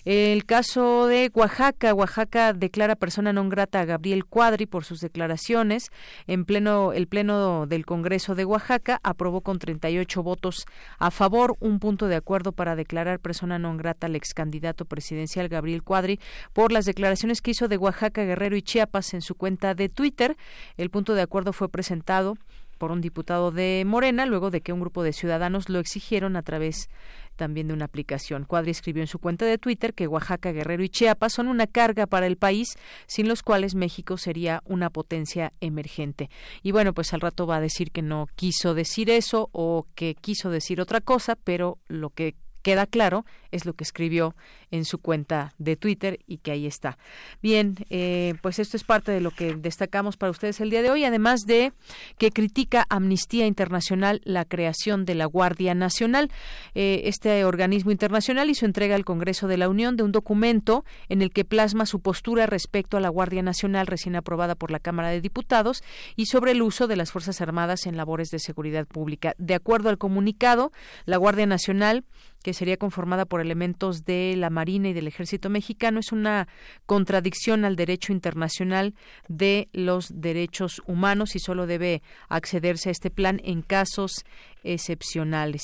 El 0.09 0.45
caso 0.45 1.07
de 1.07 1.29
Oaxaca, 1.33 1.93
Oaxaca 1.93 2.53
declara 2.53 2.95
persona 2.95 3.35
non 3.35 3.51
grata 3.51 3.83
a 3.83 3.89
Gabriel 3.91 4.23
Cuadri 4.23 4.63
por 4.63 4.87
sus 4.87 5.03
declaraciones. 5.03 5.91
En 6.31 6.47
pleno 6.47 6.95
el 6.95 7.11
pleno 7.11 7.67
del 7.67 7.83
Congreso 7.83 8.31
de 8.31 8.47
Oaxaca 8.47 9.03
aprobó 9.03 9.43
con 9.43 9.59
38 9.59 10.23
votos 10.23 10.63
a 10.95 11.11
favor 11.11 11.59
un 11.59 11.83
punto 11.83 12.07
de 12.07 12.15
acuerdo 12.15 12.55
para 12.55 12.79
declarar 12.79 13.19
persona 13.19 13.59
non 13.59 13.75
grata 13.75 14.07
al 14.07 14.15
ex 14.15 14.31
candidato 14.31 14.87
presidencial 14.87 15.51
Gabriel 15.51 15.83
Cuadri 15.83 16.23
por 16.55 16.71
las 16.71 16.87
declaraciones 16.87 17.43
que 17.43 17.51
hizo 17.51 17.67
de 17.67 17.75
Oaxaca, 17.75 18.23
Guerrero 18.23 18.55
y 18.55 18.63
Chiapas 18.63 19.11
en 19.11 19.19
su 19.19 19.35
cuenta 19.35 19.75
de 19.75 19.91
Twitter. 19.91 20.39
El 20.79 20.87
punto 20.87 21.19
de 21.19 21.27
acuerdo 21.27 21.51
fue 21.51 21.67
presentado 21.67 22.39
por 22.77 22.91
un 22.91 23.01
diputado 23.01 23.51
de 23.51 23.83
Morena 23.85 24.25
luego 24.25 24.51
de 24.51 24.61
que 24.61 24.71
un 24.71 24.79
grupo 24.79 25.03
de 25.03 25.13
ciudadanos 25.13 25.67
lo 25.67 25.79
exigieron 25.79 26.35
a 26.35 26.43
través 26.43 26.89
también 27.37 27.69
de 27.69 27.73
una 27.73 27.85
aplicación. 27.85 28.43
Cuadri 28.43 28.71
escribió 28.71 29.01
en 29.01 29.07
su 29.07 29.19
cuenta 29.19 29.45
de 29.45 29.57
Twitter 29.57 29.93
que 29.93 30.07
Oaxaca, 30.07 30.51
Guerrero 30.51 30.83
y 30.83 30.89
Chiapas 30.89 31.33
son 31.33 31.47
una 31.47 31.67
carga 31.67 32.07
para 32.07 32.27
el 32.27 32.35
país, 32.35 32.75
sin 33.07 33.29
los 33.29 33.43
cuales 33.43 33.75
México 33.75 34.17
sería 34.17 34.61
una 34.65 34.89
potencia 34.89 35.53
emergente. 35.61 36.29
Y 36.63 36.71
bueno, 36.73 36.93
pues 36.93 37.13
al 37.13 37.21
rato 37.21 37.47
va 37.47 37.57
a 37.57 37.61
decir 37.61 37.91
que 37.91 38.01
no 38.01 38.27
quiso 38.35 38.73
decir 38.73 39.09
eso 39.09 39.49
o 39.53 39.87
que 39.95 40.15
quiso 40.15 40.49
decir 40.49 40.81
otra 40.81 40.99
cosa, 40.99 41.37
pero 41.41 41.77
lo 41.87 42.09
que 42.09 42.35
queda 42.67 42.85
claro 42.85 43.25
es 43.51 43.65
lo 43.65 43.73
que 43.73 43.83
escribió 43.83 44.35
en 44.71 44.85
su 44.85 44.99
cuenta 44.99 45.53
de 45.57 45.75
Twitter 45.75 46.19
y 46.27 46.37
que 46.37 46.51
ahí 46.51 46.65
está. 46.65 46.97
Bien, 47.41 47.75
eh, 47.89 48.35
pues 48.41 48.59
esto 48.59 48.77
es 48.77 48.83
parte 48.83 49.11
de 49.11 49.21
lo 49.21 49.31
que 49.31 49.55
destacamos 49.55 50.17
para 50.17 50.31
ustedes 50.31 50.59
el 50.59 50.69
día 50.69 50.81
de 50.81 50.89
hoy, 50.89 51.03
además 51.03 51.41
de 51.41 51.73
que 52.17 52.31
critica 52.31 52.85
Amnistía 52.89 53.45
Internacional 53.45 54.21
la 54.23 54.45
creación 54.45 55.05
de 55.05 55.15
la 55.15 55.25
Guardia 55.25 55.73
Nacional. 55.73 56.31
Eh, 56.75 57.01
este 57.05 57.45
organismo 57.45 57.91
internacional 57.91 58.49
hizo 58.49 58.65
entrega 58.65 58.95
al 58.95 59.05
Congreso 59.05 59.47
de 59.47 59.57
la 59.57 59.69
Unión 59.69 59.95
de 59.95 60.03
un 60.03 60.11
documento 60.11 60.85
en 61.09 61.21
el 61.21 61.31
que 61.31 61.45
plasma 61.45 61.85
su 61.85 61.99
postura 61.99 62.45
respecto 62.45 62.97
a 62.97 63.01
la 63.01 63.09
Guardia 63.09 63.41
Nacional 63.41 63.87
recién 63.87 64.15
aprobada 64.15 64.55
por 64.55 64.71
la 64.71 64.79
Cámara 64.79 65.09
de 65.09 65.21
Diputados 65.21 65.83
y 66.15 66.25
sobre 66.25 66.51
el 66.51 66.61
uso 66.61 66.87
de 66.87 66.95
las 66.95 67.11
Fuerzas 67.11 67.41
Armadas 67.41 67.85
en 67.85 67.97
labores 67.97 68.29
de 68.29 68.39
seguridad 68.39 68.85
pública. 68.85 69.33
De 69.37 69.55
acuerdo 69.55 69.89
al 69.89 69.97
comunicado, 69.97 70.71
la 71.05 71.17
Guardia 71.17 71.45
Nacional 71.45 72.03
que 72.43 72.53
sería 72.53 72.77
conformada 72.77 73.25
por 73.37 73.45
elementos 73.45 74.03
de 74.03 74.33
la 74.35 74.49
Marina 74.49 74.89
y 74.89 74.93
del 74.93 75.05
Ejército 75.05 75.47
mexicano, 75.51 75.99
es 75.99 76.11
una 76.11 76.47
contradicción 76.87 77.65
al 77.65 77.75
derecho 77.75 78.11
internacional 78.11 78.95
de 79.27 79.69
los 79.73 80.07
derechos 80.11 80.81
humanos 80.87 81.35
y 81.35 81.39
solo 81.39 81.67
debe 81.67 82.01
accederse 82.29 82.89
a 82.89 82.93
este 82.93 83.11
plan 83.11 83.39
en 83.43 83.61
casos 83.61 84.25
excepcionales. 84.63 85.61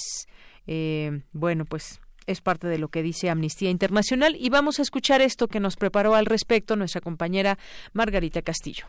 Eh, 0.68 1.24
bueno, 1.32 1.66
pues 1.66 2.00
es 2.28 2.42
parte 2.42 2.68
de 2.68 2.78
lo 2.78 2.90
que 2.90 3.02
dice 3.02 3.32
Amnistía 3.32 3.72
Internacional 3.72 4.36
y 4.38 4.52
vamos 4.52 4.78
a 4.78 4.84
escuchar 4.84 5.22
esto 5.22 5.48
que 5.48 5.60
nos 5.60 5.76
preparó 5.76 6.14
al 6.14 6.28
respecto 6.28 6.76
nuestra 6.76 7.02
compañera 7.02 7.58
Margarita 7.92 8.44
Castillo. 8.44 8.86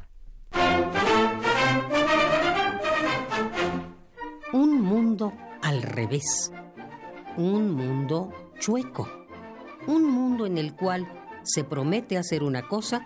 Un 4.53 4.83
mundo 4.83 5.33
al 5.63 5.81
revés 5.81 6.53
un 7.37 7.73
mundo 7.73 8.33
un 8.69 10.05
mundo 10.11 10.47
en 10.47 10.57
el 10.57 10.75
cual 10.75 11.07
se 11.43 11.65
promete 11.65 12.17
hacer 12.17 12.43
una 12.43 12.67
cosa 12.67 13.05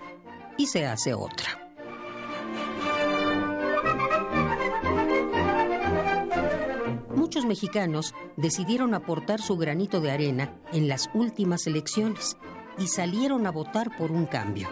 y 0.56 0.66
se 0.66 0.86
hace 0.86 1.14
otra. 1.14 1.48
Muchos 7.14 7.44
mexicanos 7.44 8.14
decidieron 8.36 8.94
aportar 8.94 9.40
su 9.40 9.56
granito 9.56 10.01
de 10.01 10.12
arena 10.12 10.55
en 10.72 10.89
las 10.89 11.10
últimas 11.12 11.66
elecciones 11.66 12.36
y 12.78 12.86
salieron 12.86 13.47
a 13.47 13.51
votar 13.51 13.97
por 13.97 14.12
un 14.12 14.26
cambio. 14.26 14.68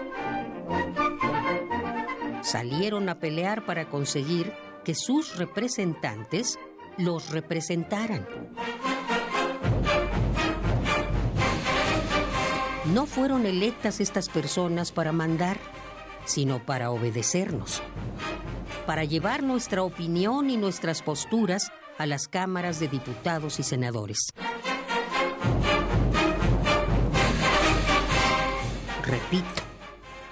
Salieron 2.43 3.09
a 3.09 3.19
pelear 3.19 3.67
para 3.67 3.89
conseguir 3.89 4.53
que 4.85 4.95
sus 4.95 5.37
representantes 5.37 6.61
los 6.97 7.31
representaran. 7.31 8.27
No 12.93 13.07
fueron 13.07 13.47
electas 13.47 14.01
estas 14.01 14.29
personas 14.29 14.93
para 14.93 15.11
mandar, 15.11 15.59
sino 16.25 16.65
para 16.65 16.91
obedecernos, 16.91 17.83
para 18.87 19.05
llevar 19.05 19.43
nuestra 19.43 19.83
opinión 19.83 20.51
y 20.51 20.57
nuestras 20.57 21.03
posturas 21.03 21.73
a 21.99 22.07
las 22.07 22.29
cámaras 22.29 22.79
de 22.79 22.89
diputados 22.89 23.59
y 23.59 23.65
senadores. 23.65 24.29
Repito, 29.05 29.63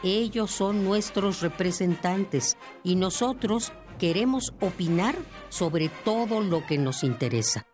ellos 0.05 0.51
son 0.51 0.85
nuestros 0.85 1.41
representantes 1.41 2.57
y 2.85 2.97
nosotros 2.97 3.73
queremos 3.99 4.53
opinar 4.61 5.17
sobre 5.49 5.89
todo 5.89 6.41
lo 6.41 6.67
que 6.67 6.79
nos 6.79 7.03
interesa. 7.03 7.67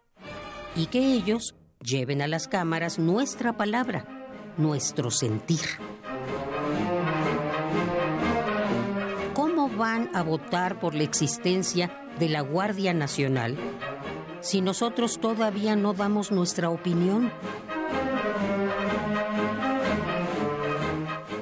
Y 0.76 0.86
que 0.86 1.12
ellos 1.14 1.54
lleven 1.82 2.22
a 2.22 2.28
las 2.28 2.48
cámaras 2.48 2.98
nuestra 2.98 3.56
palabra, 3.56 4.19
nuestro 4.60 5.10
sentir. 5.10 5.60
¿Cómo 9.34 9.68
van 9.68 10.10
a 10.14 10.22
votar 10.22 10.78
por 10.78 10.94
la 10.94 11.02
existencia 11.02 11.90
de 12.18 12.28
la 12.28 12.42
Guardia 12.42 12.92
Nacional 12.92 13.56
si 14.40 14.60
nosotros 14.60 15.18
todavía 15.18 15.76
no 15.76 15.94
damos 15.94 16.30
nuestra 16.30 16.70
opinión? 16.70 17.32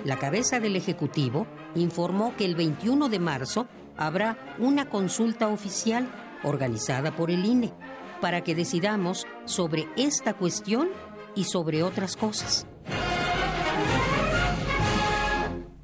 La 0.04 0.18
cabeza 0.18 0.60
del 0.60 0.76
Ejecutivo 0.76 1.46
informó 1.74 2.34
que 2.36 2.44
el 2.44 2.54
21 2.54 3.08
de 3.08 3.18
marzo 3.18 3.66
habrá 3.96 4.38
una 4.58 4.88
consulta 4.88 5.48
oficial 5.48 6.08
organizada 6.44 7.14
por 7.14 7.30
el 7.30 7.44
INE 7.44 7.74
para 8.20 8.42
que 8.42 8.54
decidamos 8.54 9.26
sobre 9.44 9.88
esta 9.96 10.34
cuestión 10.34 10.88
y 11.34 11.44
sobre 11.44 11.82
otras 11.82 12.16
cosas. 12.16 12.66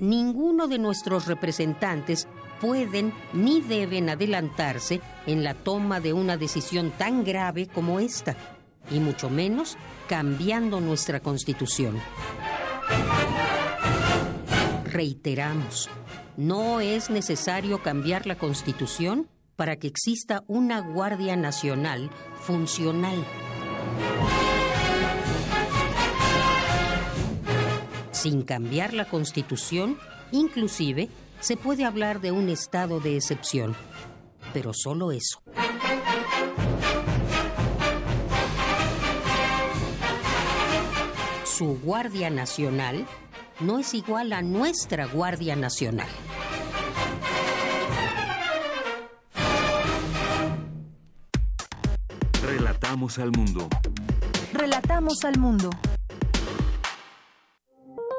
Ninguno 0.05 0.68
de 0.68 0.78
nuestros 0.78 1.26
representantes 1.26 2.28
pueden 2.60 3.12
ni 3.32 3.60
deben 3.60 4.09
adelantarse 4.09 5.01
en 5.26 5.43
la 5.43 5.55
toma 5.55 6.01
de 6.01 6.12
una 6.12 6.36
decisión 6.36 6.93
tan 6.97 7.24
grave 7.24 7.66
como 7.66 8.01
esta, 8.01 8.36
y 8.90 9.01
mucho 9.01 9.31
menos 9.31 9.76
cambiando 10.09 10.81
nuestra 10.81 11.20
constitución 11.20 12.01
reiteramos, 14.94 15.90
no 16.36 16.81
es 16.81 17.10
necesario 17.10 17.82
cambiar 17.82 18.28
la 18.28 18.36
Constitución 18.36 19.28
para 19.56 19.74
que 19.76 19.89
exista 19.89 20.44
una 20.47 20.81
Guardia 20.81 21.35
Nacional 21.35 22.10
funcional. 22.40 23.24
Sin 28.24 28.40
cambiar 28.40 28.94
la 28.94 29.05
Constitución, 29.05 29.98
inclusive, 30.32 31.10
se 31.40 31.59
puede 31.59 31.84
hablar 31.84 32.22
de 32.22 32.32
un 32.32 32.48
estado 32.48 32.98
de 32.98 33.16
excepción, 33.16 33.76
pero 34.55 34.72
solo 34.72 35.12
eso. 35.12 35.42
Su 41.44 41.78
Guardia 41.82 42.30
Nacional 42.30 43.05
no 43.60 43.78
es 43.78 43.92
igual 43.92 44.32
a 44.32 44.40
nuestra 44.40 45.05
Guardia 45.05 45.55
Nacional. 45.55 46.09
Relatamos 52.42 53.18
al 53.18 53.32
mundo. 53.32 53.68
Relatamos 54.55 55.22
al 55.26 55.38
mundo. 55.38 55.68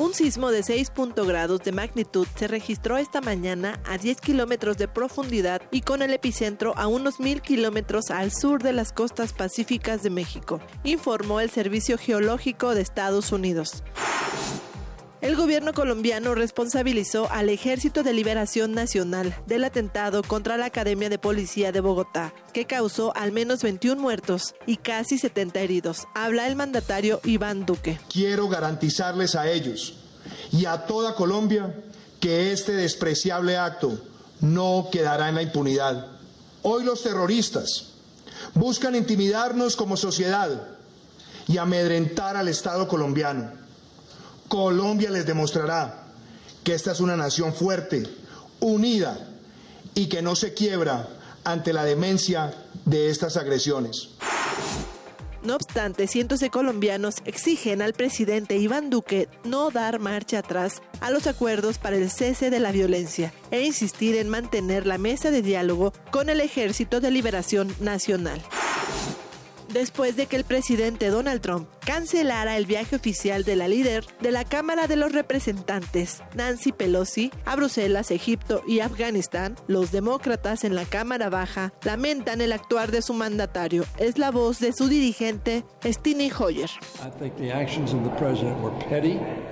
Un 0.00 0.14
sismo 0.14 0.50
de 0.50 0.62
6 0.62 0.92
grados 1.26 1.60
de 1.60 1.72
magnitud 1.72 2.26
se 2.34 2.48
registró 2.48 2.96
esta 2.96 3.20
mañana 3.20 3.82
a 3.84 3.98
10 3.98 4.18
kilómetros 4.22 4.78
de 4.78 4.88
profundidad 4.88 5.60
y 5.70 5.82
con 5.82 6.00
el 6.00 6.14
epicentro 6.14 6.72
a 6.78 6.86
unos 6.86 7.20
mil 7.20 7.42
kilómetros 7.42 8.10
al 8.10 8.32
sur 8.32 8.62
de 8.62 8.72
las 8.72 8.94
costas 8.94 9.34
pacíficas 9.34 10.02
de 10.02 10.08
México, 10.08 10.58
informó 10.84 11.38
el 11.40 11.50
Servicio 11.50 11.98
Geológico 11.98 12.74
de 12.74 12.80
Estados 12.80 13.30
Unidos. 13.30 13.84
El 15.20 15.36
gobierno 15.36 15.74
colombiano 15.74 16.34
responsabilizó 16.34 17.30
al 17.30 17.50
Ejército 17.50 18.02
de 18.02 18.14
Liberación 18.14 18.72
Nacional 18.72 19.36
del 19.46 19.64
atentado 19.64 20.22
contra 20.22 20.56
la 20.56 20.64
Academia 20.64 21.10
de 21.10 21.18
Policía 21.18 21.72
de 21.72 21.80
Bogotá, 21.80 22.32
que 22.54 22.64
causó 22.64 23.14
al 23.14 23.30
menos 23.30 23.62
21 23.62 24.00
muertos 24.00 24.54
y 24.66 24.78
casi 24.78 25.18
70 25.18 25.60
heridos. 25.60 26.08
Habla 26.14 26.46
el 26.46 26.56
mandatario 26.56 27.20
Iván 27.24 27.66
Duque. 27.66 28.00
Quiero 28.10 28.48
garantizarles 28.48 29.34
a 29.34 29.50
ellos 29.50 29.96
y 30.52 30.64
a 30.64 30.86
toda 30.86 31.14
Colombia 31.14 31.74
que 32.18 32.52
este 32.52 32.72
despreciable 32.72 33.58
acto 33.58 34.00
no 34.40 34.88
quedará 34.90 35.28
en 35.28 35.34
la 35.34 35.42
impunidad. 35.42 36.06
Hoy 36.62 36.82
los 36.82 37.02
terroristas 37.02 37.90
buscan 38.54 38.94
intimidarnos 38.94 39.76
como 39.76 39.98
sociedad 39.98 40.48
y 41.46 41.58
amedrentar 41.58 42.38
al 42.38 42.48
Estado 42.48 42.88
colombiano 42.88 43.59
Colombia 44.50 45.10
les 45.10 45.24
demostrará 45.24 46.08
que 46.64 46.74
esta 46.74 46.90
es 46.90 46.98
una 46.98 47.16
nación 47.16 47.54
fuerte, 47.54 48.02
unida 48.58 49.16
y 49.94 50.08
que 50.08 50.22
no 50.22 50.34
se 50.34 50.54
quiebra 50.54 51.08
ante 51.44 51.72
la 51.72 51.84
demencia 51.84 52.52
de 52.84 53.10
estas 53.10 53.36
agresiones. 53.36 54.08
No 55.44 55.54
obstante, 55.54 56.08
cientos 56.08 56.40
de 56.40 56.50
colombianos 56.50 57.18
exigen 57.26 57.80
al 57.80 57.92
presidente 57.92 58.56
Iván 58.56 58.90
Duque 58.90 59.28
no 59.44 59.70
dar 59.70 60.00
marcha 60.00 60.40
atrás 60.40 60.82
a 61.00 61.12
los 61.12 61.28
acuerdos 61.28 61.78
para 61.78 61.94
el 61.94 62.10
cese 62.10 62.50
de 62.50 62.58
la 62.58 62.72
violencia 62.72 63.32
e 63.52 63.62
insistir 63.62 64.16
en 64.16 64.28
mantener 64.28 64.84
la 64.84 64.98
mesa 64.98 65.30
de 65.30 65.42
diálogo 65.42 65.92
con 66.10 66.28
el 66.28 66.40
Ejército 66.40 66.98
de 66.98 67.12
Liberación 67.12 67.72
Nacional 67.78 68.42
después 69.72 70.16
de 70.16 70.26
que 70.26 70.36
el 70.36 70.44
presidente 70.44 71.08
Donald 71.08 71.40
Trump 71.40 71.68
cancelara 71.84 72.56
el 72.56 72.66
viaje 72.66 72.96
oficial 72.96 73.44
de 73.44 73.56
la 73.56 73.68
líder 73.68 74.04
de 74.20 74.30
la 74.30 74.44
Cámara 74.44 74.86
de 74.86 74.96
los 74.96 75.12
Representantes, 75.12 76.22
Nancy 76.34 76.72
Pelosi, 76.72 77.30
a 77.44 77.56
Bruselas, 77.56 78.10
Egipto 78.10 78.62
y 78.66 78.80
Afganistán, 78.80 79.56
los 79.66 79.92
demócratas 79.92 80.64
en 80.64 80.74
la 80.74 80.84
Cámara 80.84 81.30
Baja 81.30 81.72
lamentan 81.84 82.40
el 82.40 82.52
actuar 82.52 82.90
de 82.90 83.02
su 83.02 83.14
mandatario. 83.14 83.84
Es 83.98 84.18
la 84.18 84.30
voz 84.30 84.60
de 84.60 84.72
su 84.72 84.88
dirigente, 84.88 85.64
Steny 85.84 86.30
Hoyer. 86.38 86.70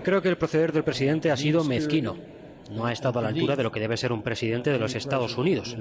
Creo 0.04 0.22
que 0.22 0.28
el 0.28 0.38
proceder 0.38 0.72
del 0.72 0.84
presidente 0.84 1.30
ha 1.30 1.36
sido 1.36 1.64
mezquino 1.64 2.37
no 2.70 2.86
ha 2.86 2.92
estado 2.92 3.18
a 3.18 3.22
la 3.22 3.28
altura 3.28 3.56
de 3.56 3.62
lo 3.62 3.72
que 3.72 3.80
debe 3.80 3.96
ser 3.96 4.12
un 4.12 4.22
presidente 4.22 4.70
de 4.70 4.78
los 4.78 4.94
Estados 4.94 5.36
Unidos. 5.36 5.76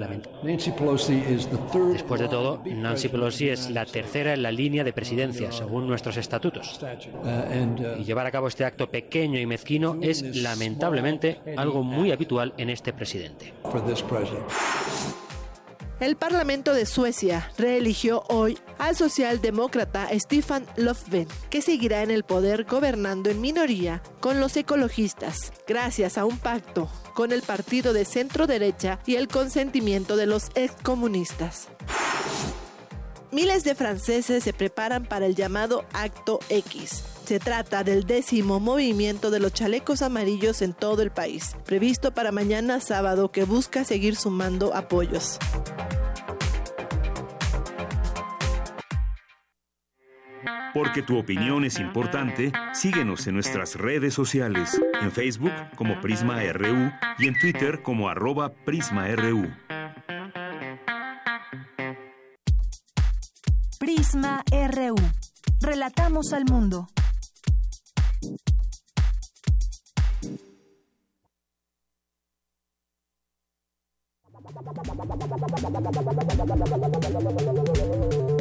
Después 1.92 2.20
de 2.20 2.28
todo, 2.28 2.62
Nancy 2.64 3.08
Pelosi 3.08 3.48
es 3.48 3.70
la 3.70 3.84
tercera 3.84 4.34
en 4.34 4.42
la 4.42 4.52
línea 4.52 4.84
de 4.84 4.92
presidencia, 4.92 5.52
según 5.52 5.86
nuestros 5.86 6.16
estatutos. 6.16 6.80
Y 7.98 8.04
llevar 8.04 8.26
a 8.26 8.30
cabo 8.30 8.48
este 8.48 8.64
acto 8.64 8.90
pequeño 8.90 9.38
y 9.38 9.46
mezquino 9.46 9.98
es, 10.00 10.36
lamentablemente, 10.42 11.40
algo 11.56 11.82
muy 11.82 12.12
habitual 12.12 12.54
en 12.56 12.70
este 12.70 12.92
presidente. 12.92 13.52
El 16.00 16.14
Parlamento 16.14 16.74
de 16.74 16.86
Suecia 16.86 17.50
reeligió 17.58 18.22
hoy 18.28 18.56
al 18.78 18.94
socialdemócrata 18.94 20.08
Stefan 20.16 20.64
Löfven, 20.76 21.26
que 21.50 21.60
seguirá 21.60 22.04
en 22.04 22.12
el 22.12 22.22
poder 22.22 22.64
gobernando 22.64 23.30
en 23.30 23.40
minoría 23.40 24.00
con 24.20 24.38
los 24.38 24.56
ecologistas, 24.56 25.52
gracias 25.66 26.16
a 26.16 26.24
un 26.24 26.38
pacto 26.38 26.88
con 27.14 27.32
el 27.32 27.42
partido 27.42 27.92
de 27.92 28.04
centro 28.04 28.46
derecha 28.46 29.00
y 29.06 29.16
el 29.16 29.26
consentimiento 29.26 30.16
de 30.16 30.26
los 30.26 30.50
excomunistas. 30.54 31.66
Miles 33.30 33.62
de 33.62 33.74
franceses 33.74 34.42
se 34.42 34.54
preparan 34.54 35.04
para 35.04 35.26
el 35.26 35.34
llamado 35.34 35.84
Acto 35.92 36.40
X. 36.48 37.04
Se 37.26 37.38
trata 37.38 37.84
del 37.84 38.04
décimo 38.04 38.58
movimiento 38.58 39.30
de 39.30 39.38
los 39.38 39.52
chalecos 39.52 40.00
amarillos 40.00 40.62
en 40.62 40.72
todo 40.72 41.02
el 41.02 41.10
país, 41.10 41.54
previsto 41.66 42.12
para 42.12 42.32
mañana 42.32 42.80
sábado 42.80 43.30
que 43.30 43.44
busca 43.44 43.84
seguir 43.84 44.16
sumando 44.16 44.74
apoyos. 44.74 45.38
Porque 50.72 51.02
tu 51.02 51.18
opinión 51.18 51.64
es 51.64 51.78
importante, 51.80 52.52
síguenos 52.72 53.26
en 53.26 53.34
nuestras 53.34 53.74
redes 53.74 54.14
sociales, 54.14 54.80
en 55.02 55.12
Facebook 55.12 55.52
como 55.76 56.00
Prisma 56.00 56.40
RU 56.52 56.90
y 57.18 57.28
en 57.28 57.38
Twitter 57.38 57.82
como 57.82 58.08
arroba 58.08 58.54
PrismaRU. 58.64 59.48
Prisma 63.78 64.42
RU. 64.50 64.96
Relatamos 65.60 66.32
al 66.32 66.44
mundo. 66.44 66.88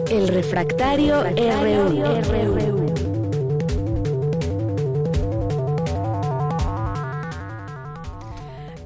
El 0.09 0.27
refractario, 0.29 1.23
RU. 1.23 2.03
RU. 2.23 3.06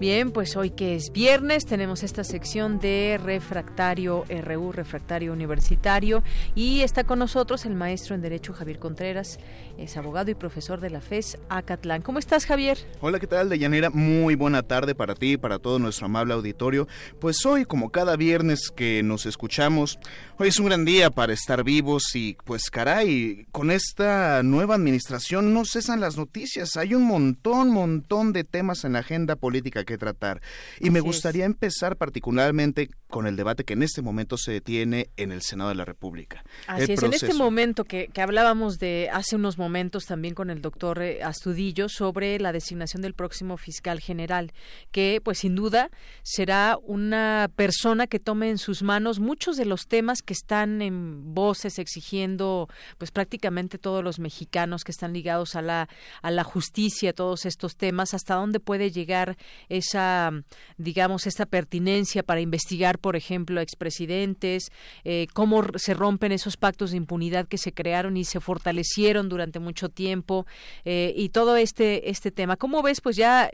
Bien, 0.01 0.31
pues 0.31 0.55
hoy 0.55 0.71
que 0.71 0.95
es 0.95 1.11
viernes 1.11 1.67
tenemos 1.67 2.01
esta 2.01 2.23
sección 2.23 2.79
de 2.79 3.19
refractario 3.23 4.25
RU, 4.43 4.71
refractario 4.71 5.31
universitario, 5.31 6.23
y 6.55 6.81
está 6.81 7.03
con 7.03 7.19
nosotros 7.19 7.67
el 7.67 7.75
maestro 7.75 8.15
en 8.15 8.21
Derecho 8.21 8.51
Javier 8.51 8.79
Contreras, 8.79 9.37
es 9.77 9.97
abogado 9.97 10.31
y 10.31 10.33
profesor 10.33 10.79
de 10.79 10.89
la 10.89 11.01
FES 11.01 11.37
Acatlán. 11.49 12.01
¿Cómo 12.01 12.17
estás, 12.17 12.47
Javier? 12.47 12.79
Hola, 12.99 13.19
¿qué 13.19 13.27
tal, 13.27 13.49
Deyanira? 13.49 13.91
Muy 13.91 14.33
buena 14.33 14.63
tarde 14.63 14.95
para 14.95 15.13
ti 15.13 15.33
y 15.33 15.37
para 15.37 15.59
todo 15.59 15.77
nuestro 15.77 16.07
amable 16.07 16.33
auditorio. 16.33 16.87
Pues 17.19 17.45
hoy, 17.45 17.65
como 17.65 17.91
cada 17.91 18.15
viernes 18.15 18.71
que 18.75 19.03
nos 19.03 19.27
escuchamos, 19.27 19.99
hoy 20.39 20.47
es 20.47 20.59
un 20.59 20.65
gran 20.65 20.83
día 20.83 21.11
para 21.11 21.33
estar 21.33 21.63
vivos 21.63 22.15
y 22.15 22.37
pues 22.43 22.71
caray, 22.71 23.45
con 23.51 23.69
esta 23.69 24.41
nueva 24.41 24.73
administración 24.73 25.53
no 25.53 25.63
cesan 25.63 25.99
las 25.99 26.17
noticias. 26.17 26.75
Hay 26.75 26.95
un 26.95 27.03
montón, 27.03 27.69
montón 27.69 28.33
de 28.33 28.43
temas 28.43 28.83
en 28.83 28.93
la 28.93 28.99
agenda 28.99 29.35
política 29.35 29.83
que 29.83 29.90
tratar. 29.97 30.41
Y 30.79 30.89
me 30.89 30.99
gustaría 30.99 31.45
empezar 31.45 31.97
particularmente 31.97 32.89
con 33.07 33.27
el 33.27 33.35
debate 33.35 33.63
que 33.63 33.73
en 33.73 33.83
este 33.83 34.01
momento 34.01 34.37
se 34.37 34.51
detiene 34.51 35.09
en 35.17 35.31
el 35.31 35.41
Senado 35.41 35.69
de 35.69 35.75
la 35.75 35.85
República. 35.85 36.43
Así 36.67 36.93
es, 36.93 37.03
en 37.03 37.13
este 37.13 37.33
momento 37.33 37.83
que, 37.83 38.09
hablábamos 38.21 38.77
de 38.77 39.09
hace 39.11 39.35
unos 39.35 39.57
momentos 39.57 40.05
también 40.05 40.35
con 40.35 40.49
el 40.49 40.61
doctor 40.61 41.01
eh, 41.01 41.23
Astudillo 41.23 41.89
sobre 41.89 42.39
la 42.39 42.51
designación 42.51 43.01
del 43.01 43.13
próximo 43.13 43.57
fiscal 43.57 43.99
general, 43.99 44.53
que 44.91 45.21
pues 45.23 45.39
sin 45.39 45.55
duda 45.55 45.89
será 46.23 46.77
una 46.83 47.49
persona 47.55 48.07
que 48.07 48.19
tome 48.19 48.49
en 48.49 48.57
sus 48.57 48.83
manos 48.83 49.19
muchos 49.19 49.57
de 49.57 49.65
los 49.65 49.87
temas 49.87 50.21
que 50.21 50.33
están 50.33 50.81
en 50.81 51.33
voces 51.33 51.79
exigiendo 51.79 52.69
pues 52.97 53.11
prácticamente 53.11 53.77
todos 53.77 54.03
los 54.03 54.19
mexicanos 54.19 54.83
que 54.83 54.91
están 54.91 55.13
ligados 55.13 55.55
a 55.55 55.61
la, 55.61 55.89
a 56.21 56.31
la 56.31 56.43
justicia, 56.43 57.13
todos 57.13 57.45
estos 57.45 57.75
temas, 57.75 58.13
hasta 58.13 58.35
dónde 58.35 58.59
puede 58.59 58.91
llegar 58.91 59.37
esa, 59.81 60.31
digamos, 60.77 61.27
esta 61.27 61.45
pertinencia 61.45 62.23
para 62.23 62.41
investigar, 62.41 62.99
por 62.99 63.15
ejemplo, 63.15 63.59
a 63.59 63.63
expresidentes, 63.63 64.71
eh, 65.03 65.27
cómo 65.33 65.63
se 65.75 65.93
rompen 65.93 66.31
esos 66.31 66.57
pactos 66.57 66.91
de 66.91 66.97
impunidad 66.97 67.47
que 67.47 67.57
se 67.57 67.73
crearon 67.73 68.17
y 68.17 68.23
se 68.23 68.39
fortalecieron 68.39 69.29
durante 69.29 69.59
mucho 69.59 69.89
tiempo 69.89 70.45
eh, 70.85 71.13
y 71.15 71.29
todo 71.29 71.57
este, 71.57 72.09
este 72.09 72.31
tema. 72.31 72.55
¿Cómo 72.57 72.81
ves? 72.81 73.01
Pues 73.01 73.15
ya 73.15 73.51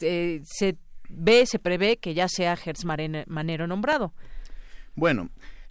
eh, 0.00 0.40
se 0.44 0.76
ve, 1.08 1.46
se 1.46 1.58
prevé 1.58 1.98
que 1.98 2.14
ya 2.14 2.28
sea 2.28 2.56
Gertz 2.56 2.84
Manero 2.84 3.66
nombrado. 3.66 4.12
Bueno, 4.94 5.30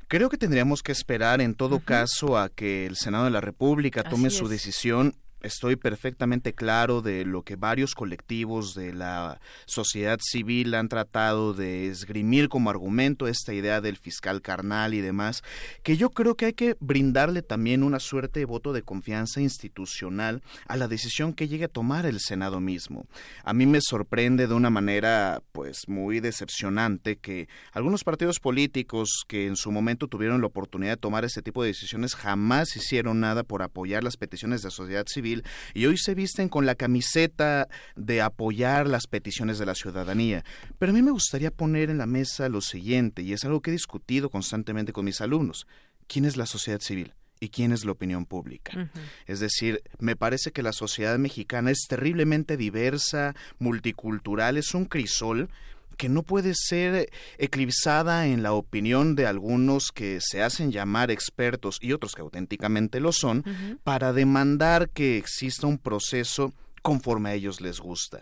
Creo 0.10 0.30
que 0.30 0.38
tendríamos 0.38 0.84
que 0.84 0.94
esperar 0.94 1.42
en 1.42 1.54
todo 1.54 1.82
caso 1.82 2.38
a 2.38 2.48
que 2.48 2.86
el 2.86 2.96
Senado 2.96 3.26
de 3.26 3.30
la 3.30 3.42
República 3.42 4.04
tome 4.04 4.30
su 4.30 4.48
decisión 4.48 5.16
estoy 5.42 5.76
perfectamente 5.76 6.54
claro 6.54 7.02
de 7.02 7.26
lo 7.26 7.44
que 7.44 7.56
varios 7.56 7.94
colectivos 7.94 8.74
de 8.74 8.94
la 8.94 9.40
sociedad 9.66 10.20
civil 10.22 10.74
han 10.74 10.90
tratado 10.90 11.54
de 11.54 11.88
esgrimir 11.88 12.50
como 12.50 12.70
argumento 12.70 13.28
esta 13.28 13.54
idea 13.54 13.82
del 13.82 13.98
fiscal 13.98 14.42
carnal 14.42 14.94
y 14.94 15.02
demás, 15.02 15.44
que 15.84 15.98
yo 15.98 16.10
creo 16.10 16.36
que 16.36 16.46
hay 16.46 16.54
que 16.54 16.76
brindarle 16.80 17.42
también 17.42 17.84
una 17.84 18.00
suerte 18.00 18.40
de 18.40 18.46
voto 18.46 18.74
de 18.74 18.82
confianza 18.82 19.42
institucional 19.42 20.42
a 20.68 20.78
la 20.78 20.88
decisión 20.88 21.34
que 21.34 21.48
llegue 21.48 21.66
a 21.66 21.70
tomar 21.70 22.06
el 22.06 22.20
Senado 22.20 22.60
mismo. 22.60 23.06
A 23.44 23.54
mí 23.54 23.66
me 23.66 23.80
sorprende 23.82 24.48
de 24.48 24.54
una 24.54 24.70
manera 24.70 25.42
pues 25.52 25.88
muy 25.88 26.20
decepcionante 26.20 27.18
que 27.18 27.48
algunos 27.72 28.04
partidos 28.04 28.40
políticos 28.40 29.24
que 29.28 29.48
en 29.48 29.56
su 29.56 29.72
momento 29.72 30.08
tuvieron 30.08 30.42
la 30.42 30.48
oportunidad 30.48 30.94
de 30.94 30.98
tomar 30.98 31.26
ese 31.26 31.42
tipo 31.42 31.62
de 31.62 31.70
decisiones 31.70 32.16
jamás 32.16 32.76
hicieron 32.76 33.20
nada 33.20 33.44
por 33.44 33.62
apoyar 33.62 34.04
las 34.04 34.18
peticiones 34.18 34.62
de 34.62 34.68
la 34.68 34.72
sociedad 34.72 35.06
civil 35.08 35.27
y 35.74 35.86
hoy 35.86 35.98
se 35.98 36.16
visten 36.16 36.50
con 36.50 36.66
la 36.66 36.76
camiseta 36.76 37.68
de 37.96 38.22
apoyar 38.22 38.88
las 38.88 39.08
peticiones 39.08 39.60
de 39.60 39.66
la 39.66 39.76
ciudadanía. 39.76 40.44
Pero 40.80 40.92
a 40.92 40.96
mí 40.96 41.02
me 41.02 41.12
gustaría 41.12 41.52
poner 41.52 41.90
en 41.90 41.98
la 41.98 42.06
mesa 42.06 42.50
lo 42.50 42.62
siguiente, 42.62 43.22
y 43.22 43.34
es 43.34 43.44
algo 43.46 43.62
que 43.62 43.72
he 43.72 43.74
discutido 43.74 44.30
constantemente 44.30 44.94
con 44.94 45.06
mis 45.06 45.22
alumnos. 45.22 45.68
¿Quién 46.08 46.26
es 46.26 46.38
la 46.38 46.46
sociedad 46.46 46.80
civil? 46.82 47.14
y 47.40 47.50
quién 47.50 47.72
es 47.72 47.86
la 47.86 47.92
opinión 47.92 48.26
pública. 48.26 48.90
Es 49.28 49.40
decir, 49.40 49.84
me 50.00 50.16
parece 50.16 50.52
que 50.52 50.64
la 50.64 50.74
sociedad 50.74 51.20
mexicana 51.20 51.72
es 51.72 51.86
terriblemente 51.88 52.58
diversa, 52.58 53.36
multicultural, 53.60 54.58
es 54.58 54.74
un 54.74 54.86
crisol 54.86 55.50
que 55.98 56.10
no 56.10 56.24
puede 56.24 56.54
ser 56.56 57.10
eclipsada 57.38 58.28
en 58.28 58.44
la 58.44 58.54
opinión 58.54 59.16
de 59.16 59.26
algunos 59.26 59.92
que 59.92 60.20
se 60.22 60.44
hacen 60.44 60.72
llamar 60.72 61.12
expertos 61.12 61.80
y 61.82 61.94
otros 61.94 62.14
que 62.14 62.22
auténticamente 62.22 63.00
lo 63.00 63.12
son, 63.12 63.44
para 63.84 64.14
demandar 64.14 64.90
que 64.90 65.18
exista 65.18 65.68
un 65.68 65.80
proceso 65.80 66.54
conforme 66.82 67.30
a 67.30 67.34
ellos 67.34 67.60
les 67.60 67.80
gusta. 67.80 68.22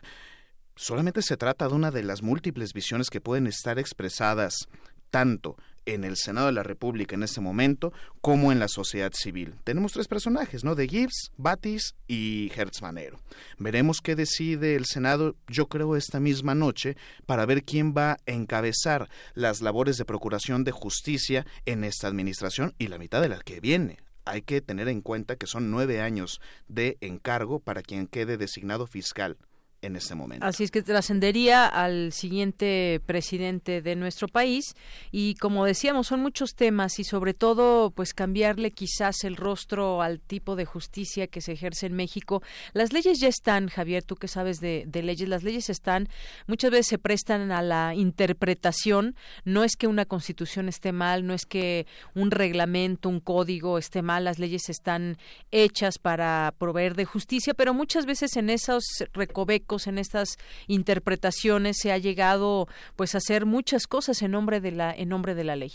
Solamente 0.76 1.22
se 1.22 1.38
trata 1.38 1.68
de 1.68 1.74
una 1.74 1.92
de 1.92 2.04
las 2.04 2.22
múltiples 2.22 2.74
visiones 2.74 3.10
que 3.10 3.22
pueden 3.22 3.48
estar 3.48 3.80
expresadas 3.80 4.68
tanto 5.10 5.58
en 5.86 6.04
el 6.04 6.18
Senado 6.18 6.48
de 6.48 6.54
la 6.54 6.64
República 6.64 7.16
en 7.16 7.24
este 7.24 7.42
momento 7.42 7.94
como 8.22 8.52
en 8.52 8.60
la 8.60 8.68
sociedad 8.68 9.12
civil. 9.14 9.56
Tenemos 9.64 9.94
tres 9.94 10.08
personajes, 10.08 10.64
¿no? 10.64 10.76
De 10.76 10.88
Gibbs, 10.88 11.32
Batis 11.38 11.96
y 12.08 12.52
Hertz 12.56 12.82
Manero. 12.82 13.20
Veremos 13.58 14.02
qué 14.02 14.16
decide 14.16 14.76
el 14.76 14.86
Senado, 14.86 15.36
yo 15.48 15.68
creo, 15.68 15.96
esta 15.96 16.20
misma 16.20 16.56
noche 16.56 16.98
para 17.26 17.46
ver 17.46 17.64
quién 17.64 17.94
va 17.96 18.14
a 18.14 18.18
encabezar 18.26 19.10
las 19.34 19.62
labores 19.62 19.98
de 19.98 20.06
procuración 20.06 20.64
de 20.64 20.72
justicia 20.72 21.46
en 21.66 21.84
esta 21.84 22.08
administración 22.08 22.74
y 22.78 22.88
la 22.88 22.98
mitad 22.98 23.22
de 23.22 23.30
la 23.30 23.40
que 23.40 23.60
viene 23.60 24.00
hay 24.28 24.42
que 24.42 24.60
tener 24.60 24.88
en 24.88 25.02
cuenta 25.02 25.36
que 25.36 25.46
son 25.46 25.70
nueve 25.70 26.02
años 26.02 26.42
de 26.68 26.98
encargo 27.00 27.60
para 27.60 27.84
quien 27.84 28.08
quede 28.08 28.38
designado 28.38 28.88
fiscal 28.88 29.38
en 29.86 29.96
este 29.96 30.16
momento. 30.16 30.46
Así 30.46 30.64
es 30.64 30.72
que 30.72 30.82
trascendería 30.82 31.66
al 31.66 32.12
siguiente 32.12 33.02
presidente 33.06 33.82
de 33.82 33.96
nuestro 33.96 34.28
país 34.28 34.76
y 35.12 35.36
como 35.36 35.66
decíamos 35.66 36.08
son 36.08 36.22
muchos 36.22 36.56
temas 36.56 37.00
y 37.00 37.04
sobre 37.04 37.34
todo 37.34 37.92
pues 37.92 38.14
cambiarle 38.14 38.72
quizás 38.72 39.24
el 39.24 39.36
rostro 39.36 40.02
al 40.02 40.20
tipo 40.20 40.56
de 40.56 40.66
justicia 40.66 41.28
que 41.28 41.42
se 41.42 41.54
ejerce 41.54 41.88
en 41.88 41.94
México. 41.94 42.42
Las 42.74 42.94
leyes 42.94 43.20
ya 43.20 43.28
están, 43.28 43.68
Javier, 43.68 44.04
tú 44.04 44.16
que 44.16 44.28
sabes 44.28 44.60
de, 44.60 44.88
leyes, 44.92 45.30
las 45.30 45.44
leyes 45.44 45.70
están, 45.70 46.10
muchas 46.48 46.72
veces 46.72 46.88
se 46.88 46.98
prestan 46.98 47.52
a 47.52 47.62
la 47.62 47.94
interpretación, 47.96 49.16
no 49.44 49.64
es 49.64 49.76
que 49.76 49.88
una 49.88 50.06
constitución 50.06 50.68
esté 50.70 50.92
mal, 50.92 51.26
no 51.26 51.34
es 51.34 51.46
que 51.46 51.86
un 52.14 52.32
reglamento, 52.32 53.10
un 53.10 53.20
código 53.20 53.78
esté 53.78 54.02
mal, 54.02 54.26
las 54.26 54.40
leyes 54.40 54.70
están 54.70 55.18
hechas 55.52 56.00
para 56.00 56.54
proveer 56.58 56.96
de 56.96 57.06
justicia, 57.06 57.54
pero 57.54 57.74
muchas 57.74 58.06
veces 58.06 58.36
en 58.36 58.50
esos 58.50 58.84
recovecos 59.14 59.75
en 59.88 59.98
estas 59.98 60.38
interpretaciones 60.68 61.78
se 61.80 61.92
ha 61.92 61.98
llegado 61.98 62.68
pues 62.96 63.16
a 63.16 63.20
hacer 63.20 63.46
muchas 63.46 63.88
cosas 63.88 64.22
en 64.22 64.32
nombre 64.32 64.62
de 64.62 64.72
la 64.72 64.94
en 64.94 65.10
nombre 65.10 65.36
de 65.36 65.44
la 65.44 65.56
ley. 65.56 65.72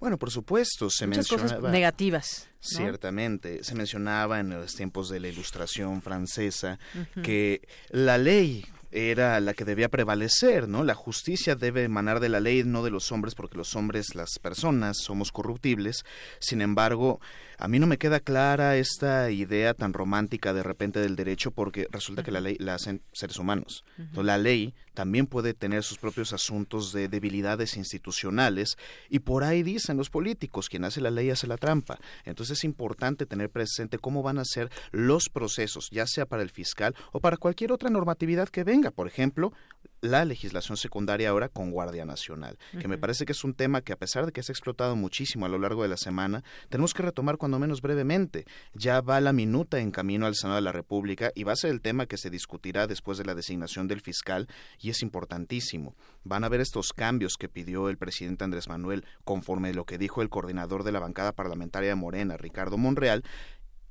Bueno, 0.00 0.16
por 0.16 0.30
supuesto, 0.30 0.88
se 0.88 1.06
Muchas 1.06 1.28
cosas 1.28 1.60
negativas. 1.60 2.48
Ciertamente, 2.60 3.62
se 3.62 3.74
mencionaba 3.74 4.40
en 4.40 4.48
los 4.48 4.74
tiempos 4.74 5.10
de 5.10 5.20
la 5.20 5.28
Ilustración 5.28 6.00
francesa 6.00 6.78
que 7.22 7.68
la 7.90 8.16
ley 8.16 8.64
era 8.92 9.38
la 9.40 9.54
que 9.54 9.64
debía 9.64 9.88
prevalecer, 9.88 10.68
¿no? 10.68 10.84
La 10.84 10.94
justicia 10.94 11.54
debe 11.54 11.84
emanar 11.84 12.18
de 12.18 12.28
la 12.28 12.40
ley, 12.40 12.64
no 12.64 12.82
de 12.82 12.90
los 12.90 13.12
hombres, 13.12 13.34
porque 13.34 13.56
los 13.56 13.76
hombres, 13.76 14.14
las 14.14 14.38
personas, 14.40 14.98
somos 14.98 15.32
corruptibles. 15.32 16.04
Sin 16.38 16.60
embargo, 16.60 17.20
a 17.60 17.68
mí 17.68 17.78
no 17.78 17.86
me 17.86 17.98
queda 17.98 18.20
clara 18.20 18.76
esta 18.76 19.30
idea 19.30 19.74
tan 19.74 19.92
romántica 19.92 20.54
de 20.54 20.62
repente 20.62 20.98
del 20.98 21.14
derecho 21.14 21.50
porque 21.50 21.86
resulta 21.90 22.22
que 22.22 22.30
la 22.30 22.40
ley 22.40 22.56
la 22.58 22.74
hacen 22.74 23.02
seres 23.12 23.38
humanos. 23.38 23.84
la 24.14 24.38
ley 24.38 24.74
también 24.94 25.26
puede 25.26 25.52
tener 25.52 25.82
sus 25.82 25.98
propios 25.98 26.32
asuntos 26.32 26.92
de 26.92 27.08
debilidades 27.08 27.76
institucionales 27.76 28.78
y 29.10 29.18
por 29.20 29.44
ahí 29.44 29.62
dicen 29.62 29.98
los 29.98 30.08
políticos, 30.08 30.70
quien 30.70 30.84
hace 30.84 31.02
la 31.02 31.10
ley 31.10 31.28
hace 31.28 31.46
la 31.46 31.58
trampa. 31.58 31.98
Entonces 32.24 32.58
es 32.58 32.64
importante 32.64 33.26
tener 33.26 33.50
presente 33.50 33.98
cómo 33.98 34.22
van 34.22 34.38
a 34.38 34.44
ser 34.46 34.70
los 34.90 35.28
procesos, 35.28 35.90
ya 35.90 36.06
sea 36.06 36.24
para 36.24 36.42
el 36.42 36.50
fiscal 36.50 36.94
o 37.12 37.20
para 37.20 37.36
cualquier 37.36 37.72
otra 37.72 37.90
normatividad 37.90 38.48
que 38.48 38.64
venga. 38.64 38.90
Por 38.90 39.06
ejemplo, 39.06 39.52
la 40.00 40.24
legislación 40.24 40.76
secundaria 40.76 41.28
ahora 41.28 41.48
con 41.48 41.70
Guardia 41.70 42.04
Nacional, 42.04 42.58
que 42.78 42.88
me 42.88 42.98
parece 42.98 43.26
que 43.26 43.32
es 43.32 43.44
un 43.44 43.54
tema 43.54 43.82
que 43.82 43.92
a 43.92 43.96
pesar 43.96 44.26
de 44.26 44.32
que 44.32 44.42
se 44.42 44.52
ha 44.52 44.54
explotado 44.54 44.96
muchísimo 44.96 45.46
a 45.46 45.48
lo 45.48 45.58
largo 45.58 45.82
de 45.82 45.88
la 45.88 45.96
semana, 45.96 46.42
tenemos 46.68 46.94
que 46.94 47.02
retomar 47.02 47.36
cuando 47.36 47.58
menos 47.58 47.82
brevemente. 47.82 48.46
Ya 48.74 49.00
va 49.00 49.20
la 49.20 49.32
minuta 49.32 49.78
en 49.78 49.90
camino 49.90 50.26
al 50.26 50.34
Senado 50.34 50.56
de 50.56 50.62
la 50.62 50.72
República 50.72 51.32
y 51.34 51.44
va 51.44 51.52
a 51.52 51.56
ser 51.56 51.70
el 51.70 51.80
tema 51.80 52.06
que 52.06 52.16
se 52.16 52.30
discutirá 52.30 52.86
después 52.86 53.18
de 53.18 53.24
la 53.24 53.34
designación 53.34 53.88
del 53.88 54.00
fiscal 54.00 54.48
y 54.80 54.90
es 54.90 55.02
importantísimo. 55.02 55.94
Van 56.24 56.44
a 56.44 56.48
ver 56.48 56.60
estos 56.60 56.92
cambios 56.92 57.36
que 57.38 57.48
pidió 57.48 57.88
el 57.88 57.98
presidente 57.98 58.44
Andrés 58.44 58.68
Manuel 58.68 59.04
conforme 59.24 59.74
lo 59.74 59.84
que 59.84 59.98
dijo 59.98 60.22
el 60.22 60.30
coordinador 60.30 60.84
de 60.84 60.92
la 60.92 61.00
bancada 61.00 61.32
parlamentaria 61.32 61.90
de 61.90 61.94
Morena, 61.94 62.36
Ricardo 62.36 62.78
Monreal, 62.78 63.22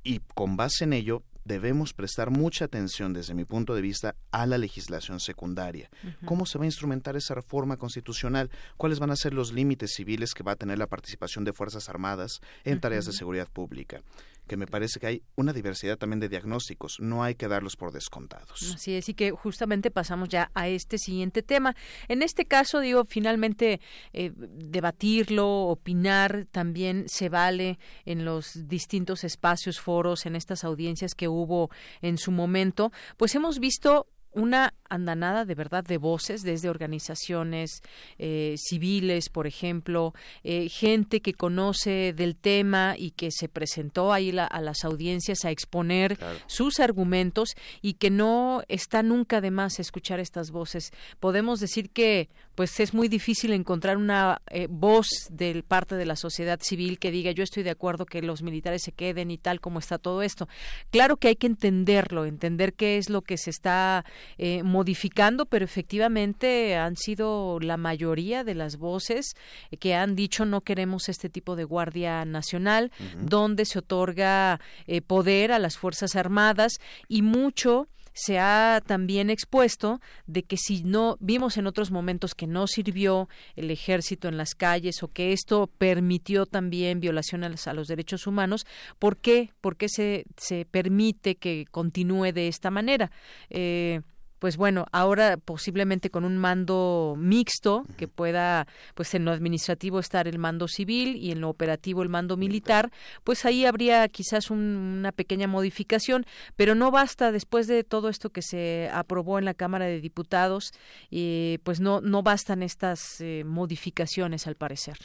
y 0.02 0.20
con 0.34 0.56
base 0.56 0.84
en 0.84 0.94
ello 0.94 1.22
debemos 1.44 1.92
prestar 1.92 2.30
mucha 2.30 2.64
atención 2.64 3.12
desde 3.12 3.34
mi 3.34 3.44
punto 3.44 3.74
de 3.74 3.82
vista 3.82 4.14
a 4.30 4.46
la 4.46 4.58
legislación 4.58 5.20
secundaria. 5.20 5.90
¿Cómo 6.24 6.46
se 6.46 6.58
va 6.58 6.64
a 6.64 6.66
instrumentar 6.66 7.16
esa 7.16 7.34
reforma 7.34 7.76
constitucional? 7.76 8.50
¿Cuáles 8.76 8.98
van 8.98 9.10
a 9.10 9.16
ser 9.16 9.34
los 9.34 9.52
límites 9.52 9.92
civiles 9.94 10.34
que 10.34 10.42
va 10.42 10.52
a 10.52 10.56
tener 10.56 10.78
la 10.78 10.86
participación 10.86 11.44
de 11.44 11.52
Fuerzas 11.52 11.88
Armadas 11.88 12.40
en 12.64 12.80
tareas 12.80 13.06
de 13.06 13.12
seguridad 13.12 13.48
pública? 13.48 14.02
Que 14.50 14.56
me 14.56 14.66
parece 14.66 14.98
que 14.98 15.06
hay 15.06 15.22
una 15.36 15.52
diversidad 15.52 15.96
también 15.96 16.18
de 16.18 16.28
diagnósticos, 16.28 16.98
no 16.98 17.22
hay 17.22 17.36
que 17.36 17.46
darlos 17.46 17.76
por 17.76 17.92
descontados. 17.92 18.72
Así 18.74 18.94
es, 18.94 19.08
y 19.08 19.14
que 19.14 19.30
justamente 19.30 19.92
pasamos 19.92 20.28
ya 20.28 20.50
a 20.54 20.66
este 20.66 20.98
siguiente 20.98 21.44
tema. 21.44 21.76
En 22.08 22.20
este 22.20 22.46
caso, 22.46 22.80
digo, 22.80 23.04
finalmente 23.04 23.80
eh, 24.12 24.32
debatirlo, 24.34 25.68
opinar, 25.68 26.48
también 26.50 27.04
se 27.06 27.28
vale 27.28 27.78
en 28.04 28.24
los 28.24 28.66
distintos 28.66 29.22
espacios, 29.22 29.78
foros, 29.78 30.26
en 30.26 30.34
estas 30.34 30.64
audiencias 30.64 31.14
que 31.14 31.28
hubo 31.28 31.70
en 32.02 32.18
su 32.18 32.32
momento, 32.32 32.90
pues 33.18 33.36
hemos 33.36 33.60
visto 33.60 34.08
una 34.32 34.74
andanada 34.88 35.44
de 35.44 35.54
verdad 35.54 35.84
de 35.84 35.98
voces 35.98 36.42
desde 36.42 36.68
organizaciones 36.68 37.82
eh, 38.18 38.56
civiles, 38.58 39.28
por 39.28 39.46
ejemplo, 39.46 40.14
eh, 40.42 40.68
gente 40.68 41.20
que 41.20 41.32
conoce 41.32 42.12
del 42.12 42.36
tema 42.36 42.94
y 42.98 43.12
que 43.12 43.30
se 43.30 43.48
presentó 43.48 44.12
ahí 44.12 44.36
a 44.36 44.60
las 44.60 44.84
audiencias 44.84 45.44
a 45.44 45.50
exponer 45.50 46.18
sus 46.46 46.80
argumentos 46.80 47.50
y 47.82 47.94
que 47.94 48.10
no 48.10 48.62
está 48.68 49.02
nunca 49.02 49.40
de 49.40 49.50
más 49.50 49.78
escuchar 49.78 50.20
estas 50.20 50.50
voces. 50.50 50.92
Podemos 51.20 51.60
decir 51.60 51.90
que 51.90 52.28
pues 52.54 52.78
es 52.80 52.92
muy 52.92 53.08
difícil 53.08 53.52
encontrar 53.52 53.96
una 53.96 54.42
eh, 54.50 54.66
voz 54.68 55.08
de 55.30 55.62
parte 55.66 55.94
de 55.94 56.04
la 56.04 56.16
sociedad 56.16 56.60
civil 56.60 56.98
que 56.98 57.10
diga 57.10 57.30
yo 57.30 57.42
estoy 57.42 57.62
de 57.62 57.70
acuerdo 57.70 58.04
que 58.04 58.20
los 58.20 58.42
militares 58.42 58.82
se 58.82 58.92
queden 58.92 59.30
y 59.30 59.38
tal 59.38 59.60
como 59.60 59.78
está 59.78 59.98
todo 59.98 60.22
esto. 60.22 60.48
Claro 60.90 61.16
que 61.16 61.28
hay 61.28 61.36
que 61.36 61.46
entenderlo, 61.46 62.26
entender 62.26 62.74
qué 62.74 62.98
es 62.98 63.08
lo 63.08 63.22
que 63.22 63.38
se 63.38 63.50
está 63.50 64.04
eh, 64.38 64.62
modificando, 64.62 65.46
pero 65.46 65.64
efectivamente 65.64 66.76
han 66.76 66.96
sido 66.96 67.58
la 67.60 67.76
mayoría 67.76 68.44
de 68.44 68.54
las 68.54 68.76
voces 68.76 69.34
que 69.78 69.94
han 69.94 70.16
dicho 70.16 70.44
no 70.44 70.60
queremos 70.60 71.08
este 71.08 71.28
tipo 71.28 71.56
de 71.56 71.64
Guardia 71.64 72.24
Nacional, 72.24 72.90
donde 73.20 73.64
se 73.64 73.78
otorga 73.78 74.60
eh, 74.86 75.00
poder 75.00 75.52
a 75.52 75.58
las 75.58 75.78
Fuerzas 75.78 76.16
Armadas 76.16 76.80
y 77.08 77.22
mucho 77.22 77.88
se 78.12 78.38
ha 78.38 78.82
también 78.86 79.30
expuesto 79.30 80.00
de 80.26 80.42
que 80.42 80.56
si 80.56 80.82
no 80.82 81.16
vimos 81.20 81.56
en 81.56 81.66
otros 81.66 81.90
momentos 81.90 82.34
que 82.34 82.46
no 82.46 82.66
sirvió 82.66 83.28
el 83.56 83.70
ejército 83.70 84.28
en 84.28 84.36
las 84.36 84.54
calles 84.54 85.02
o 85.02 85.08
que 85.08 85.32
esto 85.32 85.68
permitió 85.78 86.46
también 86.46 87.00
violaciones 87.00 87.66
a 87.66 87.74
los 87.74 87.88
derechos 87.88 88.26
humanos, 88.26 88.66
¿por 88.98 89.16
qué? 89.16 89.52
¿Por 89.60 89.76
qué 89.76 89.88
se, 89.88 90.24
se 90.36 90.64
permite 90.64 91.36
que 91.36 91.66
continúe 91.70 92.32
de 92.32 92.48
esta 92.48 92.70
manera? 92.70 93.10
Eh, 93.48 94.00
pues 94.40 94.56
bueno, 94.56 94.86
ahora 94.90 95.36
posiblemente 95.36 96.10
con 96.10 96.24
un 96.24 96.36
mando 96.36 97.14
mixto 97.16 97.84
que 97.96 98.08
pueda, 98.08 98.66
pues 98.96 99.14
en 99.14 99.24
lo 99.24 99.30
administrativo 99.30 100.00
estar 100.00 100.26
el 100.26 100.38
mando 100.38 100.66
civil 100.66 101.14
y 101.14 101.30
en 101.30 101.40
lo 101.40 101.48
operativo 101.48 102.02
el 102.02 102.08
mando 102.08 102.36
militar, 102.36 102.90
pues 103.22 103.44
ahí 103.44 103.66
habría 103.66 104.08
quizás 104.08 104.50
una 104.50 105.12
pequeña 105.12 105.46
modificación, 105.46 106.26
pero 106.56 106.74
no 106.74 106.90
basta 106.90 107.30
después 107.30 107.68
de 107.68 107.84
todo 107.84 108.08
esto 108.08 108.30
que 108.30 108.42
se 108.42 108.90
aprobó 108.92 109.38
en 109.38 109.44
la 109.44 109.54
Cámara 109.54 109.84
de 109.84 110.00
Diputados, 110.00 110.72
y 111.10 111.58
pues 111.62 111.78
no 111.78 112.00
no 112.00 112.22
bastan 112.22 112.62
estas 112.62 113.20
eh, 113.20 113.44
modificaciones 113.44 114.46
al 114.46 114.56
parecer. 114.56 114.96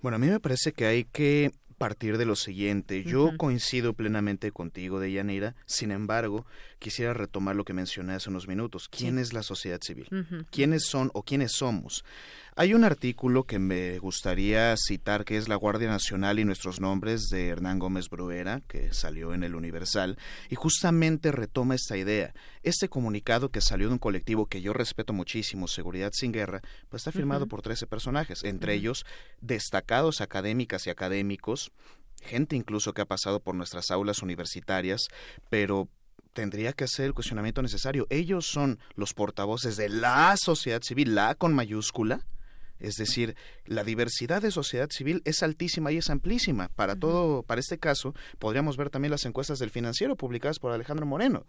Bueno, 0.00 0.16
a 0.16 0.18
mí 0.18 0.28
me 0.28 0.40
parece 0.40 0.72
que 0.72 0.86
hay 0.86 1.04
que 1.04 1.50
partir 1.76 2.18
de 2.18 2.26
lo 2.26 2.36
siguiente. 2.36 3.04
Yo 3.04 3.36
coincido 3.36 3.94
plenamente 3.94 4.50
contigo, 4.52 5.00
Deyanira. 5.00 5.54
Sin 5.66 5.90
embargo, 5.90 6.46
quisiera 6.78 7.14
retomar 7.14 7.56
lo 7.56 7.64
que 7.64 7.72
mencioné 7.72 8.14
hace 8.14 8.30
unos 8.30 8.48
minutos. 8.48 8.88
¿Quién 8.88 9.18
es 9.18 9.32
la 9.32 9.42
sociedad 9.42 9.80
civil? 9.82 10.08
¿Quiénes 10.50 10.84
son 10.86 11.10
o 11.14 11.22
quiénes 11.22 11.52
somos? 11.52 12.04
Hay 12.58 12.72
un 12.72 12.84
artículo 12.84 13.44
que 13.44 13.58
me 13.58 13.98
gustaría 13.98 14.74
citar 14.78 15.26
que 15.26 15.36
es 15.36 15.46
La 15.46 15.56
Guardia 15.56 15.88
Nacional 15.88 16.38
y 16.38 16.46
nuestros 16.46 16.80
nombres 16.80 17.28
de 17.28 17.48
Hernán 17.48 17.78
Gómez 17.78 18.08
Bruera, 18.08 18.62
que 18.66 18.94
salió 18.94 19.34
en 19.34 19.44
el 19.44 19.54
Universal, 19.54 20.16
y 20.48 20.54
justamente 20.54 21.32
retoma 21.32 21.74
esta 21.74 21.98
idea. 21.98 22.32
Este 22.62 22.88
comunicado 22.88 23.50
que 23.50 23.60
salió 23.60 23.88
de 23.88 23.92
un 23.92 23.98
colectivo 23.98 24.46
que 24.46 24.62
yo 24.62 24.72
respeto 24.72 25.12
muchísimo, 25.12 25.68
Seguridad 25.68 26.12
sin 26.14 26.32
Guerra, 26.32 26.62
pues 26.88 27.02
está 27.02 27.12
firmado 27.12 27.46
por 27.46 27.60
13 27.60 27.86
personajes, 27.88 28.42
entre 28.42 28.72
ellos 28.72 29.04
destacados 29.42 30.22
académicas 30.22 30.86
y 30.86 30.90
académicos, 30.90 31.72
gente 32.22 32.56
incluso 32.56 32.94
que 32.94 33.02
ha 33.02 33.06
pasado 33.06 33.40
por 33.40 33.54
nuestras 33.54 33.90
aulas 33.90 34.22
universitarias, 34.22 35.08
pero 35.50 35.90
tendría 36.32 36.72
que 36.72 36.84
hacer 36.84 37.04
el 37.04 37.12
cuestionamiento 37.12 37.60
necesario. 37.60 38.06
Ellos 38.08 38.46
son 38.46 38.78
los 38.94 39.12
portavoces 39.12 39.76
de 39.76 39.90
la 39.90 40.34
sociedad 40.38 40.80
civil, 40.80 41.14
la 41.14 41.34
con 41.34 41.54
mayúscula, 41.54 42.24
es 42.78 42.96
decir, 42.96 43.36
la 43.64 43.84
diversidad 43.84 44.42
de 44.42 44.50
sociedad 44.50 44.88
civil 44.90 45.22
es 45.24 45.42
altísima 45.42 45.92
y 45.92 45.98
es 45.98 46.10
amplísima. 46.10 46.68
Para 46.68 46.96
todo, 46.96 47.42
para 47.42 47.60
este 47.60 47.78
caso, 47.78 48.14
podríamos 48.38 48.76
ver 48.76 48.90
también 48.90 49.10
las 49.10 49.24
encuestas 49.24 49.58
del 49.58 49.70
financiero 49.70 50.16
publicadas 50.16 50.58
por 50.58 50.72
Alejandro 50.72 51.06
Moreno 51.06 51.46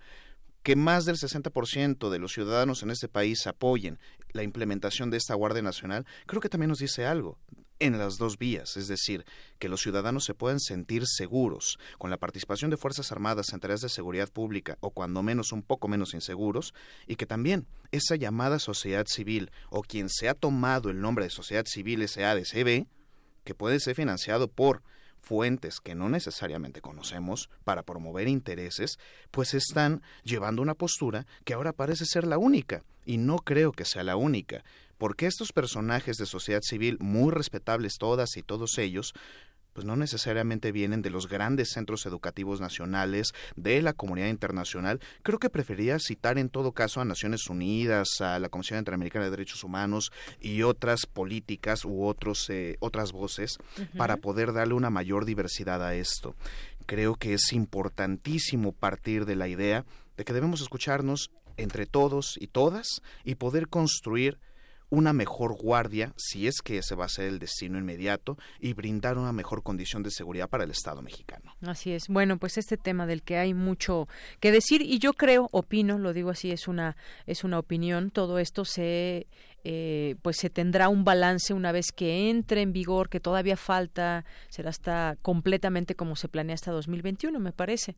que 0.63 0.75
más 0.75 1.05
del 1.05 1.15
60% 1.15 2.09
de 2.09 2.19
los 2.19 2.33
ciudadanos 2.33 2.83
en 2.83 2.91
este 2.91 3.07
país 3.07 3.47
apoyen 3.47 3.99
la 4.33 4.43
implementación 4.43 5.09
de 5.09 5.15
esta 5.15 5.33
Guardia 5.33 5.61
Nacional, 5.61 6.05
creo 6.25 6.41
que 6.41 6.49
también 6.49 6.67
nos 6.67 6.79
dice 6.79 7.05
algo 7.05 7.39
en 7.79 7.97
las 7.97 8.17
dos 8.17 8.37
vías, 8.37 8.77
es 8.77 8.87
decir, 8.87 9.25
que 9.59 9.69
los 9.69 9.81
ciudadanos 9.81 10.25
se 10.25 10.33
puedan 10.33 10.59
sentir 10.59 11.03
seguros 11.05 11.77
con 11.97 12.09
la 12.09 12.17
participación 12.17 12.71
de 12.71 12.77
Fuerzas 12.77 13.11
Armadas 13.11 13.53
en 13.53 13.59
tareas 13.59 13.81
de 13.81 13.89
seguridad 13.89 14.29
pública 14.29 14.77
o 14.79 14.91
cuando 14.91 15.23
menos 15.23 15.51
un 15.51 15.63
poco 15.63 15.87
menos 15.87 16.13
inseguros, 16.13 16.73
y 17.07 17.15
que 17.15 17.25
también 17.25 17.67
esa 17.91 18.15
llamada 18.15 18.59
sociedad 18.59 19.05
civil 19.07 19.51
o 19.69 19.81
quien 19.81 20.09
se 20.09 20.29
ha 20.29 20.33
tomado 20.33 20.89
el 20.89 21.01
nombre 21.01 21.25
de 21.25 21.31
sociedad 21.31 21.65
civil 21.65 22.07
SADCB, 22.07 22.87
que 23.43 23.55
puede 23.55 23.79
ser 23.79 23.95
financiado 23.95 24.47
por 24.47 24.83
fuentes 25.21 25.79
que 25.81 25.95
no 25.95 26.09
necesariamente 26.09 26.81
conocemos 26.81 27.49
para 27.63 27.83
promover 27.83 28.27
intereses, 28.27 28.97
pues 29.31 29.53
están 29.53 30.01
llevando 30.23 30.61
una 30.61 30.73
postura 30.73 31.25
que 31.43 31.53
ahora 31.53 31.73
parece 31.73 32.05
ser 32.05 32.25
la 32.25 32.37
única, 32.37 32.83
y 33.05 33.17
no 33.17 33.37
creo 33.37 33.71
que 33.71 33.85
sea 33.85 34.03
la 34.03 34.15
única, 34.15 34.63
porque 34.98 35.28
estos 35.28 35.52
personajes 35.52 36.18
de 36.18 36.26
sociedad 36.26 36.61
civil, 36.61 36.98
muy 36.99 37.32
respetables 37.32 37.98
todas 37.98 38.38
y 38.38 38.44
todos 38.44 38.78
ellos, 38.78 39.14
pues 39.78 39.86
no 39.86 39.95
necesariamente 39.95 40.72
vienen 40.72 41.03
de 41.03 41.11
los 41.11 41.28
grandes 41.28 41.69
centros 41.69 42.07
educativos 42.07 42.60
nacionales, 42.60 43.34
de 43.56 43.84
la 43.84 43.94
comunidad 43.94 44.30
internacional. 44.30 44.99
Creo 45.22 45.38
que 45.38 45.52
preferiría 45.52 45.99
citar 45.99 46.40
en 46.40 46.49
todo 46.49 46.72
caso 46.72 46.99
a 46.99 47.06
Naciones 47.06 47.48
Unidas, 47.48 48.19
a 48.19 48.40
la 48.40 48.49
Comisión 48.49 48.80
Interamericana 48.80 49.26
de 49.26 49.30
Derechos 49.30 49.64
Humanos 49.64 50.11
y 50.41 50.64
otras 50.64 51.06
políticas 51.06 51.86
u 51.86 52.06
otros, 52.06 52.49
eh, 52.49 52.78
otras 52.80 53.11
voces 53.11 53.60
para 53.95 54.18
poder 54.18 54.52
darle 54.52 54.74
una 54.74 54.90
mayor 54.90 55.26
diversidad 55.26 55.84
a 55.86 55.94
esto. 55.94 56.36
Creo 56.88 57.14
que 57.14 57.36
es 57.36 57.53
importantísimo 57.53 58.72
partir 58.72 59.26
de 59.26 59.36
la 59.36 59.48
idea 59.48 59.86
de 60.18 60.26
que 60.26 60.34
debemos 60.34 60.61
escucharnos 60.61 61.30
entre 61.56 61.86
todos 61.86 62.36
y 62.40 62.48
todas 62.48 63.02
y 63.24 63.36
poder 63.36 63.68
construir 63.68 64.40
una 64.89 65.14
mejor 65.14 65.55
guardia, 65.55 66.14
si 66.15 66.47
es 66.47 66.61
que 66.61 66.77
ese 66.77 66.95
va 66.95 67.05
a 67.05 67.09
ser 67.09 67.26
el 67.26 67.39
destino 67.39 67.77
inmediato, 67.77 68.38
y 68.59 68.73
brindar 68.73 69.18
una 69.18 69.34
mejor 69.34 69.64
condición 69.64 70.03
de 70.03 70.11
seguridad 70.11 70.49
para 70.49 70.64
el 70.64 70.72
Estado 70.72 71.01
mexicano. 71.01 71.53
Así 71.61 71.91
es. 71.91 72.07
Bueno, 72.07 72.38
pues 72.38 72.57
este 72.57 72.77
tema 72.77 73.05
del 73.05 73.23
que 73.23 73.38
hay 73.38 73.53
mucho 73.53 74.07
que 74.39 74.51
decir 74.51 74.81
y 74.81 74.99
yo 74.99 75.14
creo, 75.14 75.49
opino, 75.51 75.97
lo 75.97 76.14
digo 76.14 76.30
así, 76.30 76.51
es 76.51 76.68
una 76.68 76.95
es 77.26 77.43
una 77.43 77.59
opinión. 77.59 78.11
Todo 78.11 78.39
esto 78.39 78.65
se 78.65 79.27
eh, 79.64 80.15
pues 80.22 80.38
se 80.38 80.49
tendrá 80.49 80.88
un 80.88 81.03
balance 81.03 81.53
una 81.53 81.73
vez 81.73 81.91
que 81.91 82.30
entre 82.30 82.61
en 82.61 82.72
vigor, 82.72 83.09
que 83.09 83.19
todavía 83.19 83.57
falta, 83.57 84.23
será 84.47 84.69
hasta 84.69 85.18
completamente 85.22 85.95
como 85.95 86.15
se 86.15 86.30
planea 86.30 86.53
hasta 86.53 86.72
2021, 86.72 87.38
me 87.39 87.51
parece. 87.51 87.97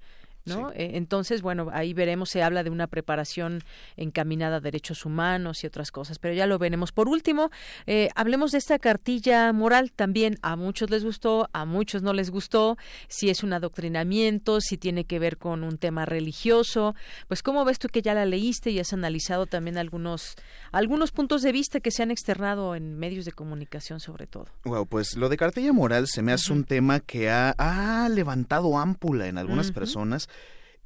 ¿No? 0.50 0.72
Eh, 0.72 0.92
entonces, 0.96 1.42
bueno, 1.42 1.70
ahí 1.72 1.94
veremos, 1.94 2.30
se 2.30 2.44
habla 2.44 2.64
de 2.64 2.70
una 2.70 2.88
preparación 2.88 3.64
encaminada 3.96 4.58
a 4.58 4.60
derechos 4.60 5.06
humanos 5.06 5.64
y 5.64 5.68
otras 5.68 5.92
cosas, 5.92 6.20
pero 6.20 6.34
ya 6.34 6.48
lo 6.48 6.60
veremos. 6.60 6.92
Por 6.92 7.08
último, 7.08 7.52
eh, 7.86 8.10
hablemos 8.16 8.52
de 8.52 8.58
esta 8.58 8.80
cartilla 8.80 9.52
moral 9.54 9.92
también. 9.92 10.38
A 10.42 10.56
muchos 10.56 10.90
les 10.90 11.04
gustó, 11.04 11.50
a 11.54 11.66
muchos 11.66 12.02
no 12.02 12.14
les 12.14 12.30
gustó, 12.30 12.78
si 13.08 13.30
es 13.30 13.44
un 13.44 13.54
adoctrinamiento, 13.54 14.62
si 14.62 14.78
tiene 14.78 15.06
que 15.06 15.20
ver 15.20 15.38
con 15.38 15.64
un 15.64 15.78
tema 15.78 16.06
religioso. 16.06 16.96
Pues, 17.28 17.44
¿cómo 17.44 17.66
ves 17.66 17.80
tú 17.80 17.88
que 17.88 18.02
ya 18.02 18.14
la 18.14 18.26
leíste 18.26 18.72
y 18.72 18.80
has 18.80 18.94
analizado 18.94 19.46
también 19.46 19.78
algunos, 19.78 20.36
algunos 20.72 21.12
puntos 21.12 21.42
de 21.42 21.52
vista 21.52 21.80
que 21.80 21.92
se 21.92 22.04
han 22.04 22.12
externado 22.12 22.76
en 22.76 22.98
medios 22.98 23.26
de 23.26 23.32
comunicación 23.32 24.00
sobre 24.00 24.28
todo? 24.28 24.48
Wow, 24.66 24.88
pues 24.88 25.16
lo 25.16 25.30
de 25.30 25.38
cartilla 25.38 25.74
moral 25.74 26.08
se 26.08 26.22
me 26.22 26.32
hace 26.32 26.52
un 26.52 26.64
tema 26.64 27.00
que 27.00 27.30
ha, 27.30 28.08
levantado 28.10 28.78
ámpula 28.78 29.28
en 29.28 29.38
algunas 29.38 29.72
personas 29.72 30.30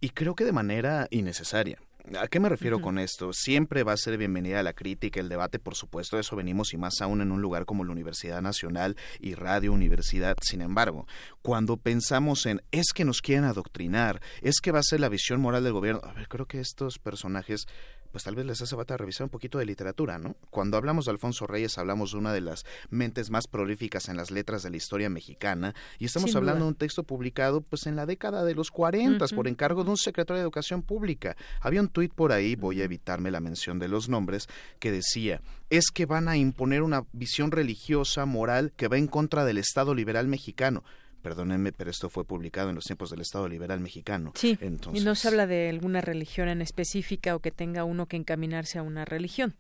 y 0.04 0.10
creo 0.10 0.36
que 0.36 0.44
de 0.44 0.52
manera 0.52 1.08
innecesaria. 1.12 1.80
¿A 2.20 2.28
qué 2.28 2.42
me 2.42 2.50
refiero 2.50 2.82
con 2.82 3.00
esto? 3.00 3.32
Siempre 3.32 3.84
va 3.84 3.94
a 3.94 3.98
ser 3.98 4.18
bienvenida 4.18 4.62
la 4.62 4.74
crítica, 4.74 5.22
el 5.22 5.30
debate, 5.30 5.60
por 5.60 5.76
supuesto, 5.76 6.20
eso 6.20 6.36
venimos 6.36 6.74
y 6.74 6.78
más 6.78 6.96
aún 7.00 7.22
en 7.22 7.32
un 7.32 7.42
lugar 7.42 7.66
como 7.66 7.86
la 7.86 7.94
Universidad 7.94 8.42
Nacional 8.42 8.98
y 9.22 9.36
Radio 9.36 9.72
Universidad. 9.72 10.36
Sin 10.42 10.60
embargo, 10.60 11.08
cuando 11.42 11.78
pensamos 11.78 12.46
en 12.46 12.62
es 12.74 12.92
que 12.94 13.06
nos 13.06 13.22
quieren 13.22 13.46
adoctrinar, 13.46 14.22
es 14.42 14.60
que 14.60 14.74
va 14.74 14.80
a 14.80 14.84
ser 14.84 15.00
la 15.00 15.08
visión 15.08 15.40
moral 15.40 15.64
del 15.64 15.72
gobierno, 15.72 16.02
a 16.04 16.12
ver, 16.12 16.28
creo 16.28 16.48
que 16.48 16.60
estos 16.60 17.00
personajes 17.00 17.66
pues 18.14 18.24
tal 18.24 18.36
vez 18.36 18.46
les 18.46 18.62
hace 18.62 18.76
falta 18.76 18.96
revisar 18.96 19.26
un 19.26 19.32
poquito 19.32 19.58
de 19.58 19.66
literatura, 19.66 20.20
¿no? 20.20 20.36
Cuando 20.52 20.78
hablamos 20.78 21.06
de 21.06 21.12
Alfonso 21.12 21.48
Reyes, 21.48 21.80
hablamos 21.80 22.12
de 22.12 22.20
una 22.20 22.32
de 22.32 22.42
las 22.42 22.64
mentes 22.92 23.32
más 23.32 23.48
prolíficas 23.48 24.08
en 24.08 24.18
las 24.18 24.30
letras 24.30 24.62
de 24.62 24.70
la 24.70 24.78
historia 24.78 25.10
mexicana, 25.10 25.74
y 25.98 26.06
estamos 26.06 26.36
hablando 26.36 26.66
de 26.66 26.70
un 26.70 26.76
texto 26.76 27.02
publicado 27.02 27.62
pues 27.62 27.88
en 27.88 27.96
la 27.96 28.06
década 28.06 28.46
de 28.46 28.54
los 28.54 28.70
40 28.70 29.26
por 29.30 29.48
encargo 29.48 29.84
de 29.84 29.90
un 29.90 29.98
secretario 29.98 30.38
de 30.38 30.44
Educación 30.44 30.84
Pública. 30.84 31.36
Había 31.60 31.82
un 31.82 31.90
tuit 31.90 32.14
por 32.14 32.32
ahí, 32.32 32.56
voy 32.56 32.82
a 32.82 32.86
evitarme 32.86 33.32
la 33.32 33.40
mención 33.40 33.80
de 33.80 33.88
los 33.88 34.10
nombres, 34.10 34.48
que 34.80 34.92
decía, 34.92 35.42
es 35.72 35.86
que 35.92 36.06
van 36.06 36.28
a 36.28 36.38
imponer 36.38 36.84
una 36.84 37.06
visión 37.14 37.50
religiosa, 37.50 38.28
moral, 38.28 38.74
que 38.78 38.88
va 38.88 38.98
en 39.00 39.08
contra 39.08 39.44
del 39.44 39.58
Estado 39.58 39.96
liberal 39.96 40.28
mexicano 40.28 40.84
perdónenme, 41.24 41.72
pero 41.72 41.90
esto 41.90 42.10
fue 42.10 42.26
publicado 42.26 42.70
en 42.70 42.76
los 42.76 42.84
tiempos 42.84 43.10
del 43.10 43.22
Estado 43.22 43.48
Liberal 43.48 43.80
Mexicano. 43.80 44.34
Sí, 44.36 44.60
y 44.94 45.00
no 45.00 45.16
se 45.16 45.30
habla 45.30 45.48
de 45.48 45.70
alguna 45.70 46.02
religión 46.02 46.50
en 46.50 46.62
específica 46.62 47.36
o 47.36 47.40
que 47.40 47.50
tenga 47.50 47.86
uno 47.86 48.06
que 48.06 48.18
encaminarse 48.18 48.78
a 48.78 48.84
una 48.84 49.06
religión. 49.06 49.56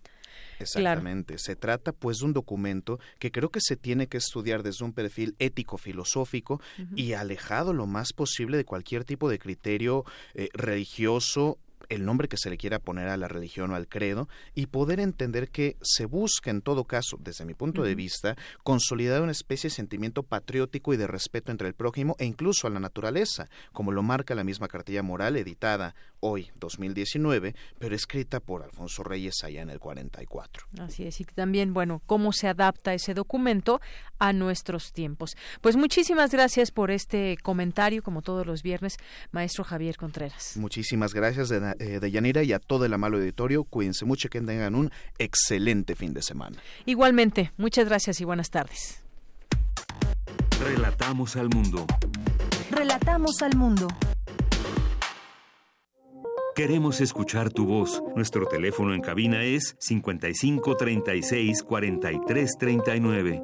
Exactamente. 0.60 1.38
Se 1.38 1.56
trata 1.56 1.91
pues 1.91 2.19
de 2.19 2.26
un 2.26 2.34
documento 2.34 2.99
que 3.19 3.31
creo 3.31 3.49
que 3.49 3.60
se 3.61 3.76
tiene 3.76 4.07
que 4.07 4.18
estudiar 4.18 4.64
desde 4.64 4.85
un 4.85 4.94
perfil 4.94 5.35
ético-filosófico 5.40 6.61
y 6.95 7.14
alejado 7.14 7.73
lo 7.73 7.88
más 7.88 8.14
posible 8.14 8.57
de 8.57 8.65
cualquier 8.65 9.03
tipo 9.03 9.30
de 9.30 9.40
criterio 9.40 10.06
eh, 10.34 10.49
religioso 10.53 11.57
el 11.95 12.06
nombre 12.06 12.28
que 12.28 12.38
se 12.38 12.49
le 12.49 12.57
quiera 12.57 12.80
poner 12.80 13.07
a 13.07 13.18
la 13.18 13.28
religión 13.28 13.72
o 13.72 13.76
al 13.76 13.88
credo 13.88 14.28
y 14.56 14.68
poder 14.68 14.99
entender 14.99 15.49
que 15.49 15.78
se 15.82 16.06
busca 16.06 16.52
en 16.52 16.61
todo 16.61 16.86
caso, 16.86 17.18
desde 17.20 17.45
mi 17.45 17.53
punto 17.53 17.84
de 17.84 17.95
vista, 17.95 18.36
consolidar 18.64 19.22
una 19.22 19.32
especie 19.32 19.70
de 19.70 19.76
sentimiento 19.76 20.24
patriótico 20.24 20.94
y 20.94 20.98
de 20.98 21.07
respeto 21.07 21.52
entre 21.52 21.68
el 21.68 21.74
prójimo 21.74 22.15
e 22.20 22.26
incluso 22.26 22.68
a 22.68 22.70
la 22.70 22.80
naturaleza, 22.80 23.49
como 23.72 23.91
lo 23.91 24.03
marca 24.03 24.36
la 24.36 24.44
misma 24.44 24.68
cartilla 24.68 25.03
moral 25.03 25.38
editada 25.38 25.95
hoy, 26.20 26.52
2019, 26.56 27.53
pero 27.80 27.95
escrita 27.95 28.40
por 28.40 28.64
Alfonso 28.64 29.03
Reyes 29.03 29.44
allá 29.44 29.61
en 29.61 29.70
el 29.70 29.80
44. 29.80 30.68
Así 30.80 31.03
es, 31.03 31.20
y 31.20 31.26
también, 31.26 31.74
bueno, 31.74 32.02
cómo 32.06 32.32
se 32.32 32.48
adapta 32.48 32.94
ese 32.94 33.14
documento 33.14 33.82
a 34.20 34.32
nuestros 34.32 34.94
tiempos. 34.94 35.36
Pues 35.60 35.76
muchísimas 35.76 36.32
gracias 36.32 36.72
por 36.72 36.91
este 36.91 37.38
comentario, 37.44 38.02
como 38.03 38.22
todos 38.22 38.48
los 38.48 38.64
viernes, 38.64 38.95
maestro 39.32 39.65
Javier 39.65 39.98
Contreras. 39.98 40.56
Muchísimas 40.56 41.14
gracias, 41.14 41.49
de, 41.49 41.76
eh, 41.84 41.99
de 41.99 42.11
Yanira, 42.11 42.43
y 42.43 42.53
a 42.53 42.60
todo 42.60 42.85
el 42.85 42.93
amable 42.93 43.18
auditorio. 43.18 43.64
Cuídense 43.64 44.05
mucho, 44.05 44.30
que 44.30 44.41
tengan 44.41 44.76
un 44.76 44.91
excelente 45.19 45.95
fin 45.95 46.14
de 46.14 46.22
semana. 46.22 46.57
Igualmente, 46.85 47.51
muchas 47.57 47.85
gracias 47.85 48.22
y 48.22 48.26
buenas 48.26 48.49
tardes. 48.49 49.01
Relatamos 50.60 51.35
al 51.35 51.49
mundo. 51.49 51.85
Relatamos 52.72 53.41
al 53.41 53.55
mundo. 53.55 53.88
Queremos 56.55 57.01
escuchar 57.01 57.49
tu 57.49 57.65
voz. 57.65 58.01
Nuestro 58.15 58.45
teléfono 58.45 58.93
en 58.93 59.01
cabina 59.01 59.43
es 59.43 59.76
55 59.80 60.77
36 60.77 61.64
43 61.64 62.57
39. 62.60 63.43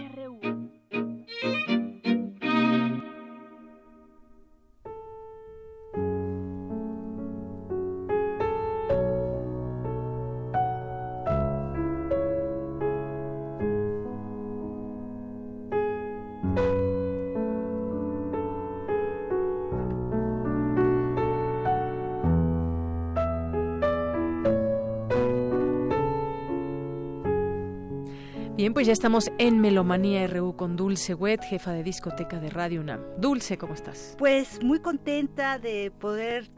Pues 28.81 28.87
ya 28.87 28.93
estamos 28.93 29.31
en 29.37 29.59
Melomanía 29.59 30.25
RU 30.25 30.55
con 30.55 30.75
Dulce 30.75 31.13
Wet, 31.13 31.43
jefa 31.43 31.71
de 31.71 31.83
discoteca 31.83 32.39
de 32.39 32.49
Radio 32.49 32.81
UNAM. 32.81 32.99
Dulce, 33.15 33.55
¿cómo 33.55 33.75
estás? 33.75 34.15
Pues 34.17 34.63
muy 34.63 34.79
contenta 34.79 35.59
de 35.59 35.91
poder 35.91 36.49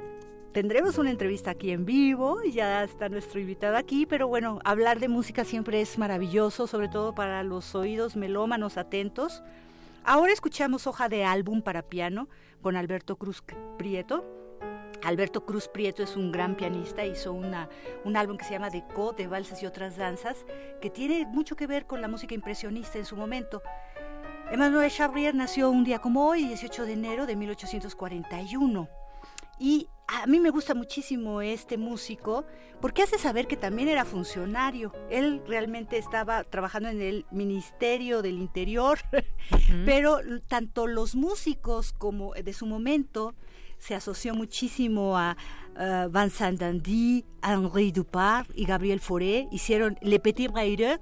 tendremos 0.53 0.97
una 0.97 1.09
entrevista 1.09 1.51
aquí 1.51 1.71
en 1.71 1.83
vivo, 1.83 2.41
ya 2.43 2.81
está 2.85 3.09
nuestro 3.09 3.41
invitado 3.41 3.75
aquí, 3.75 4.05
pero 4.05 4.29
bueno, 4.29 4.59
hablar 4.63 5.01
de 5.01 5.09
música 5.09 5.43
siempre 5.43 5.81
es 5.81 5.97
maravilloso, 5.97 6.65
sobre 6.65 6.87
todo 6.87 7.13
para 7.13 7.43
los 7.43 7.75
oídos 7.75 8.15
melómanos 8.15 8.77
atentos. 8.77 9.43
Ahora 10.05 10.31
escuchamos 10.31 10.87
hoja 10.87 11.09
de 11.09 11.25
álbum 11.25 11.61
para 11.61 11.81
piano 11.81 12.29
con 12.61 12.77
Alberto 12.77 13.17
Cruz 13.17 13.43
Prieto 13.77 14.42
Alberto 15.03 15.45
Cruz 15.45 15.67
Prieto 15.67 16.01
es 16.01 16.15
un 16.15 16.31
gran 16.31 16.55
pianista, 16.55 17.05
hizo 17.05 17.33
una, 17.33 17.69
un 18.05 18.15
álbum 18.15 18.37
que 18.37 18.45
se 18.45 18.51
llama 18.51 18.69
Deco, 18.69 19.11
de 19.11 19.27
valses 19.27 19.61
y 19.61 19.65
otras 19.65 19.97
danzas, 19.97 20.45
que 20.81 20.89
tiene 20.89 21.25
mucho 21.25 21.55
que 21.55 21.67
ver 21.67 21.85
con 21.85 22.01
la 22.01 22.07
música 22.07 22.33
impresionista 22.33 22.97
en 22.97 23.05
su 23.05 23.17
momento. 23.17 23.61
Emmanuel 24.51 24.89
Chabrier 24.89 25.35
nació 25.35 25.69
un 25.69 25.83
día 25.83 25.99
como 25.99 26.27
hoy, 26.27 26.45
18 26.47 26.85
de 26.85 26.93
enero 26.93 27.25
de 27.25 27.35
1841. 27.35 28.87
Y 29.59 29.87
a 30.07 30.25
mí 30.27 30.39
me 30.39 30.49
gusta 30.49 30.73
muchísimo 30.73 31.41
este 31.41 31.77
músico 31.77 32.45
porque 32.81 33.03
hace 33.03 33.17
saber 33.17 33.47
que 33.47 33.57
también 33.57 33.87
era 33.87 34.05
funcionario. 34.05 34.93
Él 35.09 35.41
realmente 35.47 35.97
estaba 35.97 36.43
trabajando 36.43 36.89
en 36.89 37.01
el 37.01 37.25
Ministerio 37.31 38.21
del 38.21 38.37
Interior, 38.37 38.99
pero 39.85 40.19
tanto 40.47 40.87
los 40.87 41.15
músicos 41.15 41.93
como 41.93 42.33
de 42.33 42.53
su 42.53 42.65
momento 42.65 43.35
se 43.83 43.95
asoció 43.95 44.33
muchísimo 44.33 45.17
a 45.17 45.35
Vincent 46.09 46.57
Dandy, 46.57 47.25
Henri 47.43 47.91
Dupart 47.91 48.49
y 48.55 48.63
Gabriel 48.63 49.01
Fauré. 49.01 49.49
Hicieron 49.51 49.97
Le 50.01 50.19
Petit 50.19 50.49
Brailleur 50.49 51.01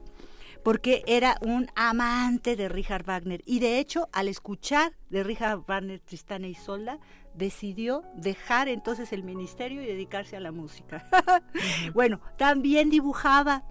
porque 0.64 1.04
era 1.06 1.38
un 1.42 1.68
amante 1.76 2.56
de 2.56 2.70
Richard 2.70 3.04
Wagner. 3.06 3.44
Y 3.46 3.60
de 3.60 3.78
hecho, 3.78 4.10
al 4.12 4.28
escuchar 4.28 4.94
de 5.10 5.24
Richard 5.24 5.64
Wagner 5.68 6.00
Tristana 6.00 6.48
y 6.48 6.56
Solda, 6.56 6.98
decidió 7.36 8.04
dejar 8.16 8.68
entonces 8.68 9.14
el 9.14 9.24
ministerio 9.24 9.84
y 9.84 9.86
dedicarse 9.86 10.36
a 10.36 10.40
la 10.40 10.52
música. 10.52 11.08
bueno, 11.94 12.20
también 12.38 12.90
dibujaba 12.90 13.64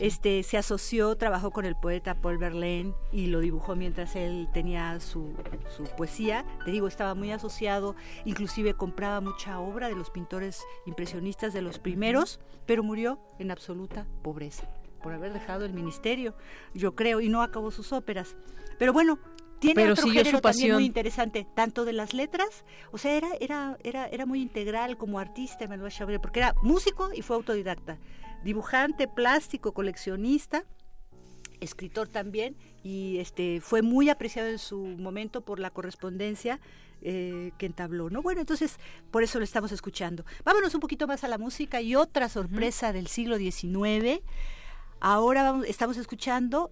este, 0.00 0.42
se 0.42 0.56
asoció, 0.56 1.14
trabajó 1.16 1.50
con 1.50 1.66
el 1.66 1.76
poeta 1.76 2.14
Paul 2.14 2.38
Verlaine 2.38 2.94
y 3.12 3.26
lo 3.26 3.40
dibujó 3.40 3.76
mientras 3.76 4.16
él 4.16 4.48
tenía 4.52 4.98
su, 4.98 5.34
su, 5.76 5.84
poesía. 5.96 6.44
Te 6.64 6.70
digo, 6.70 6.88
estaba 6.88 7.14
muy 7.14 7.30
asociado, 7.30 7.94
inclusive 8.24 8.74
compraba 8.74 9.20
mucha 9.20 9.60
obra 9.60 9.88
de 9.88 9.94
los 9.94 10.10
pintores 10.10 10.64
impresionistas 10.86 11.52
de 11.52 11.60
los 11.60 11.78
primeros, 11.78 12.40
pero 12.66 12.82
murió 12.82 13.20
en 13.38 13.50
absoluta 13.50 14.06
pobreza 14.22 14.66
por 15.02 15.12
haber 15.12 15.32
dejado 15.32 15.64
el 15.64 15.72
ministerio, 15.72 16.34
yo 16.74 16.94
creo, 16.94 17.20
y 17.20 17.28
no 17.28 17.42
acabó 17.42 17.70
sus 17.70 17.92
óperas. 17.92 18.36
Pero 18.78 18.92
bueno, 18.92 19.18
tiene 19.58 19.90
otro 19.90 20.08
género 20.08 20.40
también 20.40 20.74
muy 20.74 20.84
interesante, 20.84 21.46
tanto 21.54 21.84
de 21.84 21.92
las 21.92 22.14
letras, 22.14 22.64
o 22.90 22.98
sea, 22.98 23.12
era, 23.12 23.28
era, 23.40 23.76
era, 23.84 24.06
era 24.06 24.26
muy 24.26 24.40
integral 24.40 24.96
como 24.96 25.18
artista 25.18 25.68
Manuel 25.68 25.92
Chabrera, 25.92 26.20
porque 26.20 26.40
era 26.40 26.54
músico 26.62 27.10
y 27.14 27.22
fue 27.22 27.36
autodidacta 27.36 27.98
dibujante, 28.44 29.08
plástico, 29.08 29.72
coleccionista, 29.72 30.64
escritor 31.60 32.08
también, 32.08 32.56
y 32.82 33.18
este 33.18 33.60
fue 33.60 33.82
muy 33.82 34.08
apreciado 34.08 34.48
en 34.48 34.58
su 34.58 34.78
momento 34.78 35.42
por 35.42 35.60
la 35.60 35.70
correspondencia 35.70 36.60
eh, 37.02 37.52
que 37.56 37.66
entabló, 37.66 38.10
¿no? 38.10 38.22
Bueno, 38.22 38.40
entonces 38.40 38.78
por 39.10 39.22
eso 39.22 39.38
lo 39.38 39.44
estamos 39.44 39.72
escuchando. 39.72 40.24
Vámonos 40.44 40.74
un 40.74 40.80
poquito 40.80 41.06
más 41.06 41.24
a 41.24 41.28
la 41.28 41.38
música 41.38 41.80
y 41.80 41.96
otra 41.96 42.28
sorpresa 42.28 42.92
del 42.92 43.06
siglo 43.06 43.38
XIX. 43.38 44.20
Ahora 45.00 45.42
vamos, 45.42 45.66
estamos 45.66 45.96
escuchando 45.96 46.70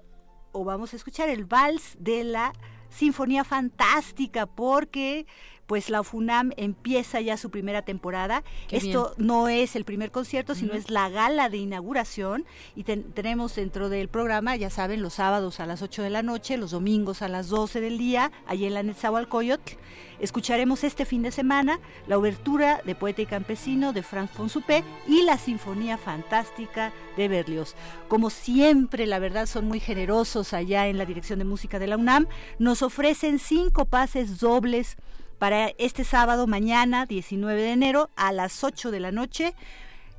o 0.52 0.64
vamos 0.64 0.92
a 0.92 0.96
escuchar 0.96 1.30
el 1.30 1.46
vals 1.46 1.96
de 1.98 2.24
la 2.24 2.52
Sinfonía 2.90 3.44
Fantástica 3.44 4.46
porque 4.46 5.26
pues 5.68 5.90
la 5.90 6.02
FUNAM 6.02 6.52
empieza 6.56 7.20
ya 7.20 7.36
su 7.36 7.50
primera 7.50 7.82
temporada. 7.82 8.42
Esto 8.70 9.14
no 9.18 9.48
es 9.48 9.76
el 9.76 9.84
primer 9.84 10.10
concierto, 10.10 10.54
sino 10.54 10.72
es 10.72 10.90
la 10.90 11.10
gala 11.10 11.50
de 11.50 11.58
inauguración 11.58 12.46
y 12.74 12.84
tenemos 12.84 13.54
dentro 13.54 13.90
del 13.90 14.08
programa, 14.08 14.56
ya 14.56 14.70
saben, 14.70 15.02
los 15.02 15.14
sábados 15.14 15.60
a 15.60 15.66
las 15.66 15.82
8 15.82 16.02
de 16.02 16.08
la 16.08 16.22
noche, 16.22 16.56
los 16.56 16.70
domingos 16.70 17.20
a 17.20 17.28
las 17.28 17.48
12 17.48 17.82
del 17.82 17.98
día, 17.98 18.32
allí 18.46 18.64
en 18.64 18.72
la 18.72 18.82
Netzahualcoyotl, 18.82 19.74
Escucharemos 20.20 20.82
este 20.82 21.04
fin 21.04 21.22
de 21.22 21.30
semana 21.30 21.78
la 22.08 22.18
obertura 22.18 22.80
de 22.84 22.96
Poeta 22.96 23.22
y 23.22 23.26
Campesino 23.26 23.92
de 23.92 24.02
Franz 24.02 24.36
von 24.36 24.48
Suppé 24.48 24.82
y 25.06 25.22
la 25.22 25.38
Sinfonía 25.38 25.96
Fantástica 25.96 26.92
de 27.16 27.28
Berlioz. 27.28 27.76
Como 28.08 28.28
siempre, 28.30 29.06
la 29.06 29.20
verdad 29.20 29.46
son 29.46 29.66
muy 29.66 29.78
generosos 29.78 30.54
allá 30.54 30.88
en 30.88 30.98
la 30.98 31.06
Dirección 31.06 31.38
de 31.38 31.44
Música 31.44 31.78
de 31.78 31.86
la 31.86 31.96
UNAM. 31.96 32.26
Nos 32.58 32.82
ofrecen 32.82 33.38
cinco 33.38 33.84
pases 33.84 34.40
dobles 34.40 34.96
para 35.38 35.68
este 35.78 36.04
sábado 36.04 36.46
mañana, 36.46 37.06
19 37.06 37.60
de 37.60 37.72
enero, 37.72 38.10
a 38.16 38.32
las 38.32 38.64
8 38.64 38.90
de 38.90 39.00
la 39.00 39.12
noche. 39.12 39.54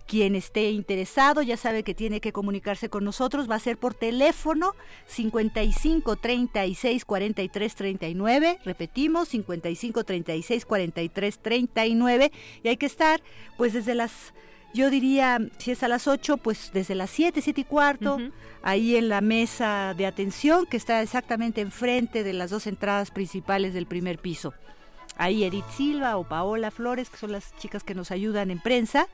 Quien 0.08 0.34
esté 0.34 0.72
interesado 0.72 1.44
ya 1.44 1.56
sabe 1.56 1.84
que 1.84 1.94
tiene 1.94 2.20
que 2.20 2.32
comunicarse 2.32 2.90
con 2.90 3.04
nosotros, 3.04 3.48
va 3.48 3.56
a 3.56 3.60
ser 3.60 3.78
por 3.78 3.94
teléfono 3.94 4.74
55 5.06 6.16
36 6.16 7.06
43 7.06 7.76
39, 7.76 8.60
repetimos 8.66 9.28
55 9.28 10.04
36 10.04 10.66
43 10.66 11.40
39 11.40 12.32
y 12.64 12.68
hay 12.70 12.78
que 12.78 12.88
estar 12.88 13.22
pues 13.56 13.74
desde 13.74 13.94
las 13.94 14.34
yo 14.74 14.90
diría, 14.90 15.40
si 15.58 15.72
es 15.72 15.82
a 15.82 15.88
las 15.88 16.08
8, 16.08 16.38
pues 16.38 16.72
desde 16.74 16.94
las 16.94 17.10
7, 17.10 17.42
7 17.42 17.62
y 17.62 17.64
cuarto, 17.64 18.20
ahí 18.62 18.96
en 18.96 19.10
la 19.10 19.20
mesa 19.22 19.96
de 19.98 20.06
atención 20.06 20.68
que 20.68 20.78
está 20.78 21.02
exactamente 21.02 21.62
enfrente 21.62 22.24
de 22.24 22.34
las 22.34 22.52
dos 22.52 22.68
entradas 22.68 23.10
principales 23.10 23.74
del 23.74 23.88
primer 23.88 24.20
piso. 24.20 24.54
Ahí 25.20 25.44
Edith 25.44 25.66
Silva 25.76 26.16
o 26.16 26.24
Paola 26.24 26.72
Flores, 26.72 27.10
que 27.10 27.18
son 27.18 27.34
las 27.34 27.54
chicas 27.58 27.84
que 27.84 27.94
nos 27.94 28.10
ayudan 28.10 28.52
en 28.52 28.60
prensa, 28.60 29.08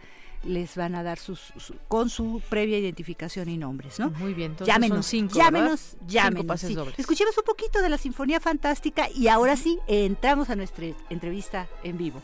les 0.44 0.76
van 0.76 0.94
a 0.94 1.02
dar 1.02 1.18
sus, 1.18 1.52
con 1.88 2.11
su 2.11 2.44
previa 2.48 2.77
identificación 2.77 3.49
y 3.49 3.57
nombres, 3.57 3.99
¿no? 3.99 4.11
Muy 4.11 4.36
bien, 4.36 4.52
entonces 4.52 4.72
llámenos, 4.72 4.98
son 4.98 5.03
cinco, 5.03 5.36
llámenos, 5.36 5.94
¿verdad? 5.94 6.07
llámenos. 6.07 6.41
Cinco 6.41 6.48
pases 6.48 6.69
sí. 6.69 6.76
dobles. 6.76 6.99
Escuchemos 6.99 7.36
un 7.36 7.44
poquito 7.44 7.82
de 7.82 7.90
la 7.90 7.98
Sinfonía 7.98 8.40
Fantástica 8.40 9.10
y 9.10 9.30
ahora 9.30 9.57
sí 9.57 9.80
entramos 9.88 10.52
a 10.52 10.56
nuestra 10.56 10.86
entrevista 11.10 11.68
en 11.84 11.98
vivo. 11.98 12.22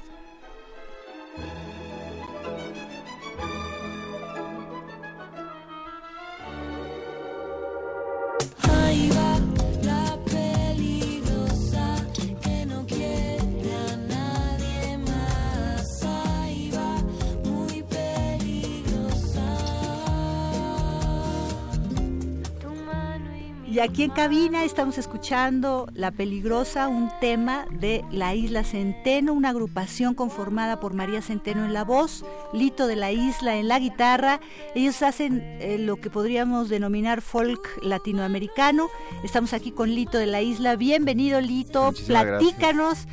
Y 23.71 23.79
aquí 23.79 24.03
en 24.03 24.09
cabina 24.09 24.65
estamos 24.65 24.97
escuchando 24.97 25.87
La 25.93 26.11
Peligrosa, 26.11 26.89
un 26.89 27.09
tema 27.21 27.65
de 27.71 28.03
la 28.11 28.35
Isla 28.35 28.65
Centeno, 28.65 29.31
una 29.31 29.47
agrupación 29.47 30.13
conformada 30.13 30.81
por 30.81 30.93
María 30.93 31.21
Centeno 31.21 31.63
en 31.63 31.71
la 31.71 31.85
voz, 31.85 32.25
Lito 32.51 32.85
de 32.85 32.97
la 32.97 33.13
Isla 33.13 33.55
en 33.55 33.69
la 33.69 33.79
guitarra. 33.79 34.41
Ellos 34.75 35.01
hacen 35.03 35.39
eh, 35.41 35.77
lo 35.79 35.95
que 35.95 36.09
podríamos 36.09 36.67
denominar 36.67 37.21
folk 37.21 37.81
latinoamericano. 37.81 38.89
Estamos 39.23 39.53
aquí 39.53 39.71
con 39.71 39.89
Lito 39.89 40.17
de 40.17 40.25
la 40.25 40.41
Isla. 40.41 40.75
Bienvenido 40.75 41.39
Lito, 41.39 41.85
Muchísimas 41.85 42.25
platícanos 42.25 43.07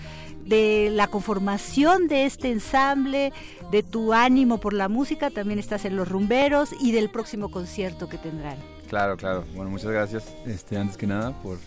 de 0.45 0.91
la 0.93 1.07
conformación 1.07 2.09
de 2.09 2.25
este 2.25 2.51
ensamble, 2.51 3.33
de 3.71 3.85
tu 3.85 4.13
ánimo 4.13 4.59
por 4.59 4.73
la 4.73 4.89
música, 4.89 5.31
también 5.31 5.61
estás 5.61 5.85
en 5.85 5.95
Los 5.95 6.09
Rumberos 6.09 6.71
y 6.81 6.91
del 6.91 7.11
próximo 7.11 7.49
concierto 7.49 8.09
que 8.09 8.19
tendrán. 8.19 8.78
Claro, 8.89 9.17
claro. 9.17 9.45
Bueno, 9.55 9.71
muchas 9.71 9.91
gracias, 9.91 10.35
este, 10.47 10.79
antes 10.79 10.97
que 10.97 11.07
nada, 11.07 11.33
por 11.43 11.59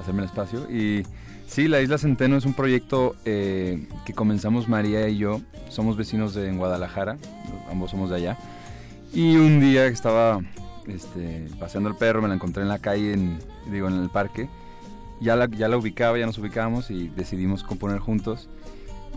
hacerme 0.00 0.22
el 0.22 0.28
espacio. 0.28 0.70
Y 0.70 1.04
sí, 1.46 1.68
la 1.68 1.82
Isla 1.82 1.98
Centeno 1.98 2.36
es 2.36 2.46
un 2.46 2.54
proyecto 2.54 3.14
eh, 3.24 3.86
que 4.06 4.14
comenzamos 4.14 4.68
María 4.68 5.06
y 5.08 5.18
yo. 5.18 5.40
Somos 5.68 5.96
vecinos 5.96 6.34
de 6.34 6.48
en 6.48 6.56
Guadalajara, 6.56 7.18
ambos 7.70 7.90
somos 7.90 8.10
de 8.10 8.16
allá. 8.16 8.38
Y 9.12 9.36
un 9.36 9.60
día 9.60 9.86
estaba 9.86 10.40
este, 10.86 11.48
paseando 11.58 11.90
el 11.90 11.96
perro, 11.96 12.22
me 12.22 12.28
la 12.28 12.34
encontré 12.34 12.62
en 12.62 12.68
la 12.68 12.78
calle, 12.78 13.12
en, 13.12 13.38
digo, 13.70 13.88
en 13.88 14.00
el 14.00 14.08
parque. 14.08 14.48
Ya 15.20 15.36
la, 15.36 15.48
ya 15.50 15.68
la 15.68 15.76
ubicaba, 15.76 16.18
ya 16.18 16.24
nos 16.24 16.38
ubicábamos 16.38 16.90
y 16.90 17.08
decidimos 17.08 17.62
componer 17.62 17.98
juntos. 17.98 18.48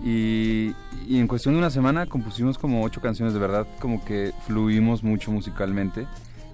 Y, 0.03 0.73
y 1.07 1.17
en 1.17 1.27
cuestión 1.27 1.53
de 1.53 1.59
una 1.59 1.69
semana 1.69 2.07
compusimos 2.07 2.57
como 2.57 2.83
ocho 2.83 2.99
canciones, 2.99 3.33
de 3.33 3.39
verdad, 3.39 3.65
como 3.79 4.03
que 4.03 4.33
fluimos 4.47 5.01
mucho 5.01 5.31
musicalmente. 5.31 6.05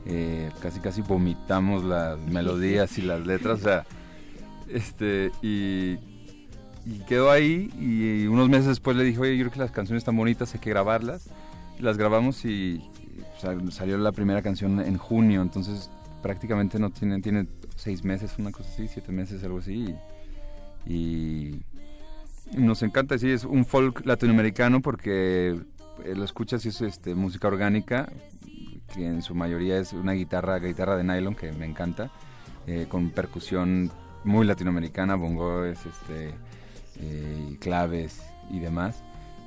Eh, 0.05 0.49
casi 0.61 0.79
casi 0.79 1.01
vomitamos 1.01 1.83
las 1.83 2.17
melodías 2.19 2.97
y 2.97 3.01
las 3.01 3.25
letras, 3.25 3.59
o 3.59 3.63
sea, 3.63 3.85
este, 4.67 5.31
y, 5.41 5.97
y 6.85 6.99
quedó 7.07 7.29
ahí 7.29 7.69
y 7.79 8.27
unos 8.27 8.49
meses 8.49 8.67
después 8.67 8.95
le 8.97 9.03
dije, 9.03 9.19
oye, 9.19 9.37
yo 9.37 9.43
creo 9.43 9.51
que 9.51 9.59
las 9.59 9.71
canciones 9.71 10.01
están 10.01 10.17
bonitas, 10.17 10.53
hay 10.53 10.59
que 10.59 10.69
grabarlas. 10.69 11.29
Y 11.77 11.83
las 11.83 11.97
grabamos 11.97 12.43
y, 12.45 12.81
salió 13.71 13.97
la 13.97 14.11
primera 14.11 14.41
canción 14.41 14.79
en 14.81 14.97
junio, 14.97 15.41
entonces 15.41 15.89
prácticamente 16.21 16.77
no 16.79 16.89
tiene, 16.89 17.21
tiene 17.21 17.47
seis 17.75 18.03
meses, 18.03 18.35
una 18.37 18.51
cosa 18.51 18.69
así, 18.69 18.87
siete 18.87 19.11
meses, 19.11 19.43
algo 19.43 19.59
así. 19.59 19.95
Y, 20.85 21.61
y 22.51 22.57
nos 22.57 22.83
encanta, 22.83 23.17
sí, 23.17 23.29
es 23.29 23.45
un 23.45 23.65
folk 23.65 24.05
latinoamericano 24.05 24.81
porque 24.81 25.59
eh, 26.03 26.15
lo 26.15 26.23
escuchas 26.23 26.65
y 26.65 26.69
es 26.69 26.81
este, 26.81 27.15
música 27.15 27.47
orgánica, 27.47 28.11
que 28.93 29.05
en 29.05 29.21
su 29.21 29.35
mayoría 29.35 29.77
es 29.77 29.93
una 29.93 30.13
guitarra, 30.13 30.59
guitarra 30.59 30.97
de 30.97 31.03
nylon 31.03 31.35
que 31.35 31.51
me 31.51 31.65
encanta, 31.65 32.11
eh, 32.67 32.87
con 32.89 33.09
percusión 33.11 33.91
muy 34.23 34.45
latinoamericana, 34.45 35.15
bongos, 35.15 35.77
este, 35.85 36.33
eh, 36.97 37.57
claves 37.59 38.21
y 38.49 38.59
demás. 38.59 39.03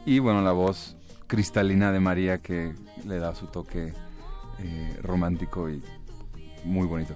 Y 0.06 0.18
bueno, 0.18 0.42
la 0.42 0.52
voz 0.52 0.96
cristalina 1.26 1.92
de 1.92 2.00
María 2.00 2.38
que 2.38 2.74
le 3.06 3.18
da 3.18 3.34
su 3.34 3.46
toque 3.46 3.92
eh, 4.58 4.98
romántico 5.02 5.70
y 5.70 5.82
muy 6.64 6.86
bonito. 6.86 7.14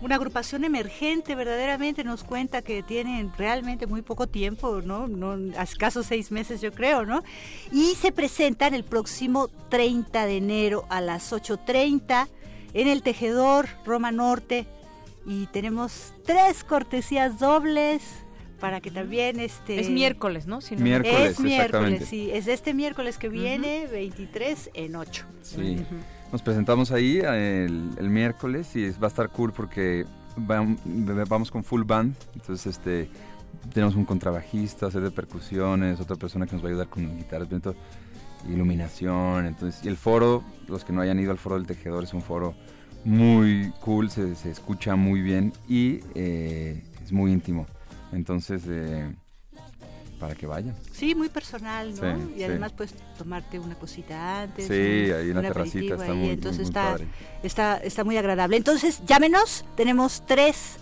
Una 0.00 0.14
agrupación 0.14 0.64
emergente 0.64 1.34
verdaderamente 1.34 2.04
nos 2.04 2.22
cuenta 2.22 2.62
que 2.62 2.84
tienen 2.84 3.32
realmente 3.36 3.88
muy 3.88 4.02
poco 4.02 4.28
tiempo, 4.28 4.80
¿no? 4.80 5.08
no 5.08 5.36
a 5.58 5.64
escasos 5.64 6.06
seis 6.06 6.30
meses 6.30 6.60
yo 6.60 6.72
creo, 6.72 7.04
¿no? 7.04 7.24
Y 7.72 7.96
se 7.96 8.12
presentan 8.12 8.74
el 8.74 8.84
próximo 8.84 9.48
30 9.70 10.26
de 10.26 10.36
enero 10.36 10.86
a 10.88 11.00
las 11.00 11.32
8.30 11.32 12.28
en 12.74 12.86
el 12.86 13.02
Tejedor 13.02 13.68
Roma 13.84 14.12
Norte 14.12 14.66
y 15.26 15.46
tenemos 15.46 16.14
tres 16.24 16.62
cortesías 16.62 17.40
dobles 17.40 18.02
para 18.60 18.80
que 18.80 18.90
también 18.90 19.40
este 19.40 19.80
es 19.80 19.90
miércoles, 19.90 20.46
¿no? 20.46 20.60
Si 20.60 20.76
no 20.76 20.82
miércoles, 20.82 21.32
es 21.32 21.40
miércoles, 21.40 22.06
sí, 22.08 22.30
es 22.32 22.46
este 22.46 22.72
miércoles 22.72 23.18
que 23.18 23.28
viene, 23.28 23.84
uh 23.84 23.88
-huh. 23.88 23.92
23 23.92 24.70
en 24.74 24.96
8. 24.96 25.24
Sí. 25.42 25.56
Uh 25.56 25.62
-huh. 25.62 26.17
Nos 26.30 26.42
presentamos 26.42 26.92
ahí 26.92 27.20
el, 27.20 28.10
miércoles 28.10 28.76
y 28.76 28.90
va 28.90 29.06
a 29.06 29.08
estar 29.08 29.30
cool 29.30 29.52
porque 29.52 30.04
vamos 30.36 31.50
con 31.50 31.64
full 31.64 31.84
band, 31.84 32.14
entonces 32.34 32.66
este 32.76 33.08
tenemos 33.72 33.96
un 33.96 34.04
contrabajista, 34.04 34.90
set 34.90 35.02
de 35.02 35.10
percusiones, 35.10 36.00
otra 36.00 36.16
persona 36.16 36.46
que 36.46 36.52
nos 36.52 36.62
va 36.62 36.68
a 36.68 36.70
ayudar 36.70 36.88
con 36.88 37.16
guitarras, 37.16 37.48
viento, 37.48 37.74
iluminación, 38.46 39.46
entonces 39.46 39.82
y 39.84 39.88
el 39.88 39.96
foro, 39.96 40.44
los 40.68 40.84
que 40.84 40.92
no 40.92 41.00
hayan 41.00 41.18
ido 41.18 41.30
al 41.30 41.38
foro 41.38 41.56
del 41.56 41.66
tejedor 41.66 42.04
es 42.04 42.12
un 42.12 42.22
foro 42.22 42.54
muy 43.04 43.72
cool, 43.80 44.10
se, 44.10 44.34
se 44.34 44.50
escucha 44.50 44.96
muy 44.96 45.22
bien 45.22 45.54
y 45.66 46.00
eh, 46.14 46.84
es 47.02 47.10
muy 47.10 47.32
íntimo, 47.32 47.66
entonces 48.12 48.64
eh, 48.68 49.10
para 50.18 50.34
que 50.34 50.46
vayan. 50.46 50.74
Sí, 50.92 51.14
muy 51.14 51.28
personal, 51.28 51.94
¿no? 51.94 52.18
Sí, 52.18 52.34
y 52.38 52.42
además 52.42 52.72
puedes 52.72 52.94
tomarte 53.16 53.58
una 53.58 53.74
cosita 53.74 54.42
antes. 54.42 54.66
Sí, 54.66 55.12
hay 55.12 55.30
una 55.30 55.42
terracita, 55.42 55.94
está 55.94 56.12
ahí, 56.12 56.18
muy, 56.18 56.30
entonces 56.30 56.58
muy, 56.58 56.64
muy 56.64 56.70
está, 56.70 56.92
padre. 56.92 57.06
está, 57.42 57.76
está 57.78 58.04
muy 58.04 58.16
agradable. 58.16 58.56
Entonces, 58.56 59.00
llámenos, 59.06 59.64
tenemos 59.76 60.24
tres 60.26 60.78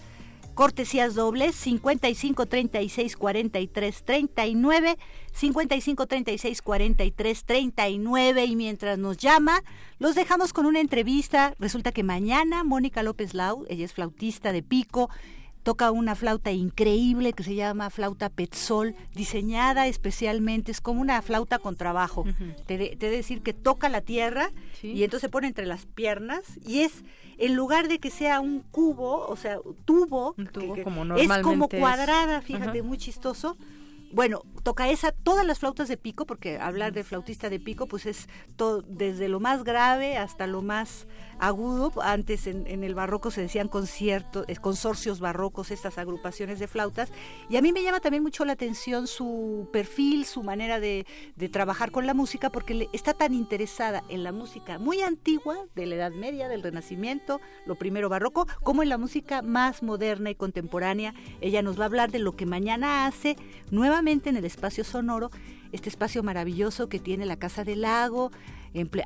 cortesías 0.56 1.14
dobles, 1.14 1.54
55 1.54 2.46
36 2.46 3.16
43 3.16 4.02
39, 4.02 4.98
55 5.32 6.06
36 6.06 6.62
43 6.62 7.44
39 7.44 8.44
y 8.46 8.56
mientras 8.56 8.98
nos 8.98 9.18
llama, 9.18 9.62
los 9.98 10.14
dejamos 10.14 10.54
con 10.54 10.64
una 10.64 10.80
entrevista. 10.80 11.54
Resulta 11.58 11.92
que 11.92 12.02
mañana 12.02 12.64
Mónica 12.64 13.02
López 13.02 13.34
Lau, 13.34 13.66
ella 13.68 13.84
es 13.84 13.92
flautista 13.92 14.50
de 14.50 14.62
pico, 14.62 15.10
toca 15.66 15.90
una 15.90 16.14
flauta 16.14 16.52
increíble 16.52 17.32
que 17.32 17.42
se 17.42 17.56
llama 17.56 17.90
flauta 17.90 18.28
Petzol, 18.28 18.94
diseñada 19.16 19.88
especialmente, 19.88 20.70
es 20.70 20.80
como 20.80 21.00
una 21.00 21.20
flauta 21.22 21.58
con 21.58 21.74
trabajo. 21.74 22.20
Uh 22.20 22.26
-huh. 22.26 22.54
te, 22.66 22.78
de, 22.78 22.94
te 22.94 23.10
de 23.10 23.16
decir 23.16 23.42
que 23.42 23.52
toca 23.52 23.88
la 23.88 24.00
tierra 24.00 24.52
¿Sí? 24.80 24.92
y 24.92 25.02
entonces 25.02 25.22
se 25.22 25.28
pone 25.28 25.48
entre 25.48 25.66
las 25.66 25.84
piernas 25.84 26.42
y 26.64 26.82
es, 26.82 27.02
en 27.36 27.56
lugar 27.56 27.88
de 27.88 27.98
que 27.98 28.10
sea 28.10 28.38
un 28.38 28.60
cubo, 28.60 29.26
o 29.26 29.34
sea, 29.34 29.58
tubo, 29.84 30.36
un 30.38 30.46
tubo 30.46 30.74
que, 30.74 30.84
como 30.84 31.16
es 31.16 31.28
como 31.42 31.68
cuadrada, 31.68 32.42
fíjate, 32.42 32.80
uh 32.80 32.84
-huh. 32.84 32.86
muy 32.86 32.98
chistoso. 32.98 33.56
Bueno, 34.12 34.42
toca 34.66 34.90
esa, 34.90 35.12
todas 35.12 35.46
las 35.46 35.60
flautas 35.60 35.86
de 35.86 35.96
pico, 35.96 36.26
porque 36.26 36.58
hablar 36.58 36.92
de 36.92 37.04
flautista 37.04 37.48
de 37.48 37.60
pico, 37.60 37.86
pues 37.86 38.04
es 38.04 38.26
todo, 38.56 38.82
desde 38.82 39.28
lo 39.28 39.38
más 39.38 39.62
grave 39.62 40.16
hasta 40.16 40.48
lo 40.48 40.60
más 40.60 41.06
agudo. 41.38 41.92
Antes 42.02 42.48
en, 42.48 42.82
el 42.82 42.96
barroco 42.96 43.30
se 43.30 43.42
decían 43.42 43.68
conciertos, 43.68 44.44
eh, 44.48 44.56
consorcios 44.56 45.20
barrocos, 45.20 45.70
estas 45.70 45.98
agrupaciones 45.98 46.58
de 46.58 46.66
flautas. 46.66 47.12
Y 47.48 47.58
a 47.58 47.62
mí 47.62 47.72
me 47.72 47.84
llama 47.84 48.00
también 48.00 48.24
mucho 48.24 48.44
la 48.44 48.54
atención 48.54 49.06
su 49.06 49.68
perfil, 49.72 50.24
su 50.24 50.42
manera 50.42 50.80
de, 50.80 51.06
trabajar 51.52 51.92
con 51.92 52.04
la 52.04 52.14
música, 52.14 52.50
porque 52.50 52.88
está 52.92 53.14
tan 53.14 53.34
interesada 53.34 54.02
en 54.08 54.24
la 54.24 54.32
música 54.32 54.80
muy 54.80 55.00
antigua, 55.00 55.58
de 55.76 55.86
la 55.86 55.94
Edad 55.94 56.10
Media, 56.10 56.48
del 56.48 56.64
Renacimiento, 56.64 57.40
lo 57.66 57.76
primero 57.76 58.08
barroco, 58.08 58.48
como 58.64 58.82
en 58.82 58.88
la 58.88 58.98
música 58.98 59.42
más 59.42 59.84
moderna 59.84 60.30
y 60.30 60.34
contemporánea. 60.34 61.14
Ella 61.40 61.62
nos 61.62 61.78
va 61.78 61.84
a 61.84 61.86
hablar 61.86 62.10
de 62.10 62.18
lo 62.18 62.34
que 62.34 62.46
mañana 62.46 63.06
hace 63.06 63.36
nuevamente 63.70 64.28
en 64.28 64.36
el 64.36 64.44
espacio 64.56 64.84
sonoro, 64.84 65.30
este 65.72 65.88
espacio 65.88 66.22
maravilloso 66.22 66.88
que 66.88 66.98
tiene 66.98 67.26
la 67.26 67.36
Casa 67.36 67.62
del 67.62 67.82
Lago, 67.82 68.30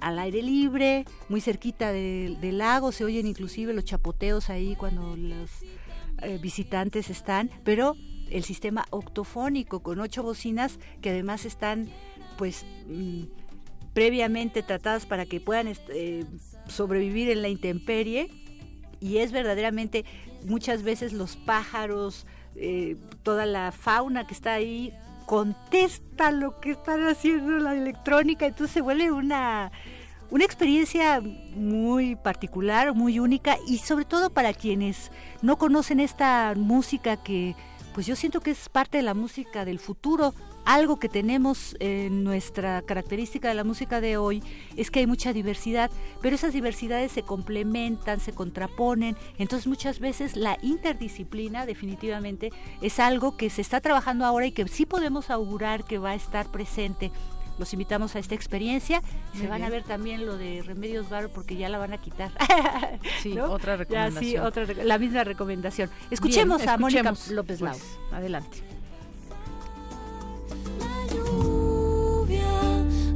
al 0.01 0.18
aire 0.18 0.43
libre, 0.43 1.05
muy 1.28 1.40
cerquita 1.40 1.93
del 1.93 2.59
lago, 2.59 2.93
se 2.93 3.05
oyen 3.05 3.27
inclusive 3.27 3.72
los 3.72 3.85
chapoteos 3.85 4.51
ahí 4.51 4.74
cuando 4.77 5.16
los 5.16 5.51
eh, 6.22 6.39
visitantes 6.40 7.10
están, 7.10 7.51
pero 7.64 7.97
el 8.31 8.44
sistema 8.44 8.85
octofónico 8.90 9.81
con 9.81 10.01
ocho 10.01 10.22
bocinas 10.22 10.78
que 11.01 11.10
además 11.10 11.44
están 11.44 11.89
pues 12.36 12.64
mm, 12.89 13.24
previamente 13.93 14.62
tratadas 14.62 15.06
para 15.06 15.27
que 15.27 15.40
puedan 15.40 15.68
eh, 15.68 16.24
sobrevivir 16.68 17.31
en 17.31 17.43
la 17.43 17.48
intemperie 17.48 18.31
y 19.01 19.18
es 19.18 19.32
verdaderamente 19.32 20.05
muchas 20.44 20.82
veces 20.82 21.12
los 21.12 21.36
pájaros, 21.36 22.27
eh, 22.55 22.97
toda 23.22 23.47
la 23.47 23.72
fauna 23.72 24.27
que 24.27 24.35
está 24.35 24.55
ahí 24.55 24.93
contesta 25.31 26.32
lo 26.32 26.59
que 26.59 26.73
están 26.73 27.07
haciendo 27.07 27.52
la 27.61 27.73
electrónica, 27.73 28.47
entonces 28.47 28.74
se 28.74 28.81
vuelve 28.81 29.12
una, 29.12 29.70
una 30.28 30.44
experiencia 30.44 31.20
muy 31.20 32.16
particular, 32.16 32.94
muy 32.94 33.20
única 33.20 33.57
y 33.65 33.78
sobre 33.78 34.05
todo 34.05 34.31
para 34.31 34.52
quienes 34.52 35.12
no 35.40 35.57
conocen 35.57 36.01
esta 36.01 36.55
música 36.57 37.16
que 37.23 37.55
pues 37.94 38.07
yo 38.07 38.16
siento 38.16 38.40
que 38.40 38.51
es 38.51 38.69
parte 38.69 38.97
de 38.97 39.05
la 39.05 39.15
música 39.15 39.65
del 39.65 39.78
futuro, 39.78 40.35
algo 40.65 40.99
que 40.99 41.09
tenemos 41.09 41.77
en 41.81 42.24
nuestra 42.24 42.82
característica 42.82 43.49
de 43.49 43.55
la 43.55 43.65
música 43.65 44.01
de 44.01 44.16
hoy 44.16 44.43
es 44.77 44.91
que 44.91 45.01
hay 45.01 45.07
mucha 45.07 45.32
diversidad, 45.32 45.91
pero 46.20 46.35
esas 46.37 46.53
diversidades 46.53 47.12
se 47.12 47.23
complementan, 47.23 48.20
se 48.20 48.32
contraponen, 48.32 49.16
entonces 49.39 49.66
muchas 49.66 50.01
veces 50.01 50.37
la 50.37 50.59
interdisciplina 50.62 51.66
definitivamente 51.66 52.53
es 52.81 52.99
algo 52.99 53.37
que 53.37 53.51
se 53.51 53.62
está 53.62 53.81
trabajando 53.81 54.24
ahora 54.24 54.47
y 54.47 54.53
que 54.53 54.66
sí 54.69 54.87
podemos 54.87 55.31
augurar 55.31 55.85
que 55.85 55.99
va 55.99 56.11
a 56.11 56.15
estar 56.15 56.51
presente 56.51 57.11
los 57.59 57.74
invitamos 57.74 58.16
a 58.16 58.19
esta 58.19 58.35
experiencia 58.35 59.03
se 59.39 59.47
van 59.47 59.62
a 59.62 59.69
ver 59.69 59.85
también 59.85 60.24
lo 60.24 60.39
de 60.39 60.62
Remedios 60.62 61.11
Bar 61.11 61.28
porque 61.28 61.57
ya 61.57 61.69
la 61.69 61.77
van 61.77 61.93
a 61.93 61.99
quitar. 61.99 62.32
Sí, 63.23 63.39
otra 63.39 63.77
recomendación. 63.77 64.24
sí, 64.24 64.39
otra, 64.39 64.65
la 64.82 64.99
misma 64.99 65.24
recomendación. 65.24 65.91
Escuchemos, 66.11 66.66
a 66.66 66.78
Mónica 66.78 67.12
López 67.31 67.61
Lau. 67.61 67.77
Pues, 67.77 67.99
adelante. 68.12 68.80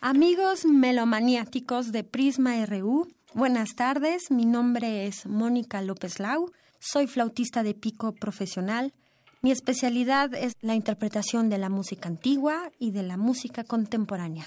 Amigos 0.00 0.66
melomaniáticos 0.66 1.90
de 1.90 2.04
Prisma 2.04 2.66
RU, 2.66 3.08
buenas 3.32 3.74
tardes. 3.74 4.30
Mi 4.30 4.44
nombre 4.44 5.06
es 5.06 5.26
Mónica 5.26 5.80
López 5.80 6.20
Lau. 6.20 6.50
Soy 6.80 7.06
flautista 7.06 7.62
de 7.62 7.74
pico 7.74 8.12
profesional. 8.12 8.92
Mi 9.40 9.52
especialidad 9.52 10.34
es 10.34 10.52
la 10.60 10.74
interpretación 10.74 11.48
de 11.48 11.58
la 11.58 11.70
música 11.70 12.08
antigua 12.08 12.70
y 12.78 12.90
de 12.90 13.04
la 13.04 13.16
música 13.16 13.64
contemporánea. 13.64 14.46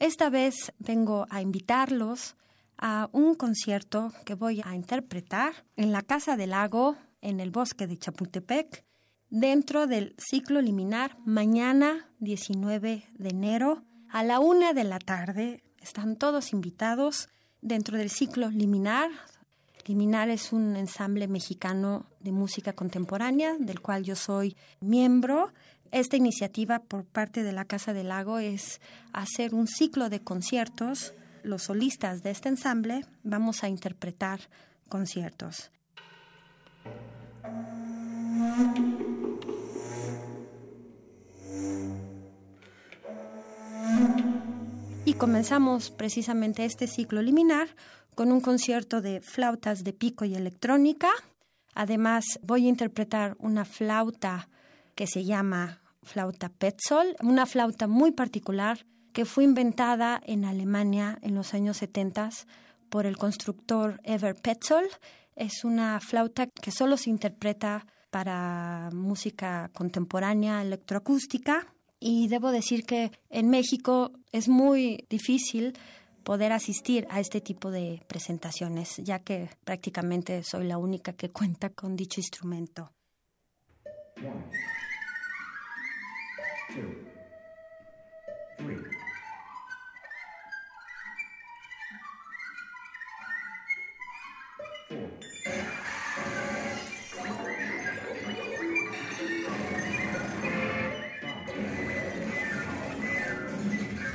Esta 0.00 0.30
vez 0.30 0.72
vengo 0.78 1.26
a 1.28 1.42
invitarlos 1.42 2.34
a 2.78 3.10
un 3.12 3.34
concierto 3.34 4.14
que 4.24 4.34
voy 4.34 4.62
a 4.64 4.74
interpretar 4.74 5.52
en 5.76 5.92
la 5.92 6.00
Casa 6.00 6.38
del 6.38 6.50
Lago, 6.50 6.96
en 7.20 7.38
el 7.38 7.50
bosque 7.50 7.86
de 7.86 7.98
Chapultepec, 7.98 8.82
dentro 9.28 9.86
del 9.86 10.14
ciclo 10.16 10.62
liminar 10.62 11.18
mañana 11.26 12.08
19 12.20 13.04
de 13.12 13.28
enero 13.28 13.84
a 14.08 14.24
la 14.24 14.40
una 14.40 14.72
de 14.72 14.84
la 14.84 15.00
tarde. 15.00 15.62
Están 15.82 16.16
todos 16.16 16.54
invitados 16.54 17.28
dentro 17.60 17.98
del 17.98 18.08
ciclo 18.08 18.48
liminar. 18.48 19.10
Liminar 19.84 20.30
es 20.30 20.54
un 20.54 20.76
ensamble 20.76 21.28
mexicano 21.28 22.06
de 22.20 22.32
música 22.32 22.72
contemporánea 22.72 23.58
del 23.58 23.80
cual 23.82 24.02
yo 24.04 24.16
soy 24.16 24.56
miembro. 24.80 25.52
Esta 25.92 26.16
iniciativa 26.16 26.78
por 26.78 27.04
parte 27.04 27.42
de 27.42 27.52
la 27.52 27.64
Casa 27.64 27.92
del 27.92 28.08
Lago 28.08 28.38
es 28.38 28.80
hacer 29.12 29.54
un 29.54 29.66
ciclo 29.66 30.08
de 30.08 30.20
conciertos. 30.20 31.14
Los 31.42 31.64
solistas 31.64 32.22
de 32.22 32.30
este 32.30 32.48
ensamble 32.48 33.04
vamos 33.24 33.64
a 33.64 33.68
interpretar 33.68 34.40
conciertos. 34.88 35.72
Y 45.04 45.14
comenzamos 45.14 45.90
precisamente 45.90 46.64
este 46.64 46.86
ciclo 46.86 47.20
liminar 47.20 47.68
con 48.14 48.30
un 48.30 48.40
concierto 48.40 49.00
de 49.00 49.20
flautas 49.22 49.82
de 49.82 49.92
pico 49.92 50.24
y 50.24 50.36
electrónica. 50.36 51.08
Además, 51.74 52.38
voy 52.42 52.66
a 52.66 52.68
interpretar 52.68 53.36
una 53.40 53.64
flauta 53.64 54.48
que 55.00 55.06
se 55.06 55.24
llama 55.24 55.80
flauta 56.02 56.50
Petzol, 56.50 57.16
una 57.22 57.46
flauta 57.46 57.86
muy 57.86 58.10
particular 58.10 58.84
que 59.14 59.24
fue 59.24 59.44
inventada 59.44 60.20
en 60.26 60.44
Alemania 60.44 61.18
en 61.22 61.34
los 61.34 61.54
años 61.54 61.78
70 61.78 62.28
por 62.90 63.06
el 63.06 63.16
constructor 63.16 63.98
Ever 64.04 64.34
Petzol. 64.34 64.84
Es 65.36 65.64
una 65.64 66.00
flauta 66.00 66.48
que 66.48 66.70
solo 66.70 66.98
se 66.98 67.08
interpreta 67.08 67.86
para 68.10 68.90
música 68.92 69.70
contemporánea 69.72 70.60
electroacústica 70.60 71.72
y 71.98 72.28
debo 72.28 72.52
decir 72.52 72.84
que 72.84 73.10
en 73.30 73.48
México 73.48 74.12
es 74.32 74.50
muy 74.50 75.06
difícil 75.08 75.78
poder 76.24 76.52
asistir 76.52 77.06
a 77.08 77.20
este 77.20 77.40
tipo 77.40 77.70
de 77.70 78.02
presentaciones, 78.06 78.98
ya 78.98 79.20
que 79.20 79.48
prácticamente 79.64 80.42
soy 80.42 80.66
la 80.66 80.76
única 80.76 81.14
que 81.14 81.30
cuenta 81.30 81.70
con 81.70 81.96
dicho 81.96 82.20
instrumento. 82.20 82.92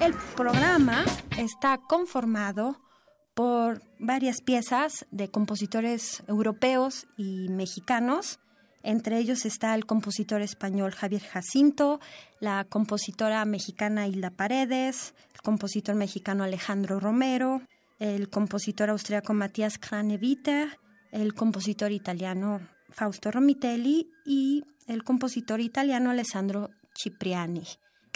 El 0.02 0.14
programa 0.36 1.03
está 1.38 1.77
conformado 1.80 2.80
por 3.34 3.82
varias 3.99 4.41
piezas 4.41 5.06
de 5.11 5.30
compositores 5.30 6.23
europeos 6.27 7.07
y 7.18 7.49
mexicanos. 7.49 8.40
Entre 8.86 9.18
ellos 9.18 9.45
está 9.48 9.74
el 9.74 9.88
compositor 9.88 10.44
español 10.44 10.91
Javier 10.91 11.24
Jacinto, 11.24 11.99
la 12.40 12.66
compositora 12.66 13.44
mexicana 13.44 14.07
Hilda 14.07 14.30
Paredes, 14.30 15.16
el 15.34 15.41
compositor 15.41 15.95
mexicano 15.95 16.44
Alejandro 16.44 16.99
Romero, 16.99 17.64
el 17.98 18.30
compositor 18.30 18.91
austriaco 18.91 19.34
Matías 19.34 19.80
Kraneviter, 19.80 20.78
el 21.12 21.34
compositor 21.34 21.91
italiano 21.91 22.62
Fausto 22.91 23.32
Romitelli 23.32 24.07
y 24.24 24.64
el 24.86 25.03
compositor 25.03 25.62
italiano 25.62 26.12
Alessandro 26.12 26.70
Cipriani. 26.95 27.64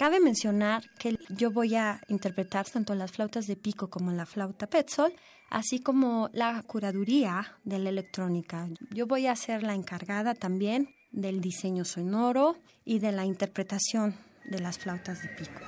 Cabe 0.00 0.18
mencionar 0.18 0.82
que 0.98 1.18
yo 1.28 1.50
voy 1.50 1.74
a 1.74 2.00
interpretar 2.08 2.66
tanto 2.66 2.94
las 2.94 3.12
flautas 3.12 3.46
de 3.46 3.54
pico 3.54 3.90
como 3.90 4.10
la 4.12 4.24
flauta 4.24 4.66
Petzol, 4.66 5.12
así 5.50 5.80
como 5.80 6.30
la 6.32 6.62
curaduría 6.62 7.58
de 7.64 7.78
la 7.78 7.90
electrónica. 7.90 8.66
Yo 8.94 9.06
voy 9.06 9.26
a 9.26 9.36
ser 9.36 9.62
la 9.62 9.74
encargada 9.74 10.34
también 10.34 10.88
del 11.12 11.42
diseño 11.42 11.84
sonoro 11.84 12.56
y 12.86 13.00
de 13.00 13.12
la 13.12 13.26
interpretación 13.26 14.14
de 14.46 14.60
las 14.60 14.78
flautas 14.78 15.20
de 15.20 15.28
pico. 15.28 15.60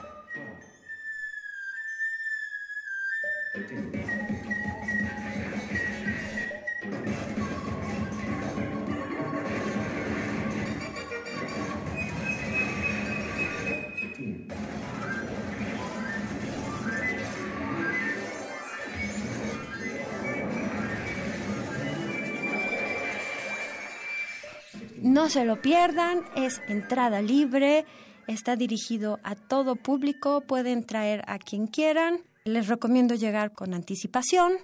No 25.13 25.29
se 25.29 25.45
lo 25.45 25.61
pierdan, 25.61 26.25
es 26.37 26.63
entrada 26.69 27.21
libre, 27.21 27.85
está 28.29 28.57
dirigido 28.57 29.21
a 29.23 29.35
todo 29.35 29.77
público, 29.77 30.41
pueden 30.41 30.87
traer 30.87 31.23
a 31.27 31.39
quien 31.39 31.67
quieran. 31.67 32.21
Les 32.47 32.67
recomiendo 32.67 33.15
llegar 33.15 33.53
con 33.53 33.75
anticipación 33.75 34.55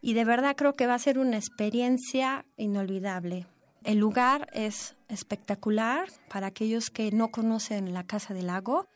y 0.00 0.14
de 0.14 0.24
verdad 0.24 0.56
creo 0.56 0.72
que 0.72 0.88
va 0.88 0.94
a 0.94 0.98
ser 0.98 1.20
una 1.20 1.36
experiencia 1.36 2.44
inolvidable. 2.56 3.46
El 3.84 3.98
lugar 3.98 4.48
es 4.52 4.96
espectacular 5.06 6.08
para 6.28 6.48
aquellos 6.48 6.90
que 6.90 7.12
no 7.12 7.28
conocen 7.28 7.94
la 7.94 8.04
Casa 8.04 8.34
del 8.34 8.48
Lago. 8.48 8.88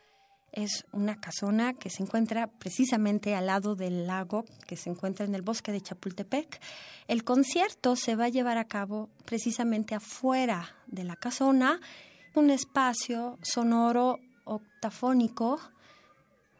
Es 0.56 0.86
una 0.90 1.20
casona 1.20 1.74
que 1.74 1.90
se 1.90 2.02
encuentra 2.02 2.46
precisamente 2.46 3.34
al 3.34 3.44
lado 3.44 3.76
del 3.76 4.06
lago, 4.06 4.46
que 4.66 4.78
se 4.78 4.88
encuentra 4.88 5.26
en 5.26 5.34
el 5.34 5.42
bosque 5.42 5.70
de 5.70 5.82
Chapultepec. 5.82 6.60
El 7.08 7.24
concierto 7.24 7.94
se 7.94 8.16
va 8.16 8.24
a 8.24 8.30
llevar 8.30 8.56
a 8.56 8.64
cabo 8.64 9.10
precisamente 9.26 9.94
afuera 9.94 10.74
de 10.86 11.04
la 11.04 11.14
casona, 11.14 11.78
un 12.34 12.48
espacio 12.48 13.38
sonoro 13.42 14.18
octafónico, 14.44 15.60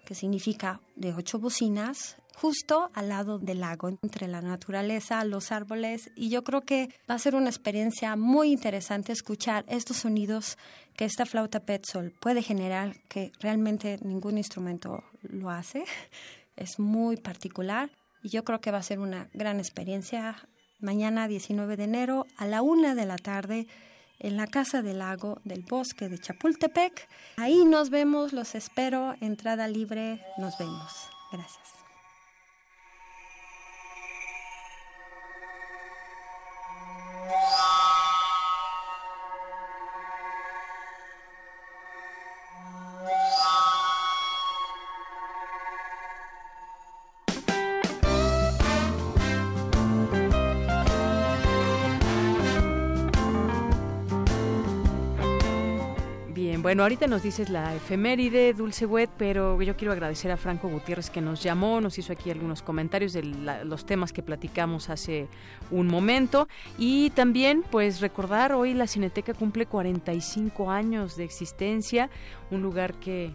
que 0.05 0.15
significa 0.15 0.83
de 0.95 1.15
ocho 1.15 1.39
bocinas, 1.39 2.17
justo 2.37 2.91
al 2.93 3.09
lado 3.09 3.39
del 3.39 3.61
lago, 3.61 3.89
entre 3.89 4.29
la 4.29 4.43
naturaleza, 4.43 5.25
los 5.25 5.53
árboles, 5.53 6.11
y 6.17 6.29
yo 6.29 6.45
creo 6.45 6.61
que 6.61 6.91
va 7.11 7.15
a 7.15 7.19
ser 7.19 7.35
una 7.35 7.49
experiencia 7.49 8.15
muy 8.15 8.53
interesante 8.53 9.13
escuchar 9.13 9.65
estos 9.69 9.97
sonidos 9.97 10.59
que 10.97 11.07
esta 11.07 11.25
flauta 11.25 11.61
Petzol 11.61 12.13
puede 12.21 12.43
generar, 12.43 12.97
que 13.09 13.33
realmente 13.41 13.99
ningún 14.03 14.37
instrumento 14.37 15.03
lo 15.23 15.51
hace. 15.51 15.85
Es 16.57 16.79
muy 16.79 17.19
particular 17.19 17.91
y 18.23 18.31
yo 18.31 18.43
creo 18.43 18.63
que 18.63 18.71
va 18.71 18.79
a 18.79 18.83
ser 18.83 18.99
una 18.99 19.29
gran 19.35 19.59
experiencia. 19.59 20.37
Mañana 20.81 21.29
19 21.29 21.77
de 21.77 21.85
enero 21.85 22.27
a 22.39 22.47
la 22.47 22.63
una 22.63 22.95
de 22.95 23.05
la 23.05 23.17
tarde 23.17 23.67
en 24.21 24.39
la 24.39 24.47
Casa 24.47 24.81
del 24.81 25.01
Lago 25.01 25.39
del 25.45 25.65
Bosque 25.69 26.09
de 26.09 26.19
Chapultepec. 26.19 27.09
Ahí 27.37 27.67
nos 27.67 27.91
vemos, 27.91 28.33
los 28.33 28.55
espero, 28.55 29.17
entrada 29.21 29.69
libre, 29.69 30.23
nos 30.39 30.57
vemos. 30.57 30.93
Gracias. 31.31 31.76
Bueno, 56.67 56.83
ahorita 56.83 57.07
nos 57.07 57.23
dices 57.23 57.49
la 57.49 57.77
efeméride, 57.77 58.53
Dulce 58.53 58.87
Wet, 58.87 59.09
pero 59.17 59.63
yo 59.63 59.77
quiero 59.77 59.93
agradecer 59.93 60.33
a 60.33 60.37
Franco 60.37 60.69
Gutiérrez 60.69 61.11
que 61.11 61.21
nos 61.21 61.41
llamó, 61.41 61.81
nos 61.81 61.97
hizo 61.97 62.13
aquí 62.13 62.29
algunos 62.29 62.61
comentarios 62.61 63.13
de 63.13 63.23
los 63.23 63.87
temas 63.87 64.13
que 64.13 64.25
platicamos 64.25 64.91
hace 64.91 65.29
un 65.71 65.87
momento. 65.87 66.49
Y 66.77 67.11
también 67.11 67.63
pues 67.71 68.01
recordar 68.01 68.53
hoy 68.53 68.75
la 68.75 68.89
Cineteca 68.89 69.33
cumple 69.33 69.67
45 69.67 70.69
años 70.69 71.17
de 71.17 71.23
existencia, 71.23 72.11
un 72.51 72.63
lugar 72.63 72.95
que 72.95 73.31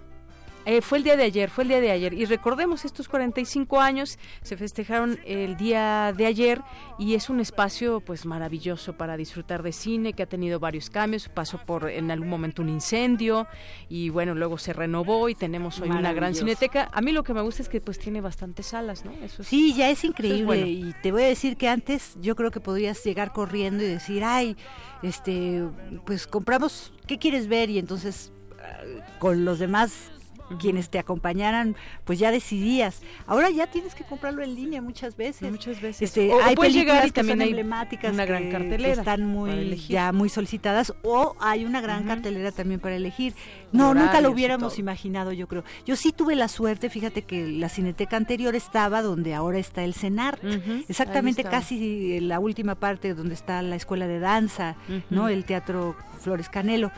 eh, 0.65 0.81
fue 0.81 0.99
el 0.99 1.03
día 1.03 1.15
de 1.17 1.23
ayer, 1.23 1.49
fue 1.49 1.63
el 1.63 1.69
día 1.69 1.79
de 1.81 1.91
ayer. 1.91 2.13
Y 2.13 2.25
recordemos, 2.25 2.85
estos 2.85 3.07
45 3.09 3.79
años 3.79 4.19
se 4.41 4.57
festejaron 4.57 5.19
el 5.25 5.57
día 5.57 6.13
de 6.15 6.25
ayer 6.25 6.61
y 6.99 7.15
es 7.15 7.29
un 7.29 7.39
espacio 7.39 7.99
pues 8.01 8.25
maravilloso 8.25 8.93
para 8.93 9.17
disfrutar 9.17 9.63
de 9.63 9.71
cine 9.71 10.13
que 10.13 10.23
ha 10.23 10.27
tenido 10.27 10.59
varios 10.59 10.89
cambios. 10.89 11.29
Pasó 11.29 11.57
por 11.57 11.89
en 11.89 12.11
algún 12.11 12.29
momento 12.29 12.61
un 12.61 12.69
incendio 12.69 13.47
y 13.89 14.09
bueno, 14.09 14.35
luego 14.35 14.57
se 14.57 14.73
renovó 14.73 15.29
y 15.29 15.35
tenemos 15.35 15.79
hoy 15.79 15.89
una 15.89 16.13
gran 16.13 16.35
cineteca. 16.35 16.89
A 16.93 17.01
mí 17.01 17.11
lo 17.11 17.23
que 17.23 17.33
me 17.33 17.41
gusta 17.41 17.61
es 17.61 17.69
que 17.69 17.81
pues 17.81 17.97
tiene 17.99 18.21
bastantes 18.21 18.67
salas, 18.67 19.03
¿no? 19.05 19.11
Eso 19.23 19.41
es- 19.41 19.47
Sí, 19.47 19.73
ya 19.73 19.89
es 19.89 20.03
increíble. 20.03 20.43
bueno. 20.43 20.65
Y 20.67 20.93
te 21.01 21.11
voy 21.11 21.23
a 21.23 21.27
decir 21.27 21.57
que 21.57 21.67
antes 21.69 22.15
yo 22.21 22.35
creo 22.35 22.51
que 22.51 22.59
podrías 22.59 23.03
llegar 23.03 23.33
corriendo 23.33 23.83
y 23.83 23.87
decir, 23.87 24.23
ay, 24.23 24.55
este, 25.03 25.63
pues 26.05 26.27
compramos, 26.27 26.93
¿qué 27.07 27.17
quieres 27.17 27.47
ver? 27.47 27.69
Y 27.69 27.79
entonces 27.79 28.31
ah, 28.59 28.81
con 29.19 29.45
los 29.45 29.59
demás 29.59 30.11
quienes 30.59 30.89
te 30.89 30.99
acompañaran, 30.99 31.75
pues 32.05 32.19
ya 32.19 32.31
decidías. 32.31 33.01
Ahora 33.27 33.49
ya 33.49 33.67
tienes 33.67 33.95
que 33.95 34.03
comprarlo 34.03 34.43
en 34.43 34.55
línea 34.55 34.81
muchas 34.81 35.15
veces. 35.17 35.49
Muchas 35.51 35.81
veces. 35.81 36.01
Este, 36.01 36.31
O- 36.31 36.37
o 36.37 36.43
hay 36.43 36.55
puedes 36.55 36.73
llegar 36.73 37.07
y 37.07 37.11
también 37.11 37.41
hay 37.41 37.49
emblemáticas 37.49 38.13
una 38.13 38.25
gran 38.25 38.43
que- 38.43 38.49
cartelera 38.49 38.93
que 38.93 38.99
están 38.99 39.25
muy 39.25 39.75
ya 39.87 40.11
muy 40.11 40.29
solicitadas 40.29 40.93
o 41.03 41.35
hay 41.39 41.65
una 41.65 41.81
gran 41.81 42.03
cartelera 42.05 42.51
también 42.51 42.79
para 42.79 42.95
elegir. 42.95 43.33
No, 43.71 43.93
nunca 43.93 44.19
lo 44.21 44.31
hubiéramos 44.31 44.79
imaginado, 44.79 45.31
yo 45.31 45.47
creo. 45.47 45.63
Yo 45.85 45.95
sí 45.95 46.11
tuve 46.11 46.35
la 46.35 46.47
suerte, 46.47 46.89
fíjate 46.89 47.21
que 47.23 47.47
la 47.47 47.69
Cineteca 47.69 48.17
anterior 48.17 48.55
estaba 48.55 49.01
donde 49.01 49.33
ahora 49.33 49.59
está 49.59 49.83
el 49.83 49.93
CENAR. 49.93 50.39
Exactamente 50.87 51.43
casi 51.43 52.19
la 52.19 52.39
última 52.39 52.75
parte 52.75 53.13
donde 53.13 53.33
está 53.33 53.61
la 53.61 53.75
escuela 53.75 54.07
de 54.07 54.19
danza, 54.19 54.75
¿no? 55.09 55.29
El 55.29 55.45
Teatro 55.45 55.95
Flores 56.19 56.49
Canelo. 56.49 56.91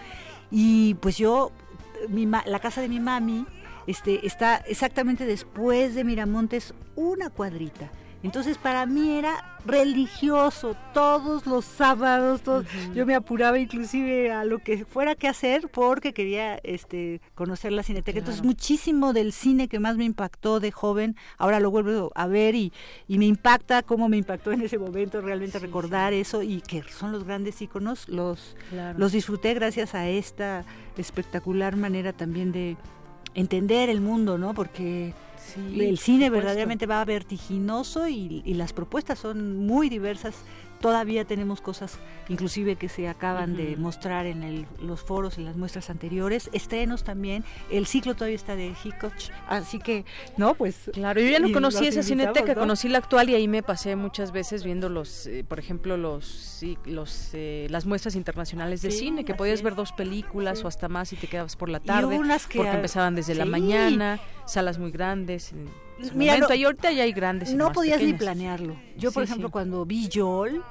Y 0.52 0.96
pues 0.96 1.18
yo 1.18 1.52
mi 2.10 2.26
ma- 2.26 2.44
la 2.46 2.60
casa 2.60 2.82
de 2.82 2.90
mi 2.90 3.00
mami 3.00 3.46
este, 3.88 4.26
está 4.26 4.58
exactamente 4.58 5.26
después 5.26 5.94
de 5.96 6.04
Miramontes, 6.04 6.74
una 6.96 7.30
cuadrita. 7.30 7.92
Entonces 8.24 8.58
para 8.58 8.86
mí 8.86 9.18
era 9.18 9.58
religioso, 9.66 10.76
todos 10.94 11.45
los 11.45 11.64
sábados, 11.66 12.41
todos- 12.41 12.66
yo 12.95 13.06
me 13.06 13.16
apuraba 13.16 13.60
inclusive 13.60 14.32
a 14.32 14.44
lo 14.45 14.60
que 14.60 14.86
fuera 14.86 15.14
que 15.16 15.28
hacer 15.28 15.70
porque 15.70 16.14
quería 16.14 16.56
este, 16.64 17.22
conocer 17.36 17.72
la 17.74 17.84
cineteca. 17.84 18.20
Entonces 18.20 18.41
Claro. 18.41 18.48
muchísimo 18.50 19.14
del 19.14 19.32
cine 19.34 19.68
que 19.68 19.80
más 19.80 19.98
me 19.98 20.06
impactó 20.06 20.60
de 20.60 20.72
joven, 20.72 21.16
ahora 21.38 21.60
lo 21.60 21.70
vuelvo 21.70 22.12
a 22.16 22.28
ver 22.28 22.56
y, 22.56 22.72
y 23.08 23.18
me 23.20 23.26
impacta 23.26 23.84
cómo 23.84 24.10
me 24.10 24.18
impactó 24.18 24.52
en 24.52 24.62
ese 24.62 24.78
momento 24.78 25.22
realmente 25.22 25.60
recordar 25.60 26.14
eso 26.14 26.41
y 26.44 26.62
que 26.62 26.82
son 26.84 27.12
los 27.12 27.24
grandes 27.26 27.62
íconos, 27.62 28.08
los, 28.10 28.56
Claro. 28.70 28.98
los 28.98 29.12
disfruté 29.12 29.54
gracias 29.54 29.94
a 29.95 30.08
esta 30.10 30.66
espectacular 30.98 31.76
manera 31.76 32.14
también 32.14 32.52
de 32.52 32.78
entender 33.36 33.90
el 33.90 34.00
mundo, 34.02 34.38
¿no? 34.38 34.54
Porque 34.54 35.14
Sí, 35.53 35.82
el 35.82 35.99
cine 35.99 36.30
verdaderamente 36.30 36.86
va 36.86 37.03
vertiginoso 37.06 38.07
y, 38.07 38.41
y 38.45 38.53
las 38.53 38.74
propuestas 38.74 39.20
son 39.20 39.57
muy 39.57 39.90
diversas. 39.90 40.36
Todavía 40.84 41.23
tenemos 41.23 41.61
cosas, 41.61 41.97
inclusive 42.27 42.76
que 42.76 42.89
se 42.89 43.07
acaban 43.07 43.55
de 43.55 43.77
mostrar 43.77 44.26
en 44.26 44.43
el- 44.43 44.68
los 44.81 44.99
foros, 45.01 45.38
en 45.38 45.45
las 45.45 45.55
muestras 45.55 45.89
anteriores, 45.89 46.49
estrenos 46.51 47.05
también. 47.05 47.45
El 47.72 47.85
ciclo 47.88 48.15
todavía 48.15 48.35
está 48.35 48.57
de 48.57 48.73
Hitchcock, 48.84 49.14
así 49.47 49.80
que, 49.80 50.03
no, 50.35 50.55
pues. 50.55 50.89
Claro, 50.91 51.22
yo 51.22 51.30
ya 51.30 51.39
no 51.39 51.47
y 51.47 51.53
conocí 51.53 51.88
esa 51.88 52.03
cineteca, 52.03 52.53
¿no? 52.53 52.60
conocí 52.60 52.89
la 52.89 52.97
actual 52.97 53.30
y 53.30 53.35
ahí 53.35 53.47
me 53.47 53.64
pasé 53.64 53.95
muchas 53.95 54.34
veces 54.34 54.65
viendo 54.65 54.89
los, 54.89 55.26
eh, 55.27 55.45
por 55.47 55.57
ejemplo, 55.57 55.95
los, 55.95 56.61
los 56.84 57.30
eh, 57.31 57.68
las 57.69 57.85
muestras 57.85 58.15
internacionales 58.15 58.81
de 58.81 58.91
Sí, 58.91 58.99
cine, 58.99 59.23
que 59.23 59.35
podías 59.35 59.60
es. 59.60 59.64
ver 59.64 59.76
dos 59.76 59.93
películas 59.93 60.65
o 60.65 60.68
hasta 60.68 60.89
más 60.89 61.14
y 61.14 61.15
te 61.15 61.27
quedabas 61.27 61.55
por 61.55 61.69
la 61.69 61.77
Y 61.77 61.88
tarde, 61.88 62.18
unas 62.18 62.45
que 62.45 62.57
porque 62.57 62.73
empezaban 62.73 63.15
desde 63.15 63.35
la 63.35 63.45
mañana, 63.45 64.19
salas 64.45 64.77
muy 64.80 64.91
grandes. 64.91 65.53
En 65.53 65.69
Mira, 66.14 66.34
momento, 66.34 66.50
no- 66.50 66.56
y 66.56 66.64
ahorita 66.66 66.92
ya 66.92 67.04
hay 67.04 67.14
grandes. 67.14 67.52
y 67.52 67.56
No 67.56 67.72
podías 67.72 68.02
ni 68.02 68.14
planearlo. 68.14 68.76
Yo, 68.98 69.12
por 69.12 69.24
Sí, 69.24 69.30
ejemplo, 69.30 69.48
sí. 69.48 69.52
cuando 69.52 69.86
vi 69.86 70.08
Yol, 70.10 70.64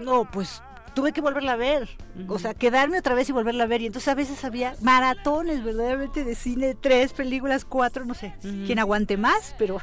no, 0.00 0.30
pues 0.30 0.62
tuve 0.94 1.12
que 1.12 1.20
volverla 1.20 1.52
a 1.52 1.56
ver. 1.56 1.88
O 2.28 2.38
sea, 2.38 2.54
quedarme 2.54 2.98
otra 2.98 3.14
vez 3.14 3.28
y 3.28 3.32
volverla 3.32 3.64
a 3.64 3.66
ver. 3.66 3.82
Y 3.82 3.86
entonces 3.86 4.08
a 4.08 4.14
veces 4.14 4.42
había 4.44 4.74
maratones 4.80 5.62
verdaderamente 5.62 6.24
de 6.24 6.34
cine, 6.34 6.74
tres 6.74 7.12
películas, 7.12 7.64
cuatro, 7.66 8.04
no 8.06 8.14
sé. 8.14 8.34
Quien 8.40 8.78
aguante 8.78 9.16
más, 9.18 9.54
pero 9.58 9.78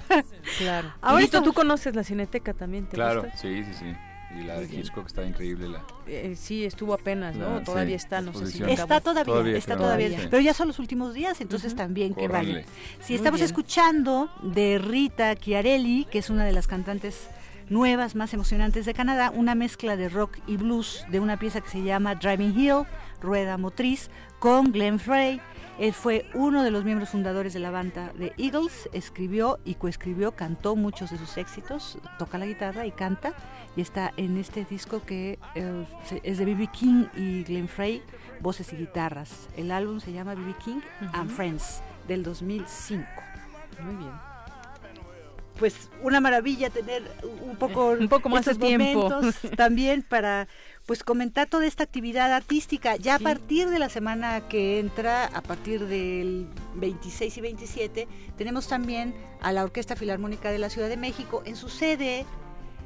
Claro. 0.57 0.91
Ahora 1.01 1.23
estamos- 1.23 1.47
tú 1.49 1.53
conoces 1.53 1.95
la 1.95 2.03
cineteca 2.03 2.53
también, 2.53 2.85
¿te 2.87 2.95
Claro, 2.95 3.21
gusta? 3.23 3.37
sí, 3.37 3.63
sí, 3.63 3.73
sí. 3.79 3.93
Y 4.39 4.43
la 4.45 4.59
de 4.59 4.65
Hitchcock 4.65 5.05
está 5.07 5.23
increíble. 5.25 5.67
La... 5.69 5.83
Eh, 6.07 6.35
sí, 6.37 6.65
estuvo 6.65 6.93
apenas, 6.93 7.35
¿no? 7.35 7.55
La- 7.59 7.63
todavía 7.63 7.97
sí, 7.99 8.03
está, 8.05 8.21
no 8.21 8.33
sé 8.33 8.47
si. 8.47 8.63
Está 8.63 8.99
todavía, 8.99 9.25
Todavía, 9.33 9.57
está 9.57 9.73
pero- 9.75 9.85
todavía. 9.85 10.09
Sí. 10.09 10.27
Pero 10.29 10.41
ya 10.41 10.53
son 10.53 10.67
los 10.67 10.79
últimos 10.79 11.13
días, 11.13 11.39
entonces 11.41 11.75
también 11.75 12.13
que 12.15 12.27
vale. 12.27 12.65
Si 13.01 13.13
estamos 13.15 13.39
bien. 13.39 13.45
escuchando 13.45 14.29
de 14.41 14.79
Rita 14.79 15.35
Chiarelli, 15.35 16.05
que 16.05 16.19
es 16.19 16.29
una 16.29 16.45
de 16.45 16.51
las 16.51 16.67
cantantes 16.67 17.27
nuevas, 17.69 18.15
más 18.15 18.33
emocionantes 18.33 18.85
de 18.85 18.93
Canadá, 18.93 19.31
una 19.33 19.55
mezcla 19.55 19.95
de 19.95 20.09
rock 20.09 20.37
y 20.47 20.57
blues 20.57 21.05
de 21.09 21.19
una 21.19 21.37
pieza 21.37 21.61
que 21.61 21.69
se 21.69 21.81
llama 21.83 22.15
Driving 22.15 22.57
Hill, 22.59 22.83
Rueda 23.21 23.57
Motriz, 23.57 24.09
con 24.39 24.71
Glenn 24.71 24.99
Frey. 24.99 25.39
Él 25.79 25.91
fue 25.93 26.27
uno 26.35 26.61
de 26.61 26.69
los 26.69 26.83
miembros 26.83 27.09
fundadores 27.09 27.51
de 27.53 27.59
la 27.59 27.71
banda 27.71 28.11
de 28.15 28.31
Eagles, 28.37 28.87
escribió 28.93 29.57
y 29.65 29.73
coescribió, 29.73 30.33
cantó 30.33 30.75
muchos 30.75 31.09
de 31.09 31.17
sus 31.17 31.35
éxitos, 31.37 31.97
toca 32.19 32.37
la 32.37 32.45
guitarra 32.45 32.85
y 32.85 32.91
canta, 32.91 33.33
y 33.75 33.81
está 33.81 34.13
en 34.17 34.37
este 34.37 34.65
disco 34.65 35.03
que 35.03 35.39
eh, 35.55 35.85
es 36.23 36.37
de 36.37 36.45
B.B. 36.45 36.67
King 36.71 37.05
y 37.15 37.43
Glenn 37.43 37.67
Frey, 37.67 38.01
voces 38.39 38.71
y 38.73 38.75
guitarras. 38.75 39.47
El 39.57 39.71
álbum 39.71 39.99
se 39.99 40.11
llama 40.11 40.35
B.B. 40.35 40.53
King 40.63 40.79
and. 41.13 41.29
Friends, 41.31 41.81
del 42.07 42.23
2005. 42.23 43.05
Muy 43.83 43.95
bien. 43.95 44.11
Pues 45.57 45.89
una 46.01 46.19
maravilla 46.19 46.69
tener 46.69 47.03
un 47.41 47.55
poco, 47.55 47.89
Un 47.99 48.09
poco 48.09 48.29
más 48.29 48.45
de 48.45 48.55
tiempo. 48.55 49.09
momentos 49.09 49.35
también 49.57 50.03
para 50.03 50.47
pues 50.85 51.03
comentar 51.03 51.47
toda 51.47 51.65
esta 51.65 51.83
actividad 51.83 52.33
artística. 52.33 52.95
Ya 52.97 53.15
a 53.15 53.19
partir 53.19 53.69
de 53.69 53.79
la 53.79 53.89
semana 53.89 54.41
que 54.49 54.79
entra, 54.79 55.25
a 55.25 55.41
partir 55.41 55.85
del 55.87 56.47
26 56.75 57.37
y 57.37 57.41
27, 57.41 58.07
tenemos 58.37 58.67
también 58.67 59.15
a 59.41 59.51
la 59.51 59.63
Orquesta 59.63 59.95
Filarmónica 59.95 60.51
de 60.51 60.59
la 60.59 60.69
Ciudad 60.69 60.89
de 60.89 60.97
México 60.97 61.43
en 61.45 61.55
su 61.55 61.69
sede 61.69 62.25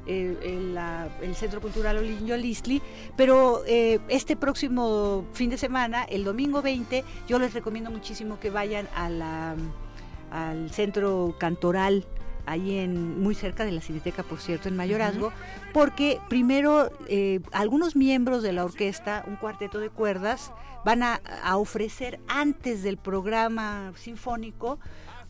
en 0.08 0.74
la- 0.74 1.10
el 1.22 1.36
Centro 1.36 1.62
Cultural 1.62 1.98
Olinio 1.98 2.38
Listli, 2.38 2.82
pero 3.16 3.64
eh, 3.68 4.00
este 4.08 4.36
próximo 4.36 5.26
fin 5.34 5.50
de 5.50 5.58
semana, 5.58 6.04
el 6.04 6.24
domingo 6.24 6.62
20, 6.62 7.04
yo 7.28 7.40
les 7.40 7.54
recomiendo 7.54 7.92
muchísimo 7.92 8.40
que 8.40 8.50
vayan 8.50 8.88
a 8.96 9.10
la, 9.10 9.56
al 10.32 10.70
Centro 10.72 11.36
Cantoral, 11.38 12.06
ahí 12.46 12.78
en 12.80 13.22
muy 13.22 13.36
cerca 13.36 13.66
de 13.66 13.72
la 13.74 13.82
Cineteca, 13.82 14.24
por 14.24 14.40
cierto, 14.40 14.70
en 14.70 14.78
Mayorazgo, 14.78 15.34
porque 15.74 16.20
primero 16.30 16.90
eh, 17.10 17.42
algunos 17.52 17.96
miembros 17.98 18.42
de 18.42 18.54
la 18.54 18.64
orquesta, 18.64 19.26
un 19.28 19.36
cuarteto 19.36 19.80
de 19.80 19.90
cuerdas, 19.90 20.52
van 20.86 21.04
a, 21.04 21.20
a 21.44 21.58
ofrecer 21.58 22.22
antes 22.30 22.84
del 22.84 22.96
programa 22.98 23.92
sinfónico 23.98 24.80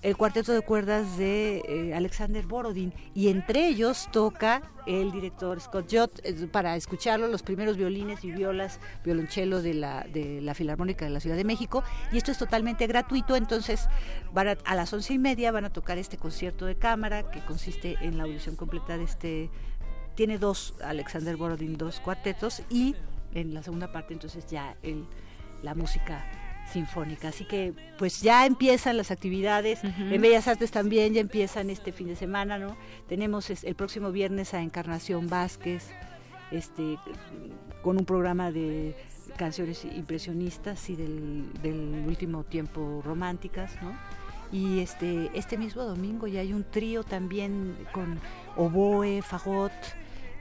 el 0.02 0.16
cuarteto 0.16 0.54
de 0.54 0.62
cuerdas 0.62 1.18
de 1.18 1.64
eh, 1.68 1.94
Alexander 1.96 2.46
Borodin. 2.46 2.94
Y 3.14 3.30
entre 3.30 3.68
ellos 3.68 4.10
toca 4.12 4.62
el 4.86 5.12
director 5.12 5.60
Scott 5.60 5.88
Jott 5.92 6.20
eh, 6.24 6.48
para 6.52 6.76
escucharlo 6.76 7.28
los 7.28 7.44
primeros 7.44 7.78
violines 7.78 8.24
y 8.24 8.32
violas 8.32 8.80
violonchelo 9.04 9.62
de 9.62 9.74
la 9.74 10.04
de 10.04 10.42
la 10.42 10.54
Filarmónica 10.54 11.06
de 11.06 11.12
la 11.12 11.20
Ciudad 11.20 11.36
de 11.36 11.44
México. 11.44 11.84
Y 12.12 12.18
esto 12.18 12.32
es 12.32 12.38
totalmente 12.38 12.86
gratuito. 12.88 13.36
Entonces 13.36 13.88
van 14.34 14.50
a, 14.50 14.58
a 14.66 14.76
las 14.76 14.94
once 14.94 15.14
y 15.14 15.20
media 15.20 15.52
van 15.52 15.66
a 15.66 15.72
tocar 15.72 15.98
este 15.98 16.18
concierto 16.18 16.66
de 16.66 16.76
cámara 16.76 17.30
que 17.32 17.44
consiste 17.44 17.98
en 18.02 18.18
la 18.18 18.24
audición 18.24 18.56
completa 18.56 18.98
de 18.98 19.04
este 19.04 19.50
tiene 20.16 20.40
dos 20.40 20.74
Alexander 20.84 21.36
Borodin 21.38 21.78
dos 21.78 22.00
cuartetos. 22.00 22.62
Y 22.70 22.96
en 23.34 23.54
la 23.54 23.64
segunda 23.64 23.92
parte 23.92 24.14
entonces 24.14 24.46
ya 24.48 24.76
el 24.84 25.06
la 25.64 25.74
música 25.74 26.26
sinfónica. 26.72 27.30
Así 27.30 27.46
que 27.46 27.74
pues 27.98 28.22
ya 28.22 28.46
empiezan 28.46 28.98
las 28.98 29.12
actividades. 29.12 29.80
En 29.84 30.22
Bellas 30.22 30.48
Artes 30.48 30.72
también 30.72 31.14
ya 31.14 31.22
empiezan 31.22 31.70
este 31.70 31.92
fin 31.92 32.08
de 32.08 32.16
semana, 32.16 32.58
¿no? 32.58 32.78
Tenemos 33.08 33.50
el 33.50 33.76
próximo 33.76 34.12
viernes 34.12 34.54
a 34.54 34.62
Encarnación 34.62 35.28
Vázquez, 35.28 35.90
este, 36.52 36.98
con 37.82 37.98
un 37.98 38.06
programa 38.06 38.52
de 38.52 38.96
canciones 39.38 39.86
impresionistas 39.86 40.90
y 40.90 40.96
del, 40.96 41.52
del 41.62 42.06
último 42.08 42.44
tiempo 42.44 43.02
románticas, 43.04 43.72
¿no? 43.82 43.94
Y 44.52 44.80
este, 44.80 45.30
este 45.34 45.58
mismo 45.58 45.84
domingo 45.84 46.28
ya 46.28 46.40
hay 46.40 46.54
un 46.54 46.64
trío 46.64 47.04
también 47.04 47.76
con 47.92 48.20
oboe, 48.56 49.22
fagot, 49.22 49.74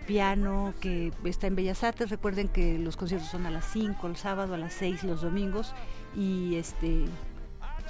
piano 0.06 0.72
que 0.80 1.12
está 1.24 1.48
en 1.48 1.56
Bellas 1.56 1.82
Artes. 1.82 2.10
Recuerden 2.10 2.48
que 2.48 2.78
los 2.78 2.96
conciertos 2.96 3.28
son 3.28 3.46
a 3.46 3.50
las 3.50 3.64
5 3.72 4.06
el 4.06 4.16
sábado, 4.16 4.54
a 4.54 4.58
las 4.58 4.72
6 4.74 5.02
los 5.04 5.22
domingos 5.22 5.74
y 6.16 6.56
este 6.56 7.04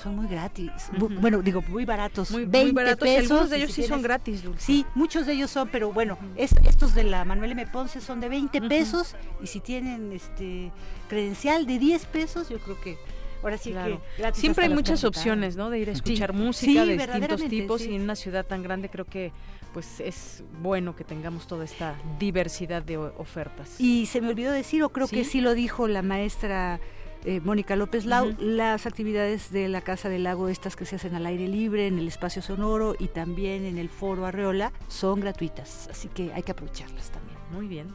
son 0.03 0.15
muy 0.17 0.27
gratis. 0.27 0.71
Bueno, 0.99 1.41
digo, 1.41 1.63
muy 1.69 1.87
baratos. 1.87 2.31
Muy- 2.31 2.43
muy 2.43 2.51
20 2.51 2.73
baratos, 2.75 3.09
pesos. 3.09 3.31
algunos 3.31 3.51
de 3.51 3.57
ellos 3.57 3.73
si 3.73 3.83
sí 3.83 3.89
son 3.89 4.03
gratis, 4.03 4.43
Dulce. 4.43 4.61
Sí, 4.63 4.85
muchos 4.95 5.25
de 5.27 5.33
ellos 5.33 5.51
son, 5.51 5.69
pero 5.69 5.91
bueno, 5.93 6.19
es, 6.37 6.53
estos 6.69 6.95
de 6.95 7.05
la 7.05 7.25
Manuel 7.25 7.53
M. 7.53 7.67
Ponce 7.69 8.01
son 8.03 8.21
de 8.21 8.29
20 8.29 8.61
pesos 8.69 9.15
y 9.43 9.47
si 9.47 9.61
tienen 9.61 10.13
este 10.13 10.71
credencial 11.09 11.65
de 11.67 11.79
10 11.79 12.05
pesos, 12.07 12.51
yo 12.51 12.59
creo 12.59 12.79
que 12.83 12.99
ahora 13.43 13.57
sí 13.57 13.71
Claro. 13.71 14.03
que 14.19 14.33
Siempre 14.35 14.65
hay 14.67 14.75
muchas 14.75 15.03
opciones, 15.05 15.57
¿no? 15.57 15.71
De 15.71 15.79
ir 15.79 15.89
a 15.89 15.93
escuchar 15.93 16.33
Sí, 16.33 16.37
música 16.37 16.85
de 16.85 16.97
distintos 16.99 17.45
tipos 17.49 17.81
sí. 17.83 17.91
y 17.93 17.95
en 17.97 18.03
una 18.03 18.17
ciudad 18.17 18.45
tan 18.45 18.63
grande 18.63 18.91
creo 18.91 19.07
que 19.07 19.33
pues 19.73 20.01
es 20.01 20.43
bueno 20.63 20.95
que 20.97 21.05
tengamos 21.05 21.47
toda 21.47 21.65
esta 21.65 21.95
diversidad 22.19 22.83
de 22.83 22.97
ofertas. 22.99 23.79
Y 23.81 24.07
se 24.07 24.21
me 24.21 24.29
olvidó 24.29 24.53
decir, 24.53 24.83
o 24.83 24.89
creo 24.91 25.07
que 25.09 25.25
sí 25.25 25.41
lo 25.41 25.55
dijo 25.55 25.87
la 25.89 26.03
maestra 26.03 26.81
eh, 27.25 27.41
Mónica 27.41 27.77
López 27.77 28.05
Lau, 28.05 28.35
las 28.39 28.87
actividades 28.87 29.51
de 29.51 29.69
la 29.69 29.81
Casa 29.81 30.09
del 30.09 30.25
Lago, 30.25 30.49
estas 30.49 30.77
que 30.77 30.85
se 30.85 30.97
hacen 30.97 31.15
al 31.15 31.27
aire 31.27 31.49
libre, 31.49 31.87
en 31.87 31.99
el 31.99 32.09
espacio 32.09 32.43
sonoro 32.43 32.95
y 32.99 33.09
también 33.09 33.65
en 33.65 33.79
el 33.79 33.89
foro 33.89 34.27
Arreola, 34.27 34.73
son 34.89 35.21
gratuitas, 35.21 35.89
así 35.91 36.09
que 36.09 36.33
hay 36.33 36.43
que 36.43 36.53
aprovecharlas 36.53 37.11
también. 37.11 37.37
Muy 37.53 37.69
bien. 37.69 37.87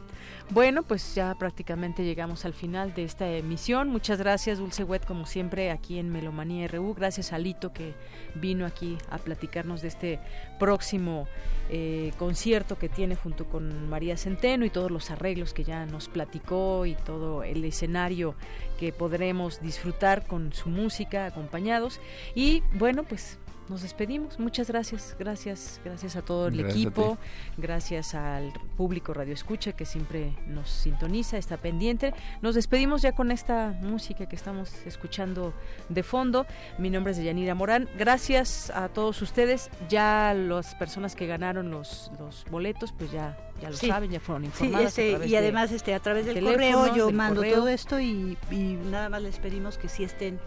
Bueno, 0.50 0.82
pues 0.82 1.14
ya 1.14 1.34
prácticamente 1.34 2.04
llegamos 2.04 2.44
al 2.44 2.52
final 2.52 2.92
de 2.94 3.04
esta 3.04 3.30
emisión. 3.30 3.88
Muchas 3.88 4.18
gracias, 4.18 4.58
Dulce 4.58 4.84
Wet, 4.84 5.06
como 5.06 5.24
siempre, 5.24 5.70
aquí 5.70 5.98
en 5.98 6.10
Melomanía 6.10 6.68
RU. 6.68 6.94
Gracias 6.94 7.32
a 7.32 7.38
Lito 7.38 7.72
que 7.72 7.94
vino 8.34 8.66
aquí 8.66 8.98
a 9.10 9.18
platicarnos 9.18 9.80
de 9.80 9.88
este 9.88 10.20
próximo 10.58 11.26
eh, 11.70 12.12
concierto 12.18 12.76
que 12.76 12.90
tiene 12.90 13.16
junto 13.16 13.46
con 13.46 13.88
María 13.88 14.18
Centeno 14.18 14.66
y 14.66 14.70
todos 14.70 14.90
los 14.90 15.10
arreglos 15.10 15.54
que 15.54 15.64
ya 15.64 15.86
nos 15.86 16.08
platicó 16.08 16.84
y 16.84 16.96
todo 16.96 17.44
el 17.44 17.64
escenario 17.64 18.34
que 18.78 18.92
podremos 18.92 19.60
disfrutar 19.62 20.26
con 20.26 20.52
su 20.52 20.68
música 20.68 21.24
acompañados. 21.24 21.98
Y 22.34 22.62
bueno, 22.74 23.04
pues 23.04 23.38
nos 23.68 23.82
despedimos. 23.82 24.38
Muchas 24.38 24.68
gracias, 24.68 25.16
gracias, 25.18 25.80
gracias 25.84 26.16
a 26.16 26.22
todo 26.22 26.48
el 26.48 26.56
Gracias 26.58 26.76
a 26.76 26.80
equipo, 26.80 27.18
gracias 27.56 28.14
al 28.14 28.52
público 28.76 29.14
Radio 29.14 29.32
Escucha 29.34 29.72
que 29.72 29.84
siempre 29.86 30.32
nos 30.46 30.68
sintoniza, 30.70 31.38
está 31.38 31.56
pendiente. 31.56 32.12
Nos 32.42 32.54
despedimos 32.54 33.02
ya 33.02 33.12
con 33.12 33.30
esta 33.30 33.68
música 33.82 34.26
que 34.26 34.36
estamos 34.36 34.72
escuchando 34.86 35.54
de 35.88 36.02
fondo. 36.02 36.46
Mi 36.78 36.90
nombre 36.90 37.12
es 37.12 37.18
Deyanira 37.18 37.54
Morán. 37.54 37.88
Gracias 37.98 38.70
a 38.70 38.88
todos 38.88 39.22
ustedes. 39.22 39.70
Ya 39.88 40.34
las 40.34 40.74
personas 40.74 41.14
que 41.16 41.26
ganaron 41.26 41.70
los, 41.70 42.10
los 42.18 42.44
boletos, 42.50 42.92
pues 42.92 43.10
ya, 43.10 43.36
ya 43.60 43.70
lo 43.70 43.76
Sí. 43.76 43.86
saben, 43.88 44.10
ya 44.10 44.20
fueron 44.20 44.42
Sí, 44.42 44.48
informadas. 44.48 44.84
a 44.86 44.88
este, 44.88 45.10
través 45.12 45.28
y 45.28 45.30
de- 45.32 45.38
además 45.38 45.72
este 45.72 45.94
a 45.94 46.00
través 46.00 46.26
del 46.26 46.34
teléfono, 46.34 46.78
correo 46.80 46.94
yo 46.96 47.06
del 47.06 47.14
mando 47.14 47.36
correo. 47.36 47.54
todo 47.56 47.68
esto 47.68 48.00
y, 48.00 48.36
y 48.50 48.78
nada 48.90 49.08
más 49.08 49.22
les 49.22 49.38
pedimos 49.38 49.78
que 49.78 49.88
sí 49.88 50.04
estén 50.04 50.40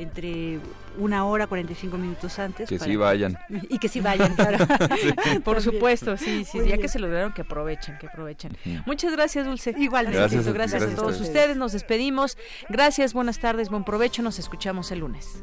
entre 0.00 0.58
una 0.98 1.24
hora 1.26 1.46
45 1.46 1.96
minutos 1.98 2.38
antes 2.38 2.68
Que 2.68 2.78
para 2.78 2.90
sí 2.90 2.96
vayan. 2.96 3.38
y 3.68 3.78
que 3.78 3.88
sí 3.88 4.00
vayan 4.00 4.34
claro. 4.34 4.66
Por 5.44 5.60
supuesto, 5.62 6.16
sí, 6.16 6.44
sí, 6.44 6.58
Muy 6.58 6.66
ya 6.66 6.72
bien. 6.76 6.80
que 6.82 6.88
se 6.88 6.98
lograron, 6.98 7.32
que 7.32 7.42
aprovechen, 7.42 7.96
que 7.98 8.06
aprovechen. 8.06 8.56
Muchas 8.86 9.12
gracias, 9.12 9.46
Dulce. 9.46 9.74
Igualmente. 9.78 10.18
Gracias 10.18 10.46
a- 10.46 10.52
gracias, 10.52 10.80
gracias 10.80 10.82
a 10.82 10.92
a 10.92 10.96
todos 10.96 11.20
ustedes. 11.20 11.28
ustedes. 11.36 11.56
Nos 11.56 11.72
despedimos. 11.72 12.36
Gracias, 12.68 13.12
buenas 13.14 13.38
tardes, 13.38 13.68
buen 13.70 13.84
provecho. 13.84 14.22
Nos 14.22 14.38
escuchamos 14.38 14.90
el 14.92 15.00
lunes. 15.00 15.42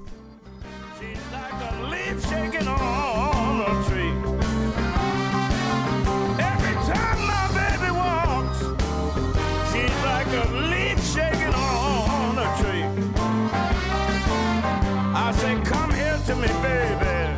To 16.27 16.35
me, 16.35 16.47
baby. 16.61 17.37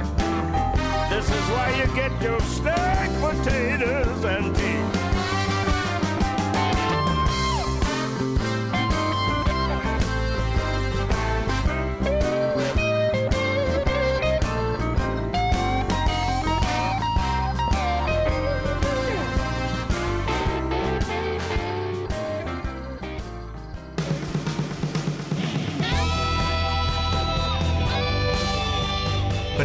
This 1.11 1.29
is 1.29 1.45
why 1.53 1.69
you 1.77 1.85
get 1.95 2.11
your 2.23 2.39
steak, 2.41 3.11
potatoes, 3.21 4.25